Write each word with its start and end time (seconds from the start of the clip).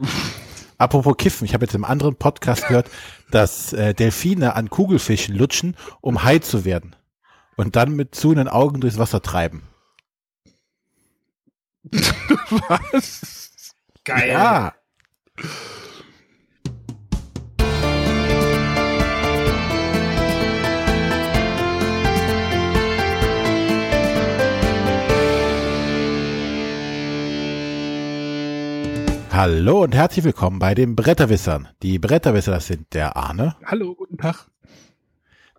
Apropos 0.78 1.16
kiffen, 1.16 1.44
ich 1.44 1.54
habe 1.54 1.64
jetzt 1.64 1.74
im 1.74 1.84
anderen 1.84 2.16
Podcast 2.16 2.68
gehört, 2.68 2.88
dass 3.30 3.72
äh, 3.72 3.94
Delfine 3.94 4.54
an 4.54 4.70
Kugelfischen 4.70 5.34
lutschen, 5.34 5.76
um 6.00 6.22
high 6.22 6.40
zu 6.40 6.64
werden. 6.64 6.94
Und 7.56 7.74
dann 7.74 7.96
mit 7.96 8.14
zuhenden 8.14 8.48
Augen 8.48 8.80
durchs 8.80 8.98
Wasser 8.98 9.20
treiben. 9.20 9.62
Was? 11.82 13.72
Geil. 14.04 14.28
Ja. 14.28 14.74
Hallo 29.40 29.84
und 29.84 29.94
herzlich 29.94 30.24
willkommen 30.24 30.58
bei 30.58 30.74
den 30.74 30.96
Bretterwissern. 30.96 31.68
Die 31.80 32.00
Bretterwisser, 32.00 32.50
das 32.50 32.66
sind 32.66 32.92
der 32.92 33.16
Arne. 33.16 33.54
Hallo, 33.64 33.94
guten 33.94 34.18
Tag. 34.18 34.48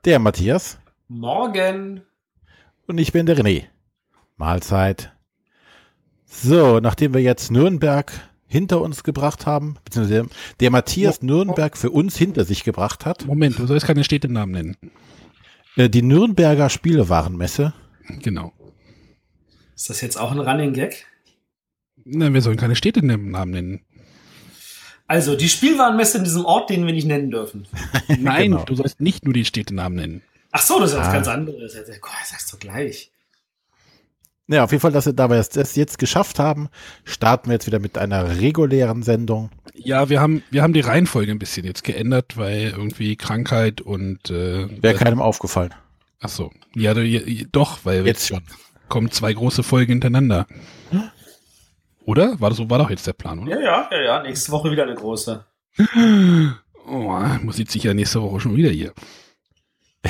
Der 0.04 0.20
Matthias. 0.20 0.80
Morgen. 1.08 2.02
Und 2.88 2.98
ich 2.98 3.14
bin 3.14 3.26
der 3.26 3.38
René. 3.38 3.68
Mahlzeit. 4.36 5.14
So, 6.26 6.82
nachdem 6.82 7.14
wir 7.14 7.22
jetzt 7.22 7.52
Nürnberg 7.52 8.12
hinter 8.48 8.82
uns 8.82 9.04
gebracht 9.06 9.46
haben, 9.46 9.78
beziehungsweise 9.86 10.28
der 10.60 10.72
Matthias 10.72 11.22
Nürnberg 11.22 11.78
für 11.78 11.92
uns 11.92 12.18
hinter 12.18 12.44
sich 12.44 12.66
gebracht 12.66 13.06
hat. 13.06 13.28
Moment, 13.28 13.60
du 13.60 13.66
sollst 13.66 13.88
keine 13.88 14.04
Städtenamen 14.04 14.52
nennen. 14.52 14.78
Äh, 15.78 15.90
die 15.90 16.02
Nürnberger 16.02 16.70
Spielewarenmesse. 16.70 17.72
Genau. 18.22 18.52
Ist 19.74 19.90
das 19.90 20.02
jetzt 20.02 20.18
auch 20.18 20.34
ein 20.34 20.40
Running 20.42 20.74
Gag? 20.74 21.06
Nein, 22.06 22.34
wir 22.34 22.42
sollen 22.42 22.58
keine 22.58 22.76
Städte 22.76 23.06
Namen 23.06 23.52
nennen. 23.52 23.82
Also, 25.08 25.36
die 25.36 25.50
Spielwarenmesse 25.50 26.20
in 26.20 26.24
diesem 26.24 26.46
Ort, 26.46 26.70
den 26.70 26.86
wir 26.86 26.94
nicht 26.94 27.08
nennen 27.08 27.32
dürfen. 27.32 27.68
Nein, 28.20 28.52
genau. 28.52 28.64
du 28.64 28.76
sollst 28.76 29.02
nicht 29.02 29.26
nur 29.26 29.34
die 29.34 29.46
Städtenamen 29.46 29.96
nennen. 29.96 30.22
Ach 30.52 30.62
so, 30.62 30.80
das 30.80 30.92
ist 30.92 30.98
ah. 30.98 31.02
was 31.02 31.14
ganz 31.14 31.28
anderes. 31.28 31.74
Gott, 31.74 32.12
das 32.22 32.30
sagst 32.30 32.54
du 32.54 32.58
gleich. 32.58 33.12
Ja, 34.48 34.64
auf 34.64 34.72
jeden 34.72 34.82
Fall, 34.82 34.92
dass 34.92 35.06
wir, 35.06 35.14
da 35.14 35.30
wir 35.30 35.38
das 35.38 35.76
jetzt 35.76 36.00
geschafft 36.00 36.40
haben, 36.40 36.70
starten 37.06 37.50
wir 37.50 37.54
jetzt 37.54 37.68
wieder 37.68 37.80
mit 37.80 38.00
einer 38.00 38.40
regulären 38.40 39.04
Sendung. 39.04 39.52
Ja, 39.76 40.10
wir 40.10 40.20
haben, 40.22 40.44
wir 40.50 40.64
haben 40.64 40.74
die 40.74 40.80
Reihenfolge 40.80 41.32
ein 41.32 41.40
bisschen 41.40 41.66
jetzt 41.66 41.84
geändert, 41.84 42.36
weil 42.36 42.74
irgendwie 42.76 43.16
Krankheit 43.16 43.80
und 43.80 44.32
äh, 44.32 44.68
wäre 44.82 44.96
keinem 44.96 45.22
aufgefallen. 45.22 45.74
Ach 46.20 46.30
so, 46.30 46.52
ja, 46.76 46.96
doch, 47.52 47.80
weil 47.84 48.06
jetzt 48.08 48.28
schon 48.28 48.42
kommen 48.90 49.12
zwei 49.12 49.34
große 49.34 49.62
Folgen 49.62 49.94
hintereinander. 49.94 50.48
Oder? 52.10 52.42
War, 52.42 52.50
das, 52.50 52.58
war 52.58 52.80
doch 52.80 52.90
jetzt 52.90 53.06
der 53.06 53.14
Plan, 53.14 53.38
oder? 53.38 53.52
Ja, 53.52 53.60
ja, 53.60 53.90
ja, 53.92 54.02
ja. 54.02 54.24
Nächste 54.24 54.52
Woche 54.52 54.72
wieder 54.72 54.84
eine 54.84 54.96
große. 54.96 55.46
Oh, 56.92 57.20
muss 57.44 57.58
sieht 57.58 57.70
sich 57.70 57.84
ja 57.84 57.94
nächste 57.94 58.20
Woche 58.20 58.40
schon 58.40 58.56
wieder 58.56 58.72
hier. 58.72 58.94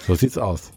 so 0.00 0.16
sieht's 0.16 0.36
aus. 0.36 0.72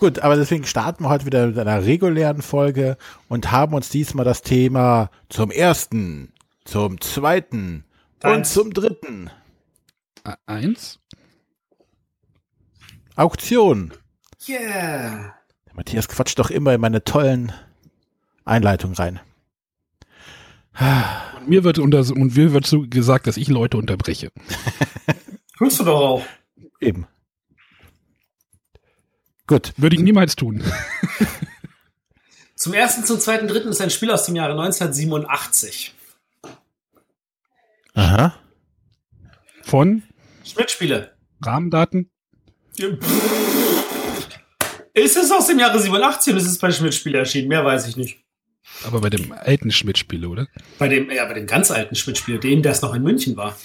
Gut, 0.00 0.18
aber 0.18 0.36
deswegen 0.36 0.64
starten 0.64 1.04
wir 1.04 1.08
heute 1.08 1.24
wieder 1.24 1.46
mit 1.46 1.58
einer 1.58 1.82
regulären 1.82 2.42
Folge 2.42 2.98
und 3.30 3.50
haben 3.50 3.72
uns 3.72 3.88
diesmal 3.88 4.26
das 4.26 4.42
Thema 4.42 5.08
zum 5.30 5.50
ersten, 5.50 6.34
zum 6.66 7.00
zweiten 7.00 7.86
Eins. 8.20 8.36
und 8.36 8.46
zum 8.46 8.74
dritten. 8.74 9.30
Eins? 10.44 11.00
Auktion. 13.16 13.94
Yeah. 14.46 15.36
Der 15.64 15.74
Matthias 15.74 16.06
quatscht 16.06 16.38
doch 16.38 16.50
immer 16.50 16.74
in 16.74 16.82
meine 16.82 17.02
tollen 17.02 17.50
Einleitung 18.44 18.92
rein. 18.94 19.20
Und 21.36 21.48
mir 21.48 21.64
wird 21.64 21.78
unter, 21.78 22.00
und 22.00 22.36
mir 22.36 22.52
wird 22.52 22.66
so 22.66 22.82
gesagt, 22.88 23.26
dass 23.26 23.36
ich 23.36 23.48
Leute 23.48 23.76
unterbreche. 23.76 24.32
Tust 25.58 25.80
du 25.80 25.84
doch 25.84 26.00
auch. 26.00 26.26
Eben. 26.80 27.06
Gut. 29.46 29.72
Würde 29.76 29.96
ich 29.96 30.02
niemals 30.02 30.34
tun. 30.36 30.62
Zum 32.56 32.74
ersten, 32.74 33.04
zum 33.04 33.18
zweiten, 33.18 33.48
dritten 33.48 33.70
ist 33.70 33.80
ein 33.80 33.90
Spiel 33.90 34.12
aus 34.12 34.24
dem 34.24 34.36
Jahre 34.36 34.52
1987. 34.52 35.92
Aha. 37.94 38.38
Von? 39.62 40.04
Schmidt-Spiele. 40.44 41.12
Rahmendaten? 41.44 42.08
Ist 44.94 45.16
es 45.16 45.32
aus 45.32 45.48
dem 45.48 45.58
Jahre 45.58 45.80
87 45.80 46.32
und 46.32 46.38
ist 46.38 46.46
es 46.46 46.58
bei 46.58 46.70
Schmidt-Spiele 46.70 47.18
erschienen? 47.18 47.48
Mehr 47.48 47.64
weiß 47.64 47.88
ich 47.88 47.96
nicht. 47.96 48.21
Aber 48.84 49.00
bei 49.00 49.10
dem 49.10 49.32
alten 49.32 49.70
Schmidt-Spiel, 49.70 50.26
oder? 50.26 50.48
Bei 50.78 50.88
dem, 50.88 51.10
ja, 51.10 51.24
bei 51.26 51.34
dem 51.34 51.46
ganz 51.46 51.70
alten 51.70 51.94
Schmidt-Spiel, 51.94 52.38
dem, 52.38 52.62
der 52.62 52.72
es 52.72 52.82
noch 52.82 52.94
in 52.94 53.02
München 53.02 53.36
war. 53.36 53.56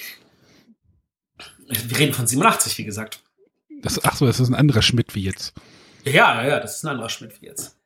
Wir 1.67 1.97
reden 1.97 2.13
von 2.13 2.27
87, 2.27 2.77
wie 2.77 2.85
gesagt. 2.85 3.23
Das, 3.81 4.03
ach 4.03 4.15
so, 4.15 4.25
das 4.25 4.39
ist 4.39 4.49
ein 4.49 4.55
anderer 4.55 4.81
Schmidt 4.81 5.15
wie 5.15 5.23
jetzt. 5.23 5.53
Ja, 6.03 6.45
ja, 6.45 6.59
das 6.59 6.77
ist 6.77 6.85
ein 6.85 6.89
anderer 6.89 7.09
Schmidt 7.09 7.41
wie 7.41 7.47
jetzt. 7.47 7.77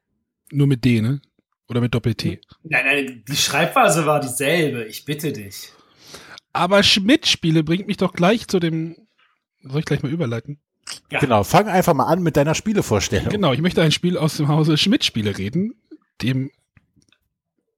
Nur 0.52 0.68
mit 0.68 0.86
D, 0.86 1.02
ne? 1.02 1.22
Oder 1.68 1.82
mit 1.82 1.94
Doppel-T? 1.94 2.42
Nein, 2.64 2.86
nein, 2.86 3.24
die 3.28 3.36
Schreibweise 3.36 4.06
war 4.06 4.20
dieselbe. 4.20 4.84
Ich 4.86 5.06
bitte 5.06 5.32
dich. 5.32 5.72
Aber 6.54 6.84
Schmidt-Spiele 6.84 7.64
bringt 7.64 7.88
mich 7.88 7.98
doch 7.98 8.14
gleich 8.14 8.48
zu 8.48 8.60
dem. 8.60 8.96
Soll 9.64 9.80
ich 9.80 9.86
gleich 9.86 10.04
mal 10.04 10.12
überleiten? 10.12 10.60
Ja. 11.10 11.20
Genau, 11.20 11.44
fang 11.44 11.68
einfach 11.68 11.94
mal 11.94 12.08
an 12.08 12.22
mit 12.22 12.36
deiner 12.36 12.56
Spielevorstellung. 12.56 13.30
Genau, 13.30 13.54
ich 13.54 13.62
möchte 13.62 13.82
ein 13.82 13.92
Spiel 13.92 14.18
aus 14.18 14.38
dem 14.38 14.50
Hause 14.50 14.78
Schmidt-Spiele 14.78 15.38
reden, 15.38 15.76
dem 16.22 16.52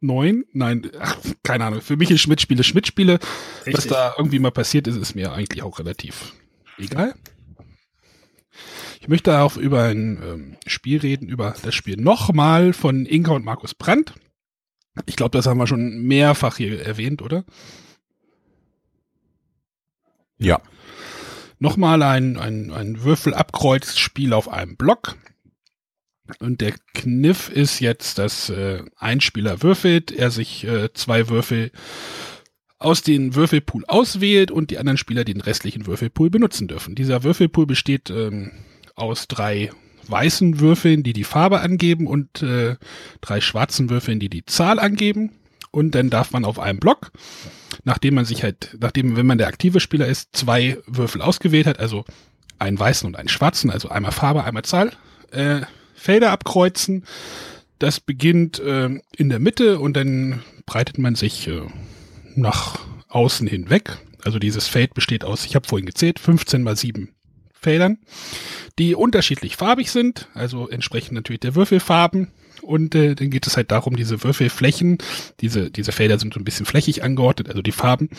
neun? 0.04 0.46
Nein, 0.54 0.90
ach, 1.00 1.18
keine 1.44 1.66
Ahnung. 1.66 1.82
Für 1.82 1.98
mich 1.98 2.12
ist 2.12 2.22
Schmidt-Spiele 2.22 2.64
Schmidt-Spiele. 2.64 3.20
Was 3.72 3.88
da 3.88 4.14
irgendwie 4.18 4.40
mal 4.40 4.52
passiert 4.52 4.88
ist, 4.88 4.98
ist 4.98 5.16
mir 5.16 5.32
eigentlich 5.32 5.64
auch 5.64 5.80
relativ 5.80 6.34
egal. 6.78 7.16
Ich 9.02 9.10
möchte 9.10 9.38
auch 9.40 9.58
über 9.58 9.84
ein 9.84 10.22
ähm, 10.24 10.58
Spiel 10.66 11.00
reden, 11.00 11.28
über 11.28 11.56
das 11.62 11.76
Spiel 11.76 11.98
nochmal 11.98 12.72
von 12.72 13.06
Inka 13.06 13.34
und 13.34 13.44
Markus 13.44 13.74
Brandt. 13.74 14.14
Ich 15.06 15.16
glaube, 15.16 15.38
das 15.38 15.46
haben 15.46 15.58
wir 15.58 15.68
schon 15.68 16.04
mehrfach 16.04 16.58
hier 16.58 16.86
erwähnt, 16.86 17.22
oder? 17.22 17.44
Ja. 20.38 20.62
Nochmal 21.60 22.04
ein, 22.04 22.38
ein, 22.38 22.72
ein 22.72 23.04
Würfelabkreuzspiel 23.04 24.34
auf 24.34 24.50
einem 24.50 24.78
Block. 24.78 25.16
Und 26.40 26.62
der 26.62 26.74
Kniff 26.94 27.50
ist 27.50 27.80
jetzt, 27.80 28.18
dass 28.18 28.50
äh, 28.50 28.84
ein 28.98 29.22
Spieler 29.22 29.62
würfelt, 29.64 30.12
er 30.12 30.32
sich 30.32 30.66
äh, 30.66 30.94
zwei 30.94 31.30
Würfel 31.30 31.72
aus 32.80 33.02
dem 33.02 33.34
Würfelpool 33.34 33.86
auswählt 33.88 34.52
und 34.52 34.70
die 34.70 34.78
anderen 34.78 34.98
Spieler 34.98 35.24
den 35.24 35.42
restlichen 35.42 35.88
Würfelpool 35.88 36.30
benutzen 36.30 36.68
dürfen. 36.68 36.96
Dieser 36.96 37.24
Würfelpool 37.24 37.66
besteht 37.66 38.10
ähm, 38.10 38.52
aus 38.96 39.28
drei 39.28 39.72
weißen 40.08 40.60
Würfeln, 40.60 41.02
die 41.04 41.14
die 41.14 41.24
Farbe 41.24 41.62
angeben 41.62 42.08
und 42.08 42.42
äh, 42.42 42.76
drei 43.22 43.40
schwarzen 43.40 43.90
Würfeln, 43.90 44.20
die 44.20 44.30
die 44.30 44.46
Zahl 44.46 44.80
angeben. 44.80 45.32
Und 45.72 45.96
dann 45.96 46.10
darf 46.10 46.32
man 46.32 46.46
auf 46.46 46.60
einem 46.60 46.80
Block, 46.80 47.12
nachdem 47.84 48.16
man 48.16 48.26
sich 48.26 48.44
halt, 48.44 48.78
nachdem, 48.80 49.16
wenn 49.16 49.26
man 49.26 49.38
der 49.38 49.48
aktive 49.48 49.80
Spieler 49.80 50.08
ist, 50.08 50.36
zwei 50.36 50.78
Würfel 50.86 51.22
ausgewählt 51.22 51.66
hat, 51.66 51.80
also 51.80 52.06
einen 52.60 52.78
weißen 52.78 53.08
und 53.08 53.16
einen 53.16 53.30
schwarzen, 53.30 53.72
also 53.72 53.90
einmal 53.90 54.12
Farbe, 54.12 54.44
einmal 54.44 54.64
Zahl, 54.64 54.92
äh, 55.32 55.62
Felder 55.94 56.32
abkreuzen. 56.32 57.06
Das 57.80 58.00
beginnt 58.00 58.60
äh, 58.60 58.90
in 59.18 59.30
der 59.30 59.40
Mitte 59.40 59.80
und 59.80 59.96
dann 59.96 60.42
breitet 60.66 60.98
man 60.98 61.16
sich 61.16 61.48
äh, 61.48 61.62
nach 62.36 62.80
außen 63.10 63.48
hinweg. 63.48 63.98
Also 64.24 64.40
dieses 64.40 64.68
Feld 64.68 64.94
besteht 64.94 65.24
aus, 65.24 65.46
ich 65.46 65.56
habe 65.56 65.68
vorhin 65.68 65.86
gezählt, 65.86 66.20
15 66.20 66.64
mal 66.64 66.76
7 66.76 67.10
Feldern, 67.54 67.98
die 68.80 68.96
unterschiedlich 68.96 69.56
farbig 69.56 69.92
sind, 69.92 70.28
also 70.34 70.70
entsprechend 70.70 71.14
natürlich 71.14 71.40
der 71.42 71.56
Würfelfarben. 71.56 72.32
Und 72.62 72.96
äh, 72.96 73.16
dann 73.16 73.30
geht 73.30 73.48
es 73.48 73.58
halt 73.58 73.72
darum, 73.72 73.96
diese 73.96 74.24
Würfelflächen, 74.24 75.00
diese, 75.42 75.70
diese 75.70 75.92
Felder 75.92 76.20
sind 76.20 76.34
so 76.34 76.40
ein 76.40 76.46
bisschen 76.46 76.66
flächig 76.66 77.04
angeordnet, 77.04 77.50
also 77.50 77.62
die 77.62 77.72
Farben. 77.72 78.10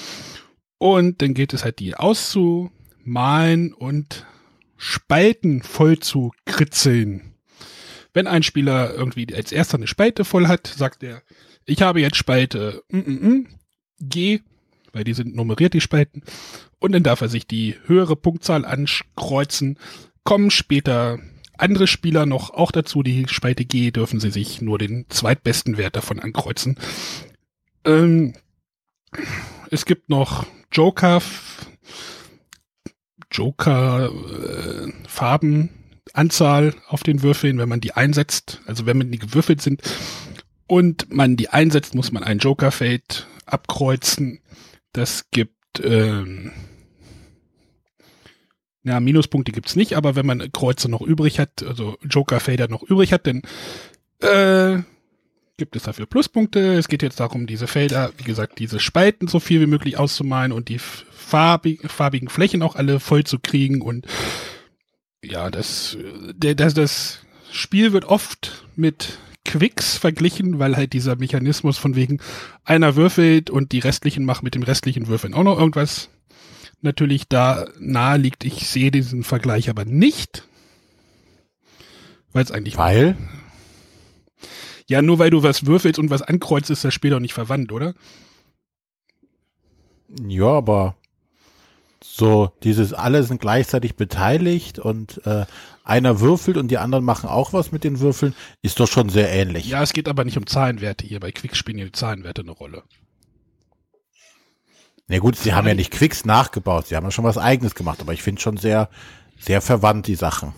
Und 0.78 1.22
dann 1.22 1.34
geht 1.34 1.54
es 1.54 1.64
halt, 1.64 1.78
die 1.78 1.94
auszumalen 1.94 3.72
und 3.72 4.26
Spalten 4.76 5.62
voll 5.62 5.98
zu 6.00 6.32
kritzeln. 6.44 7.33
Wenn 8.14 8.28
ein 8.28 8.44
Spieler 8.44 8.94
irgendwie 8.94 9.26
als 9.34 9.52
erster 9.52 9.76
eine 9.76 9.88
Spalte 9.88 10.24
voll 10.24 10.46
hat, 10.46 10.68
sagt 10.68 11.02
er, 11.02 11.22
ich 11.66 11.82
habe 11.82 12.00
jetzt 12.00 12.16
Spalte 12.16 12.82
mm, 12.88 12.98
mm, 12.98 13.28
mm, 13.28 13.46
G, 14.00 14.40
weil 14.92 15.04
die 15.04 15.14
sind 15.14 15.34
nummeriert, 15.34 15.74
die 15.74 15.80
Spalten. 15.80 16.22
Und 16.78 16.92
dann 16.92 17.02
darf 17.02 17.20
er 17.20 17.28
sich 17.28 17.46
die 17.46 17.74
höhere 17.86 18.16
Punktzahl 18.16 18.64
ankreuzen. 18.64 19.78
Kommen 20.22 20.50
später 20.50 21.18
andere 21.58 21.86
Spieler 21.86 22.24
noch 22.24 22.50
auch 22.50 22.70
dazu, 22.70 23.02
die 23.02 23.26
Spalte 23.28 23.64
G, 23.64 23.90
dürfen 23.90 24.20
sie 24.20 24.30
sich 24.30 24.62
nur 24.62 24.78
den 24.78 25.06
zweitbesten 25.08 25.76
Wert 25.76 25.96
davon 25.96 26.20
ankreuzen. 26.20 26.78
Ähm, 27.84 28.34
es 29.70 29.86
gibt 29.86 30.08
noch 30.08 30.46
Joker, 30.72 31.20
Joker 33.30 34.10
äh, 34.10 34.92
Farben 35.08 35.70
Anzahl 36.14 36.74
auf 36.88 37.02
den 37.02 37.22
Würfeln, 37.22 37.58
wenn 37.58 37.68
man 37.68 37.80
die 37.80 37.92
einsetzt. 37.92 38.60
Also 38.66 38.86
wenn 38.86 38.96
man 38.96 39.10
die 39.10 39.18
gewürfelt 39.18 39.60
sind 39.60 39.82
und 40.66 41.12
man 41.12 41.36
die 41.36 41.50
einsetzt, 41.50 41.94
muss 41.94 42.12
man 42.12 42.24
ein 42.24 42.38
Joker-Feld 42.38 43.26
abkreuzen. 43.44 44.40
Das 44.92 45.30
gibt 45.30 45.80
ähm, 45.82 46.52
ja, 48.84 49.00
Minuspunkte 49.00 49.50
gibt's 49.50 49.76
nicht, 49.76 49.96
aber 49.96 50.14
wenn 50.14 50.26
man 50.26 50.52
Kreuze 50.52 50.90
noch 50.90 51.00
übrig 51.00 51.38
hat, 51.38 51.62
also 51.62 51.96
Joker-Felder 52.02 52.68
noch 52.68 52.82
übrig 52.82 53.12
hat, 53.12 53.26
dann 53.26 53.42
äh, 54.20 54.82
gibt 55.56 55.74
es 55.74 55.84
dafür 55.84 56.06
Pluspunkte. 56.06 56.74
Es 56.74 56.88
geht 56.88 57.02
jetzt 57.02 57.18
darum, 57.18 57.46
diese 57.46 57.66
Felder, 57.66 58.12
wie 58.18 58.24
gesagt, 58.24 58.58
diese 58.58 58.80
Spalten 58.80 59.26
so 59.26 59.40
viel 59.40 59.60
wie 59.62 59.66
möglich 59.66 59.98
auszumalen 59.98 60.52
und 60.52 60.68
die 60.68 60.78
farbig, 60.78 61.80
farbigen 61.90 62.28
Flächen 62.28 62.62
auch 62.62 62.76
alle 62.76 63.00
voll 63.00 63.24
zu 63.24 63.38
kriegen 63.38 63.80
und 63.80 64.06
ja, 65.24 65.50
das, 65.50 65.96
der, 66.34 66.54
das, 66.54 66.74
das 66.74 67.18
Spiel 67.50 67.92
wird 67.92 68.04
oft 68.04 68.64
mit 68.76 69.18
Quicks 69.44 69.96
verglichen, 69.96 70.58
weil 70.58 70.76
halt 70.76 70.92
dieser 70.92 71.16
Mechanismus 71.16 71.78
von 71.78 71.96
wegen 71.96 72.20
einer 72.64 72.96
würfelt 72.96 73.50
und 73.50 73.72
die 73.72 73.78
restlichen 73.78 74.24
machen 74.24 74.44
mit 74.44 74.54
dem 74.54 74.62
restlichen 74.62 75.06
Würfeln 75.06 75.34
auch 75.34 75.42
noch 75.42 75.58
irgendwas 75.58 76.08
natürlich 76.80 77.28
da 77.28 77.66
nahe 77.78 78.18
liegt. 78.18 78.44
Ich 78.44 78.68
sehe 78.68 78.90
diesen 78.90 79.24
Vergleich 79.24 79.68
aber 79.70 79.84
nicht. 79.84 80.46
Weil 82.32 82.44
es 82.44 82.52
eigentlich. 82.52 82.76
Weil? 82.76 83.16
Ja, 84.86 85.00
nur 85.00 85.18
weil 85.18 85.30
du 85.30 85.42
was 85.42 85.66
würfelst 85.66 85.98
und 85.98 86.10
was 86.10 86.22
ankreuzt, 86.22 86.70
ist 86.70 86.84
das 86.84 86.92
Spiel 86.92 87.10
doch 87.10 87.20
nicht 87.20 87.32
verwandt, 87.32 87.72
oder? 87.72 87.94
Ja, 90.28 90.48
aber 90.48 90.96
so 92.16 92.52
dieses 92.62 92.92
alle 92.92 93.24
sind 93.24 93.40
gleichzeitig 93.40 93.96
beteiligt 93.96 94.78
und 94.78 95.20
äh, 95.26 95.46
einer 95.82 96.20
würfelt 96.20 96.56
und 96.56 96.68
die 96.70 96.78
anderen 96.78 97.04
machen 97.04 97.28
auch 97.28 97.52
was 97.52 97.72
mit 97.72 97.82
den 97.82 97.98
Würfeln, 97.98 98.36
ist 98.62 98.78
doch 98.78 98.86
schon 98.86 99.08
sehr 99.08 99.32
ähnlich. 99.32 99.66
Ja, 99.66 99.82
es 99.82 99.92
geht 99.92 100.06
aber 100.06 100.24
nicht 100.24 100.38
um 100.38 100.46
Zahlenwerte 100.46 101.04
hier. 101.04 101.18
Bei 101.18 101.32
Quick 101.32 101.56
spielen 101.56 101.78
die 101.78 101.90
Zahlenwerte 101.90 102.42
eine 102.42 102.52
Rolle. 102.52 102.84
Na 105.08 105.18
gut, 105.18 105.34
sie 105.34 105.54
haben 105.54 105.66
ja 105.66 105.74
nicht 105.74 105.90
Quicks 105.90 106.24
nachgebaut, 106.24 106.86
sie 106.86 106.94
haben 106.94 107.02
ja 107.02 107.10
schon 107.10 107.24
was 107.24 107.36
eigenes 107.36 107.74
gemacht, 107.74 108.00
aber 108.00 108.12
ich 108.12 108.22
finde 108.22 108.40
schon 108.40 108.58
sehr, 108.58 108.88
sehr 109.40 109.60
verwandt 109.60 110.06
die 110.06 110.14
Sachen. 110.14 110.52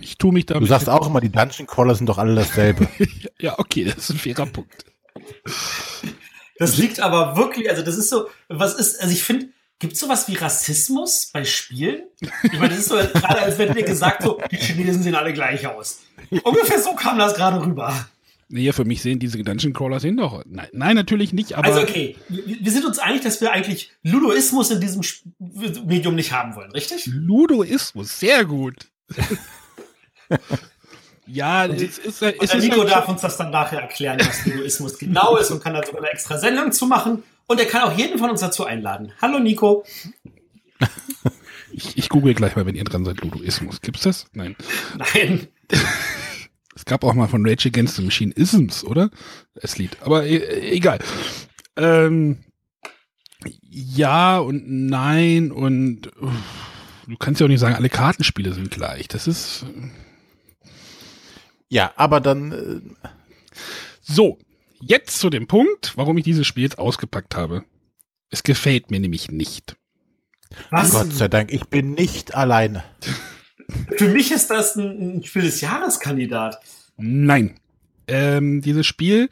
Ich 0.00 0.16
tue 0.16 0.32
mich 0.32 0.46
da. 0.46 0.58
Du 0.58 0.64
sagst 0.64 0.88
auch 0.88 1.06
immer, 1.06 1.20
die 1.20 1.30
Dungeon 1.30 1.66
Crawler 1.66 1.94
sind 1.94 2.08
doch 2.08 2.16
alle 2.16 2.34
dasselbe. 2.34 2.88
ja, 3.38 3.58
okay, 3.58 3.84
das 3.84 3.98
ist 3.98 4.10
ein 4.10 4.16
fairer 4.16 4.46
Punkt. 4.46 4.86
Das 6.58 6.76
liegt 6.78 7.00
aber 7.00 7.36
wirklich, 7.36 7.68
also 7.68 7.82
das 7.82 7.96
ist 7.96 8.08
so, 8.08 8.28
was 8.48 8.74
ist, 8.74 9.00
also 9.00 9.12
ich 9.12 9.24
finde, 9.24 9.48
gibt 9.78 9.94
es 9.94 10.00
sowas 10.00 10.28
wie 10.28 10.34
Rassismus 10.34 11.30
bei 11.32 11.44
Spielen? 11.44 12.04
Ich 12.20 12.52
meine, 12.52 12.68
das 12.68 12.78
ist 12.78 12.88
so 12.88 12.96
gerade, 12.96 13.42
als 13.42 13.58
wenn 13.58 13.72
dir 13.74 13.82
gesagt 13.82 14.22
so, 14.22 14.40
die 14.50 14.56
Chinesen 14.56 15.02
sehen 15.02 15.14
alle 15.14 15.32
gleich 15.32 15.66
aus. 15.66 16.00
Ungefähr 16.44 16.80
so 16.80 16.94
kam 16.94 17.18
das 17.18 17.34
gerade 17.34 17.64
rüber. 17.64 18.08
Nee, 18.48 18.70
für 18.72 18.84
mich 18.84 19.00
sehen 19.00 19.18
diese 19.18 19.42
Dungeon 19.42 19.72
Crawler 19.72 19.98
hin 19.98 20.18
doch. 20.18 20.44
Nein, 20.46 20.68
nein, 20.72 20.94
natürlich 20.94 21.32
nicht, 21.32 21.54
aber. 21.54 21.66
Also 21.66 21.80
okay, 21.80 22.16
wir, 22.28 22.44
wir 22.60 22.70
sind 22.70 22.84
uns 22.84 22.98
einig, 22.98 23.22
dass 23.22 23.40
wir 23.40 23.50
eigentlich 23.50 23.90
Ludoismus 24.02 24.70
in 24.70 24.80
diesem 24.80 25.00
Medium 25.86 26.14
nicht 26.14 26.32
haben 26.32 26.54
wollen, 26.54 26.70
richtig? 26.72 27.06
Ludoismus, 27.06 28.20
sehr 28.20 28.44
gut. 28.44 28.90
ja, 31.26 31.64
und 31.64 31.80
es 31.80 31.98
ist, 31.98 32.22
es 32.22 32.54
ist 32.54 32.54
Nico 32.54 32.80
halt 32.80 32.90
darf 32.90 33.08
uns 33.08 33.20
das 33.20 33.36
dann 33.36 33.50
nachher 33.50 33.80
erklären, 33.80 34.18
was 34.20 34.44
Ludoismus 34.44 34.98
genau 34.98 35.36
ist 35.36 35.50
und 35.50 35.62
kann 35.62 35.74
da 35.74 35.84
sogar 35.84 36.02
eine 36.02 36.10
extra 36.10 36.38
Sendung 36.38 36.72
zu 36.72 36.86
machen. 36.86 37.22
Und 37.46 37.60
er 37.60 37.66
kann 37.66 37.82
auch 37.82 37.96
jeden 37.96 38.18
von 38.18 38.30
uns 38.30 38.40
dazu 38.40 38.64
einladen. 38.64 39.12
Hallo 39.20 39.38
Nico. 39.38 39.84
ich, 41.72 41.96
ich 41.96 42.08
google 42.08 42.34
gleich 42.34 42.56
mal, 42.56 42.66
wenn 42.66 42.74
ihr 42.74 42.84
dran 42.84 43.04
seid, 43.04 43.20
Ludoismus. 43.20 43.80
Gibt's 43.80 44.02
das? 44.02 44.26
Nein. 44.32 44.56
Nein. 44.96 45.48
Es 46.74 46.86
gab 46.86 47.04
auch 47.04 47.12
mal 47.12 47.28
von 47.28 47.46
Rage 47.46 47.68
Against 47.68 47.96
the 47.96 48.02
Machine 48.02 48.32
Isms, 48.32 48.82
oder? 48.82 49.10
Das 49.54 49.76
Lied. 49.76 49.98
Aber 50.00 50.24
e 50.24 50.38
egal. 50.70 51.00
Ähm, 51.76 52.38
ja 53.60 54.38
und 54.38 54.64
nein 54.66 55.52
und 55.52 56.08
uh, 56.20 56.30
du 57.06 57.16
kannst 57.18 57.40
ja 57.40 57.44
auch 57.44 57.48
nicht 57.48 57.60
sagen, 57.60 57.74
alle 57.74 57.88
Kartenspiele 57.88 58.52
sind 58.52 58.70
gleich. 58.70 59.08
Das 59.08 59.26
ist. 59.26 59.66
Ja, 61.72 61.90
aber 61.96 62.20
dann. 62.20 62.52
Äh 62.52 63.08
so, 64.02 64.38
jetzt 64.78 65.18
zu 65.18 65.30
dem 65.30 65.46
Punkt, 65.46 65.96
warum 65.96 66.18
ich 66.18 66.24
dieses 66.24 66.46
Spiel 66.46 66.64
jetzt 66.64 66.78
ausgepackt 66.78 67.34
habe. 67.34 67.64
Es 68.28 68.42
gefällt 68.42 68.90
mir 68.90 69.00
nämlich 69.00 69.30
nicht. 69.30 69.76
Was? 70.70 70.90
Gott 70.90 71.14
sei 71.14 71.28
Dank, 71.28 71.50
ich 71.50 71.64
bin 71.68 71.92
nicht 71.92 72.34
alleine. 72.34 72.84
Für 73.96 74.08
mich 74.08 74.32
ist 74.32 74.50
das 74.50 74.76
ein, 74.76 75.24
Spiel 75.24 75.42
des 75.42 75.62
Jahreskandidat. 75.62 76.60
Nein. 76.98 77.58
Ähm, 78.06 78.60
dieses 78.60 78.86
Spiel, 78.86 79.30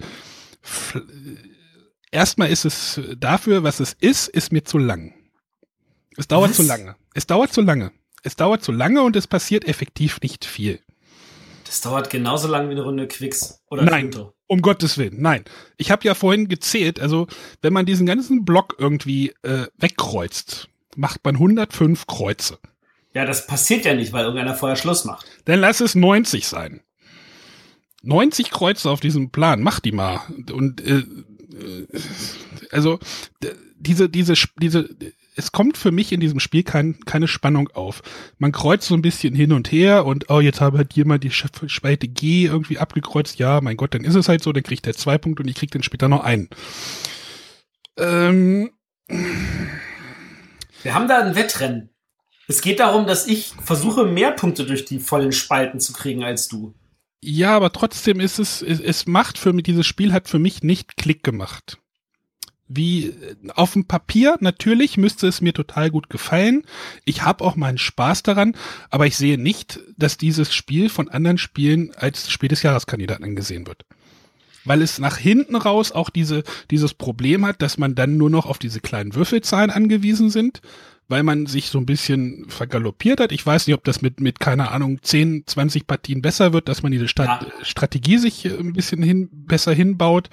erstmal 2.10 2.48
ist 2.48 2.64
es 2.64 3.02
dafür, 3.18 3.64
was 3.64 3.80
es 3.80 3.92
ist, 4.00 4.28
ist 4.28 4.50
mir 4.50 4.64
zu 4.64 4.78
lang. 4.78 5.12
Es 6.16 6.26
dauert 6.26 6.50
was? 6.50 6.56
zu 6.56 6.62
lange. 6.62 6.96
Es 7.12 7.26
dauert 7.26 7.52
zu 7.52 7.60
lange. 7.60 7.92
Es 8.22 8.36
dauert 8.36 8.62
zu 8.62 8.72
lange 8.72 9.02
und 9.02 9.14
es 9.14 9.26
passiert 9.26 9.66
effektiv 9.66 10.20
nicht 10.22 10.46
viel. 10.46 10.80
Das 11.70 11.82
dauert 11.82 12.10
genauso 12.10 12.48
lang 12.48 12.66
wie 12.66 12.72
eine 12.72 12.82
Runde 12.82 13.06
Quicks 13.06 13.62
oder 13.70 13.84
Nein, 13.84 14.10
Quinto. 14.10 14.34
um 14.48 14.60
Gottes 14.60 14.98
Willen, 14.98 15.22
nein. 15.22 15.44
Ich 15.76 15.92
habe 15.92 16.04
ja 16.04 16.14
vorhin 16.16 16.48
gezählt, 16.48 16.98
also 16.98 17.28
wenn 17.62 17.72
man 17.72 17.86
diesen 17.86 18.06
ganzen 18.06 18.44
Block 18.44 18.74
irgendwie 18.78 19.32
äh, 19.42 19.68
wegkreuzt, 19.78 20.68
macht 20.96 21.24
man 21.24 21.36
105 21.36 22.08
Kreuze. 22.08 22.58
Ja, 23.14 23.24
das 23.24 23.46
passiert 23.46 23.84
ja 23.84 23.94
nicht, 23.94 24.12
weil 24.12 24.24
irgendeiner 24.24 24.56
vorher 24.56 24.74
Schluss 24.74 25.04
macht. 25.04 25.26
Dann 25.44 25.60
lass 25.60 25.80
es 25.80 25.94
90 25.94 26.48
sein. 26.48 26.80
90 28.02 28.50
Kreuze 28.50 28.90
auf 28.90 28.98
diesem 28.98 29.30
Plan, 29.30 29.62
mach 29.62 29.78
die 29.78 29.92
mal. 29.92 30.22
Und 30.50 30.80
äh, 30.80 31.04
äh 31.54 31.86
also 32.72 32.98
diese, 33.76 34.08
diese, 34.08 34.34
diese, 34.60 34.88
es 35.40 35.52
kommt 35.52 35.76
für 35.76 35.90
mich 35.90 36.12
in 36.12 36.20
diesem 36.20 36.38
Spiel 36.38 36.62
kein, 36.62 37.00
keine 37.06 37.26
Spannung 37.26 37.68
auf. 37.70 38.02
Man 38.38 38.52
kreuzt 38.52 38.86
so 38.86 38.94
ein 38.94 39.02
bisschen 39.02 39.34
hin 39.34 39.52
und 39.52 39.72
her 39.72 40.04
und 40.04 40.30
oh, 40.30 40.40
jetzt 40.40 40.60
hat 40.60 40.92
jemand 40.92 41.24
die 41.24 41.30
Spalte 41.30 42.08
G 42.08 42.44
irgendwie 42.44 42.78
abgekreuzt. 42.78 43.38
Ja, 43.38 43.60
mein 43.60 43.76
Gott, 43.76 43.94
dann 43.94 44.04
ist 44.04 44.14
es 44.14 44.28
halt 44.28 44.42
so, 44.42 44.52
dann 44.52 44.62
kriegt 44.62 44.86
er 44.86 44.94
zwei 44.94 45.18
Punkte 45.18 45.42
und 45.42 45.48
ich 45.48 45.56
krieg 45.56 45.70
dann 45.70 45.82
später 45.82 46.08
noch 46.08 46.22
einen. 46.22 46.48
Ähm. 47.98 48.70
Wir 50.82 50.94
haben 50.94 51.08
da 51.08 51.22
ein 51.22 51.34
Wettrennen. 51.34 51.90
Es 52.46 52.62
geht 52.62 52.80
darum, 52.80 53.06
dass 53.06 53.26
ich 53.26 53.54
versuche, 53.62 54.04
mehr 54.04 54.32
Punkte 54.32 54.66
durch 54.66 54.84
die 54.84 54.98
vollen 54.98 55.32
Spalten 55.32 55.80
zu 55.80 55.92
kriegen 55.92 56.22
als 56.22 56.48
du. 56.48 56.74
Ja, 57.22 57.54
aber 57.56 57.72
trotzdem 57.72 58.20
ist 58.20 58.38
es, 58.38 58.62
es, 58.62 58.80
es 58.80 59.06
macht 59.06 59.38
für 59.38 59.52
mich, 59.52 59.64
dieses 59.64 59.86
Spiel 59.86 60.12
hat 60.12 60.28
für 60.28 60.38
mich 60.38 60.62
nicht 60.62 60.96
Klick 60.96 61.22
gemacht. 61.22 61.78
Wie 62.72 63.12
auf 63.56 63.72
dem 63.72 63.84
Papier 63.84 64.36
natürlich 64.38 64.96
müsste 64.96 65.26
es 65.26 65.40
mir 65.40 65.52
total 65.52 65.90
gut 65.90 66.08
gefallen. 66.08 66.62
Ich 67.04 67.22
habe 67.22 67.42
auch 67.42 67.56
meinen 67.56 67.78
Spaß 67.78 68.22
daran, 68.22 68.54
aber 68.90 69.08
ich 69.08 69.16
sehe 69.16 69.38
nicht, 69.38 69.80
dass 69.96 70.18
dieses 70.18 70.54
Spiel 70.54 70.88
von 70.88 71.08
anderen 71.08 71.36
Spielen 71.36 71.90
als 71.96 72.30
Spiel 72.30 72.48
des 72.48 72.62
Jahreskandidaten 72.62 73.24
angesehen 73.24 73.66
wird. 73.66 73.84
Weil 74.64 74.82
es 74.82 75.00
nach 75.00 75.16
hinten 75.16 75.56
raus 75.56 75.90
auch 75.90 76.10
diese, 76.10 76.44
dieses 76.70 76.94
Problem 76.94 77.44
hat, 77.44 77.60
dass 77.60 77.76
man 77.76 77.96
dann 77.96 78.16
nur 78.16 78.30
noch 78.30 78.46
auf 78.46 78.58
diese 78.58 78.78
kleinen 78.78 79.16
Würfelzahlen 79.16 79.70
angewiesen 79.70 80.30
sind 80.30 80.62
weil 81.10 81.24
man 81.24 81.46
sich 81.46 81.70
so 81.70 81.78
ein 81.78 81.86
bisschen 81.86 82.46
vergaloppiert 82.48 83.18
hat. 83.18 83.32
Ich 83.32 83.44
weiß 83.44 83.66
nicht, 83.66 83.74
ob 83.74 83.82
das 83.82 84.00
mit, 84.00 84.20
mit 84.20 84.38
keine 84.38 84.70
Ahnung, 84.70 85.00
10, 85.02 85.42
20 85.44 85.88
Partien 85.88 86.22
besser 86.22 86.52
wird, 86.52 86.68
dass 86.68 86.84
man 86.84 86.92
diese 86.92 87.08
Stat 87.08 87.42
ja. 87.42 87.64
Strategie 87.64 88.16
sich 88.16 88.46
äh, 88.46 88.50
ein 88.50 88.72
bisschen 88.74 89.02
hin, 89.02 89.28
besser 89.32 89.74
hinbaut. 89.74 90.30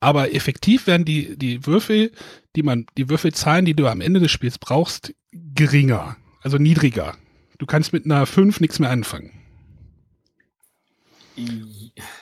Aber 0.00 0.34
effektiv 0.34 0.86
werden 0.86 1.04
die, 1.04 1.36
die 1.36 1.66
Würfel, 1.66 2.10
die 2.56 2.62
man, 2.62 2.86
die 2.96 3.08
Würfelzahlen, 3.08 3.66
die 3.66 3.74
du 3.74 3.86
am 3.86 4.00
Ende 4.00 4.18
des 4.18 4.30
Spiels 4.30 4.58
brauchst, 4.58 5.14
geringer, 5.32 6.16
also 6.40 6.56
niedriger. 6.56 7.16
Du 7.58 7.66
kannst 7.66 7.92
mit 7.92 8.06
einer 8.06 8.24
5 8.24 8.60
nichts 8.60 8.78
mehr 8.78 8.90
anfangen. 8.90 9.32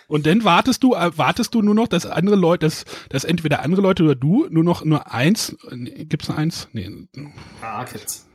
Und 0.06 0.26
dann 0.26 0.44
wartest 0.44 0.82
du, 0.82 0.94
äh, 0.94 1.16
wartest 1.16 1.54
du 1.54 1.62
nur 1.62 1.74
noch, 1.74 1.88
dass 1.88 2.06
andere 2.06 2.36
Leute, 2.36 2.66
dass, 2.66 2.84
dass 3.08 3.24
entweder 3.24 3.62
andere 3.62 3.80
Leute 3.80 4.04
oder 4.04 4.14
du 4.14 4.46
nur 4.50 4.64
noch 4.64 4.84
nur 4.84 5.12
eins, 5.12 5.56
gibt's 5.70 6.28
eine 6.28 6.38
eins? 6.38 6.68
Nee. 6.72 6.90
Ah, 7.62 7.84
jetzt. 7.92 8.26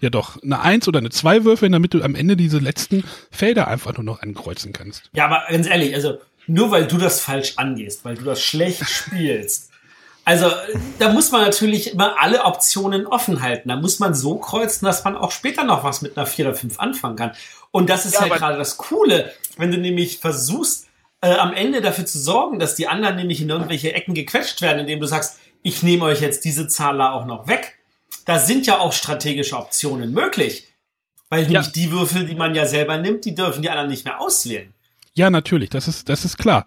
Ja 0.00 0.10
doch, 0.10 0.42
eine 0.42 0.60
eins 0.60 0.88
oder 0.88 0.98
eine 0.98 1.10
zwei 1.10 1.44
würfeln, 1.44 1.72
damit 1.72 1.92
du 1.92 2.02
am 2.02 2.14
Ende 2.14 2.36
diese 2.36 2.58
letzten 2.58 3.04
Felder 3.30 3.68
einfach 3.68 3.94
nur 3.96 4.04
noch 4.04 4.22
ankreuzen 4.22 4.72
kannst. 4.72 5.10
Ja, 5.12 5.26
aber 5.26 5.44
ganz 5.50 5.66
ehrlich, 5.66 5.94
also 5.94 6.18
nur 6.48 6.70
weil 6.70 6.86
du 6.86 6.98
das 6.98 7.20
falsch 7.20 7.54
angehst, 7.56 8.04
weil 8.04 8.16
du 8.16 8.24
das 8.24 8.42
schlecht 8.42 8.84
spielst. 8.88 9.70
Also 10.24 10.50
da 10.98 11.10
muss 11.10 11.30
man 11.30 11.40
natürlich 11.40 11.92
immer 11.92 12.20
alle 12.20 12.44
Optionen 12.44 13.06
offen 13.06 13.40
halten. 13.40 13.70
Da 13.70 13.76
muss 13.76 13.98
man 13.98 14.14
so 14.14 14.36
kreuzen, 14.36 14.84
dass 14.84 15.02
man 15.02 15.16
auch 15.16 15.30
später 15.30 15.64
noch 15.64 15.84
was 15.84 16.02
mit 16.02 16.18
einer 16.18 16.26
vier 16.26 16.46
oder 16.46 16.54
fünf 16.54 16.78
anfangen 16.80 17.16
kann. 17.16 17.32
Und 17.70 17.88
das 17.88 18.04
ist 18.04 18.14
ja, 18.14 18.20
halt 18.20 18.34
gerade 18.34 18.58
das 18.58 18.76
Coole, 18.76 19.32
wenn 19.56 19.70
du 19.70 19.78
nämlich 19.78 20.18
versuchst, 20.18 20.86
äh, 21.22 21.32
am 21.32 21.54
Ende 21.54 21.80
dafür 21.80 22.04
zu 22.04 22.18
sorgen, 22.18 22.58
dass 22.58 22.74
die 22.74 22.88
anderen 22.88 23.16
nämlich 23.16 23.40
in 23.40 23.48
irgendwelche 23.48 23.94
Ecken 23.94 24.14
gequetscht 24.14 24.60
werden, 24.60 24.80
indem 24.80 25.00
du 25.00 25.06
sagst, 25.06 25.38
ich 25.62 25.82
nehme 25.82 26.04
euch 26.04 26.20
jetzt 26.20 26.44
diese 26.44 26.68
Zahl 26.68 27.00
auch 27.00 27.24
noch 27.24 27.48
weg, 27.48 27.78
da 28.26 28.38
sind 28.38 28.66
ja 28.66 28.78
auch 28.78 28.92
strategische 28.92 29.56
Optionen 29.56 30.12
möglich. 30.12 30.68
Weil 31.30 31.42
Ja. 31.44 31.48
nämlich 31.48 31.72
die 31.72 31.90
Würfel, 31.90 32.26
die 32.26 32.34
man 32.34 32.54
ja 32.54 32.66
selber 32.66 32.98
nimmt, 32.98 33.24
die 33.24 33.34
dürfen 33.34 33.62
die 33.62 33.70
anderen 33.70 33.90
nicht 33.90 34.04
mehr 34.04 34.20
auswählen. 34.20 34.72
Ja, 35.18 35.30
natürlich, 35.30 35.68
das 35.70 35.88
ist, 35.88 36.08
das 36.08 36.24
ist 36.24 36.38
klar. 36.38 36.64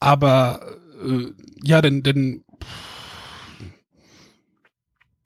Aber 0.00 0.60
äh, 1.04 1.26
ja, 1.62 1.82
denn, 1.82 2.02
denn 2.02 2.42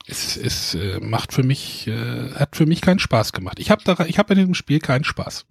es, 0.09 0.37
es 0.37 0.75
äh, 0.75 0.99
macht 1.01 1.33
für 1.33 1.45
mich, 1.45 1.87
äh, 1.87 2.33
hat 2.35 2.57
für 2.57 2.67
mich 2.67 2.81
keinen 2.81 2.99
Spaß 2.99 3.33
gemacht. 3.33 3.61
Ich 3.61 3.71
habe 3.71 3.83
da, 3.85 4.05
ich 4.07 4.19
habe 4.19 4.35
in 4.35 4.41
diesem 4.41 4.55
Spiel 4.55 4.81
keinen 4.81 5.05
Spaß. 5.05 5.47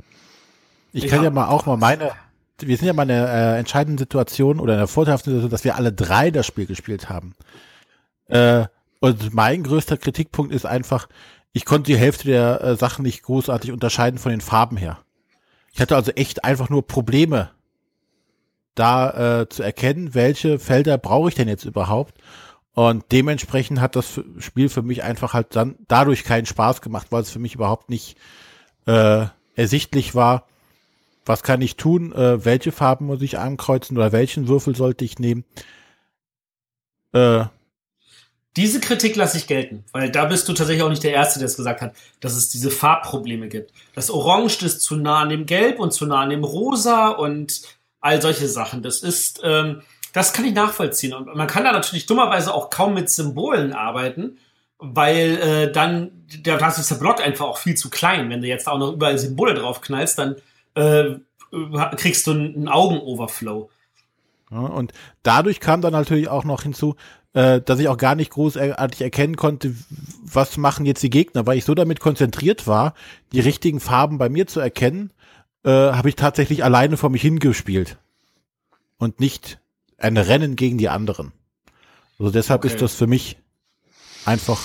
Ich 0.92 1.06
Ja. 1.06 1.10
kann 1.10 1.24
ja 1.24 1.30
mal 1.30 1.48
auch 1.48 1.66
mal 1.66 1.78
meine, 1.78 2.12
wir 2.60 2.76
sind 2.78 2.88
ja 2.88 2.94
mal 2.94 3.04
in 3.04 3.12
einer 3.12 3.56
äh, 3.56 3.60
entscheidenden 3.60 3.98
Situation 3.98 4.60
oder 4.60 4.74
in 4.74 4.80
einer 4.80 4.88
vorteilhaften 4.88 5.32
Situation, 5.32 5.52
dass 5.52 5.64
wir 5.64 5.76
alle 5.78 5.94
drei 5.94 6.32
das 6.32 6.46
Spiel 6.46 6.66
gespielt 6.66 7.08
haben. 7.10 7.34
Äh, 8.28 8.66
und 9.00 9.34
mein 9.34 9.64
größter 9.64 9.96
Kritikpunkt 9.98 10.54
ist 10.54 10.66
einfach, 10.66 11.08
ich 11.54 11.64
konnte 11.64 11.92
die 11.94 11.98
Hälfte 11.98 12.26
der 12.28 12.62
äh, 12.62 12.76
Sachen 12.76 13.04
nicht 13.04 13.24
großartig 13.24 13.72
unterscheiden 13.72 14.20
von 14.20 14.32
den 14.32 14.42
Farben 14.42 14.76
her. 14.76 15.00
Ich 15.76 15.82
hatte 15.82 15.98
also 15.98 16.12
echt 16.12 16.46
einfach 16.46 16.70
nur 16.70 16.88
Probleme, 16.88 17.52
da 18.76 19.42
äh, 19.42 19.50
zu 19.50 19.62
erkennen, 19.62 20.16
welche 20.16 20.58
Felder 20.58 20.98
brauche 20.98 21.28
ich 21.28 21.36
denn 21.36 21.50
jetzt 21.50 21.66
überhaupt. 21.66 22.14
Und 22.74 23.04
dementsprechend 23.12 23.82
hat 23.82 23.98
das 23.98 24.22
Spiel 24.40 24.70
für 24.70 24.84
mich 24.84 25.04
einfach 25.04 25.34
halt 25.34 25.54
dann 25.54 25.76
dadurch 25.90 26.24
keinen 26.24 26.46
Spaß 26.46 26.80
gemacht, 26.82 27.08
weil 27.10 27.24
es 27.24 27.30
für 27.30 27.40
mich 27.40 27.56
überhaupt 27.56 27.90
nicht 27.90 28.18
äh, 28.86 29.26
ersichtlich 29.56 30.16
war, 30.16 30.48
was 31.26 31.44
kann 31.44 31.62
ich 31.62 31.76
tun, 31.76 32.14
äh, 32.14 32.46
welche 32.46 32.72
Farben 32.72 33.08
muss 33.08 33.22
ich 33.22 33.38
ankreuzen 33.38 33.98
oder 33.98 34.14
welchen 34.14 34.48
Würfel 34.48 34.78
sollte 34.78 35.04
ich 35.04 35.20
nehmen. 35.20 35.44
Äh, 37.12 37.46
Diese 38.58 38.80
Kritik 38.80 39.16
lasse 39.18 39.38
ich 39.38 39.48
gelten, 39.48 39.84
weil 39.92 40.10
da 40.10 40.26
bist 40.26 40.48
du 40.48 40.54
tatsächlich 40.54 40.84
auch 40.84 40.90
nicht 40.90 41.04
der 41.04 41.12
Erste, 41.12 41.40
der 41.40 41.48
es 41.48 41.58
gesagt 41.58 41.82
hat, 41.82 41.94
dass 42.22 42.36
es 42.36 42.50
diese 42.50 42.72
Farbprobleme 42.72 43.50
gibt. 43.50 43.72
Das 43.94 44.10
Orange 44.10 44.64
ist 44.64 44.82
zu 44.82 44.96
nah 44.96 45.20
an 45.20 45.30
dem 45.30 45.46
Gelb 45.46 45.80
und 45.80 45.92
zu 45.92 46.06
nah 46.06 46.22
an 46.22 46.30
dem 46.30 46.44
Rosa 46.44 47.10
und 47.10 47.64
all 48.00 48.22
solche 48.22 48.48
Sachen. 48.48 48.82
Das 48.82 49.00
ist, 49.00 49.42
ähm, 49.44 49.82
das 50.14 50.32
kann 50.32 50.46
ich 50.46 50.54
nachvollziehen. 50.54 51.14
Und 51.14 51.36
man 51.36 51.48
kann 51.48 51.66
da 51.66 51.74
natürlich 51.74 52.06
dummerweise 52.06 52.54
auch 52.54 52.70
kaum 52.70 52.94
mit 52.94 53.10
Symbolen 53.10 53.74
arbeiten, 53.74 54.38
weil 54.78 55.38
äh, 55.38 55.72
dann, 55.72 56.26
da 56.44 56.56
ist 56.68 56.92
der 56.92 56.96
Block 56.96 57.22
einfach 57.22 57.46
auch 57.46 57.58
viel 57.58 57.76
zu 57.76 57.90
klein. 57.90 58.30
Wenn 58.30 58.42
du 58.42 58.48
jetzt 58.48 58.68
auch 58.68 58.78
noch 58.78 58.94
überall 58.94 59.18
Symbole 59.18 59.54
drauf 59.54 59.82
knallst, 59.82 60.18
dann 60.18 60.36
äh, 60.76 61.16
kriegst 61.98 62.28
du 62.28 62.32
einen 62.32 62.70
Augenoverflow. 62.70 63.70
Ja, 64.52 64.60
und 64.60 64.94
dadurch 65.24 65.60
kam 65.60 65.82
dann 65.82 65.94
natürlich 65.94 66.28
auch 66.28 66.44
noch 66.44 66.64
hinzu, 66.64 66.96
äh, 67.34 67.62
dass 67.62 67.80
ich 67.80 67.88
auch 67.88 67.98
gar 67.98 68.16
nicht 68.16 68.32
großartig 68.32 69.02
erkennen 69.02 69.36
konnte, 69.36 69.76
was 70.24 70.58
machen 70.58 70.86
jetzt 70.86 71.04
die 71.04 71.10
Gegner, 71.10 71.46
weil 71.46 71.58
ich 71.58 71.66
so 71.66 71.76
damit 71.76 72.00
konzentriert 72.00 72.68
war, 72.68 72.94
die 73.32 73.40
richtigen 73.40 73.80
Farben 73.80 74.18
bei 74.18 74.30
mir 74.30 74.48
zu 74.48 74.60
erkennen, 74.60 75.12
äh, 75.64 75.70
habe 75.72 76.10
ich 76.10 76.16
tatsächlich 76.16 76.64
alleine 76.64 76.96
vor 76.98 77.10
mich 77.10 77.22
hingespielt 77.22 77.98
und 78.98 79.20
nicht 79.20 79.60
ein 79.98 80.18
Rennen 80.18 80.56
gegen 80.56 80.78
die 80.78 80.90
anderen. 80.90 81.32
Also 82.20 82.32
deshalb 82.32 82.62
Okay. 82.62 82.74
ist 82.74 82.82
das 82.82 82.94
für 82.96 83.08
mich 83.08 83.38
einfach. 84.26 84.62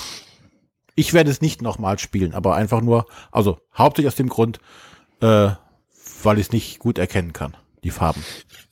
Ich 0.94 1.14
werde 1.14 1.30
es 1.30 1.40
nicht 1.40 1.62
nochmal 1.62 1.98
spielen, 1.98 2.34
aber 2.34 2.54
einfach 2.56 2.82
nur, 2.82 3.06
also 3.32 3.58
hauptsächlich 3.76 4.08
aus 4.12 4.16
dem 4.16 4.28
Grund, 4.28 4.60
äh, 5.20 5.50
weil 6.22 6.38
ich 6.38 6.46
es 6.46 6.52
nicht 6.52 6.78
gut 6.78 6.98
erkennen 6.98 7.32
kann, 7.32 7.56
die 7.84 7.90
Farben. 7.90 8.22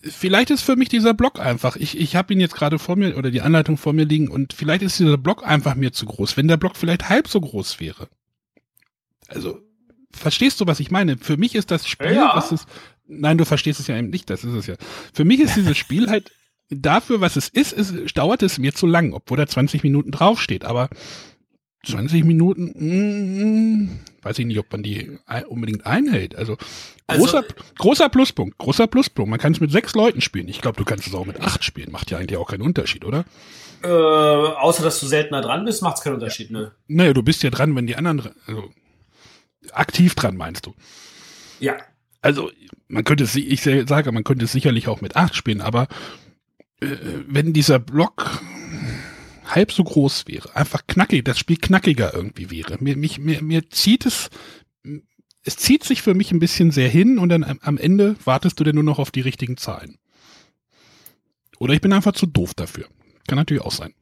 Vielleicht 0.00 0.50
ist 0.50 0.62
für 0.62 0.77
mich 0.77 0.88
dieser 0.88 1.15
Block 1.15 1.41
einfach, 1.41 1.77
ich, 1.77 1.99
ich 1.99 2.15
habe 2.17 2.33
ihn 2.33 2.41
jetzt 2.41 2.55
gerade 2.55 2.79
vor 2.79 2.97
mir 2.97 3.17
oder 3.17 3.31
die 3.31 3.41
Anleitung 3.41 3.77
vor 3.77 3.93
mir 3.93 4.05
liegen 4.05 4.29
und 4.29 4.53
vielleicht 4.53 4.83
ist 4.83 4.99
dieser 4.99 5.19
Block 5.19 5.47
einfach 5.47 5.75
mir 5.75 5.93
zu 5.93 6.07
groß, 6.07 6.37
wenn 6.37 6.49
der 6.49 6.57
Block 6.57 6.77
vielleicht 6.77 7.09
halb 7.09 7.29
so 7.29 7.41
groß 7.41 7.81
wäre. 7.81 8.09
Also, 9.29 9.61
verstehst 10.12 10.61
du, 10.61 10.67
was 10.67 10.81
ich 10.81 10.91
meine? 10.91 11.17
Für 11.19 11.37
mich 11.37 11.55
ist 11.55 11.71
das 11.71 11.87
Spiel, 11.87 12.15
Ja. 12.15 12.33
was 12.35 12.53
es, 12.53 12.67
nein, 13.07 13.38
du 13.38 13.45
verstehst 13.45 13.81
es 13.81 13.87
ja 13.87 13.97
eben 13.97 14.11
nicht, 14.11 14.29
das 14.31 14.45
ist 14.45 14.55
es 14.55 14.67
ja. 14.67 14.75
Für 15.12 15.25
mich 15.25 15.41
ist 15.41 15.57
dieses 15.57 15.77
Spiel 15.77 16.09
halt 16.09 16.31
dafür, 16.71 17.21
was 17.21 17.37
es 17.37 17.49
ist, 17.49 17.73
ist, 17.73 18.17
dauert 18.17 18.43
es 18.43 18.59
mir 18.59 18.75
zu 18.75 18.87
lang, 18.87 19.12
obwohl 19.15 19.38
da 19.38 19.47
20 19.47 19.83
Minuten 19.83 20.11
draufsteht, 20.11 20.65
aber 20.65 20.91
20 21.87 22.25
Minuten, 22.25 22.73
mm, 22.76 24.00
weiß 24.23 24.38
ich 24.40 24.47
nicht, 24.47 24.58
ob 24.58 24.70
man 24.73 24.82
die 24.82 25.18
unbedingt 25.49 25.87
einhält. 25.87 26.35
Also 26.37 26.56
Also- 27.06 27.23
großer, 27.25 27.44
großer 27.78 28.08
Pluspunkt, 28.08 28.58
großer 28.58 28.87
Pluspunkt. 28.87 29.30
Man 29.30 29.38
kann 29.38 29.52
es 29.52 29.61
mit 29.61 29.70
sechs 29.70 29.94
Leuten 29.94 30.20
spielen. 30.20 30.49
Ich 30.49 30.61
glaube, 30.61 30.76
du 30.76 30.85
kannst 30.85 31.06
es 31.06 31.14
auch 31.14 31.25
mit 31.26 31.40
acht 31.40 31.64
spielen. 31.64 31.92
Macht 31.92 32.11
ja 32.11 32.18
eigentlich 32.18 32.37
auch 32.38 32.50
keinen 32.50 32.62
Unterschied, 32.62 33.04
oder? 33.04 33.25
Äh, 33.82 33.87
außer 33.88 34.82
dass 34.82 34.99
du 35.00 35.06
seltener 35.06 35.40
dran 35.40 35.64
bist, 35.64 35.82
macht 35.82 35.99
es 35.99 36.02
keinen 36.02 36.14
Unterschied, 36.14 36.50
ne? 36.50 36.73
Naja, 36.88 37.12
du 37.12 37.23
bist 37.23 37.42
ja 37.44 37.50
dran, 37.50 37.76
wenn 37.76 37.87
die 37.87 37.94
anderen, 37.97 38.18
dran- 38.18 38.35
also 38.47 38.70
aktiv 39.73 40.14
dran 40.16 40.37
meinst 40.37 40.66
du. 40.66 40.75
Ja. 41.61 41.76
Also 42.20 42.50
man 42.88 43.04
könnte 43.04 43.23
es, 43.25 43.37
ich 43.37 43.62
sage, 43.62 44.11
man 44.11 44.25
könnte 44.25 44.44
es 44.47 44.52
sicherlich 44.52 44.88
auch 44.88 45.00
mit 45.00 45.14
acht 45.14 45.37
spielen, 45.37 45.61
aber 45.61 45.87
äh, 46.80 46.88
wenn 47.28 47.52
dieser 47.52 47.78
Block 47.78 48.42
halb 49.49 49.73
so 49.73 49.85
groß 49.85 50.26
wäre, 50.26 50.55
einfach 50.55 50.87
knackig, 50.87 51.25
das 51.25 51.38
Spiel 51.38 51.57
knackiger 51.57 52.14
irgendwie 52.14 52.50
wäre. 52.50 52.76
Mir, 52.81 52.97
mich, 52.97 53.19
mir, 53.19 53.43
mir 53.43 53.71
zieht 53.71 54.07
es, 54.07 54.31
es 55.45 55.57
zieht 55.57 55.85
sich 55.85 56.02
für 56.02 56.14
mich 56.14 56.33
ein 56.33 56.38
bisschen 56.38 56.71
sehr 56.71 56.88
hin 56.88 57.19
und 57.19 57.31
dann 57.31 57.59
am, 57.62 57.78
Ende 57.78 58.17
wartest 58.25 58.61
du 58.61 58.64
dann 58.64 58.75
nur 58.75 58.85
noch 58.85 58.99
auf 58.99 59.11
die 59.11 59.21
richtigen 59.21 59.57
Zahlen. 59.57 59.99
Oder 61.59 61.75
ich 61.75 61.81
bin 61.81 61.93
einfach 61.93 62.12
zu 62.12 62.26
doof 62.26 62.55
dafür. 62.55 62.87
Kann 63.26 63.38
natürlich 63.38 63.62
auch 63.62 63.73
sein. 63.73 63.95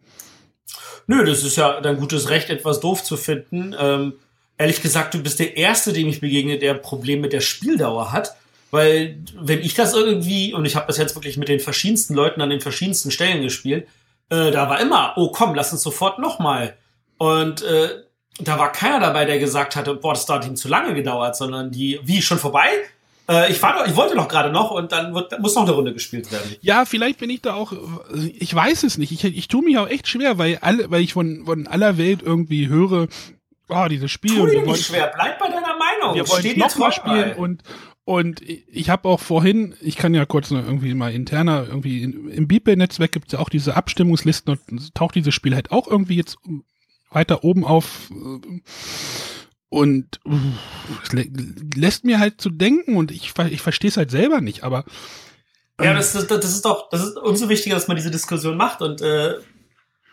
Nö, 1.07 1.25
das 1.25 1.45
ist 1.45 1.57
ja 1.57 1.81
dein 1.81 1.97
gutes 1.97 2.29
Recht, 2.29 2.51
etwas 2.51 2.81
doof 2.81 3.03
zu 3.03 3.17
finden. 3.17 3.75
Ähm, 3.79 4.15
ehrlich 4.59 4.83
gesagt, 4.83 5.15
du 5.15 5.23
bist 5.23 5.39
der 5.39 5.57
Erste, 5.57 5.93
dem 5.93 6.09
ich 6.09 6.21
begegne, 6.21 6.59
der 6.59 6.75
Probleme 6.75 7.23
mit 7.23 7.33
der 7.33 7.41
Spieldauer 7.41 8.13
hat. 8.13 8.35
Weil, 8.73 9.19
wenn 9.41 9.61
ich 9.61 9.75
das 9.75 9.95
irgendwie, 9.95 10.53
und 10.53 10.67
ich 10.67 10.75
habe 10.75 10.89
das 10.89 10.99
jetzt 10.99 11.15
wirklich 11.15 11.37
mit 11.37 11.49
den 11.49 11.61
verschiedensten 11.61 12.15
Leuten 12.15 12.41
an 12.41 12.51
den 12.51 12.61
verschiedensten 12.61 13.11
Stellen 13.11 13.43
gespielt, 13.43 13.87
äh, 14.31 14.51
da 14.51 14.69
war 14.69 14.81
immer, 14.81 15.15
oh 15.17 15.31
komm, 15.31 15.55
lass 15.55 15.73
uns 15.73 15.83
sofort 15.83 16.19
nochmal. 16.19 16.77
Und 17.19 17.63
äh, 17.63 17.89
da 18.41 18.59
war 18.59 18.73
keiner 18.73 19.01
dabei, 19.01 19.25
der 19.25 19.39
gesagt 19.39 19.77
hatte, 19.77 19.95
boah, 19.95 20.13
das 20.13 20.29
hat 20.29 20.47
ihm 20.47 20.57
zu 20.57 20.69
lange 20.69 20.95
gedauert, 20.95 21.37
sondern 21.37 21.71
die, 21.71 22.01
wie, 22.03 22.21
schon 22.21 22.39
vorbei? 22.39 22.69
Äh, 23.29 23.51
ich, 23.51 23.63
war 23.63 23.75
doch, 23.75 23.87
ich 23.87 23.97
wollte 23.97 24.15
doch 24.15 24.29
gerade 24.29 24.51
noch 24.51 24.71
und 24.71 24.93
dann 24.93 25.15
wird, 25.15 25.39
muss 25.41 25.55
noch 25.55 25.63
eine 25.63 25.73
Runde 25.73 25.93
gespielt 25.93 26.31
werden. 26.31 26.55
Ja, 26.61 26.85
vielleicht 26.85 27.19
bin 27.19 27.31
ich 27.31 27.43
da 27.43 27.55
auch, 27.55 27.73
ich 28.39 28.55
weiß 28.55 28.83
es 28.85 28.99
nicht. 28.99 29.13
Ich, 29.13 29.25
ich 29.25 29.49
tue 29.49 29.63
mich 29.63 29.79
auch 29.79 29.89
echt 29.89 30.07
schwer, 30.07 30.39
weil 30.39 30.59
alle, 30.61 30.91
weil 30.91 31.01
ich 31.01 31.13
von, 31.15 31.45
von 31.47 31.67
aller 31.67 31.99
Welt 31.99 32.23
irgendwie 32.23 32.69
höre, 32.69 33.09
oh, 33.69 33.87
dieses 33.89 34.11
Spiel. 34.11 34.37
Tu 34.37 34.47
dir 34.47 34.53
nicht 34.59 34.67
wollen- 34.67 34.77
schwer, 34.77 35.13
bleib 35.15 35.39
bei 35.39 35.49
deiner 35.49 35.77
Meinung. 35.77 36.15
wir 36.15 36.29
wollen 36.29 36.59
nochmal 36.59 36.93
spielen 36.93 37.31
bei. 37.31 37.37
und 37.37 37.63
und 38.07 38.41
ich 38.41 38.89
habe 38.89 39.09
auch 39.09 39.19
vorhin, 39.19 39.75
ich 39.81 39.97
kann 39.97 40.15
ja 40.15 40.25
kurz 40.27 40.53
noch 40.53 40.65
irgendwie 40.65 40.95
mal 40.95 41.13
interner, 41.13 41.67
irgendwie 41.67 42.05
in, 42.05 42.29
im 42.29 42.47
Beeple-Netzwerk 42.47 43.11
gibt 43.11 43.27
es 43.27 43.33
ja 43.33 43.41
auch 43.41 43.49
diese 43.49 43.75
Abstimmungslisten 43.75 44.57
und 44.71 44.95
taucht 44.95 45.17
dieses 45.17 45.35
Spiel 45.35 45.57
halt 45.57 45.73
auch 45.73 45.89
irgendwie 45.89 46.15
jetzt 46.15 46.37
weiter 47.11 47.43
oben 47.43 47.65
auf 47.65 48.09
und 49.69 50.21
es 51.03 51.13
lä 51.13 51.29
lässt 51.75 52.05
mir 52.05 52.21
halt 52.21 52.41
zu 52.41 52.51
denken 52.51 52.97
und 52.97 53.11
ich, 53.11 53.33
ich 53.51 53.61
verstehe 53.61 53.89
es 53.89 53.97
halt 53.97 54.13
selber 54.13 54.41
nicht, 54.41 54.63
aber 54.63 54.85
Ja, 55.83 55.93
das, 55.93 56.13
das, 56.13 56.29
das 56.29 56.45
ist 56.45 56.65
doch, 56.65 56.89
das 56.91 57.03
ist 57.03 57.17
umso 57.17 57.49
wichtiger, 57.49 57.75
dass 57.75 57.89
man 57.89 57.97
diese 57.97 58.13
Diskussion 58.13 58.57
macht 58.57 58.83
und 58.83 59.03
äh, 59.03 59.35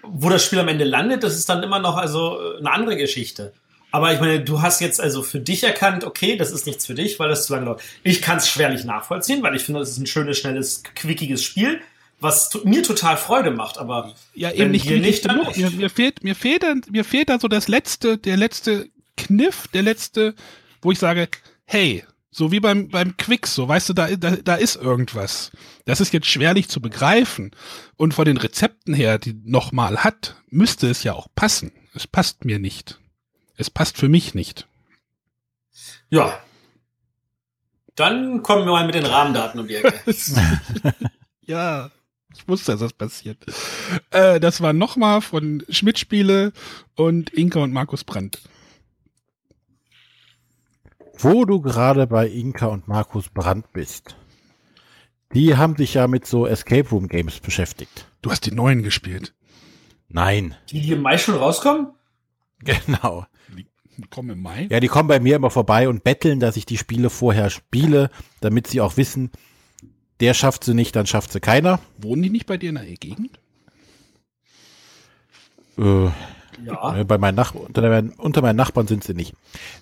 wo 0.01 0.29
das 0.29 0.43
Spiel 0.43 0.57
am 0.57 0.67
Ende 0.67 0.83
landet, 0.83 1.21
das 1.21 1.37
ist 1.37 1.47
dann 1.47 1.61
immer 1.61 1.77
noch 1.77 1.95
also 1.95 2.39
äh, 2.39 2.57
eine 2.57 2.71
andere 2.71 2.97
Geschichte. 2.97 3.53
Aber 3.93 4.11
ich 4.11 4.19
meine, 4.19 4.41
du 4.41 4.63
hast 4.63 4.81
jetzt 4.81 4.99
also 4.99 5.21
für 5.21 5.39
dich 5.39 5.63
erkannt, 5.63 6.03
okay, 6.03 6.35
das 6.35 6.51
ist 6.51 6.65
nichts 6.65 6.83
für 6.83 6.95
dich, 6.95 7.19
weil 7.19 7.29
das 7.29 7.45
zu 7.45 7.53
lange 7.53 7.67
dauert. 7.67 7.83
Ich 8.01 8.23
kann 8.23 8.37
es 8.37 8.49
schwerlich 8.49 8.85
nachvollziehen, 8.85 9.43
weil 9.43 9.55
ich 9.55 9.61
finde, 9.61 9.81
das 9.81 9.91
ist 9.91 9.99
ein 9.99 10.07
schönes, 10.07 10.39
schnelles, 10.39 10.81
quickiges 10.95 11.43
Spiel, 11.43 11.79
was 12.19 12.49
mir 12.63 12.81
total 12.81 13.17
Freude 13.17 13.51
macht. 13.51 13.77
Aber 13.77 14.15
Ja, 14.33 14.51
eben 14.51 14.71
nicht, 14.71 14.89
dir 14.89 14.99
nicht 14.99 15.23
dann 15.27 15.37
genug. 15.37 15.55
nicht. 15.55 15.59
Mir, 15.59 15.69
mir 15.77 15.89
fehlt, 15.91 16.23
mir 16.23 16.33
fehlt 16.33 16.63
mir 16.89 17.03
fehlt 17.03 17.29
dann 17.29 17.39
so 17.39 17.47
das 17.47 17.67
letzte, 17.67 18.17
der 18.17 18.35
letzte 18.35 18.89
Kniff, 19.15 19.67
der 19.67 19.83
letzte, 19.83 20.33
wo 20.81 20.91
ich 20.91 20.97
sage, 20.97 21.27
hey, 21.65 22.03
so 22.31 22.51
wie 22.51 22.59
beim, 22.59 22.89
beim 22.89 23.15
Quicks, 23.15 23.53
so 23.53 23.67
weißt 23.67 23.89
du, 23.89 23.93
da, 23.93 24.15
da, 24.15 24.37
da 24.37 24.55
ist 24.55 24.75
irgendwas. 24.75 25.51
Das 25.85 26.01
ist 26.01 26.13
jetzt 26.13 26.25
schwerlich 26.25 26.67
zu 26.67 26.81
begreifen. 26.81 27.51
Und 27.95 28.15
von 28.15 28.25
den 28.25 28.37
Rezepten 28.37 28.95
her, 28.95 29.19
die 29.19 29.39
nochmal 29.45 30.03
hat, 30.03 30.35
müsste 30.49 30.89
es 30.89 31.03
ja 31.03 31.13
auch 31.13 31.27
passen. 31.35 31.71
Es 31.93 32.07
passt 32.07 32.43
mir 32.43 32.57
nicht. 32.57 32.97
Es 33.57 33.69
passt 33.69 33.97
für 33.97 34.09
mich 34.09 34.33
nicht. 34.33 34.67
ja. 36.09 36.39
Dann 37.95 38.41
kommen 38.41 38.65
wir 38.65 38.71
mal 38.71 38.87
mit 38.87 38.95
den 38.95 39.05
Rahmendaten 39.05 39.59
um 39.59 39.67
die 39.67 39.75
Ecke. 39.75 39.93
ja, 41.41 41.91
ich 42.33 42.47
wusste, 42.47 42.71
dass 42.71 42.79
das 42.79 42.93
passiert. 42.93 43.37
Äh, 44.09 44.39
das 44.39 44.61
war 44.61 44.73
nochmal 44.73 45.21
von 45.21 45.63
Schmidt 45.69 45.99
Spiele 45.99 46.53
und 46.95 47.29
Inka 47.29 47.59
und 47.59 47.71
Markus 47.71 48.03
Brandt. 48.03 48.41
Wo 51.19 51.45
du 51.45 51.61
gerade 51.61 52.07
bei 52.07 52.27
Inka 52.27 52.65
und 52.65 52.87
Markus 52.87 53.29
Brandt 53.29 53.71
bist. 53.73 54.15
Die 55.35 55.55
haben 55.55 55.75
sich 55.75 55.93
ja 55.93 56.07
mit 56.07 56.25
so 56.25 56.47
Escape 56.47 56.89
Room 56.89 57.07
Games 57.07 57.39
beschäftigt. 57.39 58.07
Du 58.23 58.31
hast 58.31 58.45
die 58.47 58.51
neuen 58.51 58.81
gespielt. 58.81 59.35
Nein. 60.09 60.55
Die, 60.71 60.81
die 60.81 60.93
im 60.93 61.01
Mai 61.01 61.17
schon 61.19 61.35
rauskommen? 61.35 61.87
Genau. 62.63 63.25
Die 63.97 64.07
kommen 64.09 64.31
im 64.31 64.41
Mai. 64.41 64.67
Ja, 64.71 64.79
die 64.79 64.87
kommen 64.87 65.07
bei 65.07 65.19
mir 65.19 65.35
immer 65.35 65.49
vorbei 65.51 65.87
und 65.87 66.03
betteln, 66.03 66.39
dass 66.39 66.57
ich 66.57 66.65
die 66.65 66.77
Spiele 66.77 67.09
vorher 67.09 67.49
spiele, 67.49 68.09
damit 68.41 68.67
sie 68.67 68.81
auch 68.81 68.97
wissen, 68.97 69.31
der 70.19 70.33
schafft 70.33 70.63
sie 70.63 70.73
nicht, 70.73 70.95
dann 70.95 71.05
schafft 71.05 71.31
sie 71.31 71.39
keiner. 71.39 71.79
Wohnen 71.97 72.23
die 72.23 72.29
nicht 72.29 72.45
bei 72.45 72.57
dir 72.57 72.69
in 72.69 72.75
der 72.75 72.85
Gegend? 72.85 73.39
Äh, 75.77 76.09
Ja. 76.65 76.97
äh, 76.97 77.03
bei 77.03 77.17
meinen 77.17 77.35
Nach 77.35 77.53
unter, 77.55 77.81
meinen, 77.81 78.11
unter 78.11 78.41
meinen 78.41 78.55
Nachbarn 78.55 78.87
sind 78.87 79.03
sie 79.03 79.13
nicht. 79.13 79.33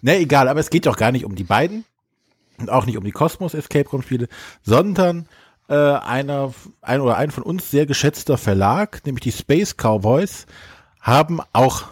Ne, 0.02 0.18
egal, 0.18 0.48
aber 0.48 0.60
es 0.60 0.70
geht 0.70 0.86
doch 0.86 0.98
gar 0.98 1.12
nicht 1.12 1.26
um 1.26 1.36
die 1.36 1.44
beiden 1.44 1.86
und 2.58 2.70
auch 2.70 2.86
nicht 2.86 2.98
um 2.98 3.04
die 3.04 3.12
Cosmos 3.12 3.54
Escape 3.54 3.90
Room 3.90 4.02
Spiele, 4.02 4.28
sondern 4.64 5.28
äh, 5.68 5.76
einer, 5.76 6.54
ein 6.82 7.02
oder 7.02 7.18
ein 7.18 7.32
von 7.32 7.44
uns 7.44 7.70
sehr 7.72 7.86
geschätzter 7.86 8.38
Verlag, 8.38 9.06
nämlich 9.06 9.24
die 9.24 9.32
Space 9.32 9.76
Cowboys, 9.76 10.46
haben 11.02 11.40
auch 11.54 11.86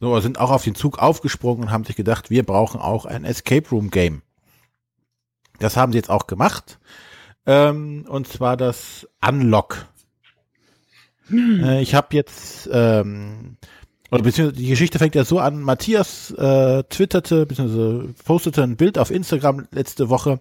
so 0.00 0.18
sind 0.20 0.38
auch 0.38 0.50
auf 0.50 0.64
den 0.64 0.74
Zug 0.74 0.98
aufgesprungen 0.98 1.64
und 1.64 1.70
haben 1.70 1.84
sich 1.84 1.96
gedacht, 1.96 2.30
wir 2.30 2.44
brauchen 2.44 2.80
auch 2.80 3.06
ein 3.06 3.24
Escape 3.24 3.68
Room 3.70 3.90
Game. 3.90 4.22
Das 5.58 5.76
haben 5.76 5.92
sie 5.92 5.98
jetzt 5.98 6.10
auch 6.10 6.26
gemacht. 6.26 6.78
Ähm, 7.46 8.04
und 8.08 8.28
zwar 8.28 8.56
das 8.56 9.08
Unlock. 9.26 9.86
Äh, 11.30 11.80
ich 11.82 11.94
habe 11.94 12.08
jetzt, 12.14 12.68
ähm, 12.72 13.56
oder 14.10 14.22
beziehungsweise 14.22 14.60
die 14.60 14.68
Geschichte 14.68 14.98
fängt 14.98 15.14
ja 15.14 15.24
so 15.24 15.38
an, 15.38 15.62
Matthias 15.62 16.30
äh, 16.32 16.82
twitterte, 16.84 17.46
beziehungsweise 17.46 18.14
postete 18.24 18.62
ein 18.62 18.76
Bild 18.76 18.98
auf 18.98 19.10
Instagram 19.10 19.66
letzte 19.70 20.08
Woche, 20.08 20.40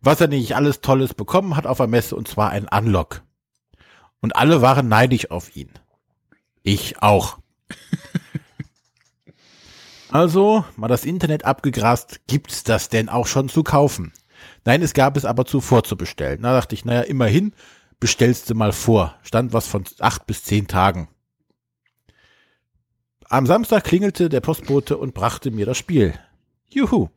was 0.00 0.20
er 0.20 0.28
nicht 0.28 0.56
alles 0.56 0.80
Tolles 0.80 1.14
bekommen 1.14 1.56
hat 1.56 1.66
auf 1.66 1.78
der 1.78 1.86
Messe, 1.86 2.16
und 2.16 2.28
zwar 2.28 2.50
ein 2.50 2.68
Unlock. 2.68 3.22
Und 4.20 4.36
alle 4.36 4.62
waren 4.62 4.88
neidisch 4.88 5.30
auf 5.30 5.54
ihn. 5.54 5.70
Ich 6.62 7.02
auch. 7.02 7.38
Also, 10.14 10.64
mal 10.76 10.86
das 10.86 11.04
Internet 11.04 11.44
abgegrast, 11.44 12.20
gibt's 12.28 12.62
das 12.62 12.88
denn 12.88 13.08
auch 13.08 13.26
schon 13.26 13.48
zu 13.48 13.64
kaufen? 13.64 14.12
Nein, 14.64 14.80
es 14.80 14.94
gab 14.94 15.16
es 15.16 15.24
aber 15.24 15.44
zuvor 15.44 15.82
zu 15.82 15.96
bestellen. 15.96 16.42
Da 16.42 16.52
dachte 16.52 16.76
ich, 16.76 16.84
naja, 16.84 17.00
immerhin 17.00 17.52
bestellst 17.98 18.48
du 18.48 18.54
mal 18.54 18.70
vor. 18.70 19.16
Stand 19.24 19.52
was 19.52 19.66
von 19.66 19.82
acht 19.98 20.24
bis 20.28 20.44
zehn 20.44 20.68
Tagen. 20.68 21.08
Am 23.28 23.44
Samstag 23.44 23.82
klingelte 23.82 24.28
der 24.28 24.40
Postbote 24.40 24.98
und 24.98 25.14
brachte 25.14 25.50
mir 25.50 25.66
das 25.66 25.78
Spiel. 25.78 26.14
Juhu. 26.68 27.08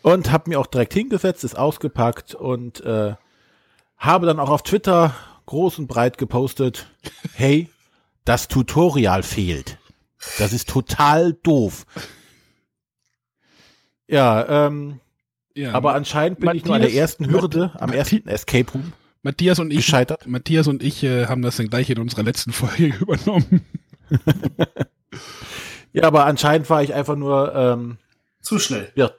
Und 0.00 0.32
hab 0.32 0.48
mir 0.48 0.58
auch 0.58 0.66
direkt 0.66 0.94
hingesetzt, 0.94 1.44
ist 1.44 1.58
ausgepackt 1.58 2.34
und 2.34 2.80
äh, 2.86 3.16
habe 3.98 4.24
dann 4.24 4.40
auch 4.40 4.48
auf 4.48 4.62
Twitter 4.62 5.14
groß 5.44 5.78
und 5.78 5.88
breit 5.88 6.16
gepostet, 6.16 6.86
hey, 7.34 7.68
das 8.24 8.48
Tutorial 8.48 9.22
fehlt. 9.22 9.76
Das 10.38 10.52
ist 10.52 10.68
total 10.68 11.34
doof. 11.42 11.86
Ja, 14.08 14.66
ähm, 14.66 15.00
Ja, 15.54 15.72
aber 15.72 15.94
anscheinend 15.94 16.40
bin 16.40 16.50
ich 16.54 16.64
nur 16.64 16.74
an 16.74 16.80
der 16.80 16.90
Matthias- 16.90 17.00
ersten 17.00 17.30
Hürde, 17.30 17.72
am 17.78 17.92
ersten 17.92 18.28
Escape 18.28 18.70
Room 18.72 18.92
Matthias 19.22 19.58
und 19.58 19.70
ich, 19.70 19.76
gescheitert. 19.78 20.26
Matthias 20.26 20.66
und 20.66 20.82
ich 20.82 21.02
äh, 21.02 21.26
haben 21.26 21.40
das 21.42 21.56
dann 21.56 21.68
gleich 21.68 21.88
in 21.88 21.98
unserer 21.98 22.22
letzten 22.24 22.52
Folge 22.52 22.86
übernommen. 23.00 23.64
Ja, 25.92 26.02
aber 26.08 26.26
anscheinend 26.26 26.68
war 26.70 26.82
ich 26.82 26.92
einfach 26.92 27.14
nur, 27.14 27.54
ähm, 27.54 27.98
Zu 28.40 28.58
schnell. 28.58 28.90
ja, 28.96 29.12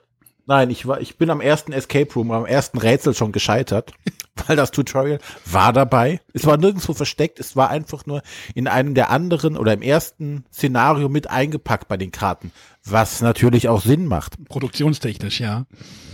nein, 0.46 0.70
ich 0.70 0.86
war, 0.86 1.00
ich 1.00 1.18
bin 1.18 1.30
am 1.30 1.40
ersten 1.40 1.72
Escape 1.72 2.12
Room, 2.14 2.30
am 2.30 2.46
ersten 2.46 2.78
Rätsel 2.78 3.14
schon 3.14 3.32
gescheitert, 3.32 3.92
weil 4.46 4.56
das 4.56 4.70
Tutorial 4.70 5.18
war 5.44 5.72
dabei. 5.72 6.20
Es 6.32 6.46
war 6.46 6.56
nirgendwo 6.56 6.94
versteckt, 6.94 7.38
es 7.40 7.56
war 7.56 7.70
einfach 7.70 8.06
nur 8.06 8.22
in 8.54 8.68
einem 8.68 8.94
der 8.94 9.10
anderen 9.10 9.56
oder 9.56 9.72
im 9.72 9.82
ersten 9.82 10.44
Szenario 10.52 11.08
mit 11.08 11.28
eingepackt 11.28 11.88
bei 11.88 11.96
den 11.96 12.12
Karten, 12.12 12.52
was 12.84 13.20
natürlich 13.20 13.68
auch 13.68 13.82
Sinn 13.82 14.06
macht. 14.06 14.42
Produktionstechnisch, 14.46 15.40
ja. 15.40 15.66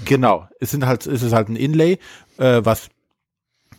Genau, 0.05 0.49
es 0.61 0.71
sind 0.71 0.87
halt, 0.87 1.07
es 1.07 1.23
ist 1.23 1.33
halt 1.33 1.49
ein 1.49 1.57
Inlay, 1.57 1.99
äh, 2.39 2.61
was 2.65 2.89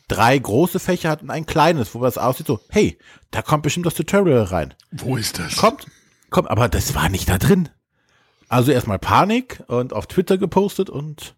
drei 0.07 0.37
große 0.37 0.79
Fächer 0.79 1.09
hat 1.09 1.23
und 1.23 1.31
ein 1.31 1.45
kleines, 1.45 1.95
wo 1.95 2.05
es 2.05 2.17
aussieht 2.17 2.47
so, 2.47 2.59
hey, 2.69 2.97
da 3.31 3.41
kommt 3.41 3.63
bestimmt 3.63 3.85
das 3.85 3.95
Tutorial 3.95 4.43
rein. 4.43 4.73
Wo 4.91 5.17
ist 5.17 5.39
das? 5.39 5.55
Kommt, 5.55 5.87
kommt, 6.29 6.49
aber 6.49 6.69
das 6.69 6.93
war 6.93 7.09
nicht 7.09 7.29
da 7.29 7.37
drin. 7.37 7.69
Also 8.49 8.71
erstmal 8.71 8.99
Panik 8.99 9.63
und 9.67 9.93
auf 9.93 10.07
Twitter 10.07 10.37
gepostet 10.37 10.89
und 10.89 11.35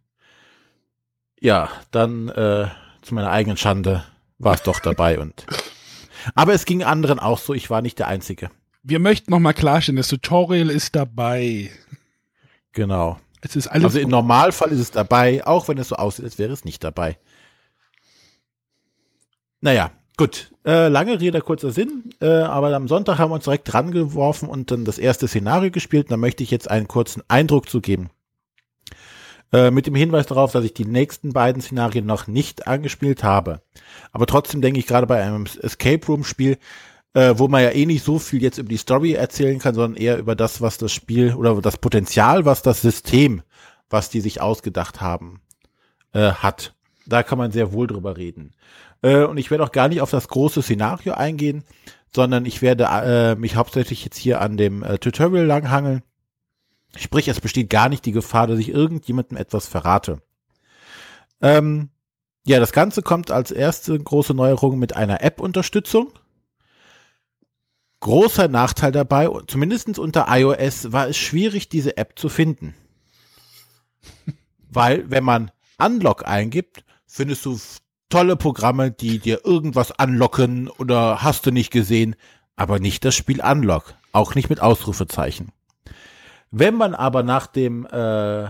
ja, 1.39 1.69
dann 1.91 2.29
äh, 2.29 2.67
zu 3.01 3.13
meiner 3.13 3.31
eigenen 3.31 3.57
Schande 3.57 4.03
war 4.37 4.55
es 4.55 4.63
doch 4.63 4.79
dabei 4.79 5.19
und 5.19 5.45
aber 6.35 6.53
es 6.53 6.65
ging 6.65 6.83
anderen 6.83 7.19
auch 7.19 7.39
so, 7.39 7.53
ich 7.53 7.69
war 7.69 7.81
nicht 7.81 7.99
der 7.99 8.07
Einzige. 8.07 8.49
Wir 8.83 8.99
möchten 8.99 9.31
nochmal 9.31 9.53
klarstellen, 9.53 9.97
das 9.97 10.07
Tutorial 10.07 10.69
ist 10.69 10.95
dabei. 10.95 11.71
Genau. 12.71 13.19
Es 13.41 13.55
ist 13.55 13.67
alles. 13.67 13.85
Also 13.85 13.99
im 13.99 14.09
Normalfall 14.09 14.71
ist 14.71 14.79
es 14.79 14.91
dabei, 14.91 15.45
auch 15.45 15.67
wenn 15.67 15.77
es 15.77 15.89
so 15.89 15.95
aussieht, 15.95 16.25
als 16.25 16.37
wäre 16.37 16.51
es 16.51 16.65
nicht 16.65 16.83
dabei. 16.83 17.17
Naja, 19.61 19.91
gut. 20.17 20.51
Äh, 20.65 20.87
lange 20.87 21.21
Rede, 21.21 21.41
kurzer 21.41 21.71
Sinn. 21.71 22.09
Äh, 22.19 22.27
aber 22.27 22.75
am 22.75 22.87
Sonntag 22.87 23.19
haben 23.19 23.29
wir 23.29 23.35
uns 23.35 23.43
direkt 23.43 23.71
dran 23.71 23.91
geworfen 23.91 24.49
und 24.49 24.71
dann 24.71 24.83
das 24.83 24.97
erste 24.97 25.27
Szenario 25.27 25.69
gespielt. 25.69 26.09
Da 26.09 26.17
möchte 26.17 26.43
ich 26.43 26.49
jetzt 26.49 26.69
einen 26.69 26.87
kurzen 26.87 27.21
Eindruck 27.27 27.69
zu 27.69 27.81
geben. 27.81 28.09
Äh, 29.53 29.69
mit 29.69 29.85
dem 29.85 29.93
Hinweis 29.93 30.25
darauf, 30.25 30.51
dass 30.53 30.65
ich 30.65 30.73
die 30.73 30.85
nächsten 30.85 31.33
beiden 31.33 31.61
Szenarien 31.61 32.07
noch 32.07 32.25
nicht 32.25 32.65
angespielt 32.65 33.23
habe. 33.23 33.61
Aber 34.11 34.25
trotzdem 34.25 34.61
denke 34.61 34.79
ich 34.79 34.87
gerade 34.87 35.05
bei 35.05 35.21
einem 35.21 35.45
Escape 35.61 36.03
Room 36.07 36.23
Spiel, 36.23 36.57
äh, 37.13 37.35
wo 37.37 37.47
man 37.47 37.61
ja 37.61 37.69
eh 37.69 37.85
nicht 37.85 38.03
so 38.03 38.17
viel 38.17 38.41
jetzt 38.41 38.57
über 38.57 38.69
die 38.69 38.77
Story 38.77 39.13
erzählen 39.13 39.59
kann, 39.59 39.75
sondern 39.75 40.01
eher 40.01 40.17
über 40.17 40.35
das, 40.35 40.61
was 40.61 40.79
das 40.79 40.91
Spiel 40.91 41.35
oder 41.35 41.61
das 41.61 41.77
Potenzial, 41.77 42.45
was 42.45 42.63
das 42.63 42.81
System, 42.81 43.43
was 43.91 44.09
die 44.09 44.19
sich 44.19 44.41
ausgedacht 44.41 44.99
haben, 44.99 45.41
hat. 46.13 46.73
Da 47.05 47.23
kann 47.23 47.37
man 47.37 47.51
sehr 47.51 47.73
wohl 47.73 47.87
drüber 47.87 48.15
reden. 48.15 48.53
Äh, 49.01 49.23
und 49.23 49.37
ich 49.37 49.51
werde 49.51 49.63
auch 49.63 49.71
gar 49.71 49.87
nicht 49.87 50.01
auf 50.01 50.11
das 50.11 50.27
große 50.27 50.61
Szenario 50.61 51.13
eingehen, 51.13 51.63
sondern 52.13 52.45
ich 52.45 52.61
werde 52.61 52.85
äh, 52.85 53.35
mich 53.35 53.55
hauptsächlich 53.55 54.03
jetzt 54.03 54.17
hier 54.17 54.41
an 54.41 54.57
dem 54.57 54.83
äh, 54.83 54.97
Tutorial 54.97 55.45
langhangeln. 55.45 56.01
Sprich, 56.95 57.27
es 57.27 57.41
besteht 57.41 57.69
gar 57.69 57.89
nicht 57.89 58.05
die 58.05 58.13
Gefahr, 58.13 58.47
dass 58.47 58.59
ich 58.59 58.69
irgendjemandem 58.69 59.37
etwas 59.37 59.67
verrate. 59.67 60.21
Ähm, 61.41 61.89
ja, 62.47 62.59
das 62.59 62.71
Ganze 62.71 63.01
kommt 63.01 63.31
als 63.31 63.51
erste 63.51 63.97
große 63.97 64.33
Neuerung 64.33 64.79
mit 64.79 64.95
einer 64.95 65.21
App-Unterstützung. 65.21 66.11
Großer 67.99 68.47
Nachteil 68.47 68.91
dabei, 68.91 69.29
zumindest 69.47 69.97
unter 69.97 70.27
iOS 70.29 70.91
war 70.91 71.07
es 71.07 71.17
schwierig, 71.17 71.69
diese 71.69 71.97
App 71.97 72.17
zu 72.19 72.29
finden. 72.29 72.75
Weil, 74.69 75.09
wenn 75.09 75.23
man 75.23 75.51
Unlock 75.77 76.27
eingibt, 76.27 76.85
findest 77.07 77.45
du 77.45 77.59
tolle 78.09 78.35
Programme, 78.35 78.91
die 78.91 79.19
dir 79.19 79.45
irgendwas 79.45 79.91
anlocken 79.91 80.69
oder 80.69 81.23
hast 81.23 81.45
du 81.45 81.51
nicht 81.51 81.71
gesehen, 81.71 82.15
aber 82.55 82.79
nicht 82.79 83.03
das 83.05 83.15
Spiel 83.15 83.41
Unlock, 83.41 83.95
auch 84.11 84.35
nicht 84.35 84.49
mit 84.49 84.61
Ausrufezeichen. 84.61 85.51
Wenn 86.51 86.75
man 86.75 86.95
aber 86.95 87.23
nach 87.23 87.47
dem 87.47 87.85
äh, 87.85 88.49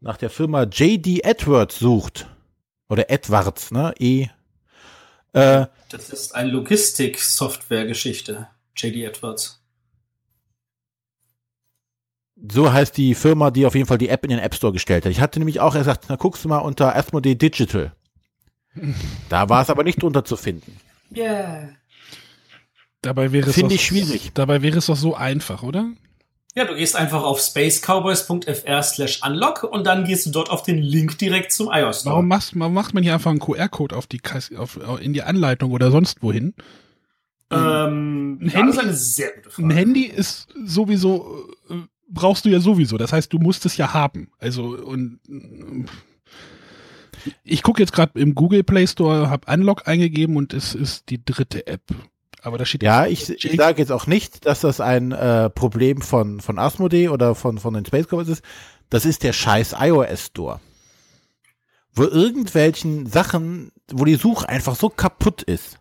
nach 0.00 0.16
der 0.16 0.30
Firma 0.30 0.62
JD 0.62 1.24
Edwards 1.24 1.78
sucht 1.78 2.28
oder 2.88 3.10
Edwards, 3.10 3.70
ne, 3.70 3.92
E 3.98 4.28
äh, 5.32 5.66
Das 5.90 6.10
ist 6.10 6.34
eine 6.34 6.50
Logistik-Software-Geschichte. 6.50 8.48
JD 8.76 9.04
Edwards. 9.04 9.60
so 12.50 12.72
heißt 12.72 12.96
die 12.96 13.14
Firma, 13.14 13.50
die 13.50 13.66
auf 13.66 13.74
jeden 13.74 13.86
Fall 13.86 13.98
die 13.98 14.08
App 14.08 14.24
in 14.24 14.30
den 14.30 14.38
App 14.38 14.54
Store 14.54 14.72
gestellt 14.72 15.04
hat. 15.04 15.10
Ich 15.10 15.20
hatte 15.20 15.40
nämlich 15.40 15.60
auch 15.60 15.74
gesagt, 15.74 16.04
na 16.08 16.16
guckst 16.16 16.44
du 16.44 16.48
mal 16.48 16.58
unter 16.58 16.94
Asmodee 16.94 17.34
Digital. 17.34 17.92
Da 19.28 19.48
war 19.48 19.62
es 19.62 19.70
aber 19.70 19.84
nicht 19.84 20.02
drunter 20.02 20.24
zu 20.24 20.36
finden. 20.36 20.76
Yeah. 21.16 21.70
dabei 23.02 23.32
wäre 23.32 23.48
es 23.48 23.54
Finde 23.54 23.70
doch- 23.70 23.74
ich 23.80 23.86
schwierig. 23.86 24.30
Dabei 24.34 24.60
wäre 24.62 24.78
es 24.78 24.86
doch 24.86 24.96
so 24.96 25.14
einfach, 25.14 25.62
oder? 25.62 25.90
Ja, 26.54 26.64
du 26.64 26.74
gehst 26.74 26.96
einfach 26.96 27.22
auf 27.22 27.40
spacecowboys.fr 27.40 28.82
slash 28.82 29.20
unlock 29.24 29.62
und 29.62 29.86
dann 29.86 30.04
gehst 30.04 30.26
du 30.26 30.30
dort 30.30 30.50
auf 30.50 30.62
den 30.62 30.78
Link 30.78 31.16
direkt 31.18 31.52
zum 31.52 31.68
iOS 31.72 32.00
Store. 32.00 32.14
Warum 32.14 32.26
macht, 32.28 32.58
warum 32.58 32.74
macht 32.74 32.94
man 32.94 33.02
hier 33.02 33.14
einfach 33.14 33.30
einen 33.30 33.38
QR-Code 33.38 33.94
auf 33.96 34.06
die 34.06 34.20
auf, 34.56 34.78
in 35.00 35.12
die 35.12 35.22
Anleitung 35.22 35.70
oder 35.72 35.90
sonst 35.90 36.22
wohin? 36.22 36.54
Ähm, 37.50 38.40
Ein 38.42 38.48
Handy- 38.50 38.70
ist 38.72 38.78
eine 38.78 38.94
sehr 38.94 39.32
gute 39.36 39.50
Frage. 39.50 39.68
Ein 39.68 39.70
Handy 39.76 40.02
ist 40.04 40.48
sowieso, 40.64 41.46
äh, 41.70 41.74
brauchst 42.08 42.44
du 42.44 42.48
ja 42.50 42.60
sowieso. 42.60 42.98
Das 42.98 43.12
heißt, 43.12 43.32
du 43.32 43.38
musst 43.38 43.64
es 43.64 43.76
ja 43.76 43.94
haben. 43.94 44.30
Also, 44.38 44.64
und 44.76 45.20
äh, 45.28 45.84
ich 47.44 47.62
gucke 47.62 47.80
jetzt 47.82 47.92
gerade 47.92 48.18
im 48.18 48.34
Google 48.34 48.64
Play 48.64 48.86
Store, 48.86 49.30
habe 49.30 49.52
Unlock 49.52 49.86
eingegeben 49.86 50.36
und 50.36 50.52
es 50.54 50.74
ist 50.74 51.10
die 51.10 51.24
dritte 51.24 51.66
App. 51.66 51.82
Aber 52.42 52.58
da 52.58 52.64
steht 52.64 52.82
Ja, 52.82 53.06
ich, 53.06 53.28
ich 53.44 53.56
sage 53.56 53.78
jetzt 53.78 53.92
auch 53.92 54.06
nicht, 54.06 54.46
dass 54.46 54.60
das 54.60 54.80
ein 54.80 55.12
äh, 55.12 55.50
Problem 55.50 56.02
von, 56.02 56.40
von 56.40 56.58
Asmodee 56.58 57.08
oder 57.08 57.34
von, 57.34 57.58
von 57.58 57.74
den 57.74 57.84
Space 57.84 58.06
Cowboys 58.06 58.28
ist. 58.28 58.44
Das 58.90 59.04
ist 59.04 59.22
der 59.22 59.32
scheiß 59.32 59.74
iOS 59.78 60.26
Store. 60.26 60.60
Wo 61.92 62.04
irgendwelchen 62.04 63.06
Sachen, 63.06 63.72
wo 63.90 64.04
die 64.04 64.14
Suche 64.14 64.48
einfach 64.48 64.76
so 64.76 64.88
kaputt 64.88 65.42
ist. 65.42 65.78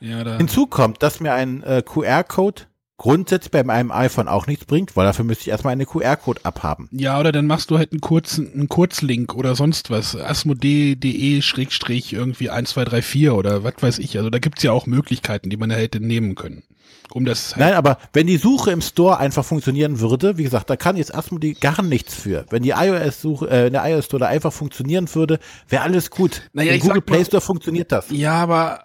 ja, 0.00 0.24
da, 0.24 0.36
Hinzu 0.36 0.66
kommt, 0.66 1.02
dass 1.02 1.20
mir 1.20 1.32
ein 1.32 1.62
äh, 1.62 1.82
QR-Code 1.84 2.62
grundsätzlich 2.98 3.52
bei 3.52 3.64
meinem 3.64 3.90
iPhone 3.90 4.28
auch 4.28 4.46
nichts 4.46 4.66
bringt, 4.66 4.96
weil 4.96 5.06
dafür 5.06 5.24
müsste 5.24 5.42
ich 5.42 5.48
erstmal 5.48 5.72
einen 5.72 5.86
QR-Code 5.86 6.40
abhaben. 6.44 6.88
Ja, 6.92 7.18
oder 7.18 7.32
dann 7.32 7.46
machst 7.46 7.70
du 7.70 7.78
halt 7.78 7.92
einen 7.92 8.00
kurzen, 8.00 8.52
einen 8.52 8.68
Kurzlink 8.68 9.34
oder 9.34 9.54
sonst 9.54 9.90
was. 9.90 10.16
asmodee.de 10.16 11.40
Schrägstrich 11.40 12.12
irgendwie 12.12 12.50
1234 12.50 13.30
oder 13.30 13.64
was 13.64 13.74
weiß 13.80 13.98
ich. 14.00 14.18
Also 14.18 14.28
da 14.30 14.38
gibt's 14.38 14.62
ja 14.62 14.72
auch 14.72 14.86
Möglichkeiten, 14.86 15.48
die 15.48 15.56
man 15.56 15.70
hätte 15.70 16.00
nehmen 16.00 16.34
können. 16.34 16.64
Um 17.10 17.24
das 17.24 17.56
halt 17.56 17.60
Nein, 17.60 17.74
aber 17.74 17.98
wenn 18.12 18.26
die 18.26 18.36
Suche 18.36 18.70
im 18.70 18.82
Store 18.82 19.18
einfach 19.18 19.44
funktionieren 19.44 20.00
würde, 20.00 20.36
wie 20.36 20.42
gesagt, 20.42 20.68
da 20.68 20.76
kann 20.76 20.96
jetzt 20.96 21.14
Asmodee 21.14 21.54
gar 21.54 21.80
nichts 21.82 22.14
für. 22.14 22.44
Wenn 22.50 22.62
die 22.62 22.70
iOS-Suche, 22.70 23.48
äh, 23.48 23.70
der 23.70 23.88
iOS 23.88 24.06
Store 24.06 24.20
da 24.20 24.26
einfach 24.26 24.52
funktionieren 24.52 25.12
würde, 25.14 25.38
wäre 25.68 25.84
alles 25.84 26.10
gut. 26.10 26.42
Naja, 26.52 26.74
Im 26.74 26.80
Google 26.80 27.00
Play 27.00 27.24
Store 27.24 27.40
funktioniert 27.40 27.92
das. 27.92 28.06
Ja, 28.10 28.34
aber 28.34 28.80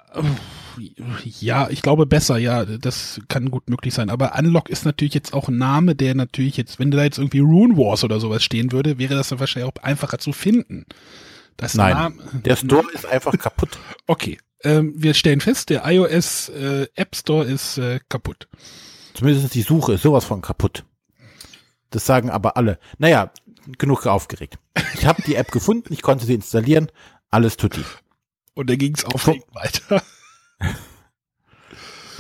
ja, 1.40 1.70
ich 1.70 1.82
glaube 1.82 2.06
besser, 2.06 2.38
ja, 2.38 2.66
das 2.66 3.22
kann 3.28 3.52
gut 3.52 3.70
möglich 3.70 3.94
sein. 3.94 4.10
Aber 4.10 4.38
Unlock 4.38 4.70
ist 4.70 4.86
natürlich 4.86 5.14
jetzt 5.14 5.34
auch 5.34 5.48
ein 5.48 5.58
Name, 5.58 5.96
der 5.96 6.16
natürlich 6.16 6.58
jetzt, 6.58 6.80
wenn 6.80 6.92
da 6.92 7.04
jetzt 7.04 7.18
irgendwie 7.18 7.40
Rune 7.40 7.78
Wars 7.78 8.04
oder 8.04 8.20
sowas 8.20 8.44
stehen 8.44 8.72
würde, 8.72 8.98
wäre 8.98 9.16
das 9.16 9.30
dann 9.30 9.40
wahrscheinlich 9.40 9.72
auch 9.72 9.84
einfacher 9.84 10.20
zu 10.20 10.34
finden. 10.34 10.86
Das 11.58 11.76
Nein, 11.76 11.94
Name, 11.94 12.16
der 12.46 12.56
Store 12.56 12.86
ist 12.94 13.06
einfach 13.06 13.38
kaputt. 13.38 13.78
Okay, 14.08 14.38
ähm, 14.64 14.94
wir 14.98 15.14
stellen 15.14 15.40
fest, 15.40 15.70
der 15.70 15.84
iOS 15.86 16.50
äh, 16.50 16.88
App 16.96 17.16
Store 17.16 17.46
ist 17.46 17.78
äh, 17.78 18.00
kaputt. 18.10 18.50
Zumindest 19.14 19.54
die 19.54 19.62
Suche 19.62 19.94
ist 19.94 20.02
sowas 20.02 20.26
von 20.26 20.42
kaputt. 20.42 20.84
Das 21.90 22.06
sagen 22.06 22.30
aber 22.30 22.58
alle. 22.58 22.80
Naja, 22.98 23.32
genug 23.78 24.06
aufgeregt. 24.08 24.58
Ich 24.96 25.06
habe 25.06 25.22
die 25.22 25.36
App 25.36 25.52
gefunden, 25.52 25.94
ich 25.94 26.02
konnte 26.02 26.26
sie 26.26 26.34
installieren, 26.34 26.92
alles 27.30 27.56
tutti. 27.56 27.84
Und 28.56 28.70
dann 28.70 28.78
ging 28.78 28.96
es 28.96 29.06
aufregend 29.06 29.46
weiter. 29.54 30.02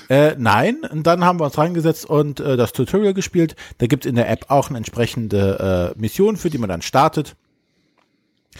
Äh, 0.09 0.35
nein, 0.37 0.81
und 0.91 1.07
dann 1.07 1.23
haben 1.23 1.39
wir 1.39 1.45
uns 1.45 1.57
reingesetzt 1.57 2.05
und 2.05 2.39
äh, 2.39 2.57
das 2.57 2.73
Tutorial 2.73 3.13
gespielt. 3.13 3.55
Da 3.77 3.87
gibt 3.87 4.05
es 4.05 4.09
in 4.09 4.15
der 4.15 4.29
App 4.29 4.45
auch 4.49 4.69
eine 4.69 4.77
entsprechende 4.77 5.93
äh, 5.95 5.99
Mission, 5.99 6.35
für 6.35 6.49
die 6.49 6.57
man 6.57 6.69
dann 6.69 6.81
startet. 6.81 7.35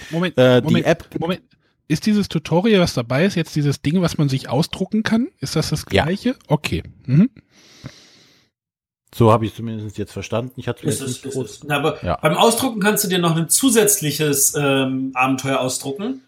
Moment, 0.09 0.37
äh, 0.37 0.61
die 0.61 0.65
Moment, 0.65 0.85
App. 0.85 1.19
Moment. 1.19 1.41
Ist 1.87 2.05
dieses 2.05 2.29
Tutorial, 2.29 2.81
was 2.81 2.93
dabei 2.93 3.25
ist, 3.25 3.35
jetzt 3.35 3.55
dieses 3.55 3.81
Ding, 3.81 4.01
was 4.01 4.17
man 4.17 4.29
sich 4.29 4.49
ausdrucken 4.49 5.03
kann? 5.03 5.27
Ist 5.39 5.55
das 5.55 5.69
das 5.69 5.85
gleiche? 5.85 6.29
Ja. 6.29 6.35
Okay. 6.47 6.83
Mhm. 7.05 7.29
So 9.13 9.31
habe 9.31 9.45
ich 9.45 9.53
zumindest 9.53 9.97
jetzt 9.97 10.13
verstanden. 10.13 10.53
Ich 10.55 10.67
hatte 10.67 10.87
ist 10.87 11.01
es, 11.01 11.23
nicht 11.23 11.33
groß. 11.33 11.65
Na, 11.67 11.77
aber 11.77 12.03
ja. 12.03 12.17
beim 12.19 12.35
Ausdrucken 12.35 12.79
kannst 12.79 13.03
du 13.03 13.09
dir 13.09 13.19
noch 13.19 13.35
ein 13.35 13.49
zusätzliches 13.49 14.55
ähm, 14.57 15.11
Abenteuer 15.13 15.59
ausdrucken, 15.59 16.21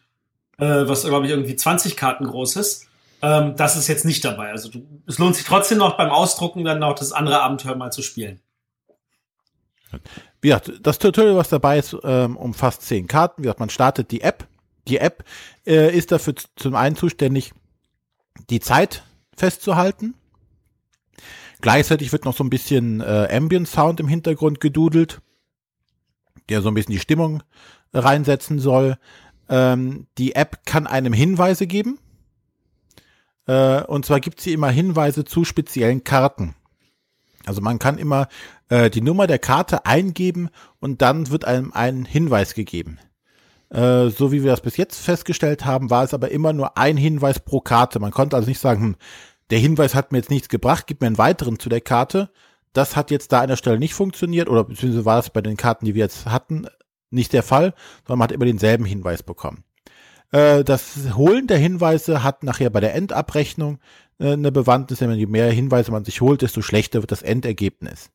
äh, 0.58 0.66
was 0.66 1.04
glaube 1.04 1.26
ich 1.26 1.32
irgendwie 1.32 1.56
20 1.56 1.96
Karten 1.96 2.26
groß 2.26 2.58
ist. 2.58 2.88
Ähm, 3.22 3.56
das 3.56 3.76
ist 3.76 3.88
jetzt 3.88 4.06
nicht 4.06 4.24
dabei. 4.24 4.52
Also 4.52 4.70
du, 4.70 4.86
es 5.08 5.18
lohnt 5.18 5.36
sich 5.36 5.46
trotzdem 5.46 5.78
noch 5.78 5.98
beim 5.98 6.10
Ausdrucken 6.10 6.64
dann 6.64 6.80
noch 6.80 6.96
das 6.96 7.12
andere 7.12 7.42
Abenteuer 7.42 7.76
mal 7.76 7.92
zu 7.92 8.02
spielen. 8.02 8.42
Wie 10.42 10.50
gesagt, 10.50 10.72
das 10.82 11.00
Tutorial, 11.00 11.36
was 11.36 11.50
dabei 11.50 11.80
ist, 11.80 11.96
ähm, 12.04 12.38
umfasst 12.38 12.82
zehn 12.84 13.08
Karten. 13.08 13.42
Wie 13.42 13.44
gesagt, 13.44 13.60
man 13.60 13.70
startet 13.70 14.12
die 14.12 14.22
App. 14.22 14.48
Die 14.88 14.98
App 14.98 15.24
äh, 15.66 15.96
ist 15.96 16.12
dafür 16.12 16.36
zum 16.56 16.76
einen 16.76 16.96
zuständig, 16.96 17.54
die 18.50 18.60
Zeit 18.60 19.04
festzuhalten. 19.36 20.14
Gleichzeitig 21.62 22.12
wird 22.12 22.26
noch 22.26 22.36
so 22.36 22.44
ein 22.44 22.50
bisschen 22.50 23.02
äh, 23.02 23.28
Ambient 23.32 23.68
Sound 23.68 24.00
im 24.00 24.08
Hintergrund 24.08 24.60
gedudelt, 24.60 25.22
der 26.50 26.62
so 26.62 26.68
ein 26.68 26.76
bisschen 26.76 26.92
die 26.92 27.00
Stimmung 27.00 27.42
reinsetzen 27.94 28.60
soll. 28.60 28.98
Ähm, 29.50 30.08
die 30.18 30.36
App 30.36 30.66
kann 30.66 30.86
einem 30.86 31.14
Hinweise 31.14 31.66
geben. 31.66 31.98
Äh, 33.48 33.84
und 33.84 34.06
zwar 34.06 34.20
gibt 34.20 34.42
sie 34.42 34.54
immer 34.54 34.70
Hinweise 34.70 35.26
zu 35.26 35.44
speziellen 35.44 36.04
Karten. 36.04 36.56
Also 37.46 37.62
man 37.62 37.80
kann 37.80 37.98
immer 37.98 38.28
äh, 38.70 38.90
die 38.90 39.02
Nummer 39.02 39.28
der 39.28 39.40
Karte 39.40 39.86
eingeben 39.86 40.50
und 40.80 41.02
dann 41.02 41.30
wird 41.30 41.46
einem 41.46 41.72
ein 41.74 42.06
Hinweis 42.06 42.56
gegeben. 42.56 43.00
Äh, 43.70 44.10
so 44.10 44.32
wie 44.32 44.44
wir 44.44 44.52
das 44.52 44.62
bis 44.62 44.78
jetzt 44.78 45.00
festgestellt 45.00 45.66
haben, 45.66 45.90
war 45.90 46.04
es 46.04 46.14
aber 46.14 46.32
immer 46.32 46.54
nur 46.54 46.78
ein 46.78 46.98
Hinweis 46.98 47.40
pro 47.40 47.62
Karte. 47.62 48.00
Man 48.00 48.12
konnte 48.12 48.36
also 48.36 48.48
nicht 48.48 48.60
sagen, 48.60 48.82
hm, 48.82 48.96
der 49.52 49.60
Hinweis 49.60 49.94
hat 49.94 50.12
mir 50.12 50.20
jetzt 50.20 50.32
nichts 50.32 50.50
gebracht, 50.50 50.86
gib 50.88 51.02
mir 51.02 51.08
einen 51.08 51.18
weiteren 51.18 51.60
zu 51.60 51.70
der 51.70 51.82
Karte. 51.82 52.30
Das 52.74 52.96
hat 52.96 53.12
jetzt 53.12 53.32
da 53.32 53.42
an 53.42 53.48
der 53.48 53.56
Stelle 53.56 53.80
nicht 53.80 53.94
funktioniert 53.94 54.50
oder 54.50 54.64
beziehungsweise 54.64 55.06
war 55.06 55.20
es 55.20 55.30
bei 55.30 55.42
den 55.42 55.56
Karten, 55.56 55.86
die 55.86 55.94
wir 55.94 56.04
jetzt 56.04 56.26
hatten, 56.26 56.68
nicht 57.10 57.32
der 57.32 57.44
Fall, 57.44 57.74
sondern 58.06 58.20
man 58.20 58.24
hat 58.26 58.32
immer 58.32 58.46
denselben 58.46 58.86
Hinweis 58.86 59.24
bekommen. 59.24 59.64
Äh, 60.32 60.64
das 60.64 61.16
Holen 61.16 61.48
der 61.48 61.58
Hinweise 61.58 62.24
hat 62.24 62.44
nachher 62.44 62.70
bei 62.70 62.80
der 62.80 62.96
Endabrechnung 62.96 63.80
äh, 64.20 64.34
eine 64.34 64.52
Bewandtnis, 64.52 65.00
denn 65.00 65.12
je 65.12 65.26
mehr 65.26 65.52
Hinweise 65.52 65.92
man 65.92 66.06
sich 66.06 66.22
holt, 66.22 66.42
desto 66.42 66.62
schlechter 66.62 67.02
wird 67.02 67.12
das 67.12 67.22
Endergebnis. 67.22 68.12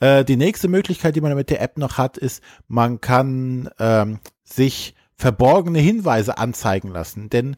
Äh, 0.00 0.24
die 0.24 0.36
nächste 0.36 0.68
Möglichkeit, 0.68 1.16
die 1.16 1.20
man 1.20 1.34
mit 1.34 1.50
der 1.50 1.60
App 1.60 1.78
noch 1.78 1.98
hat, 1.98 2.16
ist, 2.16 2.42
man 2.68 3.00
kann 3.00 3.70
ähm, 3.78 4.20
sich 4.44 4.94
verborgene 5.16 5.78
Hinweise 5.78 6.38
anzeigen 6.38 6.88
lassen. 6.88 7.28
Denn 7.30 7.56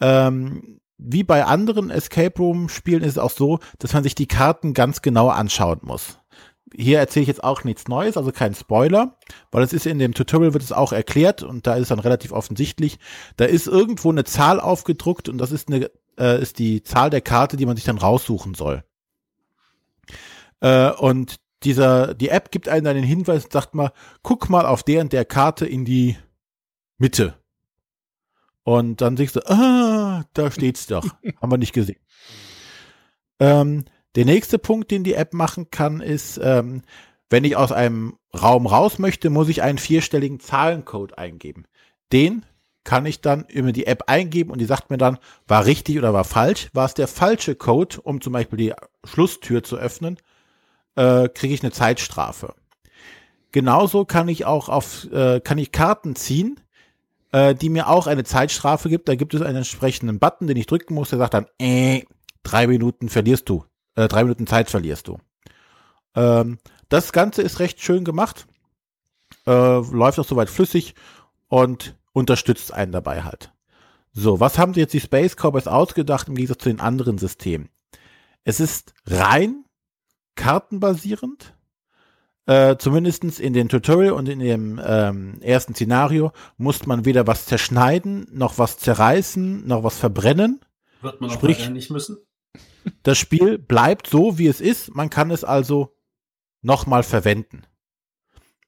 ähm, 0.00 0.80
wie 0.98 1.24
bei 1.24 1.44
anderen 1.44 1.90
Escape 1.90 2.38
Room 2.38 2.68
Spielen 2.68 3.02
ist 3.02 3.12
es 3.12 3.18
auch 3.18 3.30
so, 3.30 3.60
dass 3.78 3.92
man 3.94 4.02
sich 4.02 4.14
die 4.14 4.26
Karten 4.26 4.74
ganz 4.74 5.00
genau 5.00 5.28
anschauen 5.28 5.80
muss 5.82 6.17
hier 6.74 6.98
erzähle 6.98 7.22
ich 7.22 7.28
jetzt 7.28 7.44
auch 7.44 7.64
nichts 7.64 7.88
Neues, 7.88 8.16
also 8.16 8.32
kein 8.32 8.54
Spoiler, 8.54 9.16
weil 9.50 9.62
es 9.62 9.72
ist 9.72 9.86
in 9.86 9.98
dem 9.98 10.14
Tutorial 10.14 10.52
wird 10.52 10.62
es 10.62 10.72
auch 10.72 10.92
erklärt 10.92 11.42
und 11.42 11.66
da 11.66 11.74
ist 11.74 11.82
es 11.82 11.88
dann 11.88 11.98
relativ 11.98 12.32
offensichtlich. 12.32 12.98
Da 13.36 13.44
ist 13.44 13.66
irgendwo 13.66 14.10
eine 14.10 14.24
Zahl 14.24 14.60
aufgedruckt 14.60 15.28
und 15.28 15.38
das 15.38 15.52
ist 15.52 15.68
eine 15.68 15.90
äh, 16.18 16.40
ist 16.40 16.58
die 16.58 16.82
Zahl 16.82 17.10
der 17.10 17.20
Karte, 17.20 17.56
die 17.56 17.66
man 17.66 17.76
sich 17.76 17.84
dann 17.84 17.98
raussuchen 17.98 18.54
soll. 18.54 18.84
Äh, 20.60 20.90
und 20.92 21.36
dieser 21.64 22.14
die 22.14 22.28
App 22.28 22.50
gibt 22.50 22.68
einem 22.68 22.84
dann 22.84 22.96
den 22.96 23.04
Hinweis 23.04 23.44
und 23.44 23.52
sagt 23.52 23.74
mal, 23.74 23.92
guck 24.22 24.48
mal 24.50 24.66
auf 24.66 24.82
der 24.82 25.00
und 25.00 25.12
der 25.12 25.24
Karte 25.24 25.66
in 25.66 25.84
die 25.84 26.16
Mitte. 26.98 27.34
Und 28.62 29.00
dann 29.00 29.16
siehst 29.16 29.36
du, 29.36 29.40
ah, 29.48 30.24
da 30.34 30.50
steht's 30.50 30.86
doch. 30.86 31.06
Haben 31.40 31.52
wir 31.52 31.58
nicht 31.58 31.72
gesehen. 31.72 31.98
Ähm, 33.40 33.84
der 34.18 34.24
nächste 34.24 34.58
Punkt, 34.58 34.90
den 34.90 35.04
die 35.04 35.14
App 35.14 35.32
machen 35.32 35.70
kann, 35.70 36.00
ist, 36.00 36.40
ähm, 36.42 36.82
wenn 37.30 37.44
ich 37.44 37.54
aus 37.54 37.70
einem 37.70 38.18
Raum 38.34 38.66
raus 38.66 38.98
möchte, 38.98 39.30
muss 39.30 39.48
ich 39.48 39.62
einen 39.62 39.78
vierstelligen 39.78 40.40
Zahlencode 40.40 41.16
eingeben. 41.16 41.66
Den 42.12 42.44
kann 42.82 43.06
ich 43.06 43.20
dann 43.20 43.44
über 43.44 43.70
die 43.70 43.86
App 43.86 44.08
eingeben 44.08 44.50
und 44.50 44.58
die 44.58 44.64
sagt 44.64 44.90
mir 44.90 44.98
dann, 44.98 45.18
war 45.46 45.66
richtig 45.66 45.98
oder 45.98 46.12
war 46.14 46.24
falsch. 46.24 46.68
War 46.72 46.86
es 46.86 46.94
der 46.94 47.06
falsche 47.06 47.54
Code, 47.54 48.00
um 48.02 48.20
zum 48.20 48.32
Beispiel 48.32 48.56
die 48.56 48.72
Schlusstür 49.04 49.62
zu 49.62 49.76
öffnen, 49.76 50.16
äh, 50.96 51.28
kriege 51.28 51.54
ich 51.54 51.62
eine 51.62 51.70
Zeitstrafe. 51.70 52.56
Genauso 53.52 54.04
kann 54.04 54.26
ich 54.26 54.46
auch 54.46 54.68
auf, 54.68 55.06
äh, 55.12 55.38
kann 55.38 55.58
ich 55.58 55.70
Karten 55.70 56.16
ziehen, 56.16 56.58
äh, 57.30 57.54
die 57.54 57.68
mir 57.68 57.88
auch 57.88 58.08
eine 58.08 58.24
Zeitstrafe 58.24 58.88
gibt. 58.88 59.08
Da 59.08 59.14
gibt 59.14 59.32
es 59.34 59.42
einen 59.42 59.58
entsprechenden 59.58 60.18
Button, 60.18 60.48
den 60.48 60.56
ich 60.56 60.66
drücken 60.66 60.94
muss, 60.94 61.10
der 61.10 61.20
sagt 61.20 61.34
dann, 61.34 61.46
äh, 61.60 62.02
drei 62.42 62.66
Minuten 62.66 63.08
verlierst 63.08 63.48
du 63.48 63.64
äh, 63.98 64.06
drei 64.08 64.22
Minuten 64.22 64.46
Zeit 64.46 64.70
verlierst 64.70 65.08
du. 65.08 65.18
Ähm, 66.14 66.58
das 66.88 67.12
Ganze 67.12 67.42
ist 67.42 67.58
recht 67.58 67.82
schön 67.82 68.04
gemacht, 68.04 68.46
äh, 69.46 69.50
läuft 69.50 70.18
auch 70.20 70.24
soweit 70.24 70.48
flüssig 70.48 70.94
und 71.48 71.96
unterstützt 72.12 72.72
einen 72.72 72.92
dabei 72.92 73.24
halt. 73.24 73.52
So, 74.12 74.40
was 74.40 74.56
haben 74.56 74.72
sie 74.72 74.80
jetzt 74.80 74.94
die 74.94 75.00
Space 75.00 75.36
Cowboys 75.36 75.66
ausgedacht 75.66 76.28
im 76.28 76.36
Gegensatz 76.36 76.62
zu 76.62 76.68
den 76.68 76.80
anderen 76.80 77.18
Systemen? 77.18 77.70
Es 78.44 78.60
ist 78.60 78.94
rein 79.06 79.64
kartenbasierend, 80.36 81.54
äh, 82.46 82.76
zumindestens 82.78 83.40
in 83.40 83.52
den 83.52 83.68
Tutorial 83.68 84.12
und 84.12 84.28
in 84.28 84.38
dem 84.38 84.80
ähm, 84.82 85.40
ersten 85.40 85.74
Szenario 85.74 86.32
muss 86.56 86.86
man 86.86 87.04
weder 87.04 87.26
was 87.26 87.46
zerschneiden, 87.46 88.28
noch 88.32 88.58
was 88.58 88.78
zerreißen, 88.78 89.66
noch 89.66 89.82
was 89.82 89.98
verbrennen. 89.98 90.60
Wird 91.02 91.20
man 91.20 91.30
Sprich, 91.30 91.66
auch 91.66 91.70
nicht 91.70 91.90
müssen? 91.90 92.18
Das 93.02 93.18
Spiel 93.18 93.58
bleibt 93.58 94.06
so, 94.06 94.38
wie 94.38 94.46
es 94.46 94.60
ist. 94.60 94.94
Man 94.94 95.10
kann 95.10 95.30
es 95.30 95.44
also 95.44 95.96
nochmal 96.62 97.02
verwenden. 97.02 97.62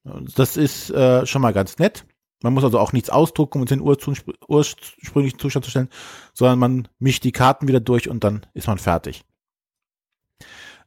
Das 0.03 0.57
ist 0.57 0.89
äh, 0.89 1.25
schon 1.25 1.41
mal 1.41 1.53
ganz 1.53 1.77
nett. 1.77 2.05
Man 2.41 2.53
muss 2.53 2.63
also 2.63 2.79
auch 2.79 2.91
nichts 2.91 3.09
ausdrucken, 3.09 3.59
um 3.59 3.65
den 3.67 3.81
ursprünglichen 3.81 5.39
Zustand 5.39 5.63
zu 5.63 5.69
stellen, 5.69 5.89
sondern 6.33 6.57
man 6.57 6.87
mischt 6.97 7.23
die 7.23 7.31
Karten 7.31 7.67
wieder 7.67 7.79
durch 7.79 8.09
und 8.09 8.23
dann 8.23 8.47
ist 8.53 8.67
man 8.67 8.79
fertig. 8.79 9.23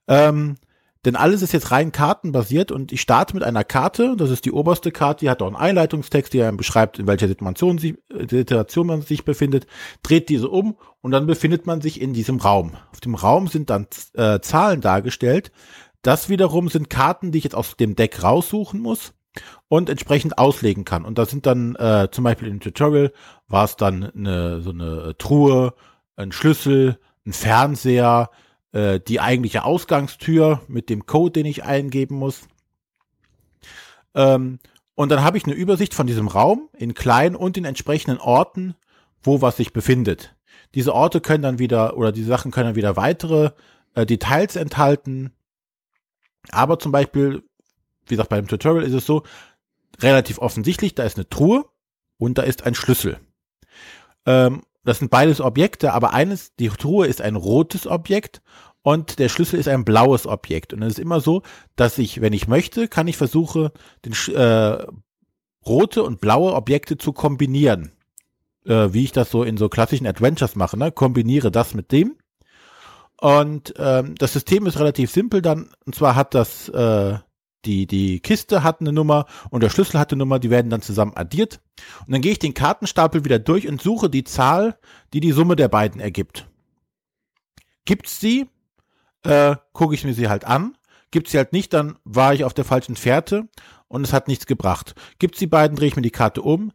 Ähm, 0.08 0.56
denn 1.04 1.16
alles 1.16 1.42
ist 1.42 1.52
jetzt 1.52 1.70
rein 1.70 1.92
kartenbasiert 1.92 2.72
und 2.72 2.92
ich 2.92 3.00
starte 3.00 3.34
mit 3.34 3.42
einer 3.42 3.64
Karte, 3.64 4.16
das 4.16 4.30
ist 4.30 4.44
die 4.44 4.52
oberste 4.52 4.90
Karte, 4.90 5.20
die 5.20 5.30
hat 5.30 5.42
auch 5.42 5.46
einen 5.46 5.56
Einleitungstext, 5.56 6.32
der 6.32 6.48
einem 6.48 6.56
beschreibt, 6.56 6.98
in 6.98 7.06
welcher 7.06 7.28
Situation, 7.28 7.78
sie, 7.78 7.98
äh, 8.10 8.26
Situation 8.28 8.86
man 8.86 9.02
sich 9.02 9.24
befindet, 9.24 9.66
dreht 10.02 10.28
diese 10.28 10.48
um 10.48 10.76
und 11.00 11.10
dann 11.10 11.26
befindet 11.26 11.66
man 11.66 11.80
sich 11.80 12.00
in 12.00 12.14
diesem 12.14 12.38
Raum. 12.38 12.72
Auf 12.92 13.00
dem 13.00 13.14
Raum 13.14 13.48
sind 13.48 13.70
dann 13.70 13.86
äh, 14.14 14.40
Zahlen 14.40 14.80
dargestellt. 14.80 15.52
Das 16.02 16.28
wiederum 16.28 16.68
sind 16.68 16.90
Karten, 16.90 17.32
die 17.32 17.38
ich 17.38 17.44
jetzt 17.44 17.56
aus 17.56 17.76
dem 17.76 17.96
Deck 17.96 18.22
raussuchen 18.22 18.80
muss 18.80 19.14
und 19.68 19.90
entsprechend 19.90 20.38
auslegen 20.38 20.84
kann. 20.84 21.04
Und 21.04 21.18
da 21.18 21.26
sind 21.26 21.46
dann 21.46 21.74
äh, 21.76 22.08
zum 22.10 22.24
Beispiel 22.24 22.48
im 22.48 22.60
Tutorial 22.60 23.12
war 23.48 23.64
es 23.64 23.76
dann 23.76 24.04
eine, 24.04 24.60
so 24.60 24.70
eine 24.70 25.16
Truhe, 25.18 25.74
ein 26.16 26.32
Schlüssel, 26.32 26.98
ein 27.26 27.32
Fernseher, 27.32 28.30
äh, 28.74 28.98
die 28.98 29.20
eigentliche 29.20 29.64
Ausgangstür 29.64 30.60
mit 30.66 30.90
dem 30.90 31.06
Code, 31.06 31.30
den 31.30 31.46
ich 31.46 31.62
eingeben 31.62 32.16
muss. 32.16 32.48
Ähm, 34.14 34.58
und 34.96 35.10
dann 35.10 35.22
habe 35.22 35.38
ich 35.38 35.44
eine 35.44 35.54
Übersicht 35.54 35.94
von 35.94 36.08
diesem 36.08 36.26
Raum 36.26 36.68
in 36.76 36.92
kleinen 36.92 37.36
und 37.36 37.56
in 37.56 37.64
entsprechenden 37.64 38.18
Orten, 38.18 38.74
wo 39.22 39.40
was 39.40 39.56
sich 39.56 39.72
befindet. 39.72 40.34
Diese 40.74 40.92
Orte 40.92 41.20
können 41.20 41.42
dann 41.42 41.60
wieder, 41.60 41.96
oder 41.96 42.10
die 42.10 42.24
Sachen 42.24 42.50
können 42.50 42.70
dann 42.70 42.76
wieder 42.76 42.96
weitere 42.96 43.52
äh, 43.94 44.06
Details 44.06 44.56
enthalten. 44.56 45.32
Aber 46.50 46.80
zum 46.80 46.90
Beispiel, 46.90 47.44
wie 48.06 48.16
gesagt, 48.16 48.28
beim 48.28 48.48
Tutorial 48.48 48.84
ist 48.84 48.92
es 48.92 49.06
so, 49.06 49.22
relativ 50.00 50.38
offensichtlich, 50.40 50.96
da 50.96 51.04
ist 51.04 51.16
eine 51.16 51.28
Truhe 51.28 51.64
und 52.18 52.38
da 52.38 52.42
ist 52.42 52.64
ein 52.64 52.74
Schlüssel. 52.74 53.20
Ähm, 54.26 54.62
das 54.84 54.98
sind 54.98 55.10
beides 55.10 55.40
Objekte, 55.40 55.92
aber 55.92 56.12
eines, 56.12 56.54
die 56.56 56.68
Truhe 56.68 57.06
ist 57.06 57.20
ein 57.20 57.36
rotes 57.36 57.86
Objekt 57.86 58.42
und 58.82 59.18
der 59.18 59.30
Schlüssel 59.30 59.58
ist 59.58 59.68
ein 59.68 59.84
blaues 59.84 60.26
Objekt. 60.26 60.74
Und 60.74 60.82
es 60.82 60.94
ist 60.94 60.98
immer 60.98 61.20
so, 61.20 61.42
dass 61.74 61.98
ich, 61.98 62.20
wenn 62.20 62.34
ich 62.34 62.48
möchte, 62.48 62.86
kann 62.86 63.08
ich 63.08 63.16
versuchen, 63.16 63.70
den, 64.04 64.12
äh, 64.34 64.86
rote 65.66 66.02
und 66.02 66.20
blaue 66.20 66.54
Objekte 66.54 66.98
zu 66.98 67.12
kombinieren. 67.12 67.92
Äh, 68.66 68.92
wie 68.92 69.04
ich 69.04 69.12
das 69.12 69.30
so 69.30 69.42
in 69.42 69.56
so 69.56 69.68
klassischen 69.68 70.06
Adventures 70.06 70.56
mache, 70.56 70.78
ne? 70.78 70.92
Kombiniere 70.92 71.50
das 71.50 71.74
mit 71.74 71.92
dem. 71.92 72.16
Und 73.20 73.74
ähm, 73.78 74.14
das 74.16 74.34
System 74.34 74.66
ist 74.66 74.78
relativ 74.78 75.10
simpel 75.10 75.40
dann. 75.40 75.70
Und 75.86 75.94
zwar 75.94 76.14
hat 76.14 76.34
das 76.34 76.68
äh, 76.68 77.18
die, 77.64 77.86
die 77.86 78.20
Kiste 78.20 78.62
hat 78.62 78.80
eine 78.80 78.92
Nummer 78.92 79.26
und 79.50 79.62
der 79.62 79.70
Schlüssel 79.70 79.98
hat 79.98 80.12
eine 80.12 80.18
Nummer, 80.18 80.38
die 80.38 80.50
werden 80.50 80.70
dann 80.70 80.82
zusammen 80.82 81.12
addiert. 81.14 81.60
Und 82.06 82.12
dann 82.12 82.20
gehe 82.20 82.32
ich 82.32 82.38
den 82.38 82.54
Kartenstapel 82.54 83.24
wieder 83.24 83.38
durch 83.38 83.68
und 83.68 83.82
suche 83.82 84.10
die 84.10 84.24
Zahl, 84.24 84.78
die 85.12 85.20
die 85.20 85.32
Summe 85.32 85.56
der 85.56 85.68
beiden 85.68 86.00
ergibt. 86.00 86.48
Gibt's 87.84 88.20
sie, 88.20 88.46
äh, 89.24 89.56
gucke 89.72 89.94
ich 89.94 90.04
mir 90.04 90.14
sie 90.14 90.28
halt 90.28 90.44
an. 90.44 90.76
Gibt's 91.10 91.32
sie 91.32 91.38
halt 91.38 91.52
nicht, 91.52 91.72
dann 91.72 91.96
war 92.04 92.34
ich 92.34 92.44
auf 92.44 92.54
der 92.54 92.64
falschen 92.64 92.96
Fährte 92.96 93.48
und 93.88 94.04
es 94.04 94.12
hat 94.12 94.28
nichts 94.28 94.46
gebracht. 94.46 94.94
Gibt's 95.18 95.38
die 95.38 95.46
beiden, 95.46 95.76
drehe 95.76 95.88
ich 95.88 95.96
mir 95.96 96.02
die 96.02 96.10
Karte 96.10 96.42
um. 96.42 96.72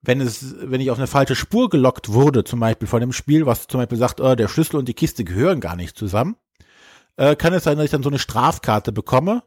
Wenn 0.00 0.20
es, 0.20 0.54
wenn 0.60 0.80
ich 0.80 0.90
auf 0.90 0.98
eine 0.98 1.08
falsche 1.08 1.34
Spur 1.34 1.68
gelockt 1.70 2.12
wurde, 2.12 2.44
zum 2.44 2.60
Beispiel 2.60 2.86
von 2.86 3.00
dem 3.00 3.12
Spiel, 3.12 3.46
was 3.46 3.66
zum 3.66 3.80
Beispiel 3.80 3.98
sagt, 3.98 4.20
oh, 4.20 4.34
der 4.34 4.48
Schlüssel 4.48 4.76
und 4.76 4.88
die 4.88 4.94
Kiste 4.94 5.24
gehören 5.24 5.60
gar 5.60 5.76
nicht 5.76 5.96
zusammen, 5.96 6.36
äh, 7.16 7.34
kann 7.34 7.52
es 7.52 7.64
sein, 7.64 7.76
dass 7.76 7.86
ich 7.86 7.90
dann 7.90 8.04
so 8.04 8.08
eine 8.08 8.20
Strafkarte 8.20 8.92
bekomme 8.92 9.42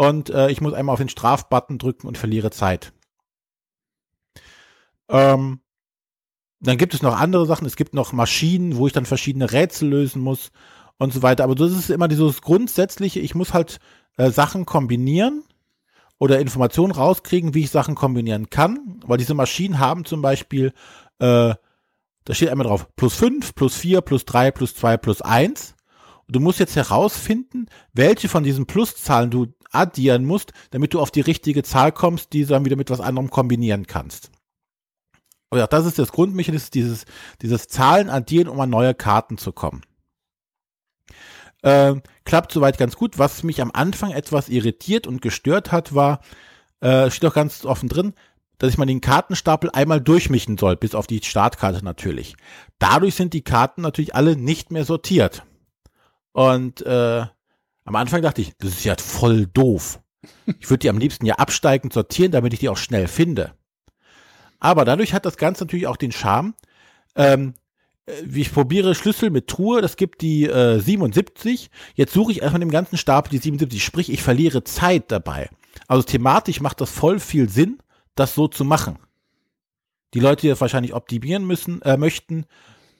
und 0.00 0.30
äh, 0.30 0.50
ich 0.50 0.62
muss 0.62 0.72
einmal 0.72 0.94
auf 0.94 0.98
den 0.98 1.10
Strafbutton 1.10 1.76
drücken 1.76 2.06
und 2.06 2.16
verliere 2.16 2.50
Zeit. 2.50 2.94
Ähm, 5.10 5.60
dann 6.58 6.78
gibt 6.78 6.94
es 6.94 7.02
noch 7.02 7.20
andere 7.20 7.44
Sachen. 7.44 7.66
Es 7.66 7.76
gibt 7.76 7.92
noch 7.92 8.14
Maschinen, 8.14 8.76
wo 8.78 8.86
ich 8.86 8.94
dann 8.94 9.04
verschiedene 9.04 9.52
Rätsel 9.52 9.90
lösen 9.90 10.22
muss 10.22 10.52
und 10.96 11.12
so 11.12 11.20
weiter. 11.20 11.44
Aber 11.44 11.54
das 11.54 11.72
ist 11.72 11.90
immer 11.90 12.08
dieses 12.08 12.40
Grundsätzliche. 12.40 13.20
Ich 13.20 13.34
muss 13.34 13.52
halt 13.52 13.78
äh, 14.16 14.30
Sachen 14.30 14.64
kombinieren 14.64 15.44
oder 16.18 16.40
Informationen 16.40 16.92
rauskriegen, 16.92 17.52
wie 17.52 17.64
ich 17.64 17.70
Sachen 17.70 17.94
kombinieren 17.94 18.48
kann. 18.48 19.02
Weil 19.04 19.18
diese 19.18 19.34
Maschinen 19.34 19.80
haben 19.80 20.06
zum 20.06 20.22
Beispiel, 20.22 20.72
äh, 21.18 21.54
da 22.24 22.34
steht 22.34 22.48
einmal 22.48 22.66
drauf, 22.66 22.88
plus 22.96 23.16
fünf, 23.16 23.54
plus 23.54 23.76
vier, 23.76 24.00
plus 24.00 24.24
drei, 24.24 24.50
plus 24.50 24.74
zwei, 24.74 24.96
plus 24.96 25.20
eins. 25.20 25.74
Und 26.26 26.36
du 26.36 26.40
musst 26.40 26.58
jetzt 26.58 26.76
herausfinden, 26.76 27.66
welche 27.92 28.30
von 28.30 28.44
diesen 28.44 28.64
Pluszahlen 28.64 29.30
du 29.30 29.48
addieren 29.70 30.24
musst, 30.24 30.52
damit 30.70 30.94
du 30.94 31.00
auf 31.00 31.10
die 31.10 31.20
richtige 31.20 31.62
Zahl 31.62 31.92
kommst, 31.92 32.32
die 32.32 32.42
du 32.42 32.48
dann 32.48 32.64
wieder 32.64 32.76
mit 32.76 32.90
was 32.90 33.00
anderem 33.00 33.30
kombinieren 33.30 33.86
kannst. 33.86 34.30
ja, 35.54 35.66
das 35.66 35.86
ist 35.86 35.98
das 35.98 36.12
Grundmechanismus, 36.12 36.70
dieses, 36.70 37.04
dieses 37.42 37.68
Zahlen 37.68 38.10
addieren, 38.10 38.48
um 38.48 38.60
an 38.60 38.70
neue 38.70 38.94
Karten 38.94 39.38
zu 39.38 39.52
kommen. 39.52 39.82
Äh, 41.62 41.96
klappt 42.24 42.52
soweit 42.52 42.78
ganz 42.78 42.96
gut. 42.96 43.18
Was 43.18 43.42
mich 43.42 43.60
am 43.60 43.70
Anfang 43.72 44.12
etwas 44.12 44.48
irritiert 44.48 45.06
und 45.06 45.20
gestört 45.20 45.72
hat, 45.72 45.94
war, 45.94 46.20
äh, 46.80 47.10
steht 47.10 47.28
auch 47.28 47.34
ganz 47.34 47.64
offen 47.64 47.88
drin, 47.88 48.14
dass 48.58 48.70
ich 48.70 48.78
mal 48.78 48.86
den 48.86 49.00
Kartenstapel 49.00 49.70
einmal 49.70 50.00
durchmischen 50.00 50.58
soll, 50.58 50.76
bis 50.76 50.94
auf 50.94 51.06
die 51.06 51.20
Startkarte 51.22 51.84
natürlich. 51.84 52.36
Dadurch 52.78 53.14
sind 53.14 53.34
die 53.34 53.42
Karten 53.42 53.82
natürlich 53.82 54.14
alle 54.14 54.36
nicht 54.36 54.70
mehr 54.70 54.84
sortiert. 54.84 55.44
Und 56.32 56.82
äh, 56.82 57.24
am 57.90 57.96
Anfang 57.96 58.22
dachte 58.22 58.40
ich, 58.40 58.52
das 58.58 58.70
ist 58.70 58.84
ja 58.84 58.94
voll 58.96 59.46
doof. 59.46 59.98
Ich 60.60 60.70
würde 60.70 60.78
die 60.78 60.90
am 60.90 60.98
liebsten 60.98 61.26
ja 61.26 61.34
absteigend 61.34 61.92
sortieren, 61.92 62.30
damit 62.30 62.52
ich 62.52 62.60
die 62.60 62.68
auch 62.68 62.76
schnell 62.76 63.08
finde. 63.08 63.52
Aber 64.60 64.84
dadurch 64.84 65.12
hat 65.12 65.26
das 65.26 65.36
Ganze 65.36 65.64
natürlich 65.64 65.88
auch 65.88 65.96
den 65.96 66.12
Charme. 66.12 66.54
Ähm, 67.16 67.54
äh, 68.06 68.12
wie 68.22 68.42
ich 68.42 68.52
probiere 68.52 68.94
Schlüssel 68.94 69.30
mit 69.30 69.48
Truhe, 69.48 69.80
das 69.82 69.96
gibt 69.96 70.20
die 70.20 70.44
äh, 70.44 70.78
77. 70.78 71.68
Jetzt 71.96 72.12
suche 72.12 72.30
ich 72.30 72.42
erstmal 72.42 72.60
dem 72.60 72.70
ganzen 72.70 72.96
Stapel 72.96 73.30
die 73.30 73.38
77, 73.38 73.82
sprich 73.82 74.12
ich 74.12 74.22
verliere 74.22 74.62
Zeit 74.62 75.10
dabei. 75.10 75.50
Also 75.88 76.04
thematisch 76.04 76.60
macht 76.60 76.80
das 76.80 76.92
voll 76.92 77.18
viel 77.18 77.48
Sinn, 77.48 77.78
das 78.14 78.36
so 78.36 78.46
zu 78.46 78.64
machen. 78.64 79.00
Die 80.14 80.20
Leute, 80.20 80.42
die 80.42 80.48
das 80.48 80.60
wahrscheinlich 80.60 80.94
optimieren 80.94 81.44
müssen, 81.44 81.82
äh, 81.82 81.96
möchten, 81.96 82.46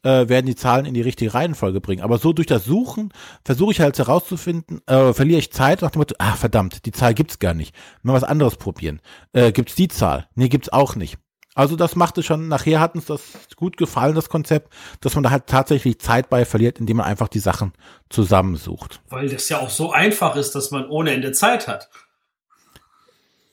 äh, 0.02 0.28
werden 0.28 0.46
die 0.46 0.54
Zahlen 0.54 0.86
in 0.86 0.94
die 0.94 1.02
richtige 1.02 1.34
Reihenfolge 1.34 1.80
bringen. 1.80 2.02
Aber 2.02 2.18
so 2.18 2.32
durch 2.32 2.46
das 2.46 2.64
Suchen 2.64 3.12
versuche 3.44 3.72
ich 3.72 3.80
halt 3.80 3.98
herauszufinden, 3.98 4.80
äh, 4.86 5.12
verliere 5.12 5.38
ich 5.38 5.52
Zeit 5.52 5.82
nach 5.82 5.90
dem 5.90 6.00
Motto, 6.00 6.14
ach 6.18 6.36
verdammt, 6.36 6.86
die 6.86 6.92
Zahl 6.92 7.14
gibt's 7.14 7.38
gar 7.38 7.54
nicht. 7.54 7.74
Mal 8.02 8.14
was 8.14 8.24
anderes 8.24 8.56
probieren. 8.56 9.00
Äh, 9.32 9.52
gibt's 9.52 9.74
die 9.74 9.88
Zahl? 9.88 10.28
Nee, 10.34 10.48
gibt's 10.48 10.72
auch 10.72 10.96
nicht. 10.96 11.18
Also 11.54 11.74
das 11.76 11.96
machte 11.96 12.22
schon, 12.22 12.48
nachher 12.48 12.80
hat 12.80 12.94
uns 12.94 13.06
das 13.06 13.22
gut 13.56 13.76
gefallen, 13.76 14.14
das 14.14 14.28
Konzept, 14.28 14.72
dass 15.00 15.14
man 15.14 15.24
da 15.24 15.30
halt 15.30 15.46
tatsächlich 15.46 15.98
Zeit 15.98 16.30
bei 16.30 16.44
verliert, 16.44 16.78
indem 16.78 16.98
man 16.98 17.06
einfach 17.06 17.28
die 17.28 17.40
Sachen 17.40 17.72
zusammensucht. 18.08 19.02
Weil 19.08 19.28
das 19.28 19.48
ja 19.48 19.58
auch 19.58 19.70
so 19.70 19.92
einfach 19.92 20.36
ist, 20.36 20.54
dass 20.54 20.70
man 20.70 20.88
ohne 20.88 21.10
Ende 21.10 21.32
Zeit 21.32 21.66
hat. 21.66 21.90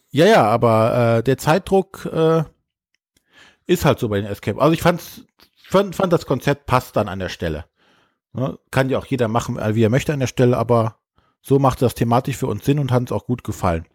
Ja, 0.10 0.26
ja, 0.26 0.44
aber 0.46 1.18
äh, 1.18 1.24
der 1.24 1.38
Zeitdruck 1.38 2.06
äh, 2.12 2.44
ist 3.66 3.84
halt 3.84 4.00
so 4.00 4.10
bei 4.10 4.22
den 4.22 4.30
Escape. 4.30 4.62
Also 4.62 4.74
ich 4.74 4.82
fand's 4.82 5.26
fand, 5.68 5.96
fand 5.96 6.14
das 6.14 6.26
Konzept 6.26 6.66
passt 6.66 6.96
dann 6.96 7.08
an 7.08 7.20
der 7.20 7.30
Stelle. 7.30 7.66
Ne? 8.34 8.58
Kann 8.72 8.90
ja 8.90 8.98
auch 8.98 9.06
jeder 9.06 9.28
machen, 9.28 9.58
wie 9.76 9.84
er 9.84 9.90
möchte 9.90 10.14
an 10.14 10.20
der 10.20 10.28
Stelle, 10.28 10.58
aber 10.58 10.98
so 11.42 11.60
macht 11.60 11.82
das 11.82 11.96
thematisch 11.96 12.38
für 12.38 12.48
uns 12.48 12.66
Sinn 12.66 12.80
und 12.80 12.92
hat 12.92 13.02
uns 13.02 13.12
auch 13.12 13.26
gut 13.26 13.44
gefallen. 13.44 13.86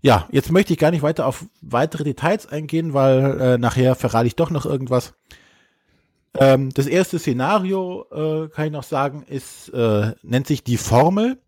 Ja, 0.00 0.28
jetzt 0.30 0.52
möchte 0.52 0.72
ich 0.72 0.78
gar 0.78 0.90
nicht 0.90 1.02
weiter 1.02 1.26
auf 1.26 1.46
weitere 1.62 2.04
Details 2.04 2.46
eingehen, 2.46 2.92
weil 2.92 3.40
äh, 3.40 3.58
nachher 3.58 3.94
verrate 3.94 4.26
ich 4.26 4.36
doch 4.36 4.50
noch 4.50 4.66
irgendwas. 4.66 5.14
Ähm, 6.36 6.70
das 6.74 6.86
erste 6.86 7.18
Szenario, 7.18 8.06
äh, 8.10 8.48
kann 8.48 8.66
ich 8.66 8.72
noch 8.72 8.82
sagen, 8.82 9.22
ist, 9.22 9.68
äh, 9.70 10.12
nennt 10.22 10.46
sich 10.46 10.64
die 10.64 10.76
Formel. 10.76 11.38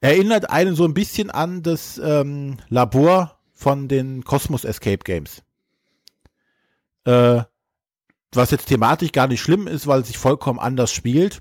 Erinnert 0.00 0.50
einen 0.50 0.74
so 0.74 0.84
ein 0.84 0.94
bisschen 0.94 1.30
an 1.30 1.62
das 1.62 2.00
ähm, 2.02 2.56
Labor 2.68 3.38
von 3.52 3.86
den 3.86 4.24
Cosmos 4.24 4.64
Escape 4.64 5.04
Games. 5.04 5.42
Äh, 7.04 7.42
was 8.32 8.50
jetzt 8.50 8.66
thematisch 8.66 9.12
gar 9.12 9.26
nicht 9.26 9.40
schlimm 9.40 9.66
ist, 9.66 9.86
weil 9.86 10.00
es 10.00 10.08
sich 10.08 10.18
vollkommen 10.18 10.58
anders 10.58 10.92
spielt, 10.92 11.40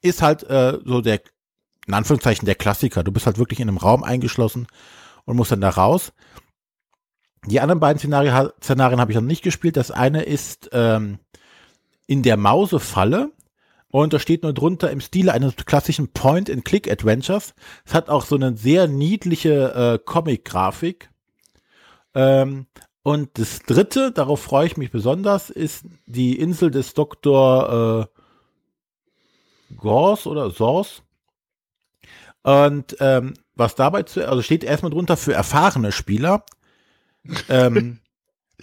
ist 0.00 0.22
halt 0.22 0.44
äh, 0.44 0.78
so 0.84 1.00
der, 1.00 1.20
in 1.86 1.94
Anführungszeichen, 1.94 2.46
der 2.46 2.54
Klassiker. 2.54 3.02
Du 3.02 3.12
bist 3.12 3.26
halt 3.26 3.38
wirklich 3.38 3.60
in 3.60 3.68
einem 3.68 3.78
Raum 3.78 4.02
eingeschlossen 4.04 4.66
und 5.24 5.36
musst 5.36 5.52
dann 5.52 5.60
da 5.60 5.70
raus. 5.70 6.12
Die 7.46 7.60
anderen 7.60 7.80
beiden 7.80 7.98
Szenarien, 7.98 8.50
Szenarien 8.62 9.00
habe 9.00 9.10
ich 9.10 9.16
noch 9.16 9.24
nicht 9.24 9.42
gespielt. 9.42 9.76
Das 9.76 9.90
eine 9.90 10.22
ist 10.22 10.70
ähm, 10.72 11.18
in 12.06 12.22
der 12.22 12.36
Mausefalle 12.36 13.32
und 13.88 14.12
da 14.12 14.18
steht 14.18 14.42
nur 14.42 14.54
drunter 14.54 14.90
im 14.90 15.00
Stile 15.00 15.32
eines 15.32 15.56
klassischen 15.56 16.12
Point-and-Click-Adventures. 16.12 17.54
Es 17.84 17.94
hat 17.94 18.08
auch 18.08 18.24
so 18.24 18.36
eine 18.36 18.56
sehr 18.56 18.86
niedliche 18.86 19.74
äh, 19.74 19.98
Comic-Grafik. 20.04 21.10
Ähm, 22.14 22.66
und 23.02 23.38
das 23.38 23.60
dritte, 23.60 24.12
darauf 24.12 24.42
freue 24.42 24.66
ich 24.66 24.76
mich 24.76 24.90
besonders, 24.90 25.50
ist 25.50 25.84
die 26.06 26.38
Insel 26.38 26.70
des 26.70 26.94
Dr. 26.94 28.08
Äh, 28.10 29.74
Gors 29.76 30.26
oder 30.26 30.50
Sors. 30.50 31.02
Und 32.42 32.96
ähm, 33.00 33.34
was 33.54 33.74
dabei 33.74 34.02
zu, 34.04 34.28
also 34.28 34.42
steht 34.42 34.64
erstmal 34.64 34.90
drunter 34.90 35.16
für 35.16 35.32
erfahrene 35.32 35.92
Spieler. 35.92 36.44
ähm, 37.48 38.00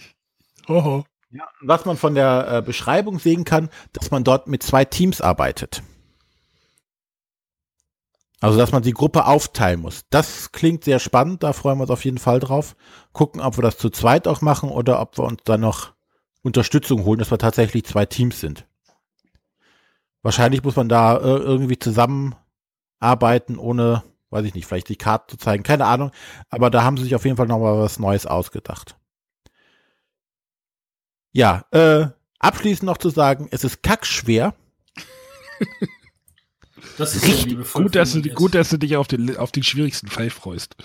Hoho. 0.68 1.04
Ja, 1.32 1.48
was 1.60 1.84
man 1.84 1.96
von 1.96 2.14
der 2.14 2.48
äh, 2.50 2.62
Beschreibung 2.62 3.18
sehen 3.18 3.44
kann, 3.44 3.70
dass 3.92 4.10
man 4.10 4.24
dort 4.24 4.48
mit 4.48 4.62
zwei 4.62 4.84
Teams 4.84 5.20
arbeitet. 5.20 5.82
Also, 8.40 8.56
dass 8.56 8.72
man 8.72 8.82
die 8.82 8.94
Gruppe 8.94 9.26
aufteilen 9.26 9.80
muss. 9.80 10.06
Das 10.08 10.50
klingt 10.50 10.84
sehr 10.84 10.98
spannend, 10.98 11.42
da 11.42 11.52
freuen 11.52 11.78
wir 11.78 11.82
uns 11.82 11.90
auf 11.90 12.04
jeden 12.06 12.18
Fall 12.18 12.40
drauf. 12.40 12.74
Gucken, 13.12 13.40
ob 13.42 13.58
wir 13.58 13.62
das 13.62 13.76
zu 13.76 13.90
zweit 13.90 14.26
auch 14.26 14.40
machen 14.40 14.70
oder 14.70 15.00
ob 15.00 15.18
wir 15.18 15.24
uns 15.24 15.42
dann 15.44 15.60
noch 15.60 15.92
Unterstützung 16.42 17.04
holen, 17.04 17.18
dass 17.18 17.30
wir 17.30 17.38
tatsächlich 17.38 17.84
zwei 17.84 18.06
Teams 18.06 18.40
sind. 18.40 18.66
Wahrscheinlich 20.22 20.62
muss 20.64 20.76
man 20.76 20.88
da 20.88 21.16
äh, 21.16 21.36
irgendwie 21.36 21.78
zusammenarbeiten, 21.78 23.58
ohne, 23.58 24.02
weiß 24.30 24.46
ich 24.46 24.54
nicht, 24.54 24.66
vielleicht 24.66 24.88
die 24.88 24.96
Karte 24.96 25.36
zu 25.36 25.44
zeigen, 25.44 25.62
keine 25.62 25.84
Ahnung. 25.84 26.10
Aber 26.48 26.70
da 26.70 26.82
haben 26.82 26.96
sie 26.96 27.04
sich 27.04 27.14
auf 27.14 27.24
jeden 27.26 27.36
Fall 27.36 27.46
noch 27.46 27.58
mal 27.58 27.78
was 27.78 27.98
Neues 27.98 28.26
ausgedacht. 28.26 28.96
Ja, 31.32 31.64
äh, 31.72 32.06
abschließend 32.38 32.84
noch 32.84 32.98
zu 32.98 33.10
sagen, 33.10 33.48
es 33.50 33.64
ist 33.64 33.82
kackschwer. 33.82 34.54
Das 36.98 37.14
ist 37.14 37.26
ja 37.26 37.34
liebevoll. 37.44 37.84
Gut, 37.84 37.94
dass 37.94 38.12
du, 38.12 38.22
gut, 38.22 38.54
dass 38.54 38.70
du 38.70 38.78
dich 38.78 38.96
auf 38.96 39.08
den, 39.08 39.36
auf 39.36 39.52
den 39.52 39.62
schwierigsten 39.62 40.08
Fall 40.08 40.30
freust. 40.30 40.76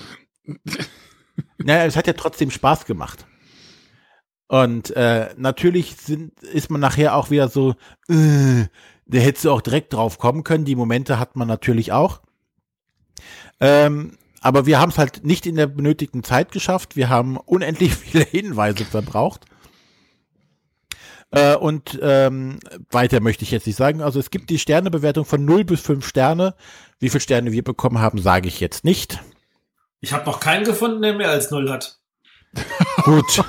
Naja, 1.57 1.85
es 1.85 1.95
hat 1.97 2.07
ja 2.07 2.13
trotzdem 2.13 2.49
Spaß 2.49 2.85
gemacht. 2.85 3.25
Und 4.47 4.95
äh, 4.95 5.33
natürlich 5.37 5.95
sind, 5.97 6.39
ist 6.41 6.69
man 6.69 6.79
nachher 6.79 7.15
auch 7.15 7.29
wieder 7.29 7.49
so, 7.49 7.71
äh, 8.07 8.65
da 9.05 9.17
hättest 9.17 9.45
du 9.45 9.51
auch 9.51 9.61
direkt 9.61 9.93
drauf 9.93 10.17
kommen 10.17 10.43
können. 10.43 10.65
Die 10.65 10.75
Momente 10.75 11.19
hat 11.19 11.35
man 11.35 11.47
natürlich 11.47 11.91
auch. 11.91 12.21
Ähm, 13.59 14.17
aber 14.41 14.65
wir 14.65 14.79
haben 14.79 14.91
es 14.91 14.97
halt 14.97 15.25
nicht 15.25 15.45
in 15.47 15.55
der 15.55 15.67
benötigten 15.67 16.23
Zeit 16.23 16.51
geschafft. 16.51 16.95
Wir 16.95 17.09
haben 17.09 17.37
unendlich 17.37 17.95
viele 17.95 18.23
Hinweise 18.23 18.85
verbraucht. 18.85 19.45
Äh, 21.31 21.55
und 21.55 21.99
ähm, 22.01 22.59
weiter 22.91 23.19
möchte 23.19 23.43
ich 23.43 23.51
jetzt 23.51 23.67
nicht 23.67 23.75
sagen. 23.75 24.01
Also 24.01 24.19
es 24.19 24.29
gibt 24.29 24.49
die 24.49 24.59
Sternebewertung 24.59 25.25
von 25.25 25.43
0 25.43 25.65
bis 25.65 25.81
5 25.81 26.05
Sterne. 26.05 26.55
Wie 26.99 27.09
viele 27.09 27.21
Sterne 27.21 27.51
wir 27.51 27.63
bekommen 27.63 27.99
haben, 27.99 28.21
sage 28.21 28.47
ich 28.47 28.59
jetzt 28.59 28.83
nicht. 28.83 29.19
Ich 30.01 30.13
habe 30.13 30.25
noch 30.25 30.39
keinen 30.39 30.65
gefunden, 30.65 31.01
der 31.01 31.13
mehr 31.13 31.29
als 31.29 31.51
0 31.51 31.69
hat. 31.71 31.99
Gut. 33.03 33.43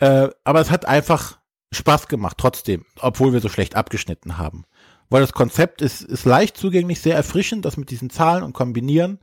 äh, 0.00 0.28
aber 0.44 0.60
es 0.60 0.70
hat 0.70 0.84
einfach 0.84 1.38
Spaß 1.72 2.08
gemacht, 2.08 2.36
trotzdem, 2.38 2.84
obwohl 3.00 3.32
wir 3.32 3.40
so 3.40 3.48
schlecht 3.48 3.74
abgeschnitten 3.76 4.38
haben. 4.38 4.64
Weil 5.08 5.22
das 5.22 5.32
Konzept 5.32 5.82
ist, 5.82 6.02
ist 6.02 6.24
leicht 6.24 6.56
zugänglich, 6.56 7.00
sehr 7.00 7.16
erfrischend, 7.16 7.64
das 7.64 7.76
mit 7.76 7.90
diesen 7.90 8.10
Zahlen 8.10 8.42
und 8.42 8.52
Kombinieren. 8.52 9.18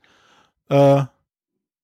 Äh, 0.70 1.04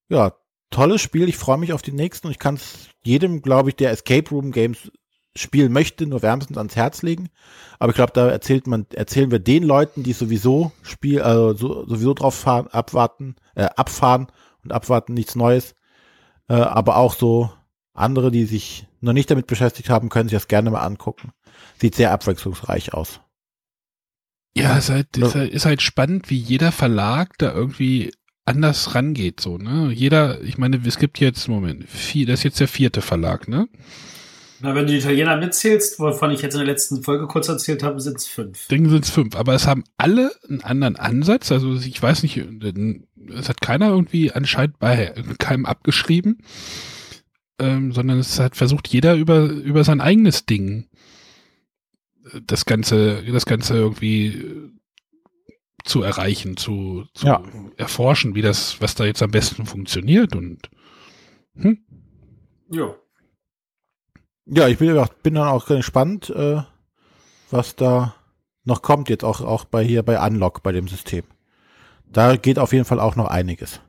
ja, 0.10 0.34
tolles 0.70 1.02
Spiel. 1.02 1.30
Ich 1.30 1.38
freue 1.38 1.58
mich 1.58 1.74
auf 1.74 1.82
die 1.82 1.92
nächsten 1.92 2.28
und 2.28 2.32
ich 2.32 2.40
kann 2.40 2.56
es 2.56 2.90
jedem, 3.04 3.42
glaube 3.42 3.70
ich, 3.70 3.76
der 3.76 3.92
Escape 3.92 4.30
Room 4.30 4.52
Games 4.52 4.92
spielen 5.38 5.72
möchte, 5.72 6.08
nur 6.08 6.22
wärmstens 6.22 6.58
ans 6.58 6.76
Herz 6.76 7.02
legen. 7.02 7.30
Aber 7.78 7.92
ich 7.92 7.96
glaube, 7.96 8.14
da 8.14 8.30
erzählt 8.30 8.68
man, 8.68 8.86
erzählen 8.94 9.32
wir 9.32 9.40
den 9.40 9.64
Leuten, 9.64 10.04
die 10.04 10.14
sowieso 10.14 10.72
Spiel, 10.82 11.20
äh, 11.20 11.56
so, 11.56 11.86
sowieso 11.86 12.14
drauf 12.14 12.36
fahren, 12.36 12.68
abwarten, 12.68 13.36
äh, 13.56 13.66
abfahren 13.76 14.28
und 14.64 14.72
abwarten, 14.72 15.14
nichts 15.14 15.36
Neues. 15.36 15.76
Äh, 16.48 16.54
aber 16.54 16.98
auch 16.98 17.16
so 17.16 17.52
andere, 17.94 18.32
die 18.32 18.46
sich 18.46 18.88
noch 19.02 19.14
nicht 19.14 19.30
damit 19.30 19.48
beschäftigt 19.48 19.90
haben, 19.90 20.10
können 20.10 20.30
sich 20.30 20.38
das 20.38 20.48
gerne 20.48 20.72
mal 20.72 20.82
angucken. 20.82 21.32
Sieht 21.80 21.96
sehr 21.96 22.12
abwechslungsreich 22.12 22.94
aus. 22.94 23.20
Ja, 24.58 24.78
ist 24.78 24.90
halt, 24.90 25.18
ist 25.18 25.36
halt, 25.36 25.52
ist 25.52 25.66
halt 25.66 25.82
spannend, 25.82 26.30
wie 26.30 26.38
jeder 26.38 26.72
Verlag 26.72 27.38
da 27.38 27.54
irgendwie 27.54 28.14
anders 28.46 28.96
rangeht, 28.96 29.42
so, 29.42 29.58
ne? 29.58 29.92
Jeder, 29.92 30.42
ich 30.42 30.58
meine, 30.58 30.80
es 30.86 31.00
gibt 31.00 31.20
jetzt, 31.20 31.48
Moment, 31.48 31.90
vier, 31.90 32.28
das 32.28 32.40
ist 32.40 32.44
jetzt 32.44 32.60
der 32.60 32.68
vierte 32.68 33.02
Verlag, 33.02 33.48
ne? 33.48 33.68
Na, 34.62 34.74
wenn 34.74 34.86
du 34.86 34.94
die 34.94 35.00
Italiener 35.00 35.36
mitzählst, 35.36 36.00
wovon 36.00 36.32
ich 36.32 36.42
jetzt 36.42 36.54
in 36.54 36.60
der 36.60 36.68
letzten 36.68 37.04
Folge 37.04 37.28
kurz 37.28 37.50
erzählt 37.50 37.84
habe, 37.84 38.00
sind 38.00 38.18
es 38.18 38.26
fünf. 38.26 38.68
Dinge 38.68 38.90
sind 38.90 39.04
es 39.04 39.12
fünf, 39.12 39.36
aber 39.36 39.54
es 39.54 39.68
haben 39.68 39.84
alle 39.98 40.32
einen 40.48 40.62
anderen 40.62 40.96
Ansatz. 40.96 41.52
Also 41.52 41.76
ich 41.76 42.02
weiß 42.02 42.24
nicht, 42.24 42.38
es 42.38 43.50
hat 43.50 43.62
keiner 43.62 43.90
irgendwie 43.90 44.32
anscheinend 44.32 44.80
bei 44.80 45.14
keinem 45.40 45.66
abgeschrieben, 45.66 46.40
ähm, 47.60 47.92
sondern 47.92 48.20
es 48.20 48.40
hat 48.40 48.56
versucht 48.56 48.88
jeder 48.88 49.16
über, 49.16 49.44
über 49.44 49.84
sein 49.84 50.00
eigenes 50.00 50.46
Ding 50.46 50.88
äh, 52.32 52.42
das 52.46 52.66
Ganze, 52.66 53.24
das 53.24 53.46
Ganze 53.46 53.76
irgendwie 53.76 54.28
äh, 54.28 54.72
zu 55.86 56.02
erreichen, 56.02 56.58
zu, 56.58 57.06
zu 57.14 57.28
ja. 57.28 57.44
erforschen, 57.78 58.36
wie 58.36 58.42
das, 58.42 58.82
was 58.82 58.96
da 58.96 59.06
jetzt 59.06 59.22
am 59.22 59.32
besten 59.32 59.66
funktioniert 59.66 60.36
und 60.36 60.70
hm? 61.56 61.80
Ja. 62.70 62.96
Ja, 64.46 64.68
ich 64.68 64.78
bin, 64.78 65.02
bin 65.24 65.36
dann 65.36 65.48
auch 65.48 65.66
gespannt, 65.66 66.30
äh, 66.30 66.62
was 67.52 67.76
da 67.76 68.16
noch 68.64 68.82
kommt, 68.82 69.10
jetzt 69.10 69.24
auch, 69.24 69.42
auch 69.42 69.66
bei 69.66 69.84
hier 69.84 70.04
bei 70.04 70.20
Unlock, 70.20 70.64
bei 70.64 70.72
dem 70.72 70.88
System. 70.88 71.24
Da 72.12 72.36
geht 72.36 72.60
auf 72.60 72.74
jeden 72.74 72.86
Fall 72.86 73.00
auch 73.00 73.16
noch 73.16 73.28
einiges. 73.28 73.80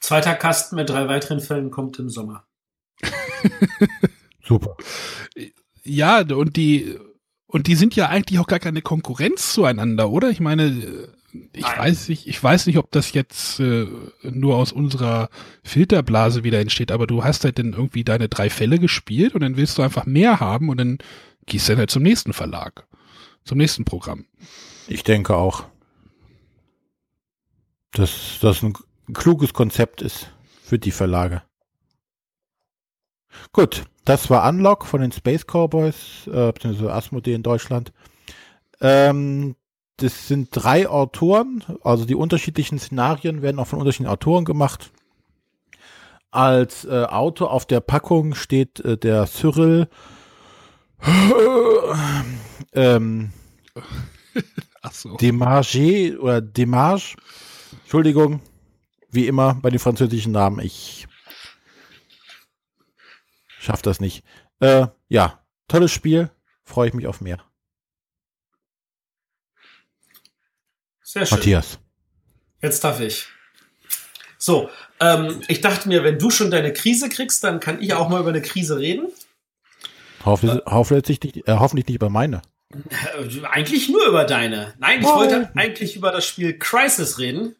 Zweiter 0.00 0.34
Kasten 0.34 0.76
mit 0.76 0.90
drei 0.90 1.08
weiteren 1.08 1.40
Fällen 1.40 1.70
kommt 1.70 1.98
im 1.98 2.08
Sommer. 2.08 2.46
Super. 4.44 4.76
Ja, 5.82 6.20
und 6.20 6.56
die, 6.56 6.98
und 7.54 7.68
die 7.68 7.76
sind 7.76 7.94
ja 7.94 8.08
eigentlich 8.08 8.40
auch 8.40 8.48
gar 8.48 8.58
keine 8.58 8.82
Konkurrenz 8.82 9.52
zueinander, 9.52 10.10
oder? 10.10 10.28
Ich 10.28 10.40
meine, 10.40 10.70
ich 11.52 11.62
Nein. 11.62 11.78
weiß 11.78 12.08
nicht, 12.08 12.26
ich 12.26 12.42
weiß 12.42 12.66
nicht, 12.66 12.78
ob 12.78 12.90
das 12.90 13.12
jetzt 13.12 13.60
äh, 13.60 13.86
nur 14.24 14.56
aus 14.56 14.72
unserer 14.72 15.28
Filterblase 15.62 16.42
wieder 16.42 16.58
entsteht, 16.58 16.90
aber 16.90 17.06
du 17.06 17.22
hast 17.22 17.44
halt 17.44 17.60
dann 17.60 17.72
irgendwie 17.72 18.02
deine 18.02 18.28
drei 18.28 18.50
Fälle 18.50 18.80
gespielt 18.80 19.36
und 19.36 19.42
dann 19.42 19.56
willst 19.56 19.78
du 19.78 19.82
einfach 19.82 20.04
mehr 20.04 20.40
haben 20.40 20.68
und 20.68 20.78
dann 20.78 20.98
gehst 21.46 21.68
du 21.68 21.74
dann 21.74 21.78
halt 21.78 21.92
zum 21.92 22.02
nächsten 22.02 22.32
Verlag, 22.32 22.88
zum 23.44 23.58
nächsten 23.58 23.84
Programm. 23.84 24.26
Ich 24.88 25.04
denke 25.04 25.36
auch, 25.36 25.64
dass 27.92 28.38
das 28.40 28.64
ein 28.64 28.74
kluges 29.12 29.52
Konzept 29.52 30.02
ist 30.02 30.28
für 30.64 30.80
die 30.80 30.90
Verlage. 30.90 31.42
Gut, 33.52 33.84
das 34.04 34.30
war 34.30 34.48
Unlock 34.48 34.86
von 34.86 35.00
den 35.00 35.12
Space 35.12 35.44
Cowboys, 35.46 36.26
äh, 36.26 36.52
beziehungsweise 36.52 36.92
Asmodee 36.92 37.34
in 37.34 37.42
Deutschland. 37.42 37.92
Ähm, 38.80 39.56
das 39.96 40.28
sind 40.28 40.48
drei 40.50 40.88
Autoren, 40.88 41.62
also 41.82 42.04
die 42.04 42.16
unterschiedlichen 42.16 42.78
Szenarien 42.78 43.42
werden 43.42 43.58
auch 43.58 43.66
von 43.66 43.78
unterschiedlichen 43.78 44.12
Autoren 44.12 44.44
gemacht. 44.44 44.90
Als 46.30 46.84
äh, 46.84 47.04
Autor 47.04 47.52
auf 47.52 47.64
der 47.64 47.80
Packung 47.80 48.34
steht 48.34 48.80
äh, 48.80 48.98
der 48.98 49.26
Cyril 49.26 49.88
ähm, 52.72 53.32
Ach 54.82 54.92
so. 54.92 55.16
Demarge 55.16 56.18
oder 56.20 56.40
Demarge. 56.40 57.14
Entschuldigung, 57.82 58.40
wie 59.10 59.26
immer 59.26 59.54
bei 59.54 59.70
den 59.70 59.78
französischen 59.78 60.32
Namen. 60.32 60.60
Ich 60.60 61.06
schaff 63.64 63.82
das 63.82 64.00
nicht. 64.00 64.24
Äh, 64.60 64.86
ja, 65.08 65.44
tolles 65.68 65.92
Spiel. 65.92 66.30
Freue 66.64 66.88
ich 66.88 66.94
mich 66.94 67.06
auf 67.06 67.20
mehr. 67.20 67.38
Sehr 71.02 71.26
schön. 71.26 71.38
Matthias. 71.38 71.78
Jetzt 72.62 72.82
darf 72.82 73.00
ich. 73.00 73.26
So, 74.38 74.70
ähm, 75.00 75.42
ich 75.48 75.60
dachte 75.60 75.88
mir, 75.88 76.04
wenn 76.04 76.18
du 76.18 76.30
schon 76.30 76.50
deine 76.50 76.72
Krise 76.72 77.08
kriegst, 77.08 77.44
dann 77.44 77.60
kann 77.60 77.80
ich 77.82 77.94
auch 77.94 78.08
mal 78.08 78.20
über 78.20 78.30
eine 78.30 78.42
Krise 78.42 78.78
reden. 78.78 79.08
Hoffentlich, 80.24 80.60
äh, 80.60 80.70
hoffentlich, 80.70 81.22
nicht, 81.22 81.48
äh, 81.48 81.52
hoffentlich 81.52 81.86
nicht 81.86 81.96
über 81.96 82.10
meine. 82.10 82.42
Äh, 82.72 83.46
eigentlich 83.50 83.88
nur 83.88 84.06
über 84.06 84.24
deine. 84.24 84.74
Nein, 84.78 85.00
ich 85.00 85.06
oh. 85.06 85.16
wollte 85.16 85.50
eigentlich 85.54 85.96
über 85.96 86.10
das 86.10 86.26
Spiel 86.26 86.58
Crisis 86.58 87.18
reden. 87.18 87.54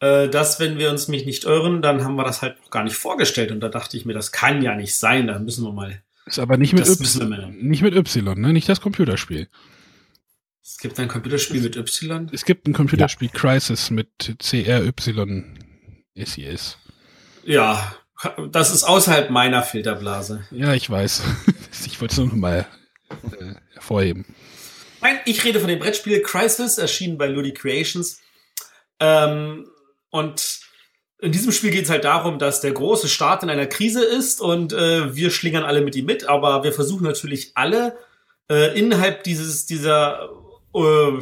Äh, 0.00 0.28
das, 0.28 0.60
wenn 0.60 0.78
wir 0.78 0.90
uns 0.90 1.08
mich 1.08 1.26
nicht 1.26 1.44
irren, 1.44 1.82
dann 1.82 2.04
haben 2.04 2.16
wir 2.16 2.24
das 2.24 2.42
halt 2.42 2.60
noch 2.60 2.70
gar 2.70 2.84
nicht 2.84 2.96
vorgestellt. 2.96 3.50
Und 3.50 3.60
da 3.60 3.68
dachte 3.68 3.96
ich 3.96 4.04
mir, 4.04 4.14
das 4.14 4.32
kann 4.32 4.62
ja 4.62 4.74
nicht 4.74 4.94
sein. 4.94 5.26
Da 5.26 5.38
müssen 5.38 5.64
wir 5.64 5.72
mal. 5.72 6.02
Ist 6.26 6.38
aber 6.38 6.56
nicht 6.56 6.72
mit 6.72 6.88
Y. 6.88 7.56
Nicht 7.60 7.82
mit 7.82 7.94
Y, 7.94 8.40
ne? 8.40 8.52
Nicht 8.52 8.68
das 8.68 8.80
Computerspiel. 8.80 9.48
Es 10.62 10.78
gibt 10.78 10.98
ein 10.98 11.08
Computerspiel 11.08 11.60
mit 11.60 11.76
Y? 11.76 12.30
Es 12.32 12.44
gibt 12.44 12.66
ein 12.66 12.72
Computerspiel 12.72 13.28
ja. 13.32 13.38
Crisis 13.38 13.90
mit 13.90 14.34
CRY 14.38 14.92
SES. 16.16 16.78
Ja, 17.44 17.94
das 18.50 18.72
ist 18.72 18.84
außerhalb 18.84 19.28
meiner 19.30 19.62
Filterblase. 19.62 20.46
Ja, 20.50 20.74
ich 20.74 20.88
weiß. 20.88 21.22
Ich 21.86 22.00
wollte 22.00 22.12
es 22.12 22.18
nur 22.18 22.28
noch 22.28 22.34
mal 22.34 22.66
äh, 23.10 23.54
hervorheben. 23.74 24.24
Nein, 25.02 25.18
ich 25.26 25.44
rede 25.44 25.60
von 25.60 25.68
dem 25.68 25.80
Brettspiel 25.80 26.22
Crisis, 26.22 26.78
erschienen 26.78 27.18
bei 27.18 27.26
Ludi 27.26 27.52
Creations. 27.52 28.20
Ähm, 29.00 29.66
und 30.14 30.60
in 31.18 31.32
diesem 31.32 31.50
Spiel 31.50 31.72
geht 31.72 31.86
es 31.86 31.90
halt 31.90 32.04
darum, 32.04 32.38
dass 32.38 32.60
der 32.60 32.70
große 32.70 33.08
Staat 33.08 33.42
in 33.42 33.50
einer 33.50 33.66
Krise 33.66 34.04
ist 34.04 34.40
und 34.40 34.72
äh, 34.72 35.12
wir 35.16 35.30
schlingern 35.30 35.64
alle 35.64 35.80
mit 35.80 35.96
ihm 35.96 36.06
mit, 36.06 36.28
aber 36.28 36.62
wir 36.62 36.72
versuchen 36.72 37.02
natürlich 37.02 37.50
alle 37.56 37.98
äh, 38.48 38.78
innerhalb 38.78 39.24
dieses, 39.24 39.66
dieser 39.66 40.28
äh, 40.72 41.12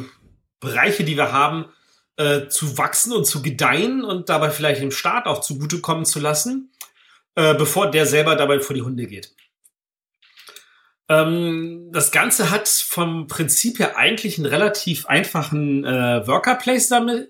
Bereiche, 0.59 1.03
die 1.05 1.17
wir 1.17 1.31
haben, 1.31 1.65
äh, 2.17 2.49
zu 2.49 2.77
wachsen 2.77 3.13
und 3.13 3.25
zu 3.25 3.41
gedeihen 3.41 4.03
und 4.03 4.29
dabei 4.29 4.51
vielleicht 4.51 4.79
dem 4.79 4.91
Staat 4.91 5.25
auch 5.25 5.41
zugutekommen 5.41 6.05
zu 6.05 6.19
lassen, 6.19 6.71
äh, 7.33 7.55
bevor 7.55 7.89
der 7.89 8.05
selber 8.05 8.35
dabei 8.35 8.59
vor 8.59 8.75
die 8.75 8.83
Hunde 8.83 9.07
geht. 9.07 9.33
Ähm, 11.09 11.89
das 11.91 12.11
Ganze 12.11 12.51
hat 12.51 12.67
vom 12.67 13.25
Prinzip 13.25 13.79
her 13.79 13.97
eigentlich 13.97 14.37
einen 14.37 14.45
relativ 14.45 15.07
einfachen 15.07 15.83
äh, 15.83 16.27
Worker 16.27 16.53
Placement, 16.53 17.29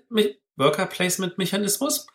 Worker 0.56 0.86
Placement 0.86 1.38
Mechanismus. 1.38 2.06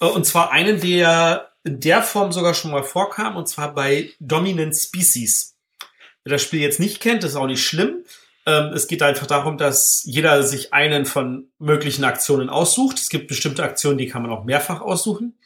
Äh, 0.00 0.06
und 0.06 0.26
zwar 0.26 0.50
einen, 0.50 0.80
der 0.80 1.52
in 1.64 1.80
der 1.80 2.02
Form 2.02 2.32
sogar 2.32 2.54
schon 2.54 2.70
mal 2.70 2.82
vorkam, 2.82 3.36
und 3.36 3.48
zwar 3.48 3.74
bei 3.74 4.10
Dominant 4.18 4.74
Species. 4.74 5.56
Wer 6.24 6.32
das 6.32 6.42
Spiel 6.42 6.60
jetzt 6.60 6.80
nicht 6.80 7.00
kennt, 7.00 7.24
ist 7.24 7.36
auch 7.36 7.46
nicht 7.46 7.64
schlimm. 7.64 8.04
Ähm, 8.46 8.72
es 8.72 8.88
geht 8.88 9.02
einfach 9.02 9.26
darum, 9.26 9.56
dass 9.58 10.02
jeder 10.04 10.42
sich 10.42 10.72
einen 10.72 11.06
von 11.06 11.48
möglichen 11.58 12.04
Aktionen 12.04 12.48
aussucht. 12.48 12.98
Es 12.98 13.08
gibt 13.08 13.28
bestimmte 13.28 13.62
Aktionen, 13.62 13.98
die 13.98 14.08
kann 14.08 14.22
man 14.22 14.32
auch 14.32 14.44
mehrfach 14.44 14.80
aussuchen. 14.80 15.38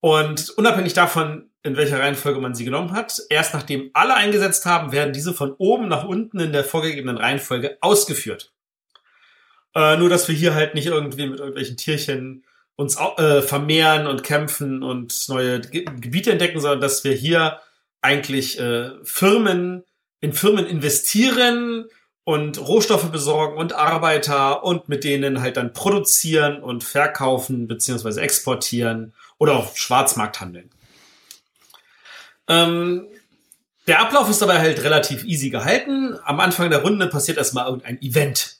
Und 0.00 0.50
unabhängig 0.50 0.94
davon, 0.94 1.50
in 1.62 1.76
welcher 1.76 2.00
Reihenfolge 2.00 2.40
man 2.40 2.54
sie 2.54 2.64
genommen 2.64 2.92
hat, 2.92 3.20
erst 3.30 3.54
nachdem 3.54 3.90
alle 3.92 4.14
eingesetzt 4.14 4.66
haben, 4.66 4.90
werden 4.90 5.12
diese 5.12 5.32
von 5.32 5.54
oben 5.58 5.88
nach 5.88 6.04
unten 6.04 6.40
in 6.40 6.52
der 6.52 6.64
vorgegebenen 6.64 7.18
Reihenfolge 7.18 7.78
ausgeführt. 7.80 8.52
Äh, 9.74 9.96
nur, 9.96 10.08
dass 10.08 10.28
wir 10.28 10.34
hier 10.34 10.54
halt 10.54 10.74
nicht 10.74 10.86
irgendwie 10.86 11.26
mit 11.26 11.38
irgendwelchen 11.38 11.76
Tierchen 11.76 12.44
uns 12.76 12.96
äh, 12.96 13.42
vermehren 13.42 14.06
und 14.06 14.22
kämpfen 14.22 14.82
und 14.82 15.28
neue 15.28 15.60
Ge 15.60 15.84
Gebiete 15.84 16.32
entdecken, 16.32 16.60
sondern 16.60 16.80
dass 16.80 17.04
wir 17.04 17.12
hier 17.12 17.60
eigentlich 18.00 18.58
äh, 18.58 18.90
Firmen 19.04 19.84
in 20.20 20.32
Firmen 20.32 20.66
investieren 20.66 21.86
und 22.24 22.58
Rohstoffe 22.60 23.10
besorgen 23.10 23.56
und 23.56 23.72
Arbeiter 23.72 24.64
und 24.64 24.88
mit 24.88 25.04
denen 25.04 25.40
halt 25.40 25.56
dann 25.56 25.72
produzieren 25.72 26.62
und 26.62 26.84
verkaufen 26.84 27.66
beziehungsweise 27.66 28.20
exportieren 28.20 29.14
oder 29.38 29.56
auf 29.56 29.76
Schwarzmarkt 29.76 30.40
handeln. 30.40 30.70
Ähm, 32.48 33.08
der 33.88 34.00
Ablauf 34.00 34.30
ist 34.30 34.40
dabei 34.40 34.60
halt 34.60 34.84
relativ 34.84 35.24
easy 35.24 35.50
gehalten. 35.50 36.16
Am 36.24 36.38
Anfang 36.38 36.70
der 36.70 36.82
Runde 36.82 37.08
passiert 37.08 37.38
erstmal 37.38 37.66
irgendein 37.66 38.00
Event. 38.00 38.51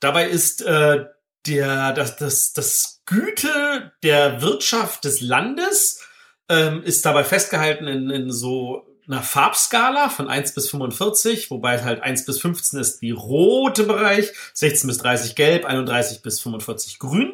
Dabei 0.00 0.28
ist 0.28 0.62
äh, 0.62 1.06
der, 1.46 1.92
das, 1.92 2.16
das, 2.16 2.52
das 2.52 3.02
Güte 3.06 3.92
der 4.02 4.42
Wirtschaft 4.42 5.04
des 5.04 5.20
Landes 5.20 6.02
ähm, 6.48 6.82
ist 6.82 7.04
dabei 7.04 7.24
festgehalten 7.24 7.86
in, 7.86 8.10
in 8.10 8.30
so 8.30 8.86
einer 9.06 9.22
Farbskala 9.22 10.10
von 10.10 10.28
1 10.28 10.54
bis 10.54 10.68
45, 10.70 11.50
wobei 11.50 11.82
halt 11.82 12.02
1 12.02 12.26
bis 12.26 12.40
15 12.40 12.78
ist 12.78 13.00
die 13.00 13.10
rote 13.10 13.84
Bereich, 13.84 14.32
16 14.52 14.86
bis 14.86 14.98
30 14.98 15.34
gelb, 15.34 15.64
31 15.64 16.22
bis 16.22 16.40
45 16.40 16.98
grün. 16.98 17.32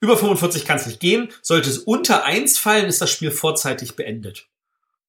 Über 0.00 0.16
45 0.16 0.64
kann 0.64 0.76
es 0.78 0.86
nicht 0.86 1.00
gehen. 1.00 1.28
Sollte 1.42 1.68
es 1.68 1.78
unter 1.78 2.24
1 2.24 2.58
fallen, 2.58 2.86
ist 2.86 3.02
das 3.02 3.10
Spiel 3.10 3.30
vorzeitig 3.30 3.96
beendet. 3.96 4.46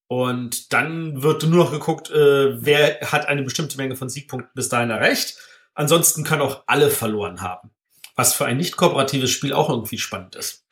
Und 0.07 0.73
dann 0.73 1.23
wird 1.23 1.43
nur 1.43 1.63
noch 1.63 1.71
geguckt, 1.71 2.09
äh, 2.09 2.61
wer 2.61 2.99
hat 3.11 3.27
eine 3.27 3.43
bestimmte 3.43 3.77
Menge 3.77 3.95
von 3.95 4.09
Siegpunkten 4.09 4.51
bis 4.53 4.67
dahin 4.67 4.89
erreicht. 4.89 5.37
Ansonsten 5.81 6.23
können 6.23 6.43
auch 6.43 6.61
alle 6.67 6.91
verloren 6.91 7.41
haben. 7.41 7.71
Was 8.15 8.35
für 8.35 8.45
ein 8.45 8.57
nicht 8.57 8.77
kooperatives 8.77 9.31
Spiel 9.31 9.51
auch 9.51 9.67
irgendwie 9.67 9.97
spannend 9.97 10.35
ist. 10.35 10.63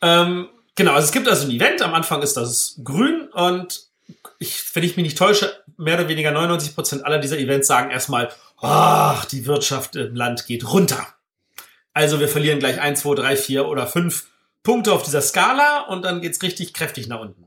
Ähm, 0.00 0.48
genau, 0.74 0.94
also 0.94 1.04
es 1.04 1.12
gibt 1.12 1.28
also 1.28 1.46
ein 1.46 1.50
Event. 1.50 1.82
Am 1.82 1.92
Anfang 1.92 2.22
ist 2.22 2.38
das 2.38 2.80
grün 2.82 3.28
und 3.32 3.90
ich, 4.38 4.74
wenn 4.74 4.82
ich 4.82 4.96
mich 4.96 5.04
nicht 5.04 5.18
täusche, 5.18 5.62
mehr 5.76 5.96
oder 5.96 6.08
weniger 6.08 6.30
99 6.30 6.74
Prozent 6.74 7.04
aller 7.04 7.18
dieser 7.18 7.36
Events 7.36 7.68
sagen 7.68 7.90
erstmal, 7.90 8.32
ach, 8.62 9.26
die 9.26 9.44
Wirtschaft 9.44 9.94
im 9.94 10.14
Land 10.14 10.46
geht 10.46 10.66
runter. 10.72 11.06
Also 11.92 12.20
wir 12.20 12.28
verlieren 12.28 12.60
gleich 12.60 12.80
1, 12.80 13.02
2, 13.02 13.14
3, 13.14 13.36
4 13.36 13.68
oder 13.68 13.86
5 13.86 14.26
Punkte 14.62 14.90
auf 14.90 15.02
dieser 15.02 15.20
Skala 15.20 15.82
und 15.82 16.02
dann 16.02 16.22
geht's 16.22 16.40
richtig 16.40 16.72
kräftig 16.72 17.08
nach 17.08 17.20
unten. 17.20 17.46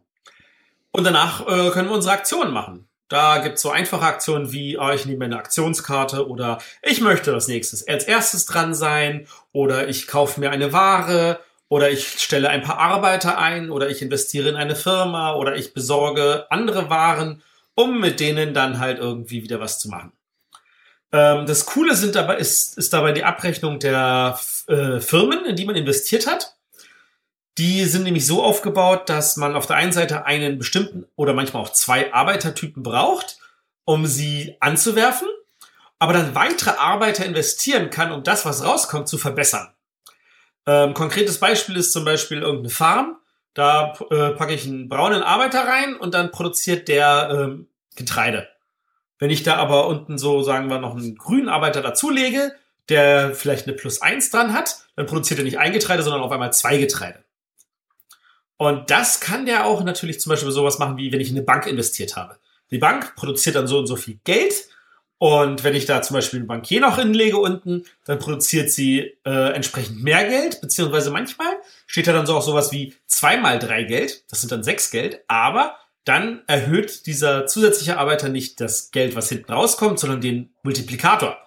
Und 0.92 1.06
danach 1.06 1.42
äh, 1.42 1.72
können 1.72 1.90
wir 1.90 1.96
unsere 1.96 2.14
Aktionen 2.14 2.54
machen. 2.54 2.88
Da 3.10 3.40
gibt's 3.40 3.62
so 3.62 3.72
einfache 3.72 4.06
Aktionen 4.06 4.52
wie, 4.52 4.78
oh, 4.78 4.90
ich 4.90 5.06
nehme 5.06 5.26
eine 5.26 5.38
Aktionskarte 5.38 6.28
oder 6.28 6.60
ich 6.82 7.00
möchte 7.02 7.32
das 7.32 7.48
nächstes 7.48 7.88
als 7.88 8.04
erstes 8.04 8.46
dran 8.46 8.74
sein 8.74 9.28
oder 9.54 9.88
ich 9.88 10.08
kaufe 10.08 10.40
mir 10.40 10.52
eine 10.52 10.74
Ware 10.74 11.40
oder 11.70 11.90
ich 11.90 12.22
stelle 12.22 12.50
ein 12.50 12.64
paar 12.64 12.80
Arbeiter 12.80 13.38
ein 13.38 13.70
oder 13.70 13.90
ich 13.90 14.02
investiere 14.02 14.50
in 14.50 14.56
eine 14.56 14.76
Firma 14.76 15.34
oder 15.36 15.56
ich 15.56 15.74
besorge 15.74 16.48
andere 16.50 16.90
Waren, 16.90 17.42
um 17.76 18.00
mit 18.00 18.20
denen 18.20 18.54
dann 18.54 18.80
halt 18.80 19.00
irgendwie 19.00 19.44
wieder 19.44 19.60
was 19.60 19.80
zu 19.80 19.90
machen. 19.90 20.12
Ähm, 21.12 21.46
das 21.46 21.66
Coole 21.66 21.96
sind 21.96 22.16
dabei, 22.16 22.38
ist, 22.38 22.78
ist 22.78 22.92
dabei 22.92 23.14
die 23.14 23.24
Abrechnung 23.24 23.80
der 23.80 24.38
äh, 24.68 25.00
Firmen, 25.00 25.46
in 25.46 25.56
die 25.56 25.66
man 25.66 25.76
investiert 25.76 26.28
hat. 26.28 26.57
Die 27.58 27.86
sind 27.86 28.04
nämlich 28.04 28.26
so 28.28 28.44
aufgebaut, 28.44 29.10
dass 29.10 29.36
man 29.36 29.56
auf 29.56 29.66
der 29.66 29.78
einen 29.78 29.92
Seite 29.92 30.26
einen 30.26 30.60
bestimmten 30.60 31.06
oder 31.16 31.34
manchmal 31.34 31.64
auch 31.64 31.72
zwei 31.72 32.14
Arbeitertypen 32.14 32.84
braucht, 32.84 33.38
um 33.84 34.06
sie 34.06 34.56
anzuwerfen, 34.60 35.28
aber 35.98 36.14
dann 36.14 36.36
weitere 36.36 36.72
Arbeiter 36.78 37.26
investieren 37.26 37.90
kann, 37.90 38.12
um 38.12 38.24
das, 38.24 38.46
was 38.46 38.64
rauskommt, 38.64 39.08
zu 39.08 39.18
verbessern. 39.18 39.70
Ähm, 40.68 40.94
konkretes 40.94 41.40
Beispiel 41.40 41.78
ist 41.78 41.94
zum 41.94 42.06
Beispiel 42.06 42.42
irgendeine 42.42 42.70
Farm. 42.70 43.18
Da 43.56 43.94
äh, 44.12 44.32
packe 44.32 44.54
ich 44.54 44.68
einen 44.68 44.88
braunen 44.88 45.24
Arbeiter 45.24 45.66
rein 45.66 45.96
und 45.96 46.14
dann 46.14 46.32
produziert 46.32 46.88
der 46.88 47.30
ähm, 47.32 47.68
Getreide. 47.96 48.50
Wenn 49.18 49.32
ich 49.32 49.42
da 49.42 49.56
aber 49.56 49.88
unten 49.88 50.20
so, 50.20 50.44
sagen 50.44 50.70
wir, 50.70 50.78
noch 50.78 50.96
einen 50.96 51.16
grünen 51.16 51.50
Arbeiter 51.50 51.82
dazulege, 51.82 52.54
der 52.90 53.34
vielleicht 53.34 53.66
eine 53.66 53.76
Plus 53.76 54.02
eins 54.02 54.30
dran 54.30 54.54
hat, 54.54 54.86
dann 54.96 55.08
produziert 55.08 55.40
er 55.40 55.44
nicht 55.44 55.58
ein 55.58 55.74
Getreide, 55.74 56.04
sondern 56.04 56.22
auf 56.22 56.32
einmal 56.32 56.54
zwei 56.54 56.78
Getreide. 56.78 57.24
Und 58.58 58.90
das 58.90 59.20
kann 59.20 59.46
der 59.46 59.66
auch 59.66 59.84
natürlich 59.84 60.20
zum 60.20 60.32
Beispiel 60.32 60.52
sowas 60.52 60.80
machen, 60.80 60.98
wie 60.98 61.12
wenn 61.12 61.22
ich 61.22 61.30
in 61.30 61.36
eine 61.36 61.46
Bank 61.46 61.68
investiert 61.68 62.16
habe. 62.16 62.38
Die 62.72 62.80
Bank 62.80 63.16
produziert 63.16 63.56
dann 63.56 63.68
so 63.68 63.78
und 63.78 63.88
so 63.88 63.96
viel 63.96 64.20
Geld. 64.24 64.68
Und 65.20 65.64
wenn 65.64 65.76
ich 65.76 65.86
da 65.86 66.02
zum 66.02 66.16
Beispiel 66.16 66.40
einen 66.40 66.48
Bankier 66.48 66.82
noch 66.82 67.00
hinlege 67.00 67.38
unten, 67.38 67.86
dann 68.06 68.20
produziert 68.20 68.72
sie 68.72 69.18
äh, 69.26 69.54
entsprechend 69.54 70.04
mehr 70.04 70.28
Geld, 70.28 70.62
beziehungsweise 70.62 71.10
manchmal 71.10 71.58
steht 71.88 72.08
da 72.08 72.14
dann 72.14 72.28
so 72.28 72.36
auch 72.36 72.44
sowas 72.44 72.72
wie 72.72 72.94
zweimal 73.08 73.58
drei 73.58 73.84
Geld, 73.84 74.24
das 74.30 74.42
sind 74.42 74.52
dann 74.52 74.64
sechs 74.64 74.92
Geld, 74.92 75.22
aber 75.28 75.76
dann 76.06 76.44
erhöht 76.48 77.08
dieser 77.08 77.48
zusätzliche 77.48 77.98
Arbeiter 77.98 78.30
nicht 78.30 78.62
das 78.62 78.92
Geld, 78.92 79.16
was 79.16 79.30
hinten 79.30 79.52
rauskommt, 79.52 80.00
sondern 80.00 80.22
den 80.22 80.54
Multiplikator. 80.62 81.38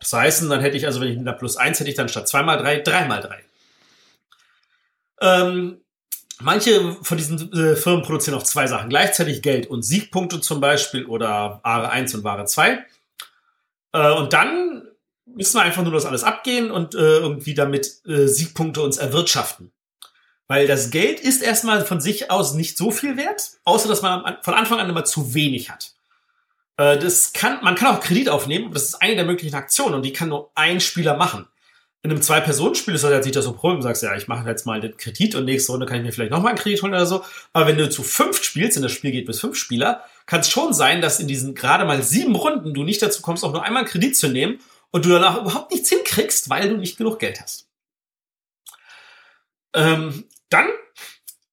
Das 0.00 0.12
heißt, 0.12 0.50
dann 0.50 0.60
hätte 0.60 0.76
ich 0.76 0.86
also, 0.86 1.00
wenn 1.00 1.08
ich 1.08 1.24
der 1.24 1.32
plus 1.32 1.56
eins 1.56 1.78
hätte 1.78 1.90
ich 1.90 1.96
dann 1.96 2.08
statt 2.08 2.28
zweimal 2.28 2.58
drei, 2.58 2.80
dreimal 2.80 3.20
drei. 3.20 3.44
Ähm, 5.20 5.80
Manche 6.40 6.96
von 7.02 7.18
diesen 7.18 7.52
äh, 7.52 7.76
Firmen 7.76 8.02
produzieren 8.02 8.36
auch 8.38 8.42
zwei 8.42 8.66
Sachen 8.66 8.88
gleichzeitig, 8.88 9.42
Geld 9.42 9.66
und 9.66 9.82
Siegpunkte 9.82 10.40
zum 10.40 10.60
Beispiel 10.60 11.04
oder 11.04 11.60
Ware 11.62 11.90
1 11.90 12.14
und 12.14 12.24
Ware 12.24 12.46
2. 12.46 12.84
Äh, 13.92 14.12
und 14.12 14.32
dann 14.32 14.82
müssen 15.26 15.56
wir 15.56 15.62
einfach 15.62 15.82
nur 15.82 15.92
das 15.92 16.06
alles 16.06 16.24
abgehen 16.24 16.70
und 16.70 16.94
äh, 16.94 17.18
irgendwie 17.18 17.54
damit 17.54 18.00
äh, 18.06 18.26
Siegpunkte 18.26 18.80
uns 18.80 18.96
erwirtschaften. 18.96 19.72
Weil 20.48 20.66
das 20.66 20.90
Geld 20.90 21.20
ist 21.20 21.42
erstmal 21.42 21.84
von 21.84 22.00
sich 22.00 22.30
aus 22.30 22.54
nicht 22.54 22.76
so 22.76 22.90
viel 22.90 23.16
wert, 23.16 23.50
außer 23.64 23.88
dass 23.88 24.02
man 24.02 24.38
von 24.42 24.54
Anfang 24.54 24.80
an 24.80 24.90
immer 24.90 25.04
zu 25.04 25.34
wenig 25.34 25.70
hat. 25.70 25.92
Äh, 26.76 26.98
das 26.98 27.32
kann, 27.32 27.62
man 27.62 27.74
kann 27.74 27.94
auch 27.94 28.00
Kredit 28.00 28.28
aufnehmen, 28.28 28.72
das 28.72 28.84
ist 28.84 29.02
eine 29.02 29.16
der 29.16 29.24
möglichen 29.24 29.54
Aktionen 29.54 29.94
und 29.94 30.02
die 30.02 30.12
kann 30.12 30.30
nur 30.30 30.50
ein 30.54 30.80
Spieler 30.80 31.16
machen 31.16 31.46
in 32.02 32.10
einem 32.10 32.22
Zwei-Personen-Spiel 32.22 32.94
ist 32.94 33.04
das 33.04 33.10
jetzt 33.10 33.26
nicht 33.26 33.36
das 33.36 33.44
Problem. 33.44 33.76
Du 33.76 33.82
sagst, 33.82 34.02
ja, 34.02 34.16
ich 34.16 34.26
mache 34.26 34.48
jetzt 34.48 34.64
mal 34.64 34.80
den 34.80 34.96
Kredit 34.96 35.34
und 35.34 35.44
nächste 35.44 35.72
Runde 35.72 35.84
kann 35.84 35.98
ich 35.98 36.02
mir 36.02 36.12
vielleicht 36.12 36.30
nochmal 36.30 36.50
einen 36.50 36.58
Kredit 36.58 36.82
holen 36.82 36.94
oder 36.94 37.04
so. 37.04 37.22
Aber 37.52 37.66
wenn 37.66 37.76
du 37.76 37.90
zu 37.90 38.02
fünf 38.02 38.42
spielst, 38.42 38.78
und 38.78 38.82
das 38.82 38.92
Spiel 38.92 39.10
geht 39.10 39.26
bis 39.26 39.40
fünf 39.40 39.56
Spieler, 39.56 40.02
kann 40.24 40.40
es 40.40 40.48
schon 40.48 40.72
sein, 40.72 41.02
dass 41.02 41.20
in 41.20 41.28
diesen 41.28 41.54
gerade 41.54 41.84
mal 41.84 42.02
sieben 42.02 42.34
Runden 42.34 42.72
du 42.72 42.84
nicht 42.84 43.02
dazu 43.02 43.20
kommst, 43.20 43.44
auch 43.44 43.52
nur 43.52 43.64
einmal 43.64 43.82
einen 43.82 43.90
Kredit 43.90 44.16
zu 44.16 44.28
nehmen 44.28 44.60
und 44.90 45.04
du 45.04 45.10
danach 45.10 45.42
überhaupt 45.42 45.72
nichts 45.72 45.90
hinkriegst, 45.90 46.48
weil 46.48 46.70
du 46.70 46.78
nicht 46.78 46.96
genug 46.96 47.18
Geld 47.18 47.40
hast. 47.40 47.68
Ähm, 49.74 50.24
dann 50.48 50.68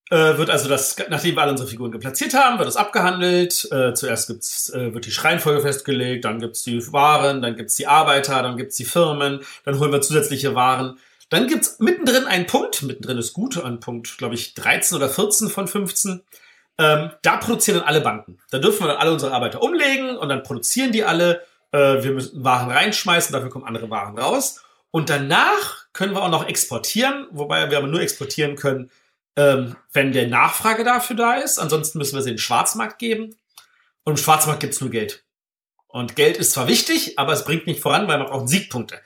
äh, 0.09 0.37
wird 0.37 0.49
also 0.49 0.69
das, 0.69 0.95
nachdem 1.09 1.35
wir 1.35 1.41
alle 1.41 1.51
unsere 1.51 1.69
Figuren 1.69 1.91
geplatziert 1.91 2.33
haben, 2.33 2.57
wird 2.57 2.67
das 2.67 2.77
abgehandelt. 2.77 3.67
Äh, 3.71 3.93
zuerst 3.93 4.27
gibt's, 4.27 4.69
äh, 4.69 4.93
wird 4.93 5.05
die 5.05 5.11
Schreihenfolge 5.11 5.61
festgelegt, 5.61 6.23
dann 6.23 6.39
gibt's 6.39 6.63
die 6.63 6.81
Waren, 6.93 7.41
dann 7.41 7.55
gibt's 7.55 7.75
die 7.75 7.87
Arbeiter, 7.87 8.41
dann 8.41 8.55
gibt's 8.55 8.77
die 8.77 8.85
Firmen, 8.85 9.41
dann 9.65 9.79
holen 9.79 9.91
wir 9.91 10.01
zusätzliche 10.01 10.55
Waren. 10.55 10.97
Dann 11.29 11.47
gibt's 11.47 11.79
mittendrin 11.79 12.25
einen 12.25 12.45
Punkt, 12.47 12.83
mittendrin 12.83 13.17
ist 13.17 13.33
gut, 13.33 13.61
ein 13.61 13.81
Punkt, 13.81 14.17
glaube 14.17 14.35
ich, 14.35 14.53
13 14.53 14.95
oder 14.95 15.09
14 15.09 15.49
von 15.49 15.67
15. 15.67 16.21
Ähm, 16.79 17.11
da 17.21 17.37
produzieren 17.37 17.79
dann 17.79 17.87
alle 17.87 18.01
Banken. 18.01 18.37
Da 18.49 18.59
dürfen 18.59 18.83
wir 18.83 18.87
dann 18.87 18.97
alle 18.97 19.11
unsere 19.11 19.33
Arbeiter 19.33 19.61
umlegen 19.61 20.15
und 20.15 20.29
dann 20.29 20.43
produzieren 20.43 20.93
die 20.93 21.03
alle. 21.03 21.43
Äh, 21.71 22.03
wir 22.03 22.11
müssen 22.11 22.45
Waren 22.45 22.71
reinschmeißen, 22.71 23.33
dafür 23.33 23.49
kommen 23.49 23.65
andere 23.65 23.89
Waren 23.89 24.17
raus. 24.17 24.63
Und 24.89 25.09
danach 25.09 25.87
können 25.91 26.13
wir 26.13 26.23
auch 26.23 26.29
noch 26.29 26.47
exportieren, 26.47 27.27
wobei 27.31 27.69
wir 27.69 27.77
aber 27.77 27.87
nur 27.87 27.99
exportieren 27.99 28.55
können, 28.55 28.89
ähm, 29.37 29.77
wenn 29.93 30.11
der 30.11 30.27
Nachfrage 30.27 30.83
dafür 30.83 31.15
da 31.15 31.35
ist. 31.35 31.59
Ansonsten 31.59 31.99
müssen 31.99 32.15
wir 32.15 32.23
sie 32.23 32.31
in 32.31 32.35
den 32.35 32.41
Schwarzmarkt 32.41 32.99
geben. 32.99 33.35
Und 34.03 34.13
im 34.13 34.17
Schwarzmarkt 34.17 34.59
gibt's 34.59 34.81
nur 34.81 34.89
Geld. 34.89 35.23
Und 35.87 36.15
Geld 36.15 36.37
ist 36.37 36.51
zwar 36.51 36.67
wichtig, 36.67 37.17
aber 37.17 37.33
es 37.33 37.45
bringt 37.45 37.67
nicht 37.67 37.79
voran, 37.79 38.07
weil 38.07 38.17
man 38.17 38.27
braucht 38.27 38.49
Siegpunkte. 38.49 38.99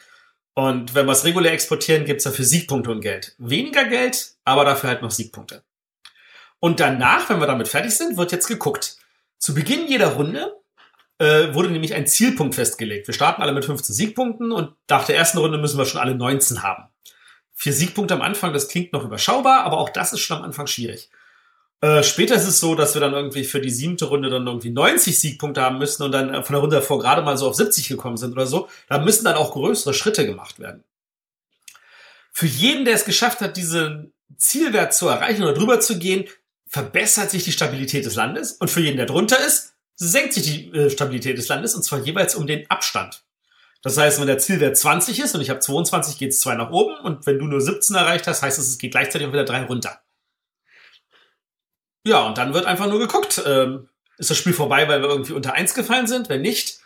Und 0.54 0.96
wenn 0.96 1.06
wir 1.06 1.12
es 1.12 1.26
regulär 1.26 1.54
exportieren, 1.54 2.06
gibt's 2.06 2.24
dafür 2.24 2.46
Siegpunkte 2.46 2.92
und 2.92 3.02
Geld. 3.02 3.36
Weniger 3.38 3.86
Geld, 3.86 4.36
aber 4.44 4.66
dafür 4.66 4.90
halt 4.90 5.02
noch 5.02 5.12
Siegpunkte. 5.12 5.64
Und 6.60 6.80
danach, 6.80 7.30
wenn 7.30 7.40
wir 7.40 7.48
damit 7.48 7.68
fertig 7.68 7.96
sind, 7.96 8.18
wird 8.18 8.32
jetzt 8.32 8.48
geguckt. 8.48 8.98
Zu 9.38 9.54
Beginn 9.54 9.88
jeder 9.88 10.14
Runde 10.14 10.56
äh, 11.18 11.54
wurde 11.54 11.70
nämlich 11.70 11.94
ein 11.94 12.08
Zielpunkt 12.08 12.56
festgelegt. 12.56 13.08
Wir 13.08 13.14
starten 13.14 13.42
alle 13.42 13.54
mit 13.54 13.66
15 13.66 13.96
Siegpunkten 13.96 14.52
und 14.52 14.76
nach 14.90 15.06
der 15.06 15.16
ersten 15.16 15.40
Runde 15.40 15.58
müssen 15.58 15.78
wir 15.78 15.86
schon 15.86 16.00
alle 16.00 16.16
19 16.16 16.64
haben. 16.64 16.84
Vier 17.62 17.74
Siegpunkte 17.74 18.16
am 18.16 18.24
Anfang, 18.24 18.54
das 18.54 18.70
klingt 18.70 18.92
noch 18.92 19.04
überschaubar, 19.04 19.66
aber 19.66 19.78
auch 19.78 19.90
das 19.90 20.14
ist 20.14 20.22
schon 20.22 20.38
am 20.38 20.44
Anfang 20.44 20.66
schwierig. 20.66 21.12
Äh, 21.80 22.02
später 22.02 22.34
ist 22.34 22.48
es 22.48 22.60
so, 22.60 22.74
dass 22.74 22.96
wir 22.96 23.02
dann 23.02 23.14
irgendwie 23.14 23.44
für 23.44 23.62
die 23.62 23.70
siebte 23.70 24.06
Runde 24.06 24.32
dann 24.32 24.48
irgendwie 24.48 24.72
90 24.72 25.20
Siegpunkte 25.20 25.62
haben 25.62 25.78
müssen 25.78 26.02
und 26.02 26.12
dann 26.12 26.44
von 26.44 26.54
der 26.54 26.60
Runde 26.60 26.78
davor 26.78 26.98
gerade 26.98 27.22
mal 27.22 27.38
so 27.38 27.48
auf 27.48 27.54
70 27.54 27.88
gekommen 27.88 28.18
sind 28.18 28.32
oder 28.32 28.48
so. 28.48 28.68
Da 28.90 28.98
müssen 28.98 29.26
dann 29.26 29.36
auch 29.36 29.52
größere 29.52 29.94
Schritte 29.94 30.26
gemacht 30.26 30.58
werden. 30.58 30.84
Für 32.32 32.48
jeden, 32.48 32.84
der 32.84 32.96
es 32.96 33.06
geschafft 33.06 33.42
hat, 33.42 33.58
diese 33.58 34.12
Zielwert 34.38 34.96
zu 34.96 35.08
erreichen 35.08 35.44
oder 35.44 35.54
drüber 35.54 35.80
zu 35.80 36.00
gehen, 36.00 36.28
verbessert 36.66 37.30
sich 37.30 37.44
die 37.44 37.52
Stabilität 37.52 38.08
des 38.08 38.16
Landes 38.16 38.54
und 38.54 38.72
für 38.72 38.82
jeden, 38.82 38.98
der 38.98 39.06
drunter 39.06 39.38
ist, 39.38 39.76
senkt 39.96 40.34
sich 40.34 40.46
die 40.46 40.72
äh, 40.72 40.90
Stabilität 40.90 41.38
des 41.38 41.48
Landes 41.48 41.76
und 41.76 41.84
zwar 41.84 42.00
jeweils 42.00 42.34
um 42.34 42.48
den 42.48 42.68
Abstand. 42.72 43.24
Das 43.82 43.98
heißt, 43.98 44.20
wenn 44.20 44.28
der 44.28 44.38
Zielwert 44.38 44.78
20 44.78 45.20
ist 45.20 45.34
und 45.34 45.42
ich 45.42 45.50
habe 45.50 45.60
22, 45.60 46.18
geht 46.18 46.32
es 46.32 46.40
zwei 46.40 46.56
nach 46.56 46.70
oben 46.70 46.96
und 46.98 47.26
wenn 47.26 47.40
du 47.40 47.46
nur 47.46 47.62
17 47.62 47.96
erreicht 47.96 48.28
hast, 48.28 48.44
heißt 48.44 48.60
es, 48.60 48.68
es 48.68 48.78
geht 48.78 48.92
gleichzeitig 48.92 49.28
auch 49.28 49.34
wieder 49.34 49.46
drei 49.46 49.64
runter. 49.64 50.02
Ja, 52.06 52.26
und 52.26 52.38
dann 52.38 52.54
wird 52.54 52.66
einfach 52.66 52.88
nur 52.88 53.00
geguckt, 53.00 53.42
ähm, 53.46 53.90
ist 54.18 54.30
das 54.30 54.38
Spiel 54.38 54.54
vorbei, 54.54 54.88
weil 54.88 55.02
wir 55.02 55.10
irgendwie 55.10 55.34
unter 55.34 55.54
eins 55.54 55.74
gefallen 55.74 56.08
sind? 56.08 56.30
Wenn 56.30 56.42
nicht, 56.42 56.80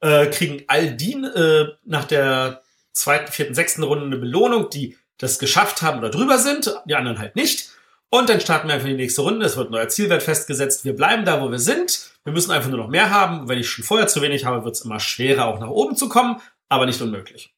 äh, 0.00 0.26
kriegen 0.26 0.64
all 0.66 0.92
die 0.92 1.12
äh, 1.12 1.68
nach 1.84 2.04
der 2.04 2.62
zweiten, 2.92 3.30
vierten, 3.30 3.54
sechsten 3.54 3.82
Runde 3.82 4.06
eine 4.06 4.16
Belohnung, 4.16 4.70
die 4.70 4.96
das 5.18 5.38
geschafft 5.38 5.82
haben 5.82 5.98
oder 5.98 6.10
drüber 6.10 6.38
sind, 6.38 6.74
die 6.86 6.94
anderen 6.94 7.18
halt 7.18 7.36
nicht. 7.36 7.69
Und 8.10 8.28
dann 8.28 8.40
starten 8.40 8.66
wir 8.66 8.74
einfach 8.74 8.88
in 8.88 8.96
die 8.96 9.02
nächste 9.04 9.22
Runde. 9.22 9.46
Es 9.46 9.56
wird 9.56 9.68
ein 9.68 9.72
neuer 9.72 9.88
Zielwert 9.88 10.24
festgesetzt. 10.24 10.84
Wir 10.84 10.96
bleiben 10.96 11.24
da, 11.24 11.40
wo 11.40 11.50
wir 11.50 11.60
sind. 11.60 12.10
Wir 12.24 12.32
müssen 12.32 12.50
einfach 12.50 12.68
nur 12.68 12.78
noch 12.78 12.88
mehr 12.88 13.10
haben. 13.10 13.48
Wenn 13.48 13.58
ich 13.58 13.70
schon 13.70 13.84
vorher 13.84 14.08
zu 14.08 14.20
wenig 14.20 14.44
habe, 14.44 14.64
wird 14.64 14.74
es 14.74 14.82
immer 14.82 14.98
schwerer, 14.98 15.46
auch 15.46 15.60
nach 15.60 15.68
oben 15.68 15.96
zu 15.96 16.08
kommen, 16.08 16.40
aber 16.68 16.86
nicht 16.86 17.00
unmöglich. 17.00 17.54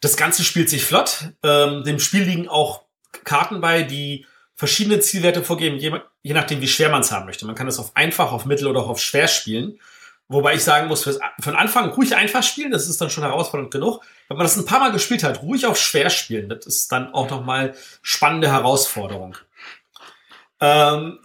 Das 0.00 0.16
Ganze 0.16 0.42
spielt 0.42 0.70
sich 0.70 0.84
flott. 0.84 1.28
Ähm, 1.42 1.84
dem 1.84 2.00
Spiel 2.00 2.22
liegen 2.22 2.48
auch 2.48 2.82
Karten 3.24 3.60
bei, 3.60 3.82
die 3.82 4.26
verschiedene 4.56 5.00
Zielwerte 5.00 5.44
vorgeben, 5.44 5.78
je, 5.78 6.00
je 6.22 6.32
nachdem, 6.32 6.60
wie 6.60 6.68
schwer 6.68 6.88
man 6.88 7.02
es 7.02 7.12
haben 7.12 7.26
möchte. 7.26 7.46
Man 7.46 7.54
kann 7.54 7.66
das 7.66 7.78
auf 7.78 7.94
einfach, 7.96 8.32
auf 8.32 8.46
mittel 8.46 8.66
oder 8.66 8.80
auch 8.80 8.88
auf 8.88 9.00
schwer 9.00 9.28
spielen. 9.28 9.78
Wobei 10.28 10.54
ich 10.54 10.64
sagen 10.64 10.88
muss, 10.88 11.04
für 11.04 11.18
den 11.44 11.54
Anfang 11.54 11.90
ruhig 11.90 12.16
einfach 12.16 12.42
spielen, 12.42 12.70
das 12.70 12.88
ist 12.88 13.00
dann 13.00 13.10
schon 13.10 13.24
herausfordernd 13.24 13.70
genug. 13.70 14.02
Wenn 14.28 14.38
man 14.38 14.44
das 14.44 14.56
ein 14.56 14.64
paar 14.64 14.80
Mal 14.80 14.92
gespielt 14.92 15.22
hat, 15.22 15.42
ruhig 15.42 15.66
auf 15.66 15.78
schwer 15.78 16.08
spielen, 16.08 16.48
das 16.48 16.66
ist 16.66 16.90
dann 16.90 17.12
auch 17.12 17.28
nochmal 17.28 17.74
spannende 18.00 18.50
Herausforderung. 18.50 19.36
Ähm, 20.60 21.18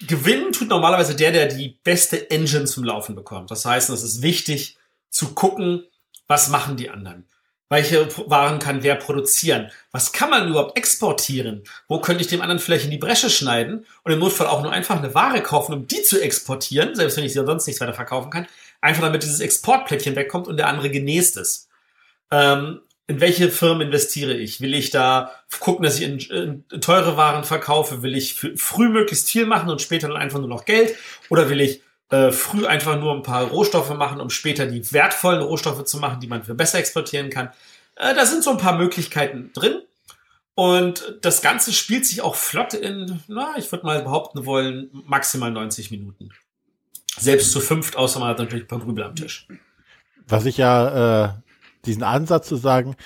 gewinnen 0.00 0.52
tut 0.52 0.68
normalerweise 0.68 1.14
der, 1.14 1.32
der 1.32 1.46
die 1.46 1.78
beste 1.84 2.30
Engine 2.30 2.64
zum 2.64 2.84
Laufen 2.84 3.14
bekommt. 3.14 3.50
Das 3.50 3.66
heißt, 3.66 3.90
es 3.90 4.02
ist 4.02 4.22
wichtig 4.22 4.78
zu 5.10 5.34
gucken, 5.34 5.84
was 6.26 6.48
machen 6.48 6.76
die 6.76 6.88
anderen. 6.88 7.28
Welche 7.70 8.08
Waren 8.30 8.58
kann 8.58 8.82
wer 8.82 8.94
produzieren? 8.94 9.70
Was 9.92 10.12
kann 10.12 10.30
man 10.30 10.48
überhaupt 10.48 10.78
exportieren? 10.78 11.64
Wo 11.86 12.00
könnte 12.00 12.22
ich 12.22 12.28
dem 12.28 12.40
anderen 12.40 12.60
vielleicht 12.60 12.86
in 12.86 12.90
die 12.90 12.98
Bresche 12.98 13.28
schneiden 13.28 13.84
und 14.04 14.12
im 14.12 14.18
Notfall 14.18 14.46
auch 14.46 14.62
nur 14.62 14.72
einfach 14.72 14.96
eine 14.96 15.14
Ware 15.14 15.42
kaufen, 15.42 15.74
um 15.74 15.86
die 15.86 16.02
zu 16.02 16.20
exportieren, 16.20 16.94
selbst 16.94 17.18
wenn 17.18 17.24
ich 17.24 17.34
sie 17.34 17.44
sonst 17.44 17.66
nichts 17.66 17.80
weiter 17.80 17.92
verkaufen 17.92 18.30
kann, 18.30 18.46
einfach 18.80 19.02
damit 19.02 19.22
dieses 19.22 19.40
Exportplättchen 19.40 20.16
wegkommt 20.16 20.48
und 20.48 20.56
der 20.56 20.68
andere 20.68 20.90
genäst 20.90 21.36
ist. 21.36 21.68
Ähm, 22.30 22.80
in 23.06 23.20
welche 23.20 23.50
Firmen 23.50 23.86
investiere 23.88 24.34
ich? 24.34 24.60
Will 24.60 24.74
ich 24.74 24.90
da 24.90 25.32
gucken, 25.60 25.82
dass 25.82 25.98
ich 25.98 26.04
in, 26.04 26.64
in 26.70 26.80
teure 26.80 27.16
Waren 27.16 27.42
verkaufe? 27.42 28.02
Will 28.02 28.14
ich 28.14 28.34
früh 28.34 28.88
möglichst 28.90 29.30
viel 29.30 29.46
machen 29.46 29.70
und 29.70 29.80
später 29.80 30.08
dann 30.08 30.18
einfach 30.18 30.38
nur 30.38 30.48
noch 30.48 30.66
Geld? 30.66 30.94
Oder 31.30 31.48
will 31.48 31.60
ich 31.60 31.82
äh, 32.10 32.32
früh 32.32 32.66
einfach 32.66 32.98
nur 32.98 33.14
ein 33.14 33.22
paar 33.22 33.44
Rohstoffe 33.44 33.94
machen, 33.94 34.20
um 34.20 34.30
später 34.30 34.66
die 34.66 34.92
wertvollen 34.92 35.42
Rohstoffe 35.42 35.84
zu 35.84 35.98
machen, 35.98 36.20
die 36.20 36.26
man 36.26 36.42
für 36.42 36.54
besser 36.54 36.78
exportieren 36.78 37.30
kann. 37.30 37.48
Äh, 37.96 38.14
da 38.14 38.24
sind 38.24 38.42
so 38.42 38.50
ein 38.50 38.58
paar 38.58 38.76
Möglichkeiten 38.76 39.50
drin. 39.52 39.82
Und 40.54 41.18
das 41.20 41.40
Ganze 41.40 41.72
spielt 41.72 42.04
sich 42.04 42.20
auch 42.20 42.34
flott 42.34 42.74
in, 42.74 43.20
na, 43.28 43.54
ich 43.56 43.70
würde 43.70 43.86
mal 43.86 44.02
behaupten 44.02 44.44
wollen, 44.44 44.90
maximal 45.06 45.52
90 45.52 45.92
Minuten. 45.92 46.30
Selbst 47.16 47.52
zu 47.52 47.60
fünft, 47.60 47.96
außer 47.96 48.18
man 48.18 48.30
hat 48.30 48.38
natürlich 48.38 48.64
ein 48.64 48.68
paar 48.68 48.80
Grübel 48.80 49.04
am 49.04 49.14
Tisch. 49.14 49.46
Was 50.26 50.46
ich 50.46 50.56
ja, 50.56 51.26
äh, 51.26 51.32
diesen 51.84 52.02
Ansatz 52.02 52.48
zu 52.48 52.56
sagen, 52.56 52.96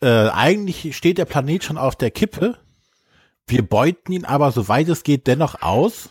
äh, 0.00 0.28
eigentlich 0.28 0.94
steht 0.96 1.18
der 1.18 1.24
Planet 1.24 1.64
schon 1.64 1.78
auf 1.78 1.96
der 1.96 2.10
Kippe. 2.10 2.58
Wir 3.46 3.66
beuten 3.66 4.12
ihn 4.12 4.24
aber, 4.24 4.52
soweit 4.52 4.88
es 4.88 5.04
geht, 5.04 5.26
dennoch 5.26 5.62
aus. 5.62 6.10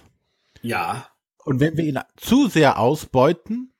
Ja. 0.61 1.07
Und 1.45 1.59
wenn 1.59 1.77
wir 1.77 1.83
ihn 1.83 1.99
zu 2.15 2.47
sehr 2.47 2.79
ausbeuten, 2.79 3.73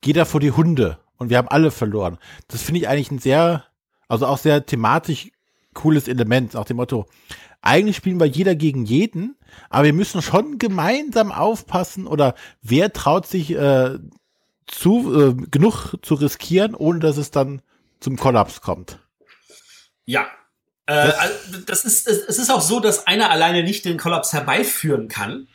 geht 0.00 0.16
er 0.16 0.26
vor 0.26 0.40
die 0.40 0.52
Hunde 0.52 0.98
und 1.16 1.30
wir 1.30 1.38
haben 1.38 1.48
alle 1.48 1.70
verloren. 1.70 2.18
Das 2.46 2.62
finde 2.62 2.80
ich 2.80 2.88
eigentlich 2.88 3.10
ein 3.10 3.18
sehr, 3.18 3.64
also 4.08 4.26
auch 4.26 4.38
sehr 4.38 4.64
thematisch 4.64 5.30
cooles 5.74 6.08
Element, 6.08 6.56
auch 6.56 6.64
dem 6.64 6.76
Motto, 6.76 7.06
eigentlich 7.60 7.96
spielen 7.96 8.20
wir 8.20 8.26
jeder 8.26 8.54
gegen 8.54 8.84
jeden, 8.84 9.36
aber 9.68 9.84
wir 9.84 9.92
müssen 9.92 10.22
schon 10.22 10.58
gemeinsam 10.58 11.32
aufpassen 11.32 12.06
oder 12.06 12.34
wer 12.62 12.92
traut 12.92 13.26
sich 13.26 13.50
äh, 13.50 13.98
zu 14.66 15.20
äh, 15.20 15.34
genug 15.50 15.96
zu 16.02 16.14
riskieren, 16.14 16.74
ohne 16.74 17.00
dass 17.00 17.16
es 17.16 17.30
dann 17.30 17.62
zum 18.00 18.16
Kollaps 18.16 18.60
kommt. 18.60 19.00
Ja. 20.04 20.26
Äh, 20.86 21.06
das, 21.06 21.18
also 21.18 21.60
das 21.66 21.84
ist, 21.84 22.08
es 22.08 22.38
ist 22.38 22.50
auch 22.50 22.60
so, 22.60 22.80
dass 22.80 23.06
einer 23.06 23.30
alleine 23.30 23.62
nicht 23.64 23.84
den 23.84 23.98
Kollaps 23.98 24.32
herbeiführen 24.32 25.08
kann. 25.08 25.48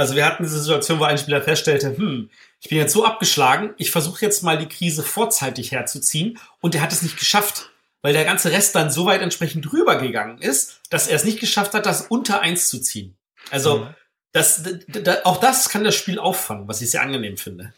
Also 0.00 0.16
wir 0.16 0.24
hatten 0.24 0.44
diese 0.44 0.58
Situation, 0.58 0.98
wo 0.98 1.04
ein 1.04 1.18
Spieler 1.18 1.42
feststellte, 1.42 1.94
hm, 1.94 2.30
ich 2.58 2.70
bin 2.70 2.78
jetzt 2.78 2.94
so 2.94 3.04
abgeschlagen, 3.04 3.74
ich 3.76 3.90
versuche 3.90 4.24
jetzt 4.24 4.42
mal 4.42 4.56
die 4.56 4.66
Krise 4.66 5.02
vorzeitig 5.02 5.72
herzuziehen 5.72 6.38
und 6.62 6.74
er 6.74 6.80
hat 6.80 6.90
es 6.90 7.02
nicht 7.02 7.18
geschafft, 7.18 7.70
weil 8.00 8.14
der 8.14 8.24
ganze 8.24 8.50
Rest 8.50 8.74
dann 8.74 8.90
so 8.90 9.04
weit 9.04 9.20
entsprechend 9.20 9.70
rübergegangen 9.70 10.38
ist, 10.38 10.80
dass 10.88 11.06
er 11.06 11.16
es 11.16 11.24
nicht 11.24 11.38
geschafft 11.38 11.74
hat, 11.74 11.84
das 11.84 12.06
unter 12.06 12.40
eins 12.40 12.70
zu 12.70 12.80
ziehen. 12.80 13.14
Also 13.50 13.80
mhm. 13.80 13.94
das, 14.32 14.62
das, 14.88 15.26
auch 15.26 15.36
das 15.36 15.68
kann 15.68 15.84
das 15.84 15.96
Spiel 15.96 16.18
auffangen, 16.18 16.66
was 16.66 16.80
ich 16.80 16.90
sehr 16.90 17.02
angenehm 17.02 17.36
finde. 17.36 17.74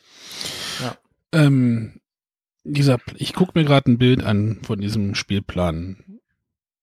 Ja. 0.81 0.97
Ähm, 1.33 2.01
dieser, 2.63 3.01
ich 3.17 3.33
gucke 3.33 3.59
mir 3.59 3.65
gerade 3.65 3.91
ein 3.91 3.99
Bild 3.99 4.23
an 4.23 4.61
von 4.63 4.81
diesem 4.81 5.17
Spielplan. 5.17 6.21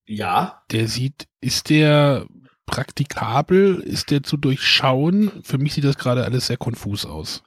Ja. 0.06 0.64
Der 0.72 0.90
sieht, 0.90 1.30
ist 1.40 1.70
der 1.70 2.28
praktikabel? 2.70 3.80
Ist 3.80 4.12
der 4.12 4.24
zu 4.24 4.38
durchschauen? 4.38 5.32
Für 5.44 5.58
mich 5.58 5.74
sieht 5.74 5.84
das 5.84 5.98
gerade 5.98 6.24
alles 6.24 6.48
sehr 6.48 6.58
konfus 6.58 7.06
aus. 7.06 7.44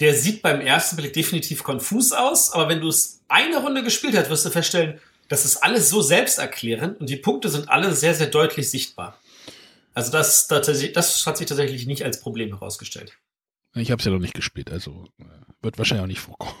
Der 0.00 0.14
sieht 0.14 0.42
beim 0.42 0.60
ersten 0.60 0.96
Blick 0.96 1.12
definitiv 1.12 1.62
konfus 1.62 2.12
aus, 2.12 2.52
aber 2.52 2.68
wenn 2.68 2.80
du 2.80 2.88
es 2.88 3.22
eine 3.28 3.58
Runde 3.58 3.84
gespielt 3.84 4.16
hast, 4.16 4.30
wirst 4.30 4.44
du 4.44 4.50
feststellen, 4.50 4.98
das 5.28 5.44
ist 5.44 5.58
alles 5.58 5.88
so 5.88 6.02
selbsterklärend 6.02 7.00
und 7.00 7.08
die 7.08 7.16
Punkte 7.16 7.48
sind 7.48 7.68
alle 7.68 7.94
sehr, 7.94 8.14
sehr 8.14 8.26
deutlich 8.26 8.68
sichtbar. 8.68 9.18
Also 9.94 10.10
das, 10.10 10.48
das, 10.48 10.66
das 10.92 11.26
hat 11.26 11.36
sich 11.36 11.46
tatsächlich 11.46 11.86
nicht 11.86 12.04
als 12.04 12.20
Problem 12.20 12.48
herausgestellt. 12.48 13.16
Ich 13.74 13.90
habe 13.90 14.00
es 14.00 14.04
ja 14.04 14.12
noch 14.12 14.18
nicht 14.18 14.34
gespielt, 14.34 14.70
also 14.70 15.06
äh, 15.20 15.24
wird 15.62 15.78
wahrscheinlich 15.78 16.02
auch 16.02 16.08
nicht 16.08 16.20
vorkommen. 16.20 16.54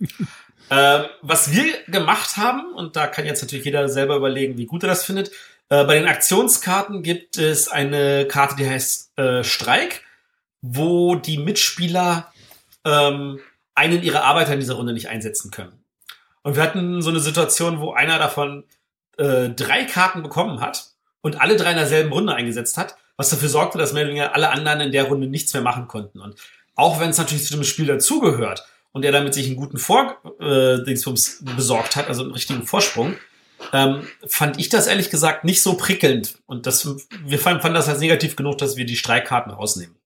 äh, 0.70 1.04
was 1.22 1.52
wir 1.52 1.64
gemacht 1.88 2.36
haben, 2.36 2.74
und 2.74 2.96
da 2.96 3.06
kann 3.06 3.26
jetzt 3.26 3.42
natürlich 3.42 3.64
jeder 3.64 3.88
selber 3.88 4.16
überlegen, 4.16 4.58
wie 4.58 4.66
gut 4.66 4.82
er 4.84 4.88
das 4.88 5.04
findet, 5.04 5.30
äh, 5.68 5.84
bei 5.84 5.98
den 5.98 6.06
Aktionskarten 6.06 7.02
gibt 7.02 7.38
es 7.38 7.68
eine 7.68 8.26
Karte, 8.26 8.56
die 8.56 8.68
heißt 8.68 9.18
äh, 9.18 9.44
Streik, 9.44 10.02
wo 10.60 11.14
die 11.16 11.38
Mitspieler 11.38 12.32
ähm, 12.84 13.40
einen 13.74 14.02
ihrer 14.02 14.24
Arbeiter 14.24 14.54
in 14.54 14.60
dieser 14.60 14.74
Runde 14.74 14.92
nicht 14.92 15.08
einsetzen 15.08 15.50
können. 15.50 15.84
Und 16.42 16.56
wir 16.56 16.62
hatten 16.62 17.02
so 17.02 17.10
eine 17.10 17.20
Situation, 17.20 17.80
wo 17.80 17.92
einer 17.92 18.18
davon 18.18 18.64
äh, 19.16 19.48
drei 19.50 19.84
Karten 19.84 20.22
bekommen 20.22 20.60
hat 20.60 20.90
und 21.22 21.40
alle 21.40 21.56
drei 21.56 21.70
in 21.70 21.76
derselben 21.76 22.12
Runde 22.12 22.34
eingesetzt 22.34 22.76
hat, 22.76 22.96
was 23.16 23.30
dafür 23.30 23.48
sorgte, 23.48 23.78
dass 23.78 23.92
mehr 23.92 24.02
oder 24.02 24.10
weniger 24.10 24.34
alle 24.34 24.50
anderen 24.50 24.80
in 24.80 24.92
der 24.92 25.04
Runde 25.04 25.26
nichts 25.26 25.54
mehr 25.54 25.62
machen 25.62 25.88
konnten. 25.88 26.20
Und 26.20 26.36
auch 26.74 27.00
wenn 27.00 27.10
es 27.10 27.18
natürlich 27.18 27.46
zu 27.46 27.54
dem 27.54 27.64
Spiel 27.64 27.86
dazugehört 27.86 28.66
und 28.92 29.04
er 29.04 29.12
damit 29.12 29.34
sich 29.34 29.46
einen 29.46 29.56
guten 29.56 29.78
Vor 29.78 30.18
äh, 30.40 30.82
Dingsbums 30.84 31.44
besorgt 31.56 31.96
hat, 31.96 32.08
also 32.08 32.22
einen 32.22 32.32
richtigen 32.32 32.66
Vorsprung, 32.66 33.16
ähm, 33.72 34.06
fand 34.26 34.58
ich 34.58 34.68
das 34.68 34.86
ehrlich 34.86 35.10
gesagt 35.10 35.44
nicht 35.44 35.62
so 35.62 35.74
prickelnd. 35.74 36.38
Und 36.46 36.66
das, 36.66 36.86
wir 37.24 37.38
fanden, 37.38 37.62
fanden 37.62 37.76
das 37.76 37.88
als 37.88 38.00
negativ 38.00 38.36
genug, 38.36 38.58
dass 38.58 38.76
wir 38.76 38.86
die 38.86 38.96
Streikkarten 38.96 39.52
rausnehmen. 39.52 39.96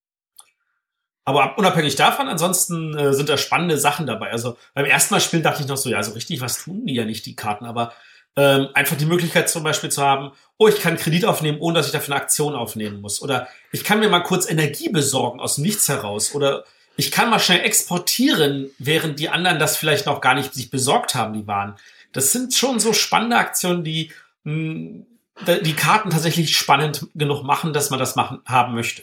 Aber 1.25 1.59
unabhängig 1.59 1.95
davon, 1.95 2.27
ansonsten 2.27 2.97
äh, 2.97 3.13
sind 3.13 3.29
da 3.29 3.37
spannende 3.37 3.77
Sachen 3.77 4.07
dabei. 4.07 4.31
Also 4.31 4.57
beim 4.73 4.87
ersten 4.87 5.13
Mal 5.13 5.21
spielen 5.21 5.43
dachte 5.43 5.63
ich 5.63 5.69
noch 5.69 5.77
so, 5.77 5.91
ja, 5.91 6.03
so 6.03 6.13
richtig 6.13 6.41
was 6.41 6.65
tun 6.65 6.87
die 6.87 6.95
ja 6.95 7.05
nicht, 7.05 7.27
die 7.27 7.37
Karten. 7.37 7.67
Aber 7.67 7.93
ähm, 8.35 8.69
einfach 8.73 8.97
die 8.97 9.05
Möglichkeit 9.05 9.51
zum 9.51 9.63
Beispiel 9.63 9.91
zu 9.91 10.03
haben, 10.03 10.33
oh, 10.57 10.69
ich 10.69 10.81
kann 10.81 10.97
Kredit 10.97 11.27
aufnehmen, 11.27 11.59
ohne 11.61 11.75
dass 11.75 11.87
ich 11.87 11.93
dafür 11.93 12.15
eine 12.15 12.23
Aktion 12.23 12.55
aufnehmen 12.55 13.03
muss. 13.03 13.21
Oder 13.21 13.49
ich 13.73 13.85
kann 13.85 14.01
mir 14.01 14.09
mal 14.09 14.23
kurz 14.23 14.49
Energie 14.49 14.89
besorgen 14.89 15.39
aus 15.39 15.59
Nichts 15.59 15.89
heraus. 15.89 16.35
Oder 16.35 16.65
ich 16.97 17.11
kann 17.11 17.31
mal 17.31 17.41
schnell 17.41 17.61
exportieren, 17.61 18.71
während 18.79 19.21
die 19.21 19.29
anderen 19.29 19.59
das 19.59 19.77
vielleicht 19.77 20.07
noch 20.07 20.21
gar 20.21 20.35
nicht 20.35 20.55
sich 20.55 20.71
besorgt 20.71 21.15
haben, 21.15 21.35
die 21.35 21.47
Waren. 21.47 21.77
Das 22.13 22.33
sind 22.33 22.55
schon 22.55 22.81
so 22.81 22.93
spannende 22.93 23.37
Aktionen, 23.37 23.85
die 23.85 24.13
mh, 24.45 24.53
hm, 24.53 25.07
die 25.47 25.75
Karten 25.75 26.11
tatsächlich 26.11 26.57
spannend 26.57 27.07
genug 27.15 27.45
machen, 27.45 27.73
dass 27.73 27.91
man 27.91 27.99
das 27.99 28.17
machen, 28.17 28.41
haben 28.45 28.75
möchte. 28.75 29.03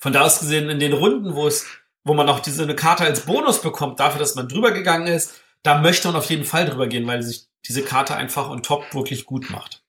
Von 0.00 0.12
da 0.12 0.22
aus 0.22 0.40
gesehen, 0.40 0.70
in 0.70 0.80
den 0.80 0.92
Runden, 0.92 1.34
wo 1.34 1.46
es, 1.46 1.66
wo 2.04 2.14
man 2.14 2.26
noch 2.26 2.40
diese 2.40 2.62
eine 2.62 2.74
Karte 2.74 3.04
als 3.04 3.26
Bonus 3.26 3.62
bekommt, 3.62 4.00
dafür, 4.00 4.18
dass 4.18 4.34
man 4.34 4.48
drüber 4.48 4.72
gegangen 4.72 5.06
ist, 5.06 5.40
da 5.62 5.80
möchte 5.80 6.08
man 6.08 6.16
auf 6.16 6.28
jeden 6.30 6.44
Fall 6.44 6.66
drüber 6.66 6.86
gehen, 6.86 7.06
weil 7.06 7.22
sich 7.22 7.46
diese 7.66 7.82
Karte 7.82 8.16
einfach 8.16 8.48
on 8.48 8.62
top 8.62 8.94
wirklich 8.94 9.26
gut 9.26 9.50
macht. 9.50 9.82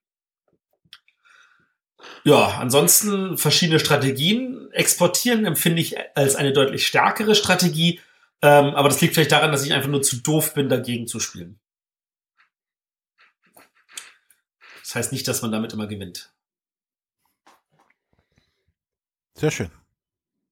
Ja, 2.24 2.58
ansonsten 2.60 3.38
verschiedene 3.38 3.80
Strategien. 3.80 4.70
Exportieren 4.74 5.46
empfinde 5.46 5.82
ich 5.82 5.96
als 6.16 6.36
eine 6.36 6.54
deutlich 6.54 6.86
stärkere 6.86 7.36
Strategie, 7.36 8.00
ähm, 8.42 8.76
aber 8.76 8.90
das 8.90 9.00
liegt 9.02 9.14
vielleicht 9.14 9.32
daran, 9.32 9.52
dass 9.52 9.66
ich 9.66 9.74
einfach 9.74 9.90
nur 9.90 10.02
zu 10.02 10.18
doof 10.18 10.54
bin, 10.54 10.70
dagegen 10.70 11.08
zu 11.08 11.20
spielen. 11.20 11.60
Das 14.82 14.96
heißt 14.96 15.12
nicht, 15.12 15.28
dass 15.28 15.42
man 15.42 15.52
damit 15.52 15.74
immer 15.74 15.88
gewinnt. 15.88 16.34
Sehr 19.36 19.52
schön. 19.52 19.72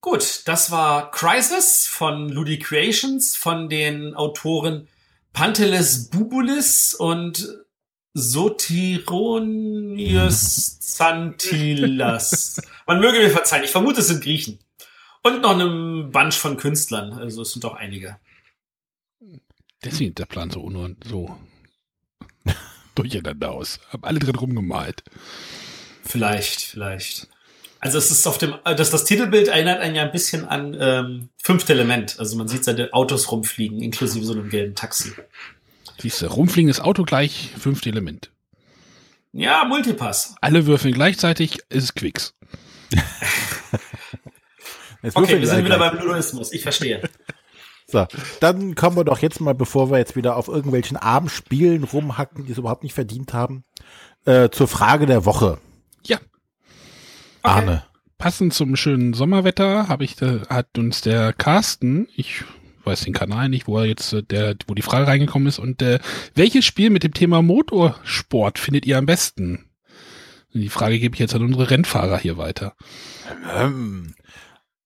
Gut, 0.01 0.43
das 0.45 0.71
war 0.71 1.11
Crisis 1.11 1.85
von 1.85 2.29
Ludi 2.29 2.57
Creations 2.57 3.35
von 3.35 3.67
den 3.67 4.15
Autoren 4.15 4.87
Panteles 5.33 6.09
Bubulis 6.09 6.93
und 6.93 7.65
Sotironius 8.13 9.19
Zantilas. 10.95 12.61
Man 12.87 13.01
möge 13.01 13.19
mir 13.19 13.29
verzeihen, 13.29 13.65
ich 13.65 13.71
vermute, 13.71 13.99
es 13.99 14.07
sind 14.07 14.23
Griechen. 14.23 14.59
Und 15.21 15.41
noch 15.41 15.51
einem 15.51 16.11
Bunch 16.11 16.35
von 16.35 16.57
Künstlern, 16.57 17.13
also 17.13 17.41
es 17.41 17.51
sind 17.51 17.63
doch 17.63 17.75
einige. 17.75 18.17
Deswegen 19.83 20.15
der 20.15 20.25
Plan 20.25 20.49
so, 20.49 20.61
un 20.61 20.97
so 21.03 21.37
durcheinander 22.95 23.51
aus. 23.51 23.79
Haben 23.89 24.03
alle 24.03 24.19
drin 24.19 24.35
rumgemalt. 24.35 25.03
Vielleicht, 26.03 26.61
vielleicht. 26.61 27.27
Also 27.81 27.97
es 27.97 28.11
ist 28.11 28.27
auf 28.27 28.37
dem, 28.37 28.55
äh, 28.65 28.75
das, 28.75 28.91
das 28.91 29.05
Titelbild 29.05 29.47
erinnert 29.47 29.79
einen 29.79 29.95
ja 29.95 30.03
ein 30.03 30.11
bisschen 30.11 30.45
an 30.45 30.75
ähm, 30.79 31.29
Fünfte 31.41 31.73
Element. 31.73 32.19
Also 32.19 32.37
man 32.37 32.47
sieht 32.47 32.63
seine 32.63 32.93
Autos 32.93 33.31
rumfliegen, 33.31 33.81
inklusive 33.81 34.25
so 34.25 34.33
einem 34.33 34.49
gelben 34.49 34.75
Taxi. 34.75 35.13
Siehst 35.97 36.21
du, 36.21 36.27
rumfliegendes 36.27 36.79
Auto 36.79 37.03
gleich 37.03 37.51
Fünfte 37.57 37.89
Element. 37.89 38.31
Ja, 39.31 39.63
Multipass. 39.65 40.35
Alle 40.41 40.65
würfeln 40.65 40.93
gleichzeitig, 40.93 41.59
ist 41.69 41.95
Quicks. 41.95 42.33
okay, 45.13 45.39
wir 45.39 45.47
sind 45.47 45.65
wieder 45.65 45.79
beim 45.79 45.97
Ludoismus. 45.97 46.51
Ich 46.51 46.63
verstehe. 46.63 47.01
So, 47.91 48.05
dann 48.39 48.75
kommen 48.75 48.97
wir 48.97 49.03
doch 49.03 49.19
jetzt 49.19 49.41
mal, 49.41 49.55
bevor 49.55 49.89
wir 49.89 49.97
jetzt 49.97 50.15
wieder 50.15 50.35
auf 50.35 50.47
irgendwelchen 50.47 50.95
Abendspielen 50.95 51.83
rumhacken, 51.83 52.45
die 52.45 52.51
es 52.51 52.59
überhaupt 52.59 52.83
nicht 52.83 52.93
verdient 52.93 53.33
haben, 53.33 53.63
äh, 54.25 54.49
zur 54.49 54.67
Frage 54.67 55.07
der 55.07 55.25
Woche. 55.25 55.57
Ja. 56.05 56.17
Okay. 56.17 56.25
Arne. 57.41 57.83
Passend 58.19 58.53
zum 58.53 58.75
schönen 58.75 59.13
Sommerwetter 59.13 59.87
habe 59.87 60.03
ich, 60.03 60.15
da, 60.17 60.41
hat 60.49 60.77
uns 60.77 61.01
der 61.01 61.33
Carsten, 61.33 62.07
ich 62.15 62.43
weiß 62.83 63.05
den 63.05 63.13
Kanal 63.13 63.49
nicht, 63.49 63.67
wo 63.67 63.79
er 63.79 63.85
jetzt 63.85 64.13
äh, 64.13 64.21
der, 64.21 64.55
wo 64.67 64.75
die 64.75 64.81
Frage 64.81 65.07
reingekommen 65.07 65.47
ist 65.47 65.57
und 65.57 65.81
äh, 65.81 65.99
welches 66.35 66.65
Spiel 66.65 66.89
mit 66.89 67.03
dem 67.03 67.13
Thema 67.13 67.41
Motorsport 67.41 68.59
findet 68.59 68.85
ihr 68.85 68.97
am 68.97 69.05
besten? 69.05 69.65
Die 70.53 70.69
Frage 70.69 70.99
gebe 70.99 71.15
ich 71.15 71.19
jetzt 71.19 71.33
an 71.33 71.43
unsere 71.43 71.69
Rennfahrer 71.69 72.17
hier 72.17 72.37
weiter. 72.37 72.75
Ähm, 73.55 74.15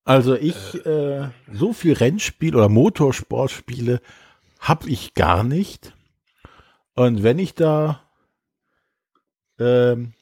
also 0.06 0.36
ich, 0.36 0.86
äh, 0.86 1.30
so 1.51 1.74
viel 1.74 1.93
Rennspiel 1.93 2.56
oder 2.56 2.70
Motorsportspiele 2.70 4.01
habe 4.60 4.89
ich 4.89 5.14
gar 5.14 5.43
nicht. 5.43 5.93
Und 6.95 7.24
wenn 7.24 7.39
ich 7.39 7.56
da, 7.56 8.01
ähm, 9.60 10.14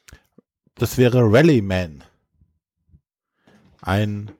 das 0.74 0.98
wäre 0.98 1.20
Rallyman. 1.20 2.04
Ein 3.80 4.30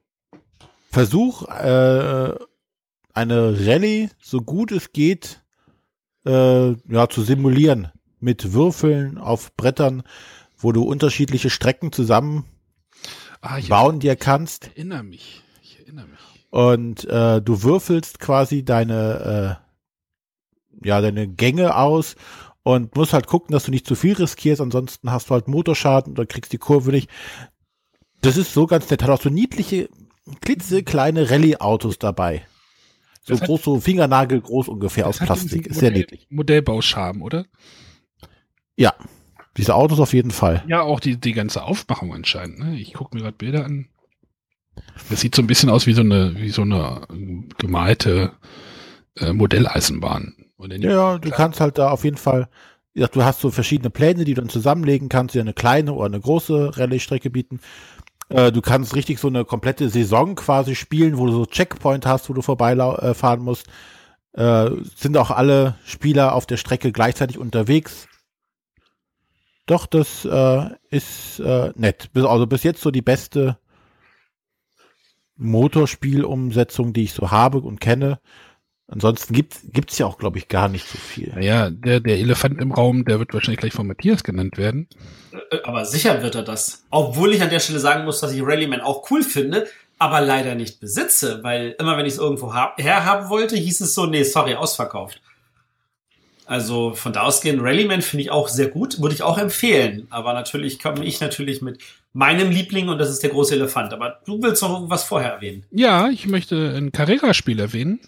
Versuch, 0.91 1.49
äh, 1.49 2.35
eine 3.15 3.67
Rallye 3.67 4.11
so 4.21 4.41
gut 4.41 4.73
es 4.73 4.93
geht, 4.93 5.43
äh, 6.25 6.71
ja, 6.73 7.09
zu 7.09 7.23
simulieren 7.23 7.91
mit 8.21 8.53
Würfeln 8.53 9.19
auf 9.19 9.55
Brettern, 9.57 10.05
wo 10.57 10.71
du 10.71 10.85
unterschiedliche 10.85 11.51
Strecken 11.51 11.91
zusammen 11.91 12.45
ah, 13.43 13.59
bauen 13.69 14.01
dir 14.01 14.17
kannst. 14.17 14.67
Ich 14.69 14.79
erinnere 14.79 15.03
mich. 15.03 15.43
Ich 15.63 15.79
erinnere 15.79 16.07
mich. 16.07 16.19
Und 16.51 17.05
äh, 17.05 17.41
du 17.41 17.63
würfelst 17.63 18.19
quasi 18.19 18.65
deine, 18.65 19.59
äh, 20.83 20.87
ja, 20.87 21.01
deine 21.01 21.29
Gänge 21.29 21.77
aus 21.77 22.17
und 22.63 22.95
musst 22.97 23.13
halt 23.13 23.27
gucken, 23.27 23.53
dass 23.53 23.65
du 23.65 23.71
nicht 23.71 23.87
zu 23.87 23.95
viel 23.95 24.15
riskierst, 24.15 24.61
ansonsten 24.61 25.11
hast 25.11 25.31
du 25.31 25.35
halt 25.35 25.49
Motorschaden 25.49 26.13
oder 26.13 26.27
kriegst 26.27 26.53
die 26.53 26.59
Kurve 26.59 26.91
nicht. 26.91 27.11
Das 28.21 28.37
ist 28.37 28.55
so 28.55 28.67
ganz 28.67 28.89
nett. 28.91 29.03
Hat 29.03 29.11
auch 29.11 29.21
so 29.21 29.31
niedliche, 29.31 29.89
klitzekleine 30.41 31.31
Rallye-Autos 31.31 31.99
dabei. 31.99 32.47
So 33.25 33.35
das 33.35 33.43
groß, 33.43 33.63
so 33.63 33.81
Fingernagel 33.81 34.41
groß 34.41 34.69
ungefähr 34.69 35.07
aus 35.07 35.19
Plastik. 35.19 35.67
Ist 35.67 35.81
sehr 35.81 35.91
niedlich. 35.91 36.27
Modellbauscham, 36.31 37.23
oder? 37.23 37.47
Ja. 38.77 38.95
Diese 39.57 39.75
Autos 39.75 40.01
auf 40.01 40.15
jeden 40.15 40.31
Fall. 40.31 40.65
Ja, 40.67 40.83
auch 40.83 41.01
die, 41.01 41.17
die 41.19 41.33
ganze 41.33 41.63
Aufmachung 41.63 42.15
anscheinend. 42.15 42.59
Ne? 42.59 42.77
Ich 42.77 42.95
gucke 42.95 43.15
mir 43.15 43.23
gerade 43.23 43.37
Bilder 43.37 43.65
an. 43.65 43.89
Das 45.11 45.21
sieht 45.21 45.35
so 45.35 45.43
ein 45.43 45.47
bisschen 45.47 45.69
aus 45.69 45.87
wie 45.87 45.93
so 45.93 46.01
eine, 46.01 46.35
wie 46.37 46.49
so 46.49 46.63
eine 46.63 47.03
gemalte 47.59 48.33
äh, 49.19 49.33
Modelleisenbahn. 49.33 50.35
ja, 50.59 51.19
du 51.19 51.31
kannst 51.31 51.61
halt 51.61 51.77
da 51.77 51.91
auf 51.91 52.05
jeden 52.05 52.17
Fall, 52.17 52.49
ja, 52.95 53.09
du 53.09 53.23
hast 53.23 53.41
so 53.41 53.51
verschiedene 53.51 53.91
Pläne, 53.91 54.25
die 54.25 54.35
du 54.35 54.41
dann 54.41 54.51
zusammenlegen 54.51 55.09
kannst, 55.09 55.35
dir 55.35 55.43
eine 55.43 55.53
kleine 55.53 55.93
oder 55.93 56.07
eine 56.07 56.21
große 56.21 56.79
Rallye-Strecke 56.79 57.29
bieten. 57.29 57.61
Äh, 58.31 58.53
du 58.53 58.63
kannst 58.63 58.95
richtig 58.95 59.19
so 59.19 59.29
eine 59.29 59.45
komplette 59.45 59.91
Saison 59.91 60.35
quasi 60.35 60.75
spielen, 60.75 61.19
wo 61.19 61.27
du 61.27 61.33
so 61.33 61.47
Checkpoint 61.47 62.07
hast, 62.07 62.31
wo 62.31 62.33
du 62.33 62.41
vorbeifahren 62.41 63.41
äh, 63.41 63.45
musst. 63.45 63.67
Äh, 64.33 64.71
sind 64.97 65.17
auch 65.19 65.31
alle 65.31 65.75
Spieler 65.85 66.35
auf 66.35 66.47
der 66.47 66.57
Strecke 66.57 66.93
gleichzeitig 66.93 67.37
unterwegs. 67.37 68.09
Doch, 69.67 69.87
das 69.87 70.25
äh, 70.25 70.71
ist 70.91 71.41
äh, 71.41 71.73
nett. 71.77 72.11
Also 72.15 72.47
bis 72.47 72.63
jetzt 72.63 72.83
so 72.83 72.91
die 72.91 73.03
beste 73.03 73.59
Motorspielumsetzung, 75.37 76.93
die 76.93 77.05
ich 77.05 77.13
so 77.13 77.31
habe 77.31 77.59
und 77.59 77.81
kenne. 77.81 78.21
Ansonsten 78.89 79.33
gibt 79.33 79.91
es 79.91 79.99
ja 79.99 80.07
auch, 80.07 80.19
glaube 80.19 80.37
ich, 80.37 80.49
gar 80.49 80.69
nicht 80.69 80.87
so 80.87 80.99
viel. 80.99 81.33
Ja, 81.43 81.71
der, 81.71 82.01
der 82.01 82.19
Elefant 82.19 82.61
im 82.61 82.73
Raum, 82.73 83.07
der 83.07 83.19
wird 83.19 83.33
wahrscheinlich 83.33 83.61
gleich 83.61 83.73
von 83.73 83.87
Matthias 83.87 84.23
genannt 84.23 84.59
werden. 84.59 84.87
Äh, 85.51 85.59
aber 85.65 85.87
sicher 85.87 86.23
wird 86.23 86.35
er 86.35 86.43
das. 86.43 86.85
Obwohl 86.91 87.33
ich 87.33 87.43
an 87.43 87.49
der 87.49 87.61
Stelle 87.61 87.79
sagen 87.79 88.05
muss, 88.05 88.21
dass 88.21 88.33
ich 88.33 88.43
Rallyman 88.43 88.83
auch 88.83 89.11
cool 89.11 89.23
finde, 89.23 89.67
aber 89.99 90.21
leider 90.21 90.57
nicht 90.57 90.81
besitze, 90.81 91.43
weil 91.43 91.75
immer 91.79 91.97
wenn 91.97 92.05
ich 92.05 92.15
es 92.15 92.19
irgendwo 92.19 92.53
herhaben 92.53 93.31
wollte, 93.31 93.57
hieß 93.57 93.81
es 93.81 93.95
so, 93.95 94.05
nee, 94.07 94.25
sorry, 94.25 94.57
ausverkauft. 94.57 95.23
Also 96.53 96.93
von 96.93 97.15
da 97.15 97.23
ausgehend, 97.23 97.63
Rallyman 97.63 98.03
finde 98.03 98.25
ich 98.25 98.31
auch 98.31 98.47
sehr 98.47 98.69
gut, 98.69 99.01
würde 99.01 99.15
ich 99.15 99.23
auch 99.23 99.39
empfehlen. 99.39 100.07
Aber 100.11 100.35
natürlich 100.35 100.79
komme 100.79 101.03
ich 101.03 101.19
natürlich 101.19 101.63
mit 101.63 101.79
meinem 102.13 102.51
Liebling 102.51 102.91
und 102.91 102.99
das 102.99 103.09
ist 103.09 103.23
der 103.23 103.31
große 103.31 103.55
Elefant. 103.55 103.95
Aber 103.95 104.21
du 104.27 104.43
willst 104.43 104.61
noch 104.61 104.75
irgendwas 104.75 105.03
vorher 105.03 105.33
erwähnen. 105.33 105.65
Ja, 105.71 106.11
ich 106.11 106.27
möchte 106.27 106.75
ein 106.77 106.93
Carrera-Spiel 106.93 107.59
erwähnen. 107.59 108.01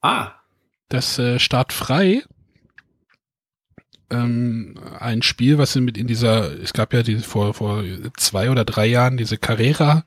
Ah. 0.00 0.30
Das 0.88 1.18
äh, 1.18 1.40
Start 1.40 1.72
frei. 1.72 2.22
Ähm, 4.10 4.78
ein 5.00 5.22
Spiel, 5.22 5.58
was 5.58 5.74
mit 5.74 5.98
in 5.98 6.06
dieser, 6.06 6.52
es 6.62 6.72
gab 6.72 6.94
ja 6.94 7.02
diese 7.02 7.24
vor, 7.24 7.52
vor 7.52 7.82
zwei 8.16 8.48
oder 8.48 8.64
drei 8.64 8.86
Jahren 8.86 9.16
diese 9.16 9.38
Carrera 9.38 10.04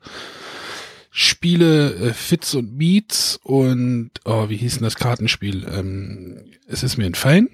Spiele, 1.14 1.94
äh, 1.94 2.12
Fits 2.14 2.54
und 2.54 2.74
Meets 2.74 3.38
und, 3.42 4.12
oh, 4.24 4.48
wie 4.48 4.56
hieß 4.56 4.76
denn 4.76 4.84
das 4.84 4.96
Kartenspiel? 4.96 5.66
Ähm, 5.70 6.40
es 6.66 6.82
ist 6.82 6.96
mir 6.96 7.04
entfallen. 7.04 7.50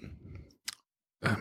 Ähm, 1.25 1.37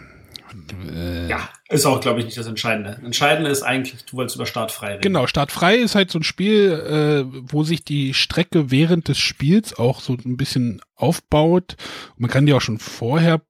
äh, 0.91 1.29
ja, 1.29 1.47
ist 1.69 1.85
auch, 1.85 2.01
glaube 2.01 2.19
ich, 2.19 2.25
nicht 2.25 2.37
das 2.37 2.47
Entscheidende. 2.47 2.99
Entscheidende 3.05 3.51
ist 3.51 3.61
eigentlich, 3.61 4.03
du 4.05 4.17
wolltest 4.17 4.35
über 4.35 4.47
Startfrei 4.47 4.93
reden. 4.93 5.03
Genau, 5.03 5.27
Startfrei 5.27 5.75
ist 5.75 5.93
halt 5.93 6.09
so 6.09 6.17
ein 6.17 6.23
Spiel, 6.23 6.71
äh, 6.71 7.25
wo 7.53 7.63
sich 7.63 7.83
die 7.83 8.15
Strecke 8.15 8.71
während 8.71 9.09
des 9.09 9.19
Spiels 9.19 9.77
auch 9.77 9.99
so 9.99 10.13
ein 10.13 10.37
bisschen 10.37 10.81
aufbaut. 10.95 11.75
man 12.17 12.31
kann 12.31 12.47
die 12.47 12.53
auch 12.53 12.61
schon 12.61 12.79
vorher 12.79 13.41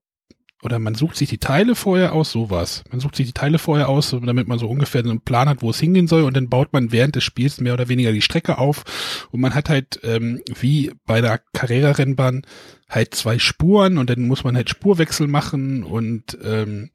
oder 0.62 0.78
man 0.78 0.94
sucht 0.94 1.16
sich 1.16 1.28
die 1.28 1.38
Teile 1.38 1.74
vorher 1.76 2.12
aus, 2.12 2.32
sowas. 2.32 2.82
Man 2.90 2.98
sucht 3.00 3.14
sich 3.14 3.26
die 3.26 3.32
Teile 3.32 3.58
vorher 3.58 3.88
aus, 3.88 4.10
damit 4.10 4.48
man 4.48 4.58
so 4.58 4.68
ungefähr 4.68 5.02
einen 5.02 5.20
Plan 5.20 5.48
hat, 5.48 5.62
wo 5.62 5.70
es 5.70 5.78
hingehen 5.78 6.08
soll. 6.08 6.22
Und 6.22 6.36
dann 6.36 6.48
baut 6.48 6.72
man 6.72 6.90
während 6.90 7.14
des 7.14 7.22
Spiels 7.22 7.60
mehr 7.60 7.74
oder 7.74 7.88
weniger 7.88 8.10
die 8.10 8.22
Strecke 8.22 8.58
auf. 8.58 9.28
Und 9.30 9.40
man 9.40 9.54
hat 9.54 9.68
halt 9.68 10.00
ähm, 10.02 10.40
wie 10.60 10.92
bei 11.06 11.20
der 11.20 11.40
Carrera-Rennbahn 11.52 12.42
halt 12.88 13.14
zwei 13.14 13.38
Spuren. 13.38 13.98
Und 13.98 14.10
dann 14.10 14.22
muss 14.22 14.42
man 14.42 14.56
halt 14.56 14.68
Spurwechsel 14.68 15.28
machen. 15.28 15.84
Und 15.84 16.36
ähm, 16.42 16.90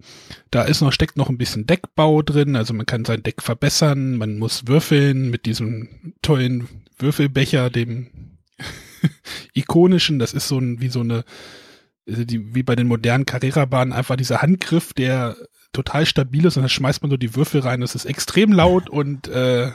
da 0.51 0.64
ist 0.64 0.82
noch 0.82 0.91
steckt 0.91 1.18
noch 1.18 1.30
ein 1.30 1.38
bisschen 1.38 1.66
Deckbau 1.66 2.22
drin, 2.22 2.55
also 2.55 2.74
man 2.74 2.86
kann 2.86 3.05
sein 3.05 3.24
Deck 3.24 3.41
verbessern, 3.41 4.18
man 4.18 4.38
muss 4.38 4.68
würfeln 4.68 5.30
mit 5.30 5.45
diesem 5.45 6.14
tollen 6.22 6.68
Würfelbecher, 6.99 7.70
dem 7.70 8.07
ikonischen, 9.53 10.20
das 10.20 10.34
ist 10.34 10.47
so 10.47 10.59
ein 10.59 10.80
wie 10.80 10.89
so 10.89 10.99
eine 10.99 11.26
die, 12.06 12.54
wie 12.54 12.64
bei 12.64 12.76
den 12.76 12.88
modernen 12.88 13.26
Carrera-Bahnen 13.26 13.93
einfach 13.93 14.16
dieser 14.16 14.41
Handgriff, 14.41 14.93
der 14.93 15.36
total 15.72 16.06
stabil 16.06 16.45
ist 16.45 16.58
und 16.58 16.64
dann 16.64 16.70
schmeißt 16.70 17.01
man 17.01 17.12
so 17.12 17.18
die 17.18 17.36
Würfel 17.36 17.62
rein. 17.62 17.82
Das 17.82 17.95
ist 17.95 18.06
extrem 18.06 18.51
laut 18.51 18.89
und 18.89 19.28
äh, 19.28 19.72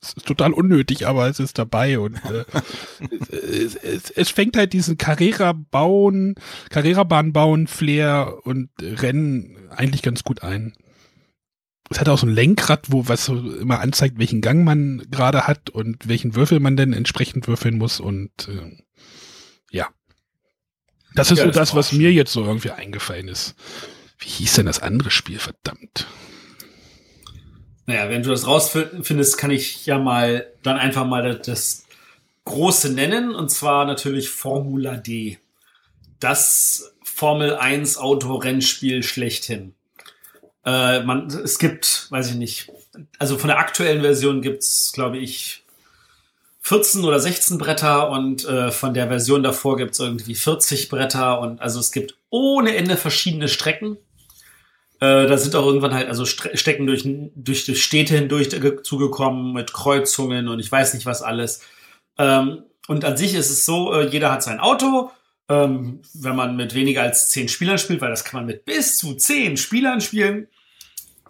es 0.00 0.12
ist 0.16 0.26
total 0.26 0.52
unnötig, 0.52 1.06
aber 1.06 1.28
es 1.28 1.38
ist 1.38 1.58
dabei 1.58 1.98
und 1.98 2.16
äh, 2.24 2.44
es, 3.44 3.76
es, 3.76 4.10
es, 4.10 4.30
fängt 4.30 4.56
halt 4.56 4.72
diesen 4.72 4.96
Carrera-Bauen, 4.96 6.34
Carrera-Bahn 6.70 7.32
bauen, 7.32 7.66
Flair 7.66 8.38
und 8.44 8.70
Rennen 8.80 9.56
eigentlich 9.70 10.02
ganz 10.02 10.24
gut 10.24 10.42
ein. 10.42 10.72
Es 11.90 11.98
hat 11.98 12.08
auch 12.08 12.18
so 12.18 12.26
ein 12.26 12.32
Lenkrad, 12.32 12.92
wo 12.92 13.08
was 13.08 13.24
so 13.24 13.36
immer 13.36 13.80
anzeigt, 13.80 14.18
welchen 14.18 14.40
Gang 14.40 14.64
man 14.64 15.02
gerade 15.10 15.48
hat 15.48 15.70
und 15.70 16.08
welchen 16.08 16.36
Würfel 16.36 16.60
man 16.60 16.76
denn 16.76 16.92
entsprechend 16.92 17.48
würfeln 17.48 17.78
muss 17.78 18.00
und 18.00 18.48
äh, 18.48 18.76
ja. 19.70 19.88
Das 21.14 21.30
ist 21.30 21.38
ja, 21.38 21.44
so 21.44 21.50
das, 21.50 21.74
was 21.74 21.92
mir 21.92 22.12
jetzt 22.12 22.32
so 22.32 22.44
irgendwie 22.44 22.70
eingefallen 22.70 23.28
ist. 23.28 23.54
Wie 24.18 24.28
hieß 24.28 24.54
denn 24.54 24.66
das 24.66 24.80
andere 24.80 25.10
Spiel, 25.10 25.38
verdammt? 25.38 26.06
Naja, 27.86 28.08
wenn 28.08 28.22
du 28.22 28.30
das 28.30 28.46
rausfindest, 28.46 29.36
kann 29.38 29.50
ich 29.50 29.86
ja 29.86 29.98
mal 29.98 30.46
dann 30.62 30.76
einfach 30.76 31.06
mal 31.06 31.36
das 31.38 31.86
große 32.44 32.92
nennen, 32.92 33.34
und 33.34 33.50
zwar 33.50 33.84
natürlich 33.84 34.28
Formula 34.28 34.96
D. 34.96 35.38
Das 36.20 36.94
Formel 37.02 37.56
1 37.56 37.96
Autorennspiel 37.96 39.02
schlechthin. 39.02 39.74
Äh, 40.64 41.02
man, 41.02 41.26
es 41.28 41.58
gibt, 41.58 42.06
weiß 42.10 42.30
ich 42.30 42.36
nicht, 42.36 42.70
also 43.18 43.38
von 43.38 43.48
der 43.48 43.58
aktuellen 43.58 44.02
Version 44.02 44.42
gibt's, 44.42 44.92
glaube 44.92 45.18
ich, 45.18 45.64
14 46.70 47.02
oder 47.02 47.18
16 47.18 47.58
Bretter 47.58 48.10
und 48.10 48.44
äh, 48.44 48.70
von 48.70 48.94
der 48.94 49.08
Version 49.08 49.42
davor 49.42 49.76
gibt's 49.76 49.98
irgendwie 49.98 50.36
40 50.36 50.88
Bretter 50.88 51.40
und 51.40 51.60
also 51.60 51.80
es 51.80 51.90
gibt 51.90 52.14
ohne 52.28 52.76
Ende 52.76 52.96
verschiedene 52.96 53.48
Strecken. 53.48 53.96
Äh, 55.00 55.26
da 55.26 55.36
sind 55.36 55.56
auch 55.56 55.66
irgendwann 55.66 55.94
halt 55.94 56.06
also 56.06 56.24
Strecken 56.24 56.86
durch, 56.86 57.02
durch, 57.34 57.64
durch 57.64 57.82
Städte 57.82 58.14
hindurch 58.14 58.50
zugekommen 58.84 59.52
mit 59.52 59.72
Kreuzungen 59.72 60.46
und 60.46 60.60
ich 60.60 60.70
weiß 60.70 60.94
nicht 60.94 61.06
was 61.06 61.22
alles. 61.22 61.60
Ähm, 62.18 62.62
und 62.86 63.04
an 63.04 63.16
sich 63.16 63.34
ist 63.34 63.50
es 63.50 63.66
so, 63.66 63.92
äh, 63.92 64.06
jeder 64.06 64.30
hat 64.30 64.44
sein 64.44 64.60
Auto. 64.60 65.10
Ähm, 65.48 66.02
wenn 66.14 66.36
man 66.36 66.54
mit 66.54 66.76
weniger 66.76 67.02
als 67.02 67.30
zehn 67.30 67.48
Spielern 67.48 67.78
spielt, 67.78 68.00
weil 68.00 68.10
das 68.10 68.22
kann 68.22 68.42
man 68.42 68.46
mit 68.46 68.64
bis 68.64 68.96
zu 68.96 69.14
zehn 69.14 69.56
Spielern 69.56 70.00
spielen, 70.00 70.46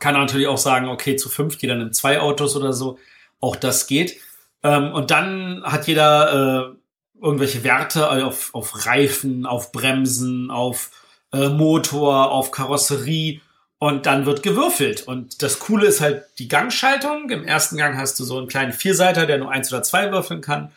kann 0.00 0.12
man 0.12 0.26
natürlich 0.26 0.48
auch 0.48 0.58
sagen, 0.58 0.88
okay, 0.88 1.16
zu 1.16 1.30
fünf, 1.30 1.56
jeder 1.62 1.76
nimmt 1.76 1.94
zwei 1.94 2.20
Autos 2.20 2.56
oder 2.56 2.74
so. 2.74 2.98
Auch 3.40 3.56
das 3.56 3.86
geht. 3.86 4.20
Ähm, 4.62 4.92
und 4.92 5.10
dann 5.10 5.62
hat 5.64 5.86
jeder 5.86 6.74
äh, 6.74 7.22
irgendwelche 7.22 7.64
Werte 7.64 8.10
auf, 8.26 8.54
auf 8.54 8.86
Reifen, 8.86 9.46
auf 9.46 9.72
Bremsen, 9.72 10.50
auf 10.50 10.90
äh, 11.32 11.48
Motor, 11.48 12.30
auf 12.30 12.50
Karosserie 12.50 13.40
und 13.78 14.06
dann 14.06 14.26
wird 14.26 14.42
gewürfelt. 14.42 15.06
Und 15.06 15.42
das 15.42 15.58
Coole 15.58 15.86
ist 15.86 16.00
halt 16.00 16.24
die 16.38 16.48
Gangschaltung. 16.48 17.30
Im 17.30 17.44
ersten 17.44 17.76
Gang 17.76 17.96
hast 17.96 18.20
du 18.20 18.24
so 18.24 18.38
einen 18.38 18.48
kleinen 18.48 18.72
Vierseiter, 18.72 19.26
der 19.26 19.38
nur 19.38 19.50
eins 19.50 19.72
oder 19.72 19.82
zwei 19.82 20.12
würfeln 20.12 20.40
kann. 20.42 20.70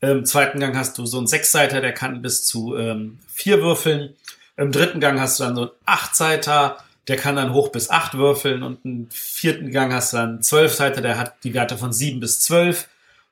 Im 0.00 0.24
zweiten 0.24 0.60
Gang 0.60 0.76
hast 0.76 0.98
du 0.98 1.06
so 1.06 1.18
einen 1.18 1.26
Sechsseiter, 1.26 1.80
der 1.80 1.92
kann 1.92 2.22
bis 2.22 2.44
zu 2.44 2.76
ähm, 2.76 3.18
vier 3.28 3.62
würfeln. 3.62 4.14
Im 4.56 4.72
dritten 4.72 5.00
Gang 5.00 5.20
hast 5.20 5.38
du 5.38 5.44
dann 5.44 5.56
so 5.56 5.62
einen 5.62 5.70
Achtseiter, 5.84 6.78
der 7.08 7.16
kann 7.16 7.36
dann 7.36 7.52
hoch 7.52 7.68
bis 7.70 7.90
acht 7.90 8.14
würfeln. 8.14 8.62
Und 8.62 8.84
im 8.84 9.08
vierten 9.10 9.70
Gang 9.70 9.92
hast 9.92 10.12
du 10.12 10.16
dann 10.16 10.28
einen 10.28 10.42
Zwölfseiter, 10.42 11.02
der 11.02 11.18
hat 11.18 11.44
die 11.44 11.54
Werte 11.54 11.76
von 11.76 11.92
sieben 11.92 12.20
bis 12.20 12.40
zwölf. 12.40 12.88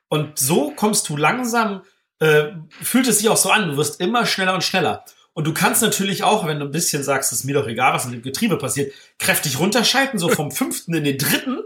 Und 0.07 0.37
so 0.39 0.71
kommst 0.71 1.09
du 1.09 1.17
langsam, 1.17 1.81
äh, 2.19 2.51
fühlt 2.69 3.07
es 3.07 3.19
sich 3.19 3.29
auch 3.29 3.37
so 3.37 3.49
an, 3.49 3.69
du 3.69 3.77
wirst 3.77 3.99
immer 3.99 4.25
schneller 4.25 4.53
und 4.53 4.63
schneller. 4.63 5.03
Und 5.33 5.45
du 5.45 5.53
kannst 5.53 5.81
natürlich 5.81 6.23
auch, 6.23 6.47
wenn 6.47 6.59
du 6.59 6.65
ein 6.65 6.71
bisschen 6.71 7.03
sagst, 7.03 7.33
es 7.33 7.39
ist 7.39 7.45
mir 7.45 7.55
doch 7.55 7.67
egal, 7.67 7.93
was 7.93 8.05
mit 8.05 8.15
dem 8.15 8.21
Getriebe 8.21 8.57
passiert, 8.57 8.93
kräftig 9.19 9.59
runterschalten, 9.59 10.17
so 10.17 10.29
vom 10.29 10.51
fünften 10.53 10.93
in 10.93 11.03
den 11.03 11.17
dritten 11.17 11.59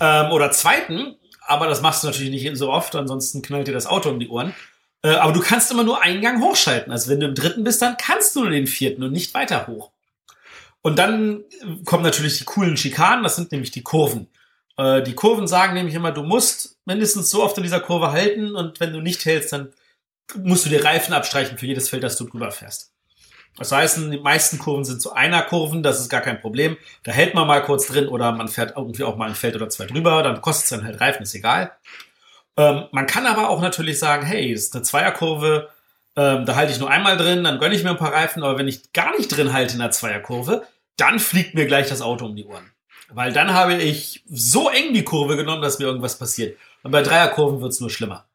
ähm, 0.00 0.30
oder 0.32 0.50
zweiten. 0.50 1.16
Aber 1.46 1.66
das 1.66 1.80
machst 1.80 2.02
du 2.02 2.08
natürlich 2.08 2.30
nicht 2.30 2.56
so 2.56 2.70
oft, 2.70 2.94
ansonsten 2.94 3.42
knallt 3.42 3.68
dir 3.68 3.72
das 3.72 3.86
Auto 3.86 4.10
um 4.10 4.20
die 4.20 4.28
Ohren. 4.28 4.54
Äh, 5.02 5.14
aber 5.14 5.32
du 5.32 5.40
kannst 5.40 5.70
immer 5.70 5.84
nur 5.84 6.02
einen 6.02 6.20
Gang 6.20 6.42
hochschalten. 6.42 6.92
Also 6.92 7.10
wenn 7.10 7.20
du 7.20 7.26
im 7.26 7.34
dritten 7.34 7.64
bist, 7.64 7.80
dann 7.80 7.96
kannst 7.96 8.36
du 8.36 8.40
nur 8.40 8.50
den 8.50 8.66
vierten 8.66 9.02
und 9.02 9.12
nicht 9.12 9.32
weiter 9.34 9.66
hoch. 9.66 9.90
Und 10.82 10.98
dann 10.98 11.44
kommen 11.86 12.02
natürlich 12.02 12.36
die 12.36 12.44
coolen 12.44 12.76
Schikanen, 12.76 13.24
das 13.24 13.36
sind 13.36 13.50
nämlich 13.50 13.70
die 13.70 13.82
Kurven. 13.82 14.28
Äh, 14.76 15.02
die 15.02 15.14
Kurven 15.14 15.46
sagen 15.46 15.74
nämlich 15.74 15.94
immer, 15.94 16.12
du 16.12 16.22
musst 16.22 16.78
mindestens 16.84 17.30
so 17.30 17.42
oft 17.42 17.56
in 17.56 17.62
dieser 17.62 17.80
Kurve 17.80 18.12
halten 18.12 18.54
und 18.54 18.80
wenn 18.80 18.92
du 18.92 19.00
nicht 19.00 19.24
hältst, 19.24 19.52
dann 19.52 19.72
musst 20.36 20.64
du 20.64 20.70
dir 20.70 20.84
Reifen 20.84 21.14
abstreichen 21.14 21.58
für 21.58 21.66
jedes 21.66 21.88
Feld, 21.88 22.02
das 22.02 22.16
du 22.16 22.24
drüber 22.24 22.50
fährst. 22.50 22.92
Das 23.56 23.70
heißt, 23.70 23.98
die 24.10 24.18
meisten 24.18 24.58
Kurven 24.58 24.84
sind 24.84 25.00
zu 25.00 25.12
einer 25.12 25.42
Kurven, 25.42 25.82
das 25.84 26.00
ist 26.00 26.08
gar 26.08 26.22
kein 26.22 26.40
Problem. 26.40 26.76
Da 27.04 27.12
hält 27.12 27.34
man 27.34 27.46
mal 27.46 27.62
kurz 27.62 27.86
drin 27.86 28.08
oder 28.08 28.32
man 28.32 28.48
fährt 28.48 28.76
irgendwie 28.76 29.04
auch 29.04 29.16
mal 29.16 29.28
ein 29.28 29.36
Feld 29.36 29.54
oder 29.54 29.68
zwei 29.68 29.86
drüber, 29.86 30.22
dann 30.22 30.40
kostet 30.40 30.64
es 30.64 30.70
dann 30.70 30.84
halt 30.84 31.00
Reifen, 31.00 31.22
ist 31.22 31.34
egal. 31.34 31.72
Ähm, 32.56 32.86
man 32.90 33.06
kann 33.06 33.26
aber 33.26 33.50
auch 33.50 33.60
natürlich 33.60 33.98
sagen, 33.98 34.26
hey, 34.26 34.52
das 34.52 34.64
ist 34.64 34.74
eine 34.74 34.82
Zweierkurve, 34.82 35.68
ähm, 36.16 36.46
da 36.46 36.56
halte 36.56 36.72
ich 36.72 36.80
nur 36.80 36.90
einmal 36.90 37.16
drin, 37.16 37.44
dann 37.44 37.60
gönne 37.60 37.74
ich 37.74 37.84
mir 37.84 37.90
ein 37.90 37.96
paar 37.96 38.12
Reifen, 38.12 38.42
aber 38.42 38.58
wenn 38.58 38.68
ich 38.68 38.92
gar 38.92 39.16
nicht 39.16 39.28
drin 39.28 39.52
halte 39.52 39.74
in 39.74 39.80
der 39.80 39.90
Zweierkurve, 39.90 40.66
dann 40.96 41.18
fliegt 41.18 41.54
mir 41.54 41.66
gleich 41.66 41.88
das 41.88 42.02
Auto 42.02 42.26
um 42.26 42.36
die 42.36 42.44
Ohren. 42.44 42.73
Weil 43.14 43.32
dann 43.32 43.52
habe 43.52 43.74
ich 43.74 44.22
so 44.28 44.68
eng 44.68 44.92
die 44.92 45.04
Kurve 45.04 45.36
genommen, 45.36 45.62
dass 45.62 45.78
mir 45.78 45.86
irgendwas 45.86 46.18
passiert. 46.18 46.58
Und 46.82 46.90
bei 46.90 47.02
Dreierkurven 47.02 47.60
wird 47.60 47.72
es 47.72 47.80
nur 47.80 47.90
schlimmer. 47.90 48.26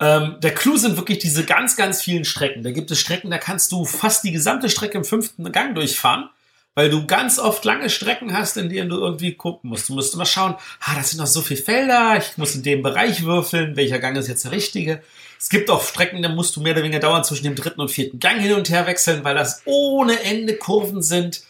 Ähm, 0.00 0.36
der 0.40 0.54
Clou 0.54 0.76
sind 0.76 0.96
wirklich 0.96 1.18
diese 1.18 1.44
ganz, 1.44 1.76
ganz 1.76 2.02
vielen 2.02 2.24
Strecken. 2.24 2.62
Da 2.62 2.72
gibt 2.72 2.90
es 2.90 2.98
Strecken, 2.98 3.30
da 3.30 3.38
kannst 3.38 3.70
du 3.70 3.84
fast 3.84 4.24
die 4.24 4.32
gesamte 4.32 4.68
Strecke 4.68 4.98
im 4.98 5.04
fünften 5.04 5.52
Gang 5.52 5.76
durchfahren, 5.76 6.28
weil 6.74 6.90
du 6.90 7.06
ganz 7.06 7.38
oft 7.38 7.64
lange 7.64 7.88
Strecken 7.88 8.36
hast, 8.36 8.56
in 8.56 8.68
denen 8.68 8.88
du 8.88 8.96
irgendwie 8.96 9.34
gucken 9.34 9.70
musst. 9.70 9.88
Du 9.88 9.94
musst 9.94 10.14
immer 10.14 10.26
schauen, 10.26 10.56
ah, 10.80 10.94
das 10.96 11.10
sind 11.10 11.20
noch 11.20 11.28
so 11.28 11.40
viele 11.40 11.62
Felder, 11.62 12.16
ich 12.16 12.36
muss 12.36 12.56
in 12.56 12.64
dem 12.64 12.82
Bereich 12.82 13.22
würfeln, 13.24 13.76
welcher 13.76 14.00
Gang 14.00 14.16
ist 14.16 14.28
jetzt 14.28 14.44
der 14.44 14.52
richtige. 14.52 15.02
Es 15.38 15.50
gibt 15.50 15.70
auch 15.70 15.84
Strecken, 15.84 16.22
da 16.22 16.30
musst 16.30 16.56
du 16.56 16.62
mehr 16.62 16.72
oder 16.72 16.82
weniger 16.82 17.00
dauernd 17.00 17.26
zwischen 17.26 17.44
dem 17.44 17.54
dritten 17.54 17.80
und 17.80 17.90
vierten 17.90 18.18
Gang 18.18 18.40
hin 18.40 18.54
und 18.54 18.70
her 18.70 18.86
wechseln, 18.86 19.22
weil 19.22 19.36
das 19.36 19.62
ohne 19.66 20.20
Ende 20.22 20.56
Kurven 20.56 21.02
sind. 21.02 21.42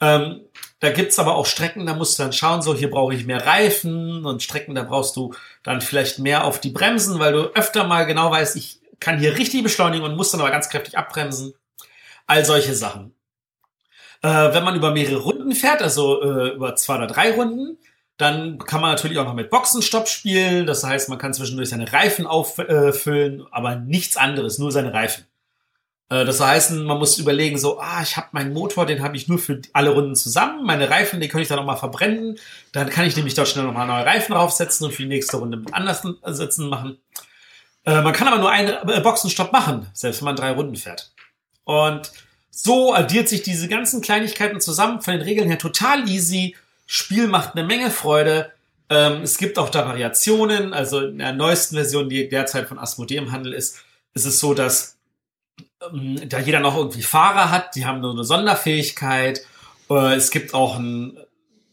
Ähm, 0.00 0.40
da 0.80 0.90
gibt's 0.90 1.18
aber 1.18 1.36
auch 1.36 1.46
Strecken, 1.46 1.86
da 1.86 1.94
musst 1.94 2.18
du 2.18 2.22
dann 2.22 2.32
schauen, 2.32 2.60
so 2.60 2.74
hier 2.74 2.90
brauche 2.90 3.14
ich 3.14 3.24
mehr 3.24 3.46
Reifen 3.46 4.26
und 4.26 4.42
Strecken, 4.42 4.74
da 4.74 4.82
brauchst 4.82 5.16
du 5.16 5.34
dann 5.62 5.80
vielleicht 5.80 6.18
mehr 6.18 6.44
auf 6.44 6.60
die 6.60 6.70
Bremsen, 6.70 7.18
weil 7.18 7.32
du 7.32 7.44
öfter 7.54 7.84
mal 7.84 8.04
genau 8.04 8.30
weißt, 8.30 8.56
ich 8.56 8.80
kann 9.00 9.18
hier 9.18 9.36
richtig 9.36 9.62
beschleunigen 9.62 10.04
und 10.04 10.16
muss 10.16 10.30
dann 10.30 10.40
aber 10.40 10.50
ganz 10.50 10.68
kräftig 10.68 10.98
abbremsen. 10.98 11.54
All 12.26 12.44
solche 12.44 12.74
Sachen. 12.74 13.14
Äh, 14.22 14.54
wenn 14.54 14.64
man 14.64 14.76
über 14.76 14.90
mehrere 14.90 15.18
Runden 15.18 15.52
fährt, 15.52 15.82
also 15.82 16.22
äh, 16.22 16.48
über 16.54 16.76
zwei 16.76 16.96
oder 16.96 17.06
drei 17.06 17.32
Runden, 17.32 17.78
dann 18.16 18.58
kann 18.58 18.80
man 18.80 18.90
natürlich 18.92 19.18
auch 19.18 19.24
noch 19.24 19.34
mit 19.34 19.50
Boxenstopp 19.50 20.08
spielen. 20.08 20.66
Das 20.66 20.84
heißt, 20.84 21.08
man 21.08 21.18
kann 21.18 21.34
zwischendurch 21.34 21.68
seine 21.68 21.92
Reifen 21.92 22.26
auffüllen, 22.26 23.40
äh, 23.40 23.44
aber 23.50 23.76
nichts 23.76 24.16
anderes, 24.16 24.58
nur 24.58 24.72
seine 24.72 24.94
Reifen. 24.94 25.26
Äh, 26.14 26.24
das 26.24 26.40
heißt, 26.40 26.72
man 26.72 26.98
muss 26.98 27.18
überlegen, 27.18 27.58
so, 27.58 27.80
ah, 27.80 28.00
ich 28.02 28.16
habe 28.16 28.28
meinen 28.32 28.52
Motor, 28.52 28.86
den 28.86 29.02
habe 29.02 29.16
ich 29.16 29.28
nur 29.28 29.38
für 29.38 29.60
alle 29.72 29.90
Runden 29.90 30.14
zusammen. 30.14 30.64
Meine 30.64 30.88
Reifen, 30.90 31.20
die 31.20 31.28
kann 31.28 31.40
ich 31.40 31.48
dann 31.48 31.58
nochmal 31.58 31.76
verbrennen. 31.76 32.38
Dann 32.72 32.88
kann 32.88 33.06
ich 33.06 33.16
nämlich 33.16 33.34
dort 33.34 33.48
schnell 33.48 33.64
nochmal 33.64 33.86
neue 33.86 34.06
Reifen 34.06 34.32
draufsetzen 34.34 34.86
und 34.86 34.92
für 34.92 35.02
die 35.02 35.08
nächste 35.08 35.38
Runde 35.38 35.56
mit 35.56 35.74
anders 35.74 36.02
Sitzen 36.24 36.68
machen. 36.68 36.98
Äh, 37.84 38.02
man 38.02 38.12
kann 38.12 38.28
aber 38.28 38.38
nur 38.38 38.50
einen 38.50 38.68
äh, 38.88 39.00
Boxenstopp 39.00 39.52
machen, 39.52 39.86
selbst 39.92 40.20
wenn 40.20 40.26
man 40.26 40.36
drei 40.36 40.52
Runden 40.52 40.76
fährt. 40.76 41.12
Und 41.64 42.12
so 42.50 42.94
addiert 42.94 43.28
sich 43.28 43.42
diese 43.42 43.68
ganzen 43.68 44.00
Kleinigkeiten 44.00 44.60
zusammen. 44.60 45.00
Von 45.00 45.14
den 45.14 45.22
Regeln 45.22 45.48
her 45.48 45.58
total 45.58 46.08
easy. 46.08 46.54
Spiel 46.86 47.26
macht 47.26 47.56
eine 47.56 47.66
Menge 47.66 47.90
Freude. 47.90 48.52
Ähm, 48.88 49.22
es 49.22 49.38
gibt 49.38 49.58
auch 49.58 49.70
da 49.70 49.86
Variationen. 49.86 50.74
Also 50.74 51.00
in 51.00 51.18
der 51.18 51.32
neuesten 51.32 51.74
Version, 51.74 52.08
die 52.08 52.28
derzeit 52.28 52.68
von 52.68 52.78
Asmodee 52.78 53.16
im 53.16 53.32
Handel 53.32 53.52
ist, 53.52 53.78
ist 54.14 54.26
es 54.26 54.38
so, 54.38 54.54
dass 54.54 54.93
da 56.26 56.40
jeder 56.40 56.60
noch 56.60 56.76
irgendwie 56.76 57.02
Fahrer 57.02 57.50
hat, 57.50 57.74
die 57.74 57.86
haben 57.86 58.00
nur 58.00 58.12
eine 58.12 58.24
Sonderfähigkeit. 58.24 59.40
Äh, 59.90 60.14
es 60.14 60.30
gibt 60.30 60.54
auch 60.54 60.76
ein 60.78 61.18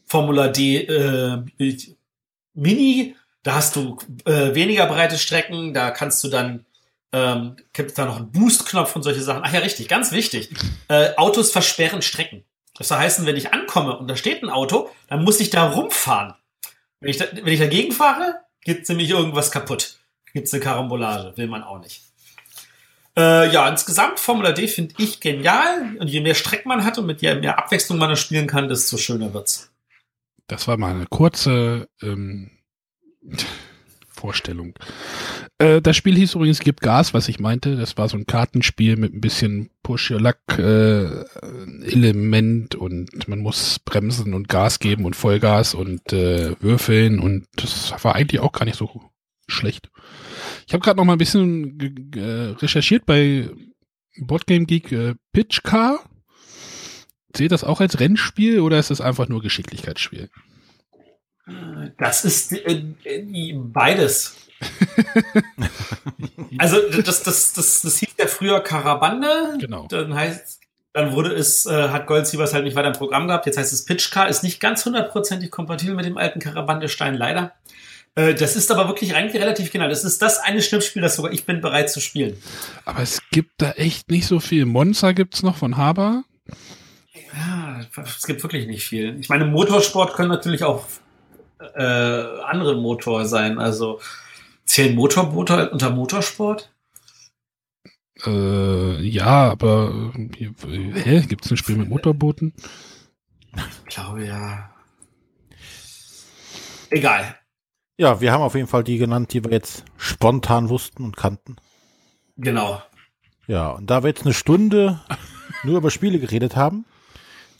Formula 0.06 0.48
D 0.48 0.78
äh, 0.78 1.44
Mini, 2.54 3.16
da 3.44 3.56
hast 3.56 3.76
du 3.76 3.98
äh, 4.26 4.54
weniger 4.54 4.86
breite 4.86 5.18
Strecken, 5.18 5.74
da 5.74 5.92
kannst 5.92 6.24
du 6.24 6.28
dann 6.28 6.66
ähm, 7.14 7.58
gibt 7.74 7.98
da 7.98 8.06
noch 8.06 8.18
einen 8.18 8.32
Boost-Knopf 8.32 8.96
und 8.96 9.04
solche 9.04 9.22
Sachen. 9.22 9.42
Ach 9.44 9.54
ja, 9.54 9.60
richtig, 9.60 9.88
ganz 9.88 10.12
wichtig. 10.12 10.50
Äh, 10.88 11.16
Autos 11.18 11.52
versperren 11.52 12.02
Strecken. 12.02 12.46
Das 12.78 12.92
heißt, 12.92 13.26
wenn 13.26 13.36
ich 13.36 13.54
ankomme 13.54 13.98
und 13.98 14.08
da 14.08 14.16
steht 14.16 14.44
ein 14.44 14.50
Auto, 14.50 14.90
dann 15.08 15.24
muss 15.24 15.40
ich 15.40 15.50
da 15.50 15.70
rumfahren. 15.70 16.36
Wenn 17.00 17.10
ich, 17.10 17.18
da, 17.18 17.26
wenn 17.34 17.54
ich 17.54 17.60
dagegen 17.60 17.92
fahre, 17.92 18.42
geht 18.64 18.88
nämlich 18.88 19.10
irgendwas 19.10 19.52
kaputt. 19.52 19.98
Gibt's 20.34 20.54
eine 20.54 20.64
Karambolage, 20.64 21.36
will 21.36 21.48
man 21.48 21.64
auch 21.64 21.80
nicht. 21.80 22.02
Äh, 23.18 23.52
ja, 23.52 23.68
insgesamt 23.68 24.20
Formula 24.20 24.52
D 24.52 24.68
finde 24.68 24.94
ich 24.98 25.20
genial. 25.20 25.98
Und 26.00 26.08
je 26.08 26.22
mehr 26.22 26.36
Strecken 26.36 26.70
man 26.70 26.86
hat 26.86 26.98
und 26.98 27.06
mit 27.06 27.22
je 27.22 27.36
mehr 27.36 27.58
Abwechslung 27.58 27.98
man 27.98 28.16
spielen 28.16 28.48
kann, 28.48 28.70
desto 28.70 28.98
schöner 28.98 29.34
wird's. 29.34 29.72
Das 30.48 30.68
war 30.68 30.78
mal 30.78 30.94
eine 30.94 31.08
kurze 31.08 31.90
ähm, 32.02 32.52
Vorstellung. 34.10 34.74
Äh, 35.58 35.82
das 35.82 35.98
Spiel 35.98 36.16
hieß 36.16 36.36
übrigens 36.36 36.60
Gibt 36.60 36.82
Gas, 36.82 37.14
was 37.14 37.28
ich 37.28 37.40
meinte. 37.40 37.76
Das 37.76 37.98
war 37.98 38.10
so 38.10 38.18
ein 38.18 38.26
Kartenspiel 38.26 38.98
mit 38.98 39.14
ein 39.14 39.22
bisschen 39.22 39.70
Push-Your-Luck-Element 39.84 42.76
äh, 42.76 42.78
und 42.78 43.28
man 43.28 43.40
muss 43.40 43.80
bremsen 43.80 44.34
und 44.34 44.48
Gas 44.48 44.80
geben 44.80 45.06
und 45.06 45.16
Vollgas 45.16 45.74
und 45.74 46.14
äh, 46.14 46.56
würfeln 46.62 47.20
und 47.20 47.48
das 47.56 47.94
war 48.04 48.16
eigentlich 48.16 48.42
auch 48.42 48.52
gar 48.52 48.66
nicht 48.66 48.78
so 48.78 49.02
schlecht. 49.48 49.90
Ich 50.72 50.74
habe 50.74 50.86
gerade 50.86 50.96
noch 51.00 51.04
mal 51.04 51.16
ein 51.16 51.18
bisschen 51.18 52.14
äh, 52.16 52.56
recherchiert 52.58 53.06
bei 53.06 53.50
Boardgame 54.20 54.66
Geek 54.66 54.94
äh, 54.94 55.16
Pitch 55.34 55.64
Car. 55.64 56.00
Seht 57.36 57.52
das 57.52 57.66
auch 57.66 57.82
als 57.82 58.00
Rennspiel 58.00 58.62
oder 58.62 58.80
ist 58.80 58.90
das 58.90 59.02
einfach 59.02 59.28
nur 59.28 59.42
Geschicklichkeitsspiel? 59.42 60.30
Das 61.98 62.24
ist 62.24 62.54
äh, 62.54 62.86
äh, 63.04 63.54
beides. 63.54 64.38
also 66.58 66.78
das, 66.90 67.24
das, 67.24 67.52
das, 67.52 67.82
das 67.82 67.98
hieß 67.98 68.14
ja 68.18 68.28
früher 68.28 68.62
Karabande. 68.62 69.58
Genau. 69.60 69.88
Dann 69.90 70.16
heißt 70.16 70.62
Dann 70.94 71.12
wurde 71.12 71.34
es, 71.34 71.66
äh, 71.66 71.90
hat 71.90 72.08
Gold 72.08 72.28
Sievers 72.28 72.54
halt 72.54 72.64
nicht 72.64 72.78
weiter 72.78 72.88
im 72.88 72.94
Programm 72.94 73.28
gehabt. 73.28 73.46
Jetzt 73.46 73.58
heißt 73.58 73.74
es 73.74 73.84
Pitchcar, 73.84 74.30
ist 74.30 74.42
nicht 74.42 74.62
ganz 74.62 74.86
hundertprozentig 74.86 75.52
kompatibel 75.52 75.96
mit 75.96 76.06
dem 76.06 76.18
alten 76.18 76.40
Karabandestein, 76.40 77.16
leider. 77.16 77.56
Äh, 78.16 78.34
das 78.34 78.56
ist 78.56 78.72
aber 78.72 78.88
wirklich 78.88 79.16
eigentlich 79.16 79.42
relativ 79.42 79.72
genau. 79.72 79.88
Das 79.88 80.04
ist 80.04 80.22
das 80.22 80.40
eine 80.40 80.62
Schnippspiel, 80.62 81.02
das 81.02 81.16
sogar 81.16 81.32
ich 81.32 81.46
bin 81.46 81.62
bereit 81.62 81.90
zu 81.90 82.02
spielen. 82.02 82.38
Aber 82.86 83.02
es 83.02 83.22
gibt 83.32 83.54
da 83.58 83.72
echt 83.72 84.12
nicht 84.12 84.28
so 84.28 84.40
viel. 84.40 84.66
Monza 84.66 85.14
gibt's 85.14 85.44
noch 85.44 85.56
von 85.56 85.78
Haber. 85.78 86.24
Ja, 87.34 87.86
es 88.04 88.24
gibt 88.24 88.44
wirklich 88.44 88.68
nicht 88.68 88.84
viel. 88.84 89.18
Ich 89.20 89.30
meine, 89.30 89.46
Motorsport 89.46 90.14
können 90.14 90.30
natürlich 90.30 90.64
auch 90.64 90.86
äh, 91.76 91.82
andere 91.82 92.76
Motor 92.76 93.26
sein. 93.26 93.60
Also 93.60 94.02
zählen 94.66 94.96
Motorboote 94.96 95.70
unter 95.70 95.90
Motorsport? 95.92 96.74
Äh, 98.26 99.02
ja, 99.02 99.52
aber 99.52 100.12
äh, 100.16 101.02
hä? 101.02 101.22
Gibt 101.28 101.46
es 101.46 101.52
ein 101.52 101.58
Spiel 101.58 101.78
mit 101.78 101.90
Motorbooten? 101.90 102.54
Ich 103.56 103.96
glaube 103.96 104.26
ja. 104.26 104.70
Egal. 106.90 107.41
Ja, 108.02 108.20
wir 108.20 108.32
haben 108.32 108.42
auf 108.42 108.56
jeden 108.56 108.66
Fall 108.66 108.84
die 108.84 108.98
genannt, 108.98 109.32
die 109.32 109.44
wir 109.44 109.52
jetzt 109.52 109.86
spontan 109.96 110.70
wussten 110.70 111.04
und 111.04 111.16
kannten. 111.16 111.58
Genau. 112.36 112.82
Ja, 113.46 113.70
und 113.70 113.92
da 113.92 114.02
wir 114.02 114.08
jetzt 114.08 114.24
eine 114.24 114.34
Stunde 114.34 115.00
nur 115.64 115.78
über 115.78 115.92
Spiele 115.92 116.18
geredet 116.18 116.56
haben, 116.56 116.86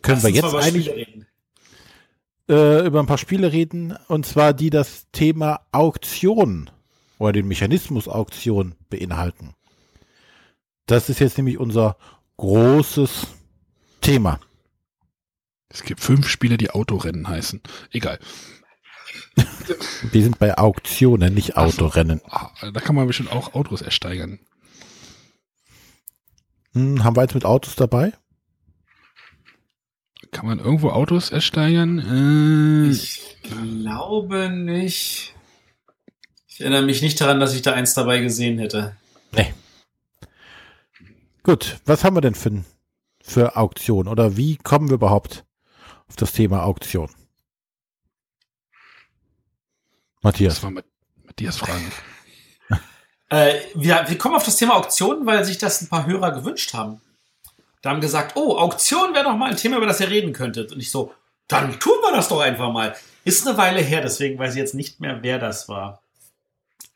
können 0.02 0.20
Lass 0.20 0.24
wir 0.24 0.32
jetzt 0.32 0.56
eigentlich 0.56 1.28
äh, 2.50 2.88
über 2.88 3.00
ein 3.02 3.06
paar 3.06 3.20
Spiele 3.20 3.52
reden, 3.52 3.96
und 4.08 4.26
zwar 4.26 4.54
die 4.54 4.72
das 4.72 5.06
Thema 5.12 5.60
Auktion 5.72 6.72
oder 7.20 7.34
den 7.34 7.48
Mechanismus 7.48 8.08
Auktion 8.08 8.74
beinhalten. 8.90 9.54
Das 10.88 11.08
ist 11.10 11.20
jetzt 11.20 11.38
nämlich 11.38 11.60
unser 11.60 11.98
großes 12.38 13.28
Thema. 14.02 14.40
Es 15.70 15.84
gibt 15.84 16.00
fünf 16.00 16.28
Spiele, 16.28 16.58
die 16.58 16.72
Autorennen 16.72 17.28
heißen. 17.28 17.62
Egal. 17.92 18.18
Wir 20.12 20.24
sind 20.24 20.40
bei 20.40 20.58
Auktionen, 20.58 21.34
nicht 21.34 21.58
Autorennen. 21.58 22.20
So. 22.20 22.32
Ah, 22.32 22.52
da 22.74 22.80
kann 22.80 22.96
man 22.96 23.08
bestimmt 23.08 23.32
auch 23.32 23.54
Autos 23.54 23.82
ersteigern. 23.82 24.40
Hm, 26.74 27.04
haben 27.04 27.16
wir 27.16 27.22
jetzt 27.22 27.34
mit 27.34 27.46
Autos 27.46 27.76
dabei? 27.76 28.14
Kann 30.32 30.46
man 30.46 30.60
irgendwo 30.60 30.90
Autos 30.90 31.30
ersteigern? 31.30 32.00
Äh, 32.00 32.92
ich 32.92 33.38
glaube 33.44 34.50
nicht. 34.50 35.36
Ich 36.48 36.62
erinnere 36.62 36.84
mich 36.84 37.02
nicht 37.02 37.20
daran, 37.20 37.40
dass 37.40 37.54
ich 37.54 37.62
da 37.62 37.74
eins 37.74 37.94
dabei 37.94 38.20
gesehen 38.20 38.58
hätte. 38.60 38.96
Nee. 39.34 39.54
Gut, 41.44 41.80
was 41.86 42.04
haben 42.04 42.16
wir 42.16 42.22
denn 42.22 42.36
für, 42.36 42.64
für 43.22 43.58
Auktion? 43.58 44.08
Oder 44.08 44.38
wie 44.38 44.58
kommen 44.58 44.90
wir 44.90 44.96
überhaupt 44.96 45.44
auf 46.08 46.16
das 46.16 46.34
Thema 46.34 46.64
Auktion? 46.64 47.10
Matthias. 50.22 50.56
Das 50.56 50.64
war 50.64 50.72
Matthias 51.26 51.58
Fragen. 51.58 51.92
äh, 53.30 53.60
wir, 53.76 54.06
wir 54.08 54.18
kommen 54.18 54.36
auf 54.36 54.44
das 54.44 54.58
Thema 54.58 54.76
Auktion, 54.76 55.26
weil 55.26 55.44
sich 55.44 55.58
das 55.58 55.82
ein 55.82 55.90
paar 55.90 56.06
Hörer 56.06 56.32
gewünscht 56.32 56.74
haben. 56.74 57.02
Da 57.82 57.90
haben 57.90 58.02
gesagt, 58.02 58.36
oh, 58.36 58.58
Auktion 58.58 59.14
wäre 59.14 59.26
doch 59.26 59.36
mal 59.36 59.50
ein 59.50 59.58
Thema, 59.58 59.78
über 59.78 59.88
das 59.88 60.00
ihr 60.00 60.10
reden 60.10 60.34
könntet. 60.34 60.72
Und 60.72 60.80
ich 60.80 60.92
so, 60.92 61.14
dann 61.48 61.80
tun 61.80 61.96
wir 62.02 62.12
das 62.12 62.28
doch 62.30 62.40
einfach 62.40 62.72
mal. 62.72 62.96
Ist 63.24 63.48
eine 63.48 63.58
Weile 63.58 63.82
her, 63.82 64.02
deswegen 64.02 64.38
weiß 64.38 64.54
ich 64.54 64.60
jetzt 64.60 64.76
nicht 64.76 65.00
mehr, 65.00 65.20
wer 65.22 65.40
das 65.40 65.68
war. 65.68 66.02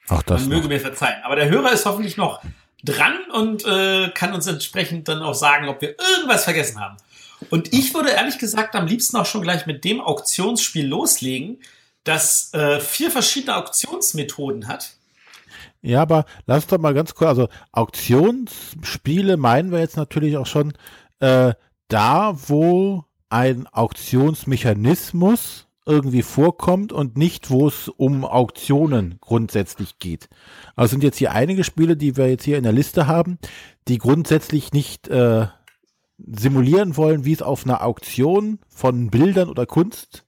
Auch 0.08 0.22
das. 0.22 0.42
Man 0.42 0.50
möge 0.50 0.68
mir 0.68 0.80
verzeihen. 0.80 1.24
Aber 1.24 1.36
der 1.36 1.50
Hörer 1.50 1.72
ist 1.72 1.86
hoffentlich 1.86 2.18
noch 2.18 2.42
dran 2.84 3.18
und 3.34 3.66
äh, 3.66 4.10
kann 4.10 4.34
uns 4.34 4.46
entsprechend 4.46 5.08
dann 5.08 5.24
auch 5.24 5.34
sagen, 5.34 5.68
ob 5.68 5.82
wir 5.82 5.96
irgendwas 5.98 6.44
vergessen 6.44 6.80
haben. 6.80 6.98
Und 7.50 7.74
ich 7.74 7.94
würde 7.94 8.12
ehrlich 8.12 8.38
gesagt 8.38 8.76
am 8.76 8.86
liebsten 8.86 9.18
auch 9.18 9.26
schon 9.26 9.42
gleich 9.42 9.66
mit 9.66 9.84
dem 9.84 10.02
Auktionsspiel 10.02 10.86
loslegen, 10.86 11.60
das 12.06 12.54
äh, 12.54 12.80
vier 12.80 13.12
verschiedene 13.12 13.58
Auktionsmethoden 13.58 14.70
hat. 14.70 14.96
Ja, 15.82 16.02
aber 16.02 16.26
lass 16.46 16.68
doch 16.68 16.80
mal 16.80 16.94
ganz 16.94 17.14
kurz, 17.14 17.30
also 17.30 17.50
Auktionsspiele 17.72 19.38
meinen 19.38 19.72
wir 19.72 19.80
jetzt 19.80 19.98
natürlich 19.98 20.38
auch 20.38 20.48
schon 20.48 20.74
äh, 21.20 21.54
da, 21.90 22.36
wo 22.48 23.04
ein 23.30 23.68
Auktionsmechanismus 23.68 25.68
irgendwie 25.86 26.24
vorkommt 26.24 26.92
und 26.92 27.18
nicht, 27.18 27.52
wo 27.52 27.68
es 27.68 27.90
um 27.90 28.26
Auktionen 28.26 29.18
grundsätzlich 29.22 30.00
geht. 30.00 30.30
Also 30.76 30.92
sind 30.92 31.04
jetzt 31.04 31.18
hier 31.18 31.34
einige 31.34 31.64
Spiele, 31.64 31.96
die 31.96 32.18
wir 32.18 32.30
jetzt 32.30 32.44
hier 32.44 32.58
in 32.58 32.64
der 32.64 32.72
Liste 32.72 33.06
haben, 33.06 33.38
die 33.88 34.00
grundsätzlich 34.00 34.74
nicht 34.74 35.08
äh, 35.08 35.48
simulieren 36.18 36.98
wollen, 36.98 37.26
wie 37.26 37.34
es 37.34 37.42
auf 37.42 37.66
einer 37.66 37.84
Auktion 37.84 38.60
von 38.68 39.12
Bildern 39.12 39.50
oder 39.50 39.66
Kunst. 39.66 40.25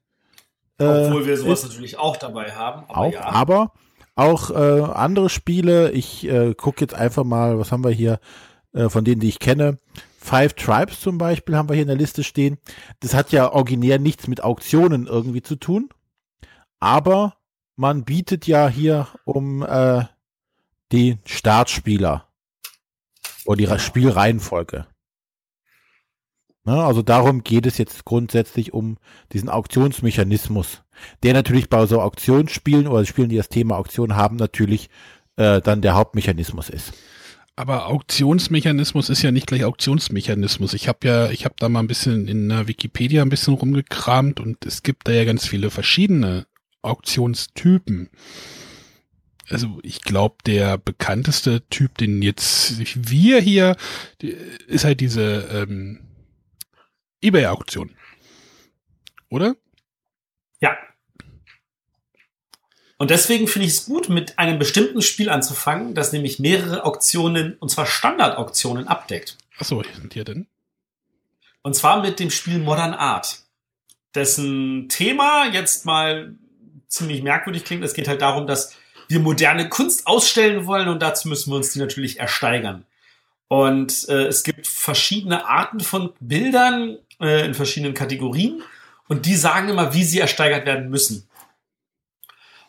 Äh, 0.79 0.85
Obwohl 0.85 1.25
wir 1.25 1.37
sowas 1.37 1.63
ist. 1.63 1.69
natürlich 1.69 1.97
auch 1.97 2.17
dabei 2.17 2.51
haben. 2.51 2.83
Aber 2.87 2.99
auch, 2.99 3.13
ja. 3.13 3.25
aber 3.25 3.71
auch 4.15 4.49
äh, 4.51 4.81
andere 4.81 5.29
Spiele. 5.29 5.91
Ich 5.91 6.27
äh, 6.27 6.53
gucke 6.53 6.81
jetzt 6.81 6.93
einfach 6.93 7.23
mal, 7.23 7.59
was 7.59 7.71
haben 7.71 7.83
wir 7.83 7.91
hier 7.91 8.19
äh, 8.73 8.89
von 8.89 9.05
denen, 9.05 9.21
die 9.21 9.29
ich 9.29 9.39
kenne. 9.39 9.79
Five 10.19 10.53
Tribes 10.53 10.99
zum 10.99 11.17
Beispiel 11.17 11.55
haben 11.55 11.69
wir 11.69 11.75
hier 11.75 11.83
in 11.83 11.87
der 11.87 11.97
Liste 11.97 12.23
stehen. 12.23 12.57
Das 12.99 13.13
hat 13.13 13.31
ja 13.31 13.51
originär 13.51 13.99
nichts 13.99 14.27
mit 14.27 14.43
Auktionen 14.43 15.07
irgendwie 15.07 15.41
zu 15.41 15.55
tun. 15.55 15.89
Aber 16.79 17.35
man 17.75 18.03
bietet 18.03 18.45
ja 18.45 18.67
hier 18.67 19.07
um 19.23 19.63
äh, 19.63 20.03
die 20.91 21.17
Startspieler 21.25 22.27
oder 23.45 23.57
die 23.57 23.79
Spielreihenfolge. 23.79 24.85
Ne, 26.67 26.83
also 26.83 27.01
darum 27.01 27.45
geht 27.45 27.65
es 27.65 27.77
jetzt 27.77 28.03
grundsätzlich 28.03 28.73
um 28.73 28.97
diesen 29.31 29.47
Auktionsmechanismus, 29.47 30.81
der 31.23 31.33
natürlich 31.33 31.69
bei 31.69 31.85
so 31.85 32.01
Auktionsspielen 32.01 32.87
oder 32.87 33.05
Spielen, 33.05 33.29
die 33.29 33.37
das 33.37 33.47
Thema 33.47 33.77
Auktion 33.77 34.17
haben, 34.17 34.35
natürlich 34.35 34.89
äh, 35.37 35.61
dann 35.61 35.81
der 35.81 35.95
Hauptmechanismus 35.95 36.69
ist. 36.69 36.91
Aber 37.55 37.87
Auktionsmechanismus 37.87 39.09
ist 39.09 39.21
ja 39.21 39.31
nicht 39.31 39.47
gleich 39.47 39.63
Auktionsmechanismus. 39.63 40.73
Ich 40.73 40.89
habe 40.89 41.07
ja, 41.07 41.29
ich 41.29 41.45
habe 41.45 41.55
da 41.57 41.69
mal 41.69 41.79
ein 41.79 41.87
bisschen 41.87 42.27
in 42.27 42.49
der 42.49 42.67
Wikipedia 42.67 43.21
ein 43.21 43.29
bisschen 43.29 43.53
rumgekramt 43.53 44.41
und 44.41 44.65
es 44.65 44.83
gibt 44.83 45.07
da 45.07 45.13
ja 45.13 45.23
ganz 45.23 45.47
viele 45.47 45.69
verschiedene 45.69 46.47
Auktionstypen. 46.81 48.09
Also 49.49 49.79
ich 49.83 50.01
glaube, 50.01 50.35
der 50.45 50.77
bekannteste 50.77 51.65
Typ, 51.69 51.97
den 51.97 52.21
jetzt 52.21 52.77
wir 53.09 53.39
hier, 53.39 53.77
ist 54.67 54.83
halt 54.83 54.99
diese 54.99 55.47
ähm, 55.53 55.99
eBay-Auktion. 57.21 57.95
Oder? 59.29 59.55
Ja, 60.59 60.77
und 62.97 63.11
deswegen 63.11 63.47
finde 63.47 63.67
ich 63.67 63.73
es 63.73 63.85
gut, 63.85 64.09
mit 64.09 64.39
einem 64.39 64.57
bestimmten 64.57 65.01
Spiel 65.01 65.29
anzufangen, 65.29 65.93
das 65.93 66.13
nämlich 66.13 66.39
mehrere 66.39 66.83
Auktionen, 66.83 67.55
und 67.59 67.69
zwar 67.69 67.85
Standardauktionen, 67.85 68.87
abdeckt. 68.87 69.37
Achso, 69.59 69.83
sind 69.95 70.13
hier 70.13 70.23
denn? 70.23 70.47
Und 71.61 71.75
zwar 71.75 72.01
mit 72.01 72.19
dem 72.19 72.31
Spiel 72.31 72.57
Modern 72.57 72.93
Art, 72.93 73.43
dessen 74.15 74.89
Thema 74.89 75.45
jetzt 75.51 75.85
mal 75.85 76.35
ziemlich 76.87 77.21
merkwürdig 77.21 77.65
klingt. 77.65 77.83
Es 77.83 77.93
geht 77.93 78.07
halt 78.07 78.21
darum, 78.21 78.47
dass 78.47 78.75
wir 79.09 79.19
moderne 79.19 79.69
Kunst 79.69 80.07
ausstellen 80.07 80.65
wollen 80.65 80.87
und 80.87 81.01
dazu 81.01 81.27
müssen 81.27 81.51
wir 81.51 81.57
uns 81.57 81.71
die 81.73 81.79
natürlich 81.79 82.19
ersteigern. 82.19 82.85
Und 83.47 84.09
äh, 84.09 84.25
es 84.25 84.43
gibt 84.43 84.67
verschiedene 84.67 85.47
Arten 85.47 85.79
von 85.81 86.13
Bildern 86.19 86.97
äh, 87.21 87.45
in 87.45 87.53
verschiedenen 87.53 87.93
Kategorien 87.93 88.61
und 89.07 89.25
die 89.25 89.35
sagen 89.35 89.69
immer, 89.69 89.93
wie 89.93 90.03
sie 90.03 90.19
ersteigert 90.19 90.65
werden 90.65 90.89
müssen. 90.89 91.27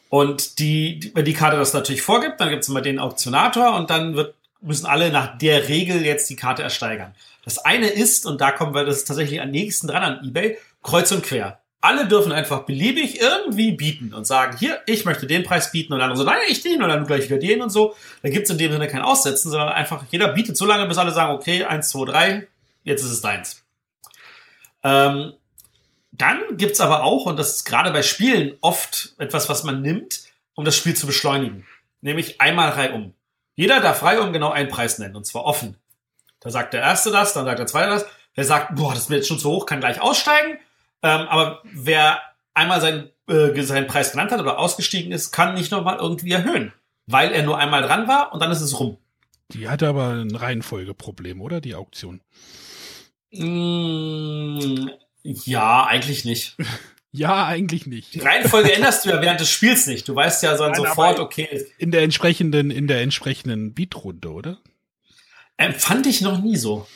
Und 0.08 0.58
die, 0.58 1.10
wenn 1.14 1.24
die 1.24 1.34
Karte 1.34 1.58
das 1.58 1.74
natürlich 1.74 2.02
vorgibt, 2.02 2.40
dann 2.40 2.48
gibt 2.48 2.62
es 2.62 2.68
immer 2.68 2.80
den 2.80 2.98
Auktionator 2.98 3.74
und 3.76 3.90
dann 3.90 4.16
wird, 4.16 4.34
müssen 4.60 4.86
alle 4.86 5.10
nach 5.10 5.36
der 5.38 5.68
Regel 5.68 6.04
jetzt 6.04 6.30
die 6.30 6.36
Karte 6.36 6.62
ersteigern. 6.62 7.14
Das 7.44 7.58
eine 7.58 7.88
ist, 7.88 8.26
und 8.26 8.40
da 8.40 8.50
kommen 8.50 8.74
wir, 8.74 8.84
das 8.84 8.98
ist 8.98 9.04
tatsächlich 9.08 9.40
am 9.40 9.50
nächsten 9.50 9.86
dran 9.86 10.02
an 10.02 10.24
eBay, 10.24 10.58
kreuz 10.82 11.12
und 11.12 11.22
quer. 11.22 11.60
Alle 11.80 12.08
dürfen 12.08 12.32
einfach 12.32 12.64
beliebig 12.64 13.20
irgendwie 13.20 13.72
bieten 13.72 14.12
und 14.12 14.26
sagen, 14.26 14.56
hier, 14.58 14.80
ich 14.86 15.04
möchte 15.04 15.28
den 15.28 15.44
Preis 15.44 15.70
bieten 15.70 15.92
und 15.92 16.00
dann 16.00 16.16
so, 16.16 16.24
nein, 16.24 16.38
ich 16.48 16.62
den 16.62 16.82
und 16.82 16.88
dann 16.88 17.06
gleich 17.06 17.24
wieder 17.26 17.38
den 17.38 17.62
und 17.62 17.70
so. 17.70 17.94
Da 18.22 18.30
gibt 18.30 18.46
es 18.46 18.50
in 18.50 18.58
dem 18.58 18.72
Sinne 18.72 18.88
kein 18.88 19.02
Aussetzen, 19.02 19.50
sondern 19.50 19.68
einfach 19.68 20.04
jeder 20.10 20.28
bietet 20.28 20.56
so 20.56 20.66
lange, 20.66 20.86
bis 20.86 20.98
alle 20.98 21.12
sagen, 21.12 21.34
okay, 21.34 21.64
eins, 21.64 21.90
zwei, 21.90 22.04
drei, 22.06 22.48
jetzt 22.82 23.04
ist 23.04 23.12
es 23.12 23.20
deins. 23.20 23.62
Ähm, 24.82 25.32
dann 26.12 26.40
gibt's 26.56 26.80
aber 26.80 27.04
auch, 27.04 27.26
und 27.26 27.38
das 27.38 27.56
ist 27.56 27.64
gerade 27.64 27.90
bei 27.90 28.02
Spielen 28.02 28.56
oft 28.60 29.14
etwas, 29.18 29.48
was 29.48 29.64
man 29.64 29.82
nimmt, 29.82 30.22
um 30.54 30.64
das 30.64 30.76
Spiel 30.76 30.94
zu 30.94 31.06
beschleunigen. 31.06 31.66
Nämlich 32.00 32.40
einmal 32.40 32.70
reihum. 32.70 33.14
Jeder 33.54 33.80
darf 33.80 34.02
reihum 34.02 34.32
genau 34.32 34.50
einen 34.50 34.68
Preis 34.68 34.98
nennen, 34.98 35.16
und 35.16 35.26
zwar 35.26 35.44
offen. 35.44 35.76
Da 36.40 36.50
sagt 36.50 36.74
der 36.74 36.82
Erste 36.82 37.10
das, 37.10 37.32
dann 37.32 37.44
sagt 37.44 37.58
der 37.58 37.66
Zweite 37.66 37.90
das. 37.90 38.06
Der 38.36 38.44
sagt, 38.44 38.76
boah, 38.76 38.92
das 38.92 39.02
ist 39.02 39.10
mir 39.10 39.16
jetzt 39.16 39.28
schon 39.28 39.38
zu 39.38 39.50
hoch, 39.50 39.66
kann 39.66 39.80
gleich 39.80 40.00
aussteigen. 40.00 40.58
Ähm, 41.02 41.26
aber 41.28 41.60
wer 41.64 42.20
einmal 42.54 42.80
seinen, 42.80 43.10
äh, 43.28 43.60
seinen 43.62 43.86
Preis 43.86 44.12
genannt 44.12 44.30
hat 44.30 44.40
oder 44.40 44.58
ausgestiegen 44.58 45.12
ist, 45.12 45.32
kann 45.32 45.54
nicht 45.54 45.72
nochmal 45.72 45.98
irgendwie 45.98 46.32
erhöhen. 46.32 46.72
Weil 47.06 47.32
er 47.32 47.42
nur 47.42 47.58
einmal 47.58 47.82
dran 47.82 48.06
war 48.06 48.32
und 48.32 48.40
dann 48.40 48.50
ist 48.50 48.60
es 48.60 48.78
rum. 48.78 48.98
Die 49.50 49.68
hatte 49.68 49.88
aber 49.88 50.10
ein 50.10 50.34
Reihenfolgeproblem, 50.34 51.40
oder? 51.40 51.60
Die 51.60 51.74
Auktion. 51.74 52.20
Mm, 53.32 54.88
ja, 55.22 55.84
eigentlich 55.86 56.24
nicht. 56.24 56.56
Ja, 57.10 57.46
eigentlich 57.46 57.86
nicht. 57.86 58.14
Die 58.14 58.20
Reihenfolge 58.20 58.70
änderst 58.70 59.06
du 59.06 59.08
ja 59.08 59.22
während 59.22 59.40
des 59.40 59.48
Spiels 59.48 59.86
nicht. 59.86 60.06
Du 60.06 60.14
weißt 60.14 60.42
ja 60.42 60.58
so 60.58 60.64
Nein, 60.64 60.74
sofort, 60.74 61.18
okay. 61.18 61.64
In 61.78 61.90
der 61.90 62.02
entsprechenden, 62.02 62.70
in 62.70 62.86
der 62.86 63.00
entsprechenden 63.00 63.72
Beatrunde, 63.72 64.28
oder? 64.30 64.58
Empfand 65.56 66.06
ich 66.06 66.20
noch 66.20 66.38
nie 66.42 66.56
so. 66.56 66.86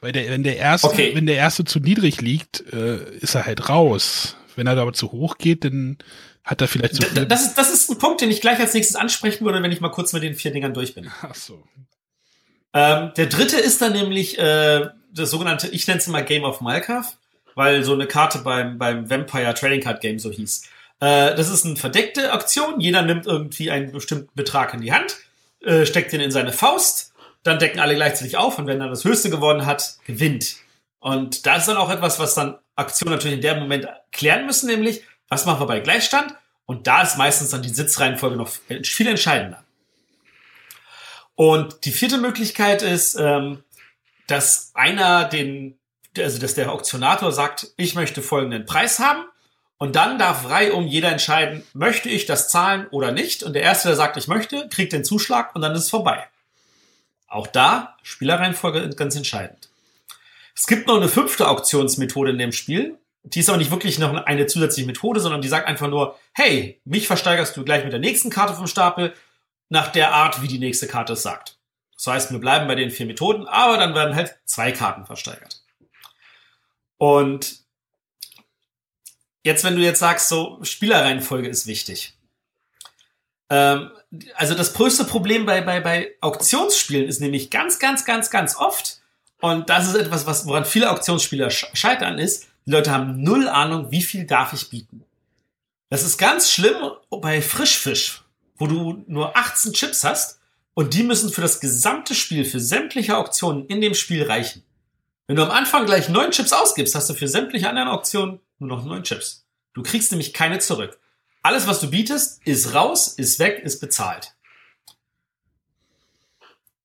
Weil 0.00 0.12
der, 0.12 0.30
wenn 0.30 0.44
der 0.44 0.58
erste, 0.58 0.86
Okay. 0.86 1.10
wenn 1.14 1.26
der 1.26 1.36
erste 1.36 1.64
zu 1.64 1.80
niedrig 1.80 2.20
liegt, 2.20 2.60
äh, 2.72 3.16
ist 3.18 3.34
er 3.34 3.46
halt 3.46 3.68
raus. 3.68 4.36
Wenn 4.54 4.68
er 4.68 4.78
aber 4.78 4.92
zu 4.92 5.10
hoch 5.10 5.36
geht, 5.36 5.64
dann 5.64 5.98
hat 6.44 6.60
er 6.60 6.68
vielleicht 6.68 6.94
zu 6.94 7.02
viel. 7.02 7.26
Das 7.26 7.42
ist, 7.42 7.54
das 7.54 7.74
ist 7.74 7.90
ein 7.90 7.98
Punkt, 7.98 8.20
den 8.20 8.30
ich 8.30 8.40
gleich 8.40 8.60
als 8.60 8.74
nächstes 8.74 8.94
ansprechen 8.96 9.44
würde, 9.44 9.60
wenn 9.60 9.72
ich 9.72 9.80
mal 9.80 9.90
kurz 9.90 10.12
mit 10.12 10.22
den 10.22 10.36
vier 10.36 10.52
Dingern 10.52 10.72
durch 10.72 10.94
bin. 10.94 11.10
Ach 11.20 11.34
so. 11.34 11.64
Ähm, 12.72 13.12
der 13.16 13.26
dritte 13.26 13.58
ist 13.58 13.82
dann 13.82 13.92
nämlich 13.92 14.38
äh, 14.38 14.88
das 15.12 15.30
sogenannte, 15.30 15.68
ich 15.68 15.86
nenne 15.86 15.98
es 15.98 16.06
mal 16.06 16.24
Game 16.24 16.44
of 16.44 16.60
Malkav, 16.60 17.16
weil 17.54 17.82
so 17.84 17.94
eine 17.94 18.06
Karte 18.06 18.38
beim, 18.38 18.78
beim 18.78 19.10
Vampire 19.10 19.54
Trading 19.54 19.80
Card 19.80 20.00
Game 20.00 20.18
so 20.18 20.30
hieß. 20.30 20.64
Äh, 21.00 21.34
das 21.34 21.48
ist 21.50 21.64
eine 21.64 21.76
verdeckte 21.76 22.32
Aktion. 22.32 22.80
Jeder 22.80 23.02
nimmt 23.02 23.26
irgendwie 23.26 23.70
einen 23.70 23.92
bestimmten 23.92 24.30
Betrag 24.34 24.74
in 24.74 24.80
die 24.80 24.92
Hand, 24.92 25.16
äh, 25.62 25.84
steckt 25.84 26.12
den 26.12 26.20
in 26.20 26.30
seine 26.30 26.52
Faust, 26.52 27.12
dann 27.42 27.58
decken 27.58 27.80
alle 27.80 27.94
gleichzeitig 27.94 28.36
auf 28.36 28.58
und 28.58 28.66
wenn 28.66 28.78
dann 28.78 28.90
das 28.90 29.04
Höchste 29.04 29.30
gewonnen 29.30 29.66
hat, 29.66 29.96
gewinnt. 30.06 30.56
Und 31.00 31.46
da 31.46 31.56
ist 31.56 31.66
dann 31.66 31.78
auch 31.78 31.90
etwas, 31.90 32.18
was 32.18 32.34
dann 32.34 32.58
Aktionen 32.76 33.14
natürlich 33.14 33.36
in 33.36 33.42
dem 33.42 33.58
Moment 33.58 33.88
klären 34.12 34.46
müssen, 34.46 34.68
nämlich, 34.68 35.02
was 35.28 35.46
machen 35.46 35.60
wir 35.60 35.66
bei 35.66 35.80
Gleichstand? 35.80 36.34
Und 36.66 36.86
da 36.86 37.02
ist 37.02 37.18
meistens 37.18 37.50
dann 37.50 37.62
die 37.62 37.70
Sitzreihenfolge 37.70 38.36
noch 38.36 38.48
viel 38.82 39.08
entscheidender. 39.08 39.64
Und 41.40 41.86
die 41.86 41.90
vierte 41.90 42.18
Möglichkeit 42.18 42.82
ist, 42.82 43.14
ähm, 43.14 43.64
dass 44.26 44.72
einer 44.74 45.24
den, 45.24 45.78
also 46.18 46.38
dass 46.38 46.52
der 46.52 46.70
Auktionator 46.70 47.32
sagt, 47.32 47.68
ich 47.78 47.94
möchte 47.94 48.20
folgenden 48.20 48.66
Preis 48.66 48.98
haben. 48.98 49.24
Und 49.78 49.96
dann 49.96 50.18
darf 50.18 50.42
frei 50.42 50.70
um 50.70 50.86
jeder 50.86 51.10
entscheiden, 51.10 51.62
möchte 51.72 52.10
ich 52.10 52.26
das 52.26 52.50
zahlen 52.50 52.88
oder 52.90 53.10
nicht. 53.10 53.42
Und 53.42 53.54
der 53.54 53.62
Erste, 53.62 53.88
der 53.88 53.96
sagt, 53.96 54.18
ich 54.18 54.28
möchte, 54.28 54.68
kriegt 54.68 54.92
den 54.92 55.02
Zuschlag 55.02 55.54
und 55.54 55.62
dann 55.62 55.72
ist 55.72 55.84
es 55.84 55.88
vorbei. 55.88 56.28
Auch 57.26 57.46
da, 57.46 57.96
Spielerreihenfolge 58.02 58.90
ganz 58.90 59.16
entscheidend. 59.16 59.70
Es 60.54 60.66
gibt 60.66 60.88
noch 60.88 60.96
eine 60.96 61.08
fünfte 61.08 61.48
Auktionsmethode 61.48 62.32
in 62.32 62.38
dem 62.38 62.52
Spiel. 62.52 62.98
Die 63.22 63.40
ist 63.40 63.48
aber 63.48 63.56
nicht 63.56 63.70
wirklich 63.70 63.98
noch 63.98 64.12
eine 64.12 64.44
zusätzliche 64.44 64.86
Methode, 64.86 65.20
sondern 65.20 65.40
die 65.40 65.48
sagt 65.48 65.68
einfach 65.68 65.88
nur, 65.88 66.18
hey, 66.34 66.82
mich 66.84 67.06
versteigerst 67.06 67.56
du 67.56 67.64
gleich 67.64 67.82
mit 67.84 67.94
der 67.94 68.00
nächsten 68.00 68.28
Karte 68.28 68.52
vom 68.52 68.66
Stapel 68.66 69.14
nach 69.70 69.88
der 69.88 70.12
Art, 70.12 70.42
wie 70.42 70.48
die 70.48 70.58
nächste 70.58 70.86
Karte 70.86 71.14
es 71.14 71.22
sagt. 71.22 71.56
Das 71.94 72.06
heißt, 72.06 72.30
wir 72.32 72.38
bleiben 72.38 72.66
bei 72.66 72.74
den 72.74 72.90
vier 72.90 73.06
Methoden, 73.06 73.46
aber 73.46 73.78
dann 73.78 73.94
werden 73.94 74.14
halt 74.14 74.38
zwei 74.44 74.72
Karten 74.72 75.06
versteigert. 75.06 75.62
Und 76.98 77.60
jetzt, 79.42 79.64
wenn 79.64 79.76
du 79.76 79.82
jetzt 79.82 80.00
sagst, 80.00 80.28
so 80.28 80.58
Spielerreihenfolge 80.62 81.48
ist 81.48 81.66
wichtig. 81.66 82.14
Ähm, 83.48 83.90
also 84.34 84.54
das 84.54 84.74
größte 84.74 85.04
Problem 85.04 85.46
bei, 85.46 85.60
bei, 85.60 85.80
bei 85.80 86.14
Auktionsspielen 86.20 87.08
ist 87.08 87.20
nämlich 87.20 87.50
ganz, 87.50 87.78
ganz, 87.78 88.04
ganz, 88.04 88.30
ganz 88.30 88.56
oft, 88.56 89.00
und 89.40 89.70
das 89.70 89.86
ist 89.88 89.94
etwas, 89.94 90.26
was, 90.26 90.46
woran 90.46 90.64
viele 90.64 90.90
Auktionsspieler 90.90 91.48
sch- 91.48 91.74
scheitern, 91.74 92.18
ist, 92.18 92.48
die 92.66 92.72
Leute 92.72 92.90
haben 92.90 93.22
null 93.22 93.48
Ahnung, 93.48 93.90
wie 93.90 94.02
viel 94.02 94.26
darf 94.26 94.52
ich 94.52 94.68
bieten. 94.68 95.04
Das 95.88 96.02
ist 96.02 96.18
ganz 96.18 96.50
schlimm 96.50 96.76
bei 97.10 97.40
Frischfisch, 97.40 98.19
wo 98.60 98.66
du 98.66 99.04
nur 99.08 99.36
18 99.36 99.72
Chips 99.72 100.04
hast 100.04 100.38
und 100.74 100.94
die 100.94 101.02
müssen 101.02 101.32
für 101.32 101.40
das 101.40 101.60
gesamte 101.60 102.14
Spiel, 102.14 102.44
für 102.44 102.60
sämtliche 102.60 103.16
Auktionen 103.16 103.66
in 103.66 103.80
dem 103.80 103.94
Spiel 103.94 104.22
reichen. 104.22 104.62
Wenn 105.26 105.36
du 105.36 105.42
am 105.42 105.50
Anfang 105.50 105.86
gleich 105.86 106.10
neun 106.10 106.30
Chips 106.30 106.52
ausgibst, 106.52 106.94
hast 106.94 107.08
du 107.08 107.14
für 107.14 107.26
sämtliche 107.26 107.68
anderen 107.68 107.88
Auktionen 107.88 108.40
nur 108.58 108.68
noch 108.68 108.84
neun 108.84 109.02
Chips. 109.02 109.46
Du 109.72 109.82
kriegst 109.82 110.12
nämlich 110.12 110.34
keine 110.34 110.58
zurück. 110.58 110.98
Alles, 111.42 111.66
was 111.66 111.80
du 111.80 111.88
bietest, 111.88 112.42
ist 112.44 112.74
raus, 112.74 113.08
ist 113.08 113.38
weg, 113.38 113.62
ist 113.64 113.80
bezahlt. 113.80 114.34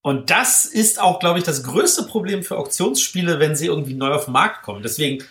Und 0.00 0.30
das 0.30 0.64
ist 0.64 0.98
auch, 0.98 1.20
glaube 1.20 1.40
ich, 1.40 1.44
das 1.44 1.62
größte 1.62 2.04
Problem 2.04 2.42
für 2.42 2.56
Auktionsspiele, 2.56 3.38
wenn 3.38 3.54
sie 3.54 3.66
irgendwie 3.66 3.94
neu 3.94 4.12
auf 4.14 4.24
den 4.24 4.32
Markt 4.32 4.62
kommen. 4.62 4.82
Deswegen 4.82 5.22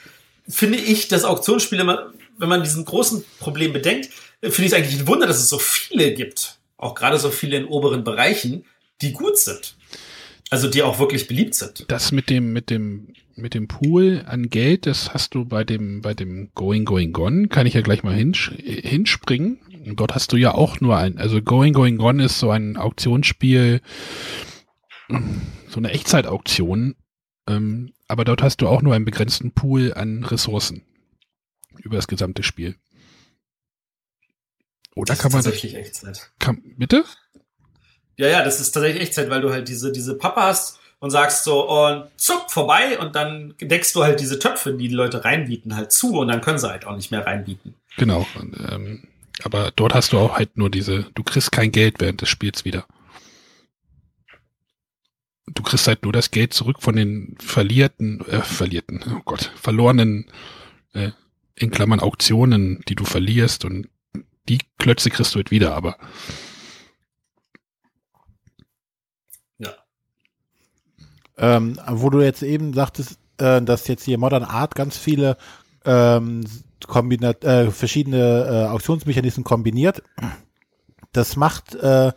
finde 0.48 0.78
ich, 0.78 1.08
dass 1.08 1.24
Auktionsspiele, 1.24 2.12
wenn 2.38 2.50
man 2.50 2.64
diesen 2.64 2.86
großen 2.86 3.26
Problem 3.40 3.74
bedenkt, 3.74 4.10
finde 4.42 4.62
ich 4.62 4.68
es 4.68 4.74
eigentlich 4.74 5.00
ein 5.00 5.08
Wunder, 5.08 5.28
dass 5.28 5.38
es 5.38 5.50
so 5.50 5.60
viele 5.60 6.14
gibt. 6.14 6.58
Auch 6.78 6.96
gerade 6.96 7.18
so 7.18 7.30
viele 7.30 7.58
in 7.58 7.66
oberen 7.66 8.04
Bereichen, 8.04 8.66
die 9.02 9.14
gut 9.14 9.38
sind. 9.38 9.76
Also 10.50 10.70
die 10.70 10.84
auch 10.84 11.00
wirklich 11.00 11.28
beliebt 11.28 11.56
sind. 11.56 11.86
Das 11.88 12.12
mit 12.12 12.30
dem, 12.30 12.54
mit 12.54 12.70
dem, 12.70 13.14
mit 13.36 13.54
dem 13.54 13.68
Pool 13.68 14.24
an 14.28 14.50
Geld, 14.50 14.86
das 14.86 15.14
hast 15.14 15.34
du 15.36 15.46
bei 15.46 15.64
dem, 15.64 16.02
bei 16.02 16.14
dem 16.14 16.52
Going, 16.54 16.86
Going, 16.86 17.14
Gone, 17.14 17.48
kann 17.48 17.66
ich 17.66 17.74
ja 17.74 17.82
gleich 17.82 18.04
mal 18.04 18.16
hinsch 18.16 18.52
hinspringen. 18.58 19.60
Dort 19.96 20.16
hast 20.16 20.32
du 20.32 20.38
ja 20.38 20.54
auch 20.54 20.80
nur 20.82 20.98
ein, 20.98 21.18
also 21.18 21.42
Going, 21.42 21.74
Going, 21.74 21.98
Gone 21.98 22.24
ist 22.24 22.40
so 22.40 22.50
ein 22.50 22.78
Auktionsspiel, 22.78 23.82
so 25.10 25.78
eine 25.78 25.92
Echtzeitauktion, 25.92 26.96
ähm, 27.48 27.94
aber 28.08 28.24
dort 28.24 28.42
hast 28.42 28.58
du 28.58 28.68
auch 28.68 28.82
nur 28.82 28.96
einen 28.96 29.06
begrenzten 29.06 29.52
Pool 29.52 29.94
an 29.94 30.24
Ressourcen 30.24 30.84
über 31.84 31.98
das 31.98 32.08
gesamte 32.08 32.42
Spiel. 32.42 32.76
Oder 34.96 35.14
Das 35.14 35.20
kann 35.20 35.30
ist 35.30 35.34
man 35.34 35.44
das, 35.44 35.54
tatsächlich 35.54 35.76
Echtzeit. 35.76 36.32
kann, 36.40 36.62
bitte? 36.78 37.04
Ja, 38.18 38.28
ja, 38.28 38.44
das 38.44 38.60
ist 38.62 38.72
tatsächlich 38.72 39.04
Echtzeit, 39.04 39.30
weil 39.30 39.42
du 39.42 39.52
halt 39.52 39.68
diese, 39.68 39.92
diese 39.92 40.18
Pappe 40.18 40.42
hast 40.42 40.80
und 41.00 41.12
sagst 41.12 41.44
so, 41.44 41.70
und 41.70 42.08
zuck, 42.16 42.50
vorbei 42.50 42.98
und 42.98 43.16
dann 43.16 43.54
deckst 43.60 43.94
du 43.96 44.04
halt 44.04 44.20
diese 44.22 44.40
Töpfe, 44.40 44.74
die 44.74 44.88
die 44.88 44.96
Leute 44.96 45.26
reinbieten, 45.26 45.76
halt 45.76 45.92
zu 45.92 46.14
und 46.20 46.30
dann 46.30 46.42
können 46.42 46.58
sie 46.58 46.70
halt 46.70 46.86
auch 46.86 46.96
nicht 46.96 47.12
mehr 47.12 47.26
reinbieten. 47.26 47.76
Genau. 47.98 48.26
Und, 48.40 48.58
ähm, 48.72 49.04
aber 49.44 49.72
dort 49.76 49.94
hast 49.94 50.14
du 50.14 50.18
auch 50.20 50.38
halt 50.38 50.56
nur 50.58 50.70
diese, 50.70 51.04
du 51.14 51.24
kriegst 51.24 51.52
kein 51.52 51.72
Geld 51.74 52.00
während 52.00 52.22
des 52.22 52.30
Spiels 52.30 52.64
wieder. 52.64 52.86
Du 55.48 55.62
kriegst 55.62 55.88
halt 55.88 56.04
nur 56.04 56.14
das 56.14 56.32
Geld 56.32 56.54
zurück 56.54 56.78
von 56.82 56.96
den 56.96 57.36
verlierten, 57.40 58.22
äh, 58.28 58.42
verlierten, 58.42 59.04
oh 59.16 59.22
Gott, 59.26 59.52
verlorenen, 59.62 60.26
äh, 60.94 61.12
in 61.56 61.72
Klammern 61.72 62.00
Auktionen, 62.00 62.82
die 62.88 62.96
du 62.96 63.06
verlierst 63.06 63.64
und 63.66 63.88
die 64.50 64.60
Klötze 64.78 65.10
kriegst 65.10 65.34
du 65.34 65.38
halt 65.38 65.52
wieder, 65.52 65.76
aber 65.76 65.98
Ähm, 71.38 71.80
wo 71.88 72.10
du 72.10 72.22
jetzt 72.22 72.44
eben 72.44 72.74
sagtest, 72.74 73.20
äh, 73.38 73.62
dass 73.62 73.88
jetzt 73.88 74.04
hier 74.04 74.18
Modern 74.18 74.44
Art 74.44 74.76
ganz 74.76 74.98
viele 74.98 75.38
ähm, 75.84 76.46
kombinat 76.88 77.44
äh, 77.44 77.72
verschiedene 77.72 78.46
äh, 78.46 78.72
Auktionsmechanismen 78.72 79.44
kombiniert. 79.44 80.02
Das 81.12 81.36
macht 81.36 81.76
äh, 81.76 82.14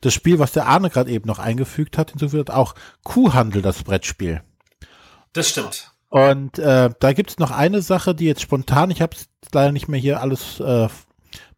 das 0.00 0.14
Spiel, 0.14 0.38
was 0.38 0.52
der 0.52 0.66
Arne 0.66 0.90
gerade 0.90 1.10
eben 1.10 1.26
noch 1.26 1.38
eingefügt 1.38 1.98
hat, 1.98 2.10
hinzugefügt 2.10 2.48
hat, 2.48 2.56
auch 2.56 2.74
Kuhhandel, 3.04 3.62
das 3.62 3.82
Brettspiel. 3.82 4.42
Das 5.32 5.48
stimmt. 5.48 5.92
Und 6.08 6.58
äh, 6.58 6.90
da 6.98 7.12
gibt's 7.12 7.38
noch 7.38 7.50
eine 7.50 7.80
Sache, 7.80 8.14
die 8.14 8.26
jetzt 8.26 8.42
spontan, 8.42 8.90
ich 8.90 9.00
habe 9.00 9.16
leider 9.52 9.72
nicht 9.72 9.88
mehr 9.88 10.00
hier 10.00 10.20
alles 10.20 10.60
äh, 10.60 10.88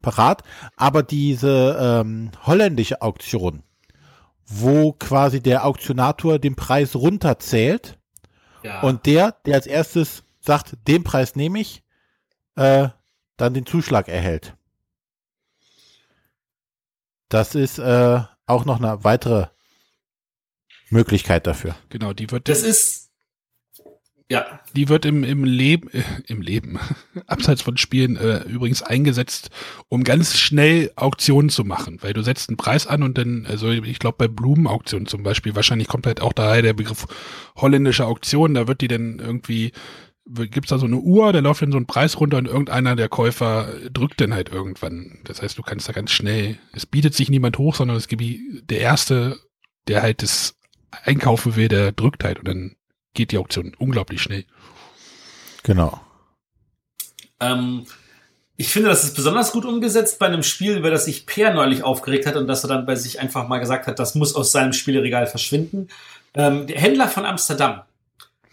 parat, 0.05 0.43
aber 0.77 1.03
diese 1.03 1.77
ähm, 1.81 2.31
holländische 2.47 3.01
Auktion, 3.03 3.63
wo 4.47 4.93
quasi 4.93 5.41
der 5.41 5.65
Auktionator 5.65 6.39
den 6.39 6.55
Preis 6.57 6.95
runterzählt 6.95 7.99
Ja. 8.63 8.83
und 8.83 9.07
der, 9.07 9.33
der 9.47 9.55
als 9.55 9.67
erstes 9.67 10.23
sagt, 10.41 10.77
den 10.87 11.03
Preis 11.05 11.35
nehme 11.37 11.59
ich, 11.61 11.83
äh, 12.57 12.89
dann 13.37 13.55
den 13.55 13.67
Zuschlag 13.67 14.09
erhält. 14.09 14.55
Das 17.29 17.55
ist 17.55 17.79
äh, 17.79 18.21
auch 18.47 18.65
noch 18.65 18.77
eine 18.79 19.03
weitere 19.03 19.47
Möglichkeit 20.91 21.47
dafür. 21.47 21.75
genau, 21.89 22.13
die 22.13 22.31
wird, 22.31 22.49
das 22.49 22.63
ist, 22.63 23.04
ja, 24.35 24.61
die 24.75 24.89
wird 24.89 25.07
im, 25.07 25.23
im 25.23 25.45
Leben, 25.45 25.89
äh, 25.93 26.03
im 26.27 26.43
Leben, 26.43 26.81
abseits 27.29 27.63
von 27.63 27.77
Spielen 27.77 28.17
äh, 28.17 28.39
übrigens 28.49 28.83
eingesetzt, 28.83 29.51
um 29.89 30.03
ganz 30.03 30.37
schnell 30.37 30.91
Auktionen 30.97 31.51
zu 31.51 31.63
machen, 31.63 31.99
weil 32.01 32.15
du 32.15 32.23
setzt 32.23 32.49
einen 32.49 32.57
Preis 32.57 32.89
an 32.89 33.05
und 33.05 33.17
dann, 33.17 33.47
also 33.49 33.71
ich 33.71 34.01
glaube 34.01 34.17
bei 34.19 34.27
Blumenauktionen 34.27 35.07
zum 35.07 35.23
Beispiel, 35.23 35.55
wahrscheinlich 35.55 35.87
kommt 35.87 36.07
halt 36.07 36.21
auch 36.21 36.33
daher 36.33 36.63
der 36.63 36.73
Begriff 36.73 37.07
holländische 37.55 38.07
Auktion, 38.07 38.55
da 38.55 38.67
wird 38.67 38.81
die 38.81 38.89
dann 38.89 39.21
irgendwie, 39.21 39.71
gibt's 40.27 40.71
da 40.71 40.79
so 40.79 40.87
eine 40.87 40.97
Uhr, 40.97 41.33
da 41.33 41.39
läuft 41.39 41.63
dann 41.63 41.71
so 41.71 41.79
ein 41.79 41.87
Preis 41.87 42.19
runter 42.19 42.39
und 42.39 42.49
irgendeiner 42.49 42.97
der 42.97 43.09
Käufer 43.09 43.69
drückt 43.93 44.21
dann 44.21 44.35
halt 44.35 44.49
irgendwann. 44.49 45.21
Das 45.23 45.43
heißt, 45.43 45.57
du 45.57 45.63
kannst 45.63 45.89
da 45.89 45.93
ganz 45.93 46.11
schnell, 46.11 46.59
es 46.73 46.87
bietet 46.87 47.15
sich 47.15 47.31
niemand 47.31 47.59
hoch, 47.59 47.77
sondern 47.77 47.97
es 47.97 48.09
gibt 48.09 48.25
der 48.69 48.81
Erste, 48.81 49.39
der 49.87 50.03
halt 50.03 50.25
das 50.25 50.57
einkaufen 50.91 51.55
will, 51.55 51.69
der 51.69 51.93
drückt 51.93 52.25
halt 52.25 52.41
und 52.41 52.49
dann 52.49 52.77
geht 53.15 53.33
die 53.33 53.39
Auktion 53.39 53.75
unglaublich 53.79 54.21
schnell. 54.23 54.45
Genau. 55.63 56.01
ähm, 57.41 57.87
ich 58.57 58.69
finde, 58.69 58.89
das 58.89 59.03
ist 59.03 59.17
besonders 59.17 59.51
gut 59.51 59.65
umgesetzt 59.65 60.19
bei 60.19 60.27
einem 60.27 60.45
Spiel, 60.45 60.77
über 60.77 60.91
das 60.91 61.07
sich 61.07 61.27
Peer 61.27 61.53
neulich 61.53 61.83
aufgeregt 61.83 62.27
hat 62.27 62.37
und 62.37 62.47
dass 62.47 62.63
er 62.63 62.69
dann 62.69 62.87
bei 62.87 62.95
sich 62.95 63.19
einfach 63.19 63.49
mal 63.49 63.59
gesagt 63.59 63.87
hat, 63.87 63.99
das 63.99 64.15
muss 64.15 64.35
aus 64.37 64.53
seinem 64.53 64.73
Spieleregal 64.73 65.27
verschwinden. 65.27 65.89
Ähm, 66.35 66.67
der 66.69 66.81
Händler 66.81 67.09
von 67.09 67.25
Amsterdam. 67.25 67.83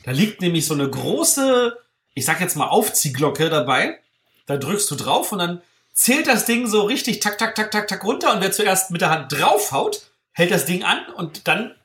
Da 0.04 0.12
liegt 0.12 0.42
nämlich 0.42 0.66
so 0.66 0.74
eine 0.74 0.90
große, 0.90 1.78
ich 2.16 2.26
sag 2.26 2.42
jetzt 2.42 2.56
mal 2.56 2.70
Aufziehglocke 2.70 3.50
dabei. 3.50 4.00
Da 4.48 4.58
drückst 4.58 4.90
du 4.90 4.96
drauf 4.96 5.32
und 5.32 5.38
dann 5.38 5.62
zählt 5.94 6.28
das 6.28 6.46
Ding 6.46 6.66
so 6.66 6.82
richtig 6.82 7.20
tak, 7.20 7.38
tak, 7.38 7.54
tak, 7.54 7.70
tak, 7.70 7.88
tak 7.88 8.04
runter 8.04 8.34
und 8.34 8.42
wer 8.42 8.52
zuerst 8.52 8.90
mit 8.90 9.02
der 9.02 9.12
Hand 9.12 9.32
draufhaut, 9.32 10.10
hält 10.32 10.50
das 10.50 10.66
Ding 10.66 10.84
an 10.84 11.00
und 11.16 11.48
dann 11.48 11.76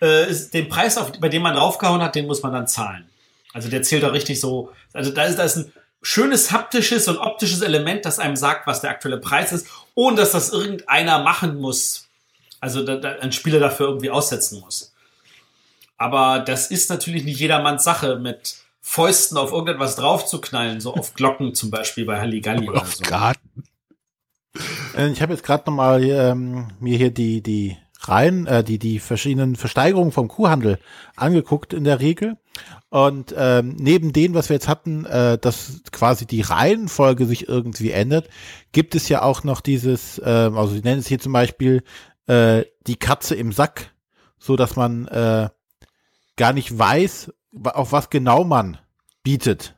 äh, 0.00 0.30
ist 0.30 0.54
den 0.54 0.68
Preis, 0.68 0.98
auf, 0.98 1.12
bei 1.20 1.28
dem 1.28 1.42
man 1.42 1.54
draufgehauen 1.54 2.02
hat, 2.02 2.14
den 2.14 2.26
muss 2.26 2.42
man 2.42 2.52
dann 2.52 2.68
zahlen. 2.68 3.08
Also 3.52 3.68
der 3.68 3.82
zählt 3.82 4.04
auch 4.04 4.12
richtig 4.12 4.40
so. 4.40 4.72
Also 4.92 5.10
da 5.10 5.24
ist, 5.24 5.38
da 5.38 5.44
ist 5.44 5.56
ein 5.56 5.72
schönes 6.02 6.52
haptisches 6.52 7.08
und 7.08 7.18
optisches 7.18 7.62
Element, 7.62 8.04
das 8.04 8.18
einem 8.18 8.36
sagt, 8.36 8.66
was 8.66 8.80
der 8.80 8.90
aktuelle 8.90 9.18
Preis 9.18 9.52
ist, 9.52 9.66
ohne 9.94 10.16
dass 10.16 10.32
das 10.32 10.52
irgendeiner 10.52 11.22
machen 11.22 11.60
muss. 11.60 12.08
Also 12.60 12.84
da, 12.84 12.96
da 12.96 13.16
ein 13.20 13.32
Spieler 13.32 13.60
dafür 13.60 13.88
irgendwie 13.88 14.10
aussetzen 14.10 14.60
muss. 14.60 14.92
Aber 15.96 16.40
das 16.40 16.70
ist 16.70 16.90
natürlich 16.90 17.24
nicht 17.24 17.40
jedermanns 17.40 17.84
Sache, 17.84 18.16
mit 18.16 18.56
Fäusten 18.82 19.36
auf 19.36 19.50
irgendetwas 19.50 19.96
draufzuknallen, 19.96 20.80
so 20.80 20.94
auf 20.94 21.14
Glocken 21.14 21.54
zum 21.54 21.70
Beispiel 21.70 22.04
bei 22.04 22.20
Halligalli 22.20 22.68
oder, 22.68 22.82
Auf 22.82 22.94
so. 22.94 23.02
Karten. 23.02 23.64
Äh, 24.96 25.08
Ich 25.08 25.22
habe 25.22 25.32
jetzt 25.32 25.42
gerade 25.42 25.64
nochmal 25.66 26.04
ähm, 26.04 26.68
mir 26.78 26.96
hier 26.96 27.10
die, 27.10 27.42
die 27.42 27.76
Reihen, 28.08 28.46
äh, 28.46 28.64
die, 28.64 28.78
die 28.78 28.98
verschiedenen 28.98 29.56
Versteigerungen 29.56 30.12
vom 30.12 30.28
Kuhhandel 30.28 30.78
angeguckt 31.16 31.72
in 31.72 31.84
der 31.84 32.00
Regel. 32.00 32.36
Und 32.88 33.34
ähm, 33.36 33.76
neben 33.78 34.12
dem, 34.12 34.34
was 34.34 34.48
wir 34.48 34.54
jetzt 34.54 34.68
hatten, 34.68 35.04
äh, 35.04 35.38
dass 35.38 35.82
quasi 35.92 36.26
die 36.26 36.40
Reihenfolge 36.40 37.26
sich 37.26 37.48
irgendwie 37.48 37.90
ändert, 37.90 38.28
gibt 38.72 38.94
es 38.94 39.08
ja 39.08 39.22
auch 39.22 39.44
noch 39.44 39.60
dieses, 39.60 40.18
äh, 40.18 40.24
also 40.24 40.68
sie 40.68 40.80
nennen 40.80 41.00
es 41.00 41.06
hier 41.06 41.18
zum 41.18 41.32
Beispiel 41.32 41.82
äh, 42.26 42.64
die 42.86 42.96
Katze 42.96 43.34
im 43.34 43.52
Sack, 43.52 43.94
so 44.38 44.56
dass 44.56 44.76
man 44.76 45.06
äh, 45.08 45.48
gar 46.36 46.52
nicht 46.52 46.78
weiß, 46.78 47.32
auf 47.64 47.92
was 47.92 48.10
genau 48.10 48.44
man 48.44 48.78
bietet. 49.22 49.74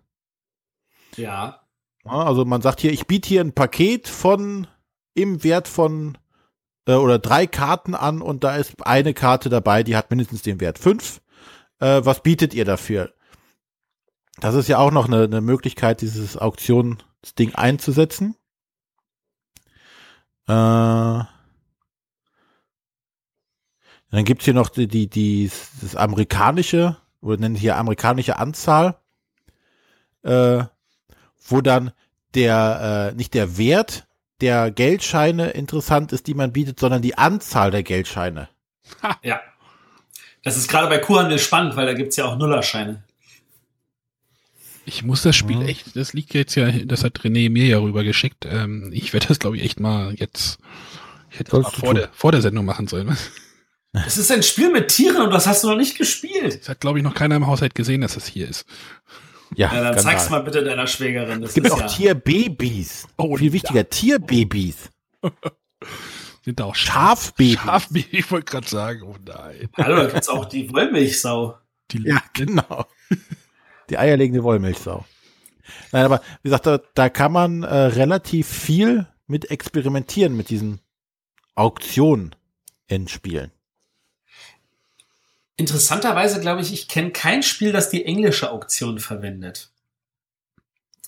Ja, 1.17 1.63
also 2.05 2.45
man 2.45 2.63
sagt 2.63 2.81
hier, 2.81 2.93
ich 2.93 3.07
biete 3.07 3.29
hier 3.29 3.41
ein 3.41 3.55
Paket 3.55 4.09
von 4.09 4.67
im 5.15 5.43
Wert 5.43 5.69
von 5.69 6.17
äh, 6.89 6.95
oder 6.95 7.21
drei 7.21 7.47
Karten 7.47 7.95
an 7.95 8.21
und 8.21 8.43
da 8.43 8.57
ist 8.57 8.85
eine 8.85 9.15
Karte 9.15 9.49
dabei, 9.51 9.85
die 9.85 9.95
hat 9.97 10.11
mindestens 10.11 10.43
den 10.43 10.61
Wert 10.61 10.79
fünf. 10.79 11.21
Äh, 11.79 12.01
was 12.03 12.23
bietet 12.23 12.55
ihr 12.55 12.65
dafür? 12.65 13.13
Das 14.41 14.55
ist 14.55 14.69
ja 14.69 14.79
auch 14.79 14.91
noch 14.91 15.07
eine, 15.07 15.25
eine 15.25 15.41
Möglichkeit, 15.41 16.01
dieses 16.01 16.37
Auktionsding 16.37 17.55
einzusetzen. 17.55 18.37
Äh, 20.47 21.23
dann 24.11 24.25
gibt's 24.25 24.47
hier 24.47 24.55
noch 24.55 24.71
die, 24.71 24.89
die, 24.89 25.09
die, 25.09 25.51
das 25.83 25.95
amerikanische, 25.95 26.97
oder 27.21 27.37
nennen 27.37 27.57
hier 27.57 27.77
amerikanische 27.77 28.39
Anzahl, 28.39 28.99
äh, 30.23 30.65
wo 31.47 31.61
dann 31.61 31.93
der, 32.35 33.11
äh, 33.13 33.17
nicht 33.17 33.35
der 33.35 33.59
Wert 33.59 34.08
der 34.41 34.71
Geldscheine 34.71 35.51
interessant 35.51 36.13
ist, 36.13 36.27
die 36.27 36.35
man 36.35 36.53
bietet, 36.53 36.79
sondern 36.81 37.03
die 37.03 37.19
Anzahl 37.19 37.71
der 37.71 37.83
Geldscheine. 37.83 38.49
Ja. 39.23 39.41
Das 40.45 40.57
ist 40.57 40.69
gerade 40.69 40.89
bei 40.89 40.99
Kuhhandel 40.99 41.39
spannend, 41.39 41.77
weil 41.77 41.87
da 41.87 41.95
gibt's 41.95 42.17
ja 42.17 42.25
auch 42.27 42.37
Nullerscheine. 42.37 43.03
Ich 44.85 45.03
muss 45.03 45.23
das 45.23 45.37
Spiel 45.37 45.59
Mhm. 45.59 45.69
echt, 45.69 45.97
das 45.97 46.15
liegt 46.15 46.33
jetzt 46.33 46.55
ja, 46.55 46.71
das 46.71 47.05
hat 47.05 47.19
René 47.21 47.51
mir 47.51 47.67
ja 47.67 47.79
rüber 47.79 48.05
geschickt. 48.05 48.47
Ähm, 48.47 48.91
ich 48.93 49.13
werde 49.13 49.27
das, 49.27 49.39
glaube 49.39 49.57
ich, 49.59 49.65
echt 49.65 49.81
mal 49.81 50.15
jetzt, 50.15 50.59
ich 51.31 51.41
hätte 51.41 51.61
das 51.61 51.75
vor 51.75 51.93
der, 51.93 52.09
vor 52.13 52.33
der 52.33 52.41
Sendung 52.41 52.65
machen 52.65 52.87
sollen. 52.87 53.17
Es 54.07 54.19
ist 54.19 54.31
ein 54.31 54.43
Spiel 54.43 54.71
mit 54.71 54.89
Tieren 54.89 55.23
und 55.23 55.31
das 55.31 55.47
hast 55.47 55.65
du 55.65 55.69
noch 55.71 55.77
nicht 55.77 55.97
gespielt. 55.97 56.61
Das 56.61 56.69
hat, 56.69 56.81
glaube 56.81 56.99
ich, 56.99 57.03
noch 57.03 57.15
keiner 57.15 57.37
im 57.37 57.47
Haushalt 57.47 57.75
gesehen, 57.75 58.03
dass 58.03 58.15
das 58.15 58.27
hier 58.27 58.47
ist. 58.47 58.67
Ja, 59.55 59.73
Ja, 59.73 59.83
dann 59.93 59.99
zeig's 59.99 60.31
mal 60.31 60.41
bitte 60.41 60.63
deiner 60.65 60.87
Schwägerin. 60.87 61.41
Das 61.41 61.51
Es 61.51 61.55
gibt 61.55 61.67
ist 61.67 61.73
auch 61.73 61.81
ja, 61.81 61.87
Tierbabys. 61.87 63.09
Oh, 63.17 63.37
Viel 63.37 63.53
wichtiger, 63.53 63.89
Tierbabys. 63.89 64.91
Sind 66.43 66.61
da 66.61 66.65
auch 66.65 66.75
Schafbabys. 66.75 67.55
Schafbabys, 67.55 68.07
ich 68.11 68.31
wollte 68.31 68.51
gerade 68.51 68.69
sagen, 68.69 69.03
oh 69.03 69.17
nein. 69.25 69.69
Hallo, 69.77 69.97
da 69.97 70.07
gibt's 70.07 70.29
auch 70.29 70.45
die 70.45 70.73
Wollmilchsau. 70.73 71.59
Die, 71.91 72.03
Ja, 72.03 72.23
genau. 72.33 72.87
Die 73.91 73.99
eierlegende 73.99 74.43
Wollmilchsau. 74.43 75.05
Nein, 75.93 76.05
aber 76.05 76.21
wie 76.43 76.49
gesagt, 76.49 76.67
da, 76.67 76.81
da 76.95 77.09
kann 77.09 77.33
man 77.33 77.63
äh, 77.63 77.75
relativ 77.75 78.49
viel 78.49 79.07
mit 79.27 79.51
experimentieren 79.51 80.37
mit 80.37 80.51
diesen 80.51 80.81
Auktionen 81.55 82.35
in 82.87 83.09
Spielen. 83.09 83.53
Interessanterweise 85.59 86.41
glaube 86.41 86.63
ich, 86.63 86.73
ich 86.73 86.89
kenne 86.89 87.11
kein 87.11 87.43
Spiel, 87.43 87.73
das 87.73 87.91
die 87.91 88.05
englische 88.07 88.51
Auktion 88.51 88.99
verwendet. 89.01 89.71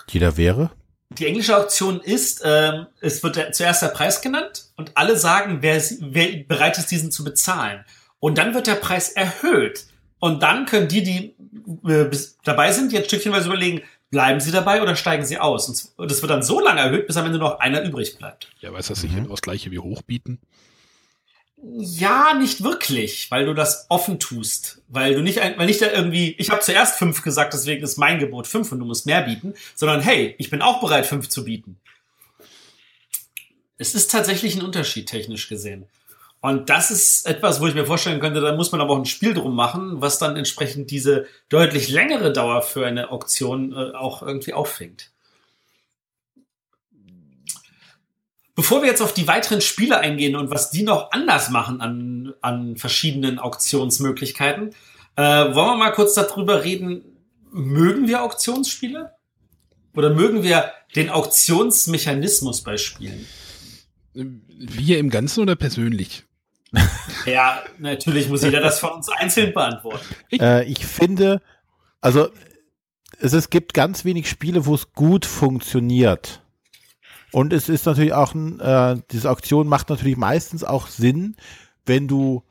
Jeder 0.08 0.36
wäre. 0.36 0.70
Die 1.10 1.26
englische 1.26 1.56
Auktion 1.56 2.00
ist, 2.00 2.42
ähm, 2.44 2.86
es 3.00 3.22
wird 3.22 3.36
der, 3.36 3.52
zuerst 3.52 3.80
der 3.82 3.88
Preis 3.88 4.20
genannt 4.20 4.66
und 4.76 4.96
alle 4.96 5.16
sagen, 5.16 5.58
wer, 5.60 5.80
wer 6.00 6.42
bereit 6.44 6.78
ist, 6.78 6.90
diesen 6.90 7.10
zu 7.10 7.24
bezahlen. 7.24 7.84
Und 8.18 8.38
dann 8.38 8.52
wird 8.54 8.66
der 8.66 8.74
Preis 8.74 9.10
erhöht. 9.10 9.86
Und 10.18 10.42
dann 10.42 10.66
können 10.66 10.88
die, 10.88 11.02
die 11.02 11.34
äh, 11.88 12.04
bis, 12.04 12.36
dabei 12.44 12.72
sind, 12.72 12.92
jetzt 12.92 13.06
stückchenweise 13.06 13.46
überlegen, 13.48 13.82
bleiben 14.10 14.40
sie 14.40 14.50
dabei 14.50 14.82
oder 14.82 14.94
steigen 14.96 15.24
sie 15.24 15.38
aus? 15.38 15.68
Und 15.68 15.74
s- 15.74 15.94
Und 15.96 16.10
es 16.10 16.20
wird 16.22 16.30
dann 16.30 16.42
so 16.42 16.60
lange 16.60 16.80
erhöht, 16.80 17.06
bis 17.06 17.16
am 17.16 17.26
Ende 17.26 17.38
noch 17.38 17.60
einer 17.60 17.82
übrig 17.82 18.18
bleibt. 18.18 18.48
ja, 18.60 18.72
weiß 18.72 18.88
das 18.88 19.00
sicher 19.00 19.20
Mhm. 19.20 19.28
das 19.30 19.42
gleiche 19.42 19.70
wie 19.70 19.78
hochbieten. 19.78 20.38
Ja, 21.62 22.34
nicht 22.34 22.62
wirklich, 22.62 23.30
weil 23.30 23.44
du 23.44 23.54
das 23.54 23.86
offen 23.90 24.18
tust. 24.18 24.80
Weil 24.88 25.14
du 25.14 25.20
nicht, 25.20 25.38
weil 25.38 25.66
nicht 25.66 25.82
da 25.82 25.92
irgendwie, 25.92 26.34
ich 26.38 26.50
habe 26.50 26.62
zuerst 26.62 26.96
fünf 26.96 27.22
gesagt, 27.22 27.52
deswegen 27.52 27.82
ist 27.82 27.98
mein 27.98 28.18
Gebot 28.18 28.46
fünf 28.46 28.72
und 28.72 28.78
du 28.78 28.86
musst 28.86 29.04
mehr 29.04 29.22
bieten, 29.22 29.54
sondern 29.74 30.00
hey, 30.00 30.34
ich 30.38 30.48
bin 30.48 30.62
auch 30.62 30.80
bereit, 30.80 31.06
fünf 31.06 31.28
zu 31.28 31.44
bieten. 31.44 31.78
Es 33.76 33.94
ist 33.94 34.10
tatsächlich 34.10 34.56
ein 34.56 34.62
Unterschied, 34.62 35.08
technisch 35.08 35.48
gesehen. 35.48 35.86
Und 36.40 36.70
das 36.70 36.90
ist 36.90 37.26
etwas, 37.26 37.60
wo 37.60 37.66
ich 37.66 37.74
mir 37.74 37.84
vorstellen 37.84 38.20
könnte, 38.20 38.40
da 38.40 38.54
muss 38.54 38.72
man 38.72 38.80
aber 38.80 38.94
auch 38.94 38.98
ein 38.98 39.04
Spiel 39.04 39.34
drum 39.34 39.54
machen, 39.54 40.00
was 40.00 40.18
dann 40.18 40.36
entsprechend 40.36 40.90
diese 40.90 41.26
deutlich 41.50 41.90
längere 41.90 42.32
Dauer 42.32 42.62
für 42.62 42.86
eine 42.86 43.10
Auktion 43.10 43.72
äh, 43.72 43.94
auch 43.94 44.22
irgendwie 44.22 44.54
auffängt. 44.54 45.10
Bevor 48.60 48.82
wir 48.82 48.90
jetzt 48.90 49.00
auf 49.00 49.14
die 49.14 49.26
weiteren 49.26 49.62
Spiele 49.62 50.00
eingehen 50.00 50.36
und 50.36 50.50
was 50.50 50.70
die 50.70 50.82
noch 50.82 51.12
anders 51.12 51.48
machen 51.48 51.80
an, 51.80 52.34
an 52.42 52.76
verschiedenen 52.76 53.38
Auktionsmöglichkeiten, 53.38 54.74
äh, 55.16 55.22
wollen 55.22 55.54
wir 55.54 55.76
mal 55.76 55.92
kurz 55.92 56.12
darüber 56.12 56.62
reden, 56.62 57.02
mögen 57.50 58.06
wir 58.06 58.22
Auktionsspiele? 58.22 59.14
Oder 59.96 60.10
mögen 60.10 60.42
wir 60.42 60.72
den 60.94 61.08
Auktionsmechanismus 61.08 62.60
bei 62.60 62.76
Spielen? 62.76 63.26
Wir 64.12 64.98
im 64.98 65.08
Ganzen 65.08 65.40
oder 65.40 65.56
persönlich? 65.56 66.24
Ja, 67.24 67.62
natürlich 67.78 68.28
muss 68.28 68.42
jeder 68.42 68.60
das 68.60 68.78
von 68.78 68.90
uns 68.90 69.08
einzeln 69.08 69.54
beantworten. 69.54 70.04
Äh, 70.32 70.66
ich 70.66 70.84
finde, 70.84 71.40
also 72.02 72.28
es, 73.18 73.32
es 73.32 73.48
gibt 73.48 73.72
ganz 73.72 74.04
wenig 74.04 74.28
Spiele, 74.28 74.66
wo 74.66 74.74
es 74.74 74.92
gut 74.92 75.24
funktioniert. 75.24 76.42
Und 77.32 77.52
es 77.52 77.68
ist 77.68 77.86
natürlich 77.86 78.12
auch, 78.12 78.34
ein, 78.34 78.60
äh, 78.60 78.96
diese 79.10 79.30
Auktion 79.30 79.68
macht 79.68 79.88
natürlich 79.90 80.16
meistens 80.16 80.64
auch 80.64 80.88
Sinn, 80.88 81.36
wenn 81.86 82.08
du 82.08 82.42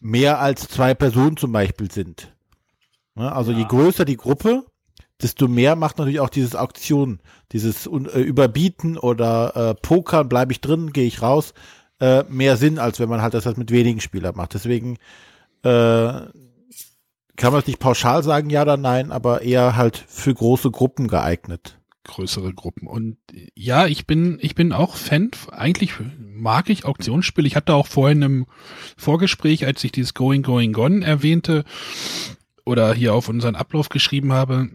mehr 0.00 0.40
als 0.40 0.68
zwei 0.68 0.94
Personen 0.94 1.36
zum 1.36 1.52
Beispiel 1.52 1.90
sind. 1.90 2.34
Ne? 3.14 3.32
Also 3.32 3.52
je 3.52 3.62
Ja. 3.62 3.68
größer 3.68 4.04
die 4.04 4.16
Gruppe, 4.16 4.64
desto 5.22 5.48
mehr 5.48 5.76
macht 5.76 5.98
natürlich 5.98 6.20
auch 6.20 6.28
dieses 6.28 6.54
Auktion, 6.54 7.20
dieses 7.52 7.86
äh, 7.86 8.20
Überbieten 8.20 8.98
oder 8.98 9.56
äh, 9.56 9.74
Pokern, 9.74 10.28
bleibe 10.28 10.52
ich 10.52 10.60
drin, 10.60 10.92
gehe 10.92 11.06
ich 11.06 11.22
raus, 11.22 11.54
äh, 12.00 12.24
mehr 12.28 12.56
Sinn, 12.58 12.78
als 12.78 13.00
wenn 13.00 13.08
man 13.08 13.22
halt 13.22 13.32
das 13.34 13.56
mit 13.56 13.70
wenigen 13.70 14.00
Spielern 14.00 14.36
macht. 14.36 14.52
Deswegen 14.52 14.98
äh, 15.62 16.12
kann 17.36 17.52
man 17.52 17.60
es 17.60 17.66
nicht 17.66 17.78
pauschal 17.78 18.22
sagen, 18.22 18.50
ja 18.50 18.62
oder 18.62 18.76
nein, 18.76 19.12
aber 19.12 19.42
eher 19.42 19.76
halt 19.76 19.96
für 20.06 20.34
große 20.34 20.70
Gruppen 20.70 21.08
geeignet. 21.08 21.78
Größere 22.06 22.54
Gruppen. 22.54 22.86
Und 22.86 23.18
ja, 23.54 23.86
ich 23.86 24.06
bin, 24.06 24.38
ich 24.40 24.54
bin 24.54 24.72
auch 24.72 24.96
Fan. 24.96 25.30
Eigentlich 25.50 25.92
mag 26.18 26.70
ich 26.70 26.84
Auktionsspiele. 26.84 27.46
Ich 27.46 27.56
hatte 27.56 27.74
auch 27.74 27.86
vorhin 27.86 28.22
im 28.22 28.46
Vorgespräch, 28.96 29.66
als 29.66 29.84
ich 29.84 29.92
dieses 29.92 30.14
Going, 30.14 30.42
Going, 30.42 30.72
Gone 30.72 31.04
erwähnte 31.04 31.64
oder 32.64 32.94
hier 32.94 33.14
auf 33.14 33.28
unseren 33.28 33.54
Ablauf 33.54 33.88
geschrieben 33.88 34.32
habe, 34.32 34.70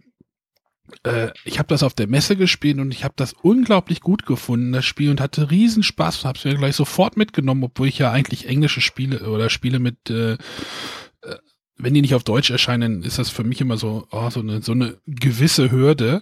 äh, 1.04 1.30
ich 1.46 1.58
habe 1.58 1.68
das 1.68 1.84
auf 1.84 1.94
der 1.94 2.08
Messe 2.08 2.36
gespielt 2.36 2.80
und 2.80 2.92
ich 2.92 3.04
habe 3.04 3.14
das 3.18 3.34
unglaublich 3.34 4.02
gut 4.02 4.26
gefunden, 4.26 4.72
das 4.72 4.86
Spiel, 4.86 5.10
und 5.10 5.22
hatte 5.22 5.52
riesen 5.52 5.84
Spaß. 5.84 6.26
Habe 6.26 6.38
es 6.38 6.46
mir 6.46 6.56
gleich 6.56 6.76
sofort 6.76 7.18
mitgenommen, 7.18 7.64
obwohl 7.64 7.88
ich 7.88 7.98
ja 7.98 8.12
eigentlich 8.12 8.48
englische 8.48 8.82
Spiele 8.82 9.30
oder 9.30 9.50
Spiele 9.50 9.80
mit 9.80 10.10
äh, 10.10 10.34
äh, 10.34 10.38
wenn 11.78 11.94
die 11.94 12.02
nicht 12.02 12.16
auf 12.16 12.24
Deutsch 12.24 12.52
erscheinen, 12.52 13.04
ist 13.04 13.18
das 13.18 13.30
für 13.30 13.44
mich 13.44 13.60
immer 13.60 13.78
so, 13.78 14.08
oh, 14.12 14.30
so, 14.30 14.40
eine, 14.40 14.62
so 14.62 14.72
eine 14.72 14.98
gewisse 15.08 15.72
Hürde. 15.72 16.22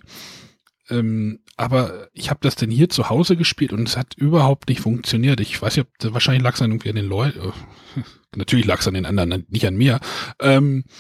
Ähm, 0.90 1.40
aber 1.58 2.08
ich 2.14 2.30
habe 2.30 2.40
das 2.42 2.56
denn 2.56 2.72
hier 2.72 2.90
zu 2.90 3.10
Hause 3.10 3.36
gespielt 3.36 3.74
und 3.74 3.88
es 3.88 3.98
hat 3.98 4.14
überhaupt 4.16 4.70
nicht 4.70 4.82
funktioniert. 4.82 5.40
Ich 5.40 5.62
weiß 5.62 5.78
nicht, 5.78 5.88
ob 6.04 6.14
wahrscheinlich 6.14 6.44
lag 6.44 6.54
es 6.54 6.60
dann 6.60 6.72
irgendwie 6.72 6.90
an 6.90 6.96
den 6.96 7.08
Leuten. 7.08 7.54
Natürlich 8.36 8.66
lag 8.66 8.80
es 8.80 8.88
an 8.88 8.94
den 8.94 9.06
anderen, 9.06 9.46
nicht 9.50 9.66
an 9.68 9.76
mir. 9.76 10.00
Ähm, 10.40 10.84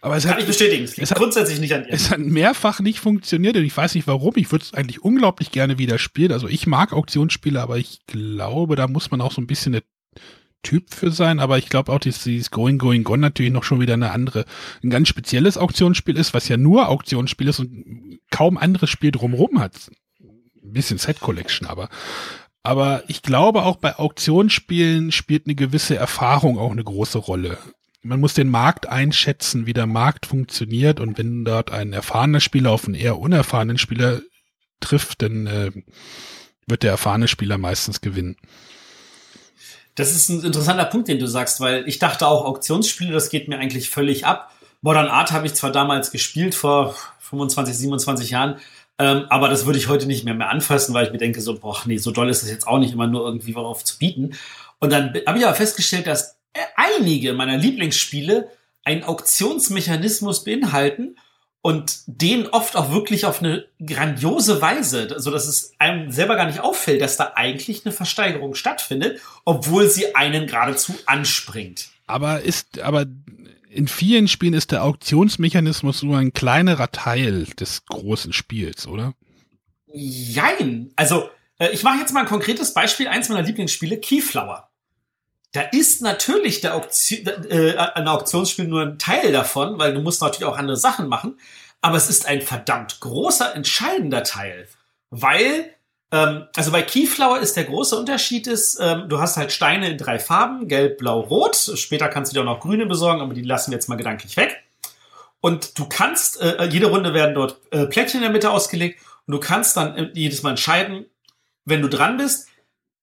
Aber 0.00 0.16
es 0.16 0.24
Kann 0.24 0.32
hat, 0.34 0.40
ich 0.40 0.46
bestätigen. 0.46 0.84
Es 0.84 0.92
es 0.92 0.96
liegt 0.96 1.10
hat- 1.10 1.18
grundsätzlich 1.18 1.60
nicht 1.60 1.72
an 1.74 1.84
dir. 1.84 1.92
es 1.92 2.10
hat 2.10 2.18
mehrfach 2.18 2.80
nicht 2.80 2.98
funktioniert 2.98 3.56
und 3.56 3.62
ich 3.64 3.76
weiß 3.76 3.94
nicht 3.94 4.06
warum. 4.08 4.32
Ich 4.36 4.50
würde 4.50 4.64
es 4.64 4.74
eigentlich 4.74 5.02
unglaublich 5.02 5.52
gerne 5.52 5.78
wieder 5.78 5.98
spielen. 5.98 6.32
Also 6.32 6.48
ich 6.48 6.66
mag 6.66 6.92
Auktionsspiele, 6.92 7.60
aber 7.60 7.78
ich 7.78 8.00
glaube, 8.06 8.74
da 8.74 8.88
muss 8.88 9.10
man 9.12 9.20
auch 9.20 9.30
so 9.32 9.40
ein 9.40 9.46
bisschen 9.46 9.72
der 9.72 9.82
Typ 10.62 10.92
für 10.92 11.10
sein. 11.10 11.40
Aber 11.40 11.58
ich 11.58 11.68
glaube 11.68 11.92
auch, 11.92 11.98
dass 11.98 12.24
dieses 12.24 12.50
Going, 12.50 12.78
Going, 12.78 13.04
Gone 13.04 13.20
natürlich 13.20 13.52
noch 13.52 13.64
schon 13.64 13.80
wieder 13.80 13.94
eine 13.94 14.10
andere, 14.10 14.44
ein 14.82 14.90
ganz 14.90 15.08
spezielles 15.08 15.56
Auktionsspiel 15.56 16.16
ist, 16.16 16.34
was 16.34 16.48
ja 16.48 16.56
nur 16.56 16.88
Auktionsspiel 16.88 17.48
ist 17.48 17.60
und 17.60 18.20
kaum 18.30 18.56
anderes 18.58 18.90
Spiel 18.90 19.10
drumherum 19.10 19.60
hat. 19.60 19.90
Ein 20.20 20.72
bisschen 20.72 20.98
Set 20.98 21.20
Collection, 21.20 21.66
aber 21.66 21.88
aber 22.62 23.04
ich 23.08 23.22
glaube 23.22 23.62
auch 23.62 23.76
bei 23.76 23.98
Auktionsspielen 23.98 25.10
spielt 25.10 25.46
eine 25.46 25.54
gewisse 25.54 25.96
Erfahrung 25.96 26.58
auch 26.58 26.70
eine 26.72 26.84
große 26.84 27.16
Rolle. 27.16 27.56
Man 28.02 28.20
muss 28.20 28.34
den 28.34 28.50
Markt 28.50 28.86
einschätzen, 28.86 29.64
wie 29.66 29.72
der 29.72 29.86
Markt 29.86 30.26
funktioniert 30.26 31.00
und 31.00 31.16
wenn 31.18 31.44
dort 31.44 31.70
ein 31.70 31.92
erfahrener 31.92 32.40
Spieler 32.40 32.72
auf 32.72 32.84
einen 32.84 32.94
eher 32.94 33.18
unerfahrenen 33.18 33.78
Spieler 33.78 34.20
trifft, 34.80 35.22
dann 35.22 35.46
äh, 35.46 35.70
wird 36.66 36.82
der 36.82 36.90
erfahrene 36.90 37.28
Spieler 37.28 37.58
meistens 37.58 38.00
gewinnen. 38.00 38.36
Das 39.98 40.12
ist 40.12 40.28
ein 40.28 40.44
interessanter 40.44 40.84
Punkt, 40.84 41.08
den 41.08 41.18
du 41.18 41.26
sagst, 41.26 41.60
weil 41.60 41.88
ich 41.88 41.98
dachte 41.98 42.28
auch, 42.28 42.44
Auktionsspiele, 42.44 43.12
das 43.12 43.30
geht 43.30 43.48
mir 43.48 43.58
eigentlich 43.58 43.90
völlig 43.90 44.24
ab. 44.24 44.52
Modern 44.80 45.08
Art 45.08 45.32
habe 45.32 45.46
ich 45.48 45.54
zwar 45.54 45.72
damals 45.72 46.12
gespielt, 46.12 46.54
vor 46.54 46.94
25, 47.18 47.76
27 47.76 48.30
Jahren, 48.30 48.60
ähm, 49.00 49.26
aber 49.28 49.48
das 49.48 49.66
würde 49.66 49.78
ich 49.78 49.88
heute 49.88 50.06
nicht 50.06 50.24
mehr, 50.24 50.34
mehr 50.34 50.50
anfassen, 50.50 50.94
weil 50.94 51.06
ich 51.06 51.12
mir 51.12 51.18
denke, 51.18 51.40
so, 51.40 51.58
boah, 51.58 51.82
nee, 51.86 51.96
so 51.96 52.12
doll 52.12 52.28
ist 52.28 52.42
das 52.42 52.50
jetzt 52.50 52.68
auch 52.68 52.78
nicht 52.78 52.92
immer 52.92 53.08
nur 53.08 53.24
irgendwie 53.24 53.56
worauf 53.56 53.82
zu 53.82 53.98
bieten. 53.98 54.34
Und 54.78 54.92
dann 54.92 55.14
habe 55.26 55.38
ich 55.38 55.44
aber 55.44 55.56
festgestellt, 55.56 56.06
dass 56.06 56.38
äh, 56.52 56.60
einige 56.76 57.32
meiner 57.32 57.56
Lieblingsspiele 57.56 58.50
einen 58.84 59.02
Auktionsmechanismus 59.02 60.44
beinhalten 60.44 61.16
und 61.68 61.98
den 62.06 62.46
oft 62.46 62.76
auch 62.76 62.92
wirklich 62.92 63.26
auf 63.26 63.42
eine 63.42 63.66
grandiose 63.84 64.62
Weise, 64.62 65.14
so 65.18 65.30
dass 65.30 65.46
es 65.46 65.74
einem 65.78 66.10
selber 66.10 66.34
gar 66.34 66.46
nicht 66.46 66.60
auffällt, 66.60 67.02
dass 67.02 67.18
da 67.18 67.32
eigentlich 67.34 67.84
eine 67.84 67.92
Versteigerung 67.92 68.54
stattfindet, 68.54 69.20
obwohl 69.44 69.86
sie 69.90 70.14
einen 70.14 70.46
geradezu 70.46 70.94
anspringt. 71.04 71.90
Aber 72.06 72.40
ist, 72.40 72.78
aber 72.78 73.04
in 73.68 73.86
vielen 73.86 74.28
Spielen 74.28 74.54
ist 74.54 74.72
der 74.72 74.82
Auktionsmechanismus 74.82 76.02
nur 76.02 76.16
ein 76.16 76.32
kleinerer 76.32 76.90
Teil 76.90 77.44
des 77.44 77.84
großen 77.84 78.32
Spiels, 78.32 78.86
oder? 78.86 79.12
Jein. 79.92 80.90
Also, 80.96 81.28
äh, 81.58 81.68
ich 81.72 81.82
mache 81.82 81.98
jetzt 81.98 82.14
mal 82.14 82.20
ein 82.20 82.26
konkretes 82.28 82.72
Beispiel, 82.72 83.08
eins 83.08 83.28
meiner 83.28 83.42
Lieblingsspiele, 83.42 83.98
Keyflower. 83.98 84.70
Da 85.52 85.62
ist 85.62 86.02
natürlich 86.02 86.60
der 86.60 86.74
Auktion, 86.74 87.26
äh, 87.48 87.76
ein 87.76 88.06
Auktionsspiel 88.06 88.66
nur 88.66 88.82
ein 88.82 88.98
Teil 88.98 89.32
davon, 89.32 89.78
weil 89.78 89.94
du 89.94 90.00
musst 90.00 90.20
natürlich 90.20 90.44
auch 90.44 90.58
andere 90.58 90.76
Sachen 90.76 91.08
machen. 91.08 91.38
Aber 91.80 91.96
es 91.96 92.10
ist 92.10 92.26
ein 92.26 92.42
verdammt 92.42 93.00
großer, 93.00 93.54
entscheidender 93.54 94.24
Teil. 94.24 94.68
Weil, 95.10 95.74
ähm, 96.12 96.48
also 96.54 96.70
bei 96.70 96.82
Keyflower 96.82 97.38
ist 97.38 97.56
der 97.56 97.64
große 97.64 97.96
Unterschied 97.96 98.46
ist, 98.46 98.78
ähm, 98.80 99.08
du 99.08 99.20
hast 99.20 99.36
halt 99.36 99.52
Steine 99.52 99.88
in 99.88 99.96
drei 99.96 100.18
Farben, 100.18 100.68
gelb, 100.68 100.98
blau, 100.98 101.20
rot. 101.20 101.56
Später 101.56 102.08
kannst 102.08 102.32
du 102.32 102.34
dir 102.34 102.40
auch 102.42 102.56
noch 102.56 102.60
grüne 102.60 102.86
besorgen, 102.86 103.22
aber 103.22 103.32
die 103.32 103.42
lassen 103.42 103.70
wir 103.70 103.76
jetzt 103.76 103.88
mal 103.88 103.96
gedanklich 103.96 104.36
weg. 104.36 104.64
Und 105.40 105.78
du 105.78 105.86
kannst, 105.88 106.40
äh, 106.40 106.64
jede 106.66 106.86
Runde 106.86 107.14
werden 107.14 107.34
dort 107.34 107.60
äh, 107.70 107.86
Plättchen 107.86 108.18
in 108.18 108.24
der 108.24 108.32
Mitte 108.32 108.50
ausgelegt 108.50 109.00
und 109.26 109.32
du 109.32 109.40
kannst 109.40 109.76
dann 109.76 109.96
äh, 109.96 110.10
jedes 110.14 110.42
Mal 110.42 110.50
entscheiden, 110.50 111.06
wenn 111.64 111.80
du 111.80 111.88
dran 111.88 112.16
bist, 112.16 112.48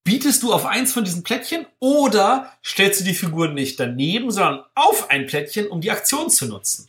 bietest 0.05 0.43
du 0.43 0.53
auf 0.53 0.65
eins 0.65 0.93
von 0.93 1.03
diesen 1.03 1.23
Plättchen 1.23 1.65
oder 1.79 2.53
stellst 2.63 3.01
du 3.01 3.03
die 3.03 3.13
Figuren 3.13 3.53
nicht 3.53 3.77
daneben, 3.77 4.31
sondern 4.31 4.63
auf 4.75 5.09
ein 5.09 5.25
Plättchen, 5.25 5.67
um 5.67 5.81
die 5.81 5.91
Aktion 5.91 6.29
zu 6.29 6.45
nutzen. 6.45 6.87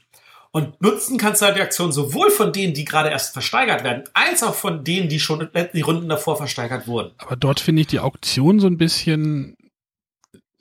Und 0.52 0.80
nutzen 0.80 1.18
kannst 1.18 1.42
du 1.42 1.46
halt 1.46 1.56
die 1.56 1.62
Aktion 1.62 1.92
sowohl 1.92 2.30
von 2.30 2.52
denen, 2.52 2.72
die 2.72 2.84
gerade 2.84 3.10
erst 3.10 3.32
versteigert 3.32 3.84
werden, 3.84 4.04
als 4.14 4.42
auch 4.42 4.54
von 4.54 4.84
denen, 4.84 5.08
die 5.08 5.20
schon 5.20 5.48
die 5.74 5.80
Runden 5.80 6.08
davor 6.08 6.36
versteigert 6.36 6.86
wurden. 6.86 7.12
Aber 7.18 7.36
dort 7.36 7.58
finde 7.58 7.82
ich 7.82 7.88
die 7.88 8.00
Auktion 8.00 8.60
so 8.60 8.66
ein 8.66 8.78
bisschen, 8.78 9.56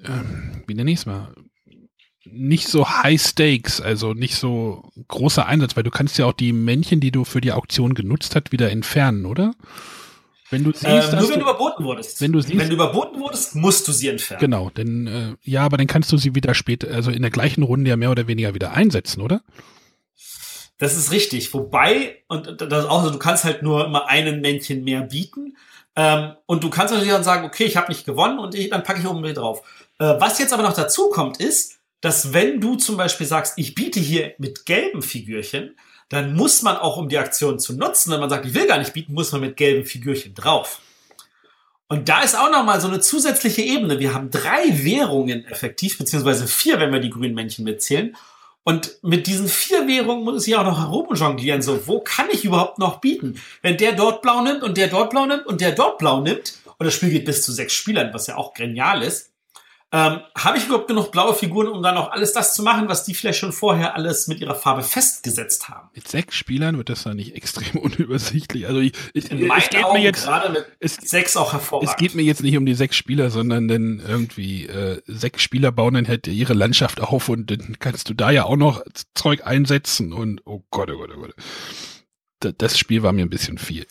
ähm, 0.03 0.63
wie 0.67 0.73
nenne 0.73 0.91
ich 0.91 0.99
es 0.99 1.05
mal, 1.05 1.33
nicht 2.25 2.67
so 2.67 2.89
High 2.89 3.21
Stakes, 3.21 3.79
also 3.79 4.13
nicht 4.13 4.35
so 4.35 4.91
großer 5.07 5.45
Einsatz, 5.45 5.75
weil 5.75 5.83
du 5.83 5.91
kannst 5.91 6.17
ja 6.17 6.25
auch 6.25 6.33
die 6.33 6.51
Männchen, 6.51 6.99
die 6.99 7.11
du 7.11 7.23
für 7.23 7.39
die 7.39 7.51
Auktion 7.51 7.93
genutzt 7.93 8.35
hast, 8.35 8.51
wieder 8.51 8.71
entfernen, 8.71 9.25
oder? 9.25 9.53
Wenn 10.51 10.63
du 10.63 10.71
siehst, 10.71 10.85
Ähm, 10.85 10.91
dass 10.99 11.11
nur 11.11 11.29
wenn 11.29 11.39
du 11.39 11.45
überboten 11.45 11.85
wurdest. 11.85 12.21
wenn 12.21 12.31
du 12.31 12.39
siehst- 12.41 12.57
wenn 12.59 12.67
du 12.69 12.75
überboten 12.75 13.19
wurdest, 13.19 13.55
musst 13.55 13.87
du 13.87 13.91
sie 13.91 14.09
entfernen. 14.09 14.39
genau, 14.41 14.69
denn 14.69 15.07
äh, 15.07 15.35
ja, 15.41 15.63
aber 15.63 15.77
dann 15.77 15.87
kannst 15.87 16.11
du 16.11 16.17
sie 16.17 16.35
wieder 16.35 16.53
später, 16.53 16.91
also 16.93 17.09
in 17.11 17.21
der 17.23 17.31
gleichen 17.31 17.63
Runde 17.63 17.89
ja 17.89 17.97
mehr 17.97 18.11
oder 18.11 18.27
weniger 18.27 18.53
wieder 18.53 18.71
einsetzen, 18.73 19.21
oder? 19.21 19.41
Das 20.77 20.97
ist 20.97 21.11
richtig. 21.11 21.53
Wobei, 21.53 22.17
und 22.27 22.61
das 22.61 22.83
ist 22.83 22.89
auch 22.89 23.03
so, 23.03 23.09
du 23.09 23.17
kannst 23.19 23.43
halt 23.45 23.63
nur 23.63 23.85
immer 23.85 24.07
einen 24.09 24.41
Männchen 24.41 24.83
mehr 24.83 25.01
bieten. 25.01 25.55
Ähm, 25.95 26.33
und 26.45 26.63
du 26.63 26.69
kannst 26.69 26.93
natürlich 26.93 27.13
dann 27.13 27.23
sagen, 27.23 27.45
okay, 27.45 27.63
ich 27.63 27.77
habe 27.77 27.87
nicht 27.87 28.05
gewonnen 28.05 28.37
und 28.39 28.53
ich, 28.53 28.69
dann 28.69 28.83
packe 28.83 28.99
ich 28.99 29.07
oben 29.07 29.23
wieder 29.23 29.35
drauf. 29.35 29.61
Äh, 29.99 30.15
was 30.19 30.37
jetzt 30.39 30.51
aber 30.51 30.63
noch 30.63 30.73
dazu 30.73 31.09
kommt, 31.09 31.37
ist, 31.37 31.79
dass 32.01 32.33
wenn 32.33 32.59
du 32.59 32.75
zum 32.75 32.97
Beispiel 32.97 33.25
sagst, 33.25 33.53
ich 33.57 33.73
biete 33.73 34.01
hier 34.01 34.33
mit 34.37 34.65
gelben 34.65 35.01
Figürchen, 35.01 35.77
dann 36.09 36.35
muss 36.35 36.61
man 36.61 36.77
auch, 36.77 36.97
um 36.97 37.09
die 37.09 37.17
Aktion 37.17 37.59
zu 37.59 37.73
nutzen, 37.73 38.11
wenn 38.11 38.19
man 38.19 38.29
sagt, 38.29 38.45
ich 38.45 38.53
will 38.53 38.67
gar 38.67 38.77
nicht 38.77 38.93
bieten, 38.93 39.13
muss 39.13 39.31
man 39.31 39.41
mit 39.41 39.57
gelben 39.57 39.85
Figürchen 39.85 40.33
drauf. 40.33 40.81
Und 41.87 42.09
da 42.09 42.21
ist 42.21 42.37
auch 42.37 42.49
noch 42.49 42.63
mal 42.63 42.81
so 42.81 42.87
eine 42.87 42.99
zusätzliche 42.99 43.61
Ebene. 43.61 43.99
Wir 43.99 44.13
haben 44.13 44.31
drei 44.31 44.83
Währungen 44.83 45.45
effektiv, 45.45 45.97
beziehungsweise 45.97 46.47
vier, 46.47 46.79
wenn 46.79 46.91
wir 46.91 46.99
die 46.99 47.11
grünen 47.11 47.35
Männchen 47.35 47.63
mitzählen. 47.63 48.15
Und 48.63 48.97
mit 49.03 49.27
diesen 49.27 49.47
vier 49.47 49.87
Währungen 49.87 50.23
muss 50.23 50.47
ich 50.47 50.55
auch 50.55 50.63
noch 50.63 50.79
herumjonglieren. 50.79 51.61
So, 51.61 51.85
wo 51.85 51.99
kann 51.99 52.27
ich 52.31 52.43
überhaupt 52.43 52.79
noch 52.79 52.99
bieten? 52.99 53.39
Wenn 53.61 53.77
der 53.77 53.91
dort 53.91 54.23
blau 54.23 54.41
nimmt 54.41 54.63
und 54.63 54.77
der 54.77 54.87
dort 54.87 55.11
blau 55.11 55.27
nimmt 55.27 55.45
und 55.45 55.61
der 55.61 55.71
dort 55.71 55.99
blau 55.99 56.21
nimmt, 56.21 56.55
und 56.77 56.85
das 56.85 56.95
Spiel 56.95 57.09
geht 57.09 57.25
bis 57.25 57.43
zu 57.43 57.51
sechs 57.51 57.73
Spielern, 57.73 58.13
was 58.13 58.27
ja 58.27 58.37
auch 58.37 58.53
genial 58.53 59.03
ist, 59.03 59.31
ähm, 59.97 60.19
habe 60.37 60.57
ich 60.57 60.65
überhaupt 60.65 60.89
genug 60.89 61.13
blaue 61.13 61.33
Figuren, 61.33 61.67
um 61.69 61.81
dann 61.81 61.95
auch 61.95 62.11
alles 62.11 62.33
das 62.33 62.53
zu 62.53 62.63
machen, 62.63 62.89
was 62.89 63.05
die 63.05 63.13
vielleicht 63.15 63.39
schon 63.39 63.53
vorher 63.53 63.95
alles 63.95 64.27
mit 64.27 64.41
ihrer 64.41 64.53
Farbe 64.55 64.83
festgesetzt 64.83 65.69
haben? 65.69 65.87
Mit 65.95 66.05
sechs 66.09 66.35
Spielern 66.35 66.77
wird 66.77 66.89
das 66.89 67.03
dann 67.03 67.15
nicht 67.15 67.33
extrem 67.35 67.77
unübersichtlich. 67.79 68.67
Also 68.67 68.81
ich, 68.81 68.91
ich, 69.13 69.31
In 69.31 69.49
es 69.49 69.69
geht 69.69 69.85
Augen 69.85 69.97
mir 69.99 70.03
jetzt, 70.03 70.25
gerade 70.25 70.51
mit 70.51 70.65
es, 70.81 70.95
sechs 70.95 71.37
auch 71.37 71.53
hervorragend. 71.53 71.89
Es 71.91 71.95
geht 71.95 72.13
mir 72.13 72.23
jetzt 72.23 72.43
nicht 72.43 72.57
um 72.57 72.65
die 72.65 72.73
sechs 72.73 72.97
Spieler, 72.97 73.29
sondern 73.29 73.69
denn 73.69 74.01
irgendwie 74.05 74.65
äh, 74.67 75.01
sechs 75.05 75.41
Spieler 75.41 75.71
bauen 75.71 75.93
dann 75.93 76.07
halt 76.09 76.27
ihre 76.27 76.53
Landschaft 76.53 76.99
auf 76.99 77.29
und 77.29 77.49
dann 77.49 77.77
kannst 77.79 78.09
du 78.09 78.13
da 78.13 78.31
ja 78.31 78.43
auch 78.43 78.57
noch 78.57 78.83
Zeug 79.13 79.45
einsetzen 79.47 80.11
und 80.11 80.41
oh 80.45 80.61
Gott, 80.71 80.91
oh 80.91 80.97
Gott, 80.97 81.11
oh 81.15 81.19
Gott. 81.21 81.35
Da- 82.41 82.51
Das 82.51 82.77
Spiel 82.77 83.01
war 83.01 83.13
mir 83.13 83.25
ein 83.25 83.29
bisschen 83.29 83.57
viel, 83.57 83.85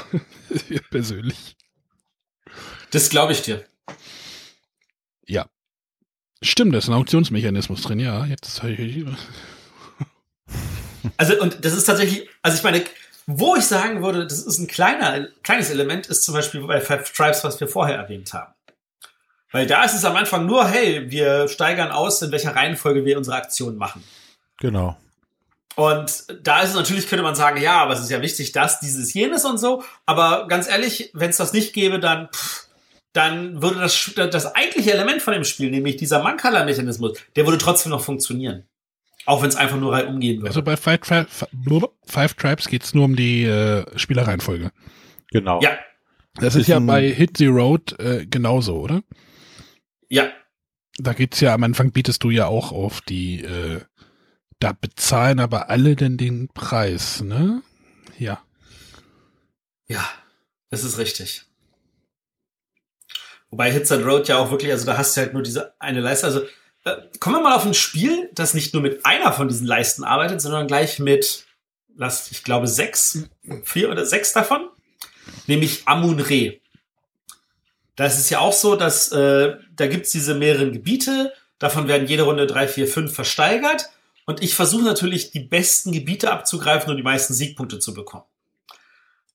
persönlich. 0.90 1.56
das 2.92 3.10
glaube 3.10 3.32
ich 3.32 3.42
dir. 3.42 3.64
Ja. 5.30 5.46
Stimmt, 6.42 6.74
da 6.74 6.78
ist 6.78 6.88
ein 6.88 6.94
Auktionsmechanismus 6.94 7.82
drin, 7.82 8.00
ja. 8.00 8.24
Jetzt 8.26 8.62
ich, 8.64 9.04
Also, 11.16 11.40
und 11.40 11.64
das 11.64 11.72
ist 11.72 11.84
tatsächlich, 11.84 12.28
also 12.42 12.56
ich 12.56 12.62
meine, 12.62 12.84
wo 13.26 13.54
ich 13.56 13.64
sagen 13.64 14.02
würde, 14.02 14.26
das 14.26 14.42
ist 14.42 14.58
ein 14.58 14.66
kleiner, 14.66 15.28
kleines 15.42 15.70
Element, 15.70 16.08
ist 16.08 16.24
zum 16.24 16.34
Beispiel 16.34 16.62
bei 16.66 16.80
Five 16.80 17.12
Tribes, 17.12 17.44
was 17.44 17.60
wir 17.60 17.68
vorher 17.68 17.96
erwähnt 17.96 18.32
haben. 18.32 18.52
Weil 19.52 19.66
da 19.66 19.84
ist 19.84 19.94
es 19.94 20.04
am 20.04 20.16
Anfang 20.16 20.46
nur, 20.46 20.66
hey, 20.68 21.10
wir 21.10 21.48
steigern 21.48 21.90
aus, 21.90 22.22
in 22.22 22.32
welcher 22.32 22.54
Reihenfolge 22.54 23.04
wir 23.04 23.16
unsere 23.18 23.36
Aktion 23.36 23.76
machen. 23.76 24.02
Genau. 24.58 24.96
Und 25.76 26.24
da 26.42 26.60
ist 26.60 26.70
es 26.70 26.76
natürlich, 26.76 27.08
könnte 27.08 27.22
man 27.22 27.34
sagen, 27.34 27.60
ja, 27.60 27.80
aber 27.80 27.94
es 27.94 28.00
ist 28.00 28.10
ja 28.10 28.20
wichtig, 28.20 28.52
dass 28.52 28.80
dieses, 28.80 29.14
jenes 29.14 29.44
und 29.44 29.58
so. 29.58 29.82
Aber 30.06 30.46
ganz 30.46 30.68
ehrlich, 30.68 31.10
wenn 31.14 31.30
es 31.30 31.36
das 31.36 31.52
nicht 31.52 31.72
gäbe, 31.72 31.98
dann, 31.98 32.28
pff, 32.28 32.66
dann 33.12 33.60
würde 33.60 33.80
das, 33.80 34.12
das 34.14 34.54
eigentliche 34.54 34.92
Element 34.92 35.22
von 35.22 35.32
dem 35.32 35.44
Spiel, 35.44 35.70
nämlich 35.70 35.96
dieser 35.96 36.22
Mankala-Mechanismus, 36.22 37.18
der 37.36 37.46
würde 37.46 37.58
trotzdem 37.58 37.90
noch 37.90 38.02
funktionieren. 38.02 38.64
Auch 39.26 39.42
wenn 39.42 39.48
es 39.48 39.56
einfach 39.56 39.78
nur 39.78 39.92
rein 39.92 40.06
umgehen 40.08 40.38
würde. 40.38 40.48
also 40.48 40.62
bei 40.62 40.76
Five, 40.76 41.00
Tri 41.00 41.24
Five, 41.28 41.48
Five 42.06 42.34
Tribes 42.34 42.68
geht's 42.68 42.94
nur 42.94 43.04
um 43.04 43.16
die 43.16 43.44
äh, 43.44 43.84
Spielerreihenfolge. 43.98 44.70
Genau. 45.30 45.60
ja, 45.60 45.78
Das 46.36 46.54
ist, 46.54 46.62
Ist 46.62 46.68
ja 46.68 46.78
bei 46.78 47.08
Hit 47.10 47.36
the 47.36 47.46
Road 47.46 47.98
äh, 48.00 48.26
genauso, 48.26 48.80
oder? 48.80 49.02
ja. 50.08 50.30
Da 50.98 51.14
geht's 51.14 51.40
ja 51.40 51.54
am 51.54 51.64
Anfang 51.64 51.92
bietest 51.92 52.22
du 52.24 52.30
ja 52.30 52.46
auch 52.46 52.72
auf 52.72 53.00
die, 53.00 53.42
äh, 53.42 53.80
da 54.58 54.72
bezahlen 54.78 55.40
aber 55.40 55.70
alle 55.70 55.96
denn 55.96 56.18
den 56.18 56.48
Preis, 56.48 57.22
ne? 57.22 57.62
Ja. 58.18 58.42
Ja, 59.88 60.06
das 60.68 60.84
ist 60.84 60.98
richtig. 60.98 61.46
Wobei 63.50 63.72
Hits 63.72 63.90
and 63.90 64.06
Road 64.06 64.28
ja 64.28 64.38
auch 64.38 64.50
wirklich, 64.50 64.70
also 64.70 64.86
da 64.86 64.96
hast 64.96 65.16
du 65.16 65.20
halt 65.20 65.34
nur 65.34 65.42
diese 65.42 65.74
eine 65.80 66.00
Leiste. 66.00 66.26
Also 66.26 66.42
äh, 66.84 66.96
kommen 67.18 67.36
wir 67.36 67.42
mal 67.42 67.56
auf 67.56 67.66
ein 67.66 67.74
Spiel, 67.74 68.30
das 68.32 68.54
nicht 68.54 68.72
nur 68.72 68.82
mit 68.82 69.04
einer 69.04 69.32
von 69.32 69.48
diesen 69.48 69.66
Leisten 69.66 70.04
arbeitet, 70.04 70.40
sondern 70.40 70.66
gleich 70.66 70.98
mit, 70.98 71.46
lass, 71.96 72.30
ich 72.30 72.44
glaube, 72.44 72.68
sechs, 72.68 73.24
vier 73.64 73.90
oder 73.90 74.06
sechs 74.06 74.32
davon, 74.32 74.68
nämlich 75.46 75.82
Amun-Re. 75.86 76.60
Da 77.96 78.06
ist 78.06 78.18
es 78.18 78.30
ja 78.30 78.38
auch 78.38 78.52
so, 78.52 78.76
dass 78.76 79.12
äh, 79.12 79.56
da 79.74 79.86
gibt's 79.88 80.10
diese 80.10 80.34
mehreren 80.34 80.72
Gebiete, 80.72 81.32
davon 81.58 81.88
werden 81.88 82.06
jede 82.06 82.22
Runde 82.22 82.46
drei, 82.46 82.66
vier, 82.68 82.86
fünf 82.86 83.14
versteigert. 83.14 83.90
Und 84.26 84.42
ich 84.42 84.54
versuche 84.54 84.84
natürlich, 84.84 85.32
die 85.32 85.40
besten 85.40 85.90
Gebiete 85.90 86.30
abzugreifen 86.30 86.90
und 86.90 86.96
die 86.96 87.02
meisten 87.02 87.34
Siegpunkte 87.34 87.80
zu 87.80 87.92
bekommen. 87.92 88.24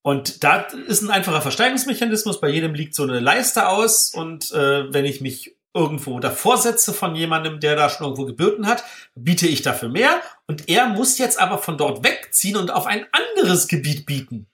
Und 0.06 0.44
da 0.44 0.68
ist 0.88 1.02
ein 1.02 1.10
einfacher 1.10 1.42
Versteigerungsmechanismus. 1.42 2.40
Bei 2.40 2.48
jedem 2.48 2.76
liegt 2.76 2.94
so 2.94 3.02
eine 3.02 3.20
Leiste 3.20 3.68
aus. 3.68 4.14
Und 4.14 4.52
äh, 4.52 4.94
wenn 4.94 5.04
ich 5.04 5.20
mich 5.20 5.56
irgendwo 5.74 6.20
davor 6.20 6.60
setze 6.60 6.94
von 6.94 7.16
jemandem, 7.16 7.60
der 7.60 7.76
da 7.76 7.90
schon 7.90 8.06
irgendwo 8.06 8.26
gebürten 8.26 8.68
hat, 8.68 8.84
biete 9.16 9.48
ich 9.48 9.64
dafür 9.64 9.90
mehr. 9.90 10.22
Und 10.46 10.70
er 10.70 10.90
muss 10.90 11.18
jetzt 11.18 11.40
aber 11.40 11.58
von 11.58 11.80
dort 11.80 12.04
wegziehen 12.04 12.56
und 12.56 12.70
auf 12.70 12.86
ein 12.86 13.08
anderes 13.12 13.68
Gebiet 13.68 14.06
bieten. 14.06 14.46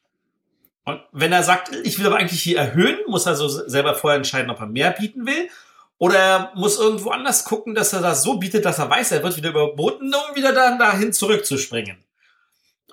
Und 0.85 1.01
wenn 1.11 1.33
er 1.33 1.43
sagt, 1.43 1.75
ich 1.83 1.99
will 1.99 2.07
aber 2.07 2.15
eigentlich 2.15 2.41
hier 2.41 2.57
erhöhen, 2.57 2.99
muss 3.07 3.25
er 3.25 3.35
so 3.35 3.49
selber 3.49 3.93
vorher 3.95 4.15
entscheiden, 4.15 4.51
ob 4.51 4.61
er 4.61 4.67
mehr 4.67 4.91
bieten 4.91 5.25
will. 5.25 5.49
Oder 5.97 6.15
er 6.17 6.51
muss 6.55 6.79
irgendwo 6.79 7.09
anders 7.09 7.43
gucken, 7.43 7.75
dass 7.75 7.91
er 7.91 7.99
das 7.99 8.23
so 8.23 8.37
bietet, 8.37 8.63
dass 8.63 8.79
er 8.79 8.89
weiß, 8.89 9.11
er 9.11 9.21
wird 9.21 9.35
wieder 9.35 9.49
überboten, 9.49 10.13
um 10.13 10.33
wieder 10.33 10.53
dann 10.53 10.79
dahin 10.79 11.11
zurückzuspringen. 11.11 11.97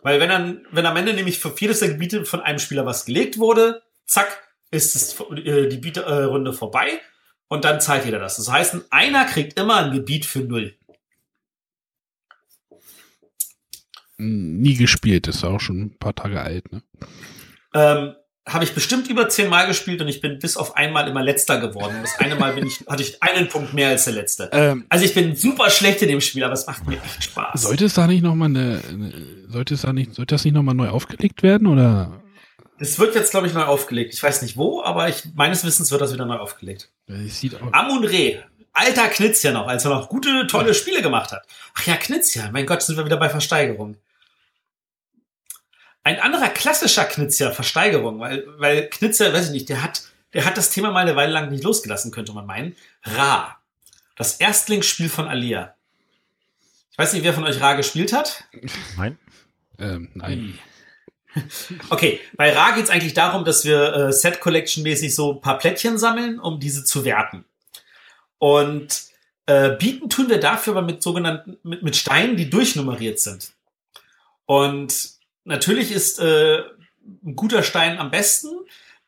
Weil 0.03 0.20
wenn 0.20 0.29
dann, 0.29 0.66
wenn 0.70 0.87
am 0.87 0.97
Ende 0.97 1.15
nämlich 1.15 1.39
für 1.39 1.51
vieles 1.51 1.81
der 1.81 1.89
Gebiete 1.89 2.25
von 2.25 2.41
einem 2.41 2.59
Spieler 2.59 2.87
was 2.87 3.05
gelegt 3.05 3.39
wurde, 3.39 3.83
zack, 4.07 4.43
ist 4.70 4.95
es, 4.95 5.20
äh, 5.45 5.69
die 5.69 5.79
Bieterrunde 5.79 6.53
vorbei 6.53 7.01
und 7.49 7.65
dann 7.65 7.81
zahlt 7.81 8.05
jeder 8.05 8.19
das. 8.19 8.37
Das 8.37 8.51
heißt, 8.51 8.77
einer 8.91 9.25
kriegt 9.25 9.59
immer 9.59 9.77
ein 9.77 9.93
Gebiet 9.93 10.27
für 10.27 10.41
null. 10.41 10.77
Nie 14.19 14.75
gespielt, 14.75 15.29
ist 15.29 15.45
auch 15.45 15.61
schon 15.61 15.81
ein 15.81 15.99
paar 15.99 16.15
Tage 16.15 16.41
alt, 16.41 16.73
ne? 16.73 16.83
Ähm, 17.75 18.15
habe 18.49 18.65
ich 18.65 18.75
bestimmt 18.75 19.09
über 19.09 19.29
zehn 19.29 19.49
Mal 19.49 19.66
gespielt 19.66 20.01
und 20.01 20.09
ich 20.09 20.20
bin 20.20 20.39
bis 20.39 20.57
auf 20.57 20.77
einmal 20.77 21.09
immer 21.09 21.23
letzter 21.23 21.61
geworden. 21.61 21.97
Das 22.03 22.19
eine 22.19 22.35
Mal 22.35 22.55
bin 22.55 22.66
ich, 22.66 22.81
hatte 22.89 23.03
ich 23.03 23.23
einen 23.23 23.49
Punkt 23.49 23.75
mehr 23.75 23.89
als 23.89 24.05
der 24.05 24.15
letzte. 24.15 24.49
Ähm, 24.53 24.87
also 24.89 25.05
ich 25.05 25.15
bin 25.15 25.37
super 25.37 25.70
schlecht 25.70 26.03
in 26.03 26.09
dem 26.09 26.20
Spiel, 26.20 26.45
aber 26.45 26.55
es 26.55 26.66
macht 26.66 26.87
mir 26.87 26.97
echt 27.03 27.25
Spaß. 27.25 27.62
Sollte 27.62 27.85
es 27.85 27.95
da 27.95 28.07
nicht 28.07 28.23
nochmal 28.23 28.49
eine, 28.49 28.81
eine, 28.89 29.12
sollte 29.49 29.75
es 29.75 29.83
da 29.83 29.93
nicht, 29.93 30.15
sollte 30.15 30.35
das 30.35 30.45
nicht 30.45 30.55
nochmal 30.55 30.75
neu 30.75 30.89
aufgelegt 30.89 31.43
werden 31.43 31.66
oder? 31.66 32.23
Es 32.79 32.99
wird 32.99 33.15
jetzt, 33.15 33.33
glaube 33.33 33.47
ich, 33.49 33.55
neu 33.55 33.65
aufgelegt. 33.65 34.15
Ich 34.15 34.23
weiß 34.23 34.43
nicht 34.43 34.57
wo, 34.57 34.83
aber 34.83 35.09
ich, 35.09 35.25
meines 35.35 35.65
Wissens 35.65 35.91
wird 35.91 36.01
das 36.01 36.12
wieder 36.12 36.27
neu 36.27 36.37
aufgelegt. 36.37 36.91
Amun 37.73 38.05
Re. 38.05 38.45
Alter 38.73 39.09
Knitz 39.09 39.43
ja 39.43 39.51
noch, 39.51 39.66
als 39.66 39.85
er 39.85 39.91
noch 39.91 40.09
gute, 40.09 40.47
tolle 40.47 40.73
Spiele 40.73 41.03
gemacht 41.03 41.33
hat. 41.33 41.45
Ach 41.75 41.87
ja, 41.87 41.97
Knitz 41.97 42.35
ja. 42.35 42.49
Mein 42.53 42.66
Gott, 42.66 42.83
sind 42.83 42.97
wir 42.97 43.05
wieder 43.05 43.16
bei 43.16 43.29
Versteigerung. 43.29 43.97
Ein 46.05 46.20
anderer 46.20 46.49
klassischer 46.49 47.05
Knizia 47.05 47.51
Versteigerung, 47.51 48.20
weil, 48.20 48.45
weil 48.59 48.89
Knizia, 48.89 49.33
weiß 49.33 49.47
ich 49.47 49.53
nicht, 49.53 49.69
der 49.69 49.83
hat, 49.83 50.03
der 50.33 50.45
hat 50.45 50.57
das 50.57 50.70
Thema 50.70 50.91
mal 50.91 51.01
eine 51.01 51.16
Weile 51.16 51.33
lang 51.33 51.51
nicht 51.51 51.65
losgelassen, 51.65 52.11
könnte 52.11 52.33
man 52.33 52.47
meinen. 52.47 52.77
Ra. 53.05 53.59
Das 54.16 54.37
Erstlingsspiel 54.37 55.09
von 55.09 55.29
Alia. 55.29 55.75
Ich 56.91 56.99
weiß 56.99 57.12
nicht, 57.12 57.25
wer 57.25 57.35
von 57.35 57.45
euch 57.45 57.61
Ra 57.61 57.75
gespielt 57.75 58.12
hat. 58.12 58.45
Nein. 58.97 59.19
Ähm, 59.79 60.11
nein. 60.15 60.59
Okay, 61.91 62.20
bei 62.37 62.53
Ra 62.53 62.73
geht 62.73 62.85
es 62.85 62.91
eigentlich 62.91 63.15
darum, 63.15 63.45
dass 63.45 63.65
wir 63.65 63.95
äh, 63.95 64.12
Set 64.12 64.41
Collection 64.41 64.83
mäßig 64.83 65.15
so 65.15 65.35
ein 65.35 65.41
paar 65.41 65.59
Plättchen 65.59 65.99
sammeln, 65.99 66.41
um 66.41 66.59
diese 66.59 66.85
zu 66.85 67.05
werten. 67.05 67.45
Und 68.39 69.03
äh, 69.47 69.77
bieten 69.77 70.09
tun 70.09 70.29
wir 70.29 70.41
dafür 70.41 70.73
aber 70.77 70.83
mit 70.83 71.03
sogenannten 71.03 71.59
mit, 71.62 71.83
mit 71.83 71.97
Steinen, 71.97 72.37
die 72.37 72.51
durchnummeriert 72.51 73.20
sind. 73.20 73.53
Und 74.47 75.18
natürlich 75.49 75.91
ist 75.91 76.20
äh, 76.20 76.59
ein 77.25 77.35
guter 77.35 77.62
Stein 77.62 77.99
am 77.99 78.11
besten, 78.11 78.51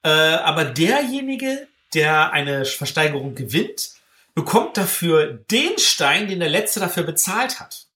äh, 0.02 0.08
aber 0.08 0.64
derjenige, 0.64 1.68
der 1.94 2.32
eine 2.32 2.64
Versteigerung 2.64 3.34
gewinnt, 3.34 3.90
bekommt 4.34 4.76
dafür 4.76 5.44
den 5.50 5.78
Stein, 5.78 6.28
den 6.28 6.40
der 6.40 6.48
Letzte 6.48 6.80
dafür 6.80 7.02
bezahlt 7.02 7.60
hat. 7.60 7.86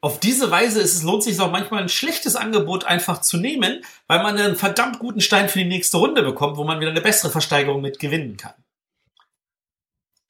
Auf 0.00 0.20
diese 0.20 0.50
Weise 0.50 0.80
ist 0.80 0.94
es, 0.94 1.02
lohnt 1.02 1.22
sich 1.22 1.40
auch 1.40 1.50
manchmal 1.50 1.82
ein 1.82 1.88
schlechtes 1.88 2.36
Angebot 2.36 2.84
einfach 2.84 3.22
zu 3.22 3.38
nehmen, 3.38 3.82
weil 4.06 4.22
man 4.22 4.36
einen 4.38 4.56
verdammt 4.56 4.98
guten 4.98 5.20
Stein 5.20 5.48
für 5.48 5.58
die 5.58 5.64
nächste 5.64 5.96
Runde 5.96 6.22
bekommt, 6.22 6.58
wo 6.58 6.64
man 6.64 6.80
wieder 6.80 6.90
eine 6.90 7.00
bessere 7.00 7.30
Versteigerung 7.30 7.80
mit 7.80 7.98
gewinnen 7.98 8.36
kann. 8.36 8.54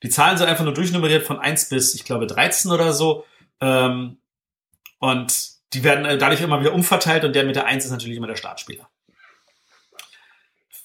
Die 0.03 0.09
Zahlen 0.09 0.39
sind 0.39 0.48
einfach 0.48 0.65
nur 0.65 0.74
durchnummeriert 0.74 1.27
von 1.27 1.40
1 1.40 1.69
bis, 1.69 1.94
ich 1.94 2.05
glaube, 2.05 2.27
13 2.27 2.70
oder 2.70 2.93
so. 2.93 3.24
Ähm, 3.61 4.19
und 4.98 5.55
die 5.72 5.84
werden 5.84 6.05
äh, 6.05 6.18
dadurch 6.18 6.40
immer 6.40 6.60
wieder 6.60 6.72
umverteilt 6.72 7.24
und 7.24 7.34
der 7.34 7.44
mit 7.44 7.56
der 7.56 7.66
1 7.66 7.84
ist 7.84 7.90
natürlich 7.90 8.16
immer 8.16 8.26
der 8.26 8.36
Startspieler. 8.36 8.88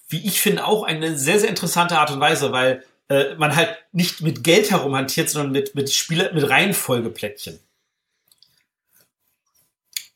Wie 0.09 0.25
ich 0.25 0.41
finde, 0.41 0.65
auch 0.65 0.83
eine 0.83 1.17
sehr, 1.17 1.39
sehr 1.39 1.49
interessante 1.49 1.97
Art 1.97 2.11
und 2.11 2.19
Weise, 2.19 2.51
weil 2.51 2.83
äh, 3.09 3.35
man 3.35 3.55
halt 3.55 3.77
nicht 3.91 4.21
mit 4.21 4.43
Geld 4.43 4.71
herumhantiert, 4.71 5.29
sondern 5.29 5.51
mit, 5.51 5.75
mit, 5.75 5.93
Spieler, 5.93 6.33
mit 6.33 6.49
Reihenfolgeplättchen. 6.49 7.59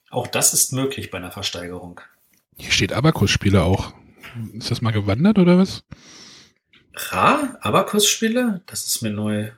Auch 0.10 0.28
das 0.28 0.54
ist 0.54 0.72
möglich 0.72 1.12
bei 1.12 1.18
einer 1.18 1.32
Versteigerung. 1.32 2.02
Hier 2.58 2.72
steht 2.72 2.94
Abakus-Spieler 2.94 3.64
auch. 3.64 3.94
Ist 4.54 4.72
das 4.72 4.82
mal 4.82 4.92
gewandert 4.92 5.40
oder 5.40 5.58
was? 5.58 5.84
Ra? 6.94 7.58
Abakus-Spieler? 7.62 8.62
Das 8.66 8.86
ist 8.86 9.02
mir 9.02 9.12
neu. 9.12 9.52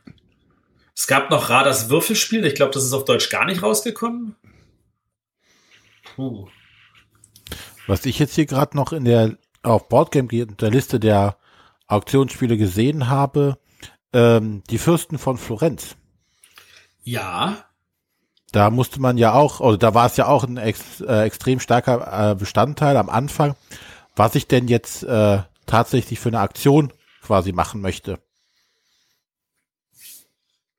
Es 0.96 1.06
gab 1.06 1.30
noch 1.30 1.50
Ra 1.50 1.64
das 1.64 1.90
Würfelspiel. 1.90 2.44
Ich 2.46 2.56
glaube, 2.56 2.74
das 2.74 2.84
ist 2.84 2.94
auf 2.94 3.06
Deutsch 3.06 3.30
gar 3.30 3.46
nicht 3.46 3.62
rausgekommen. 3.62 4.36
Puh. 6.18 6.48
Was 7.86 8.08
ich 8.08 8.18
jetzt 8.18 8.34
hier 8.34 8.48
gerade 8.48 8.76
noch 8.76 8.92
in 8.92 9.06
der 9.06 9.38
auf 9.62 9.88
Boardgame 9.88 10.48
der 10.48 10.72
Liste 10.72 11.00
der 11.00 11.38
Auktionsspiele 11.86 12.58
gesehen 12.58 13.08
habe, 13.08 13.60
ähm, 14.14 14.64
die 14.72 14.80
Fürsten 14.80 15.20
von 15.20 15.38
Florenz. 15.38 15.96
Ja. 17.04 17.66
Da 18.52 18.72
musste 18.72 19.00
man 19.00 19.20
ja 19.20 19.34
auch, 19.34 19.60
oder 19.60 19.78
da 19.78 19.94
war 19.94 20.08
es 20.08 20.18
ja 20.18 20.26
auch 20.26 20.44
ein 20.44 20.58
ex, 20.58 21.02
äh, 21.02 21.22
extrem 21.22 21.60
starker 21.60 22.32
äh, 22.32 22.36
Bestandteil 22.36 22.98
am 22.98 23.12
Anfang, 23.12 23.56
was 24.16 24.34
ich 24.34 24.48
denn 24.48 24.68
jetzt 24.68 25.04
äh, 25.04 25.44
tatsächlich 25.68 26.20
für 26.20 26.30
eine 26.30 26.40
Aktion 26.40 26.92
quasi 27.22 27.52
machen 27.52 27.80
möchte. 27.80 28.20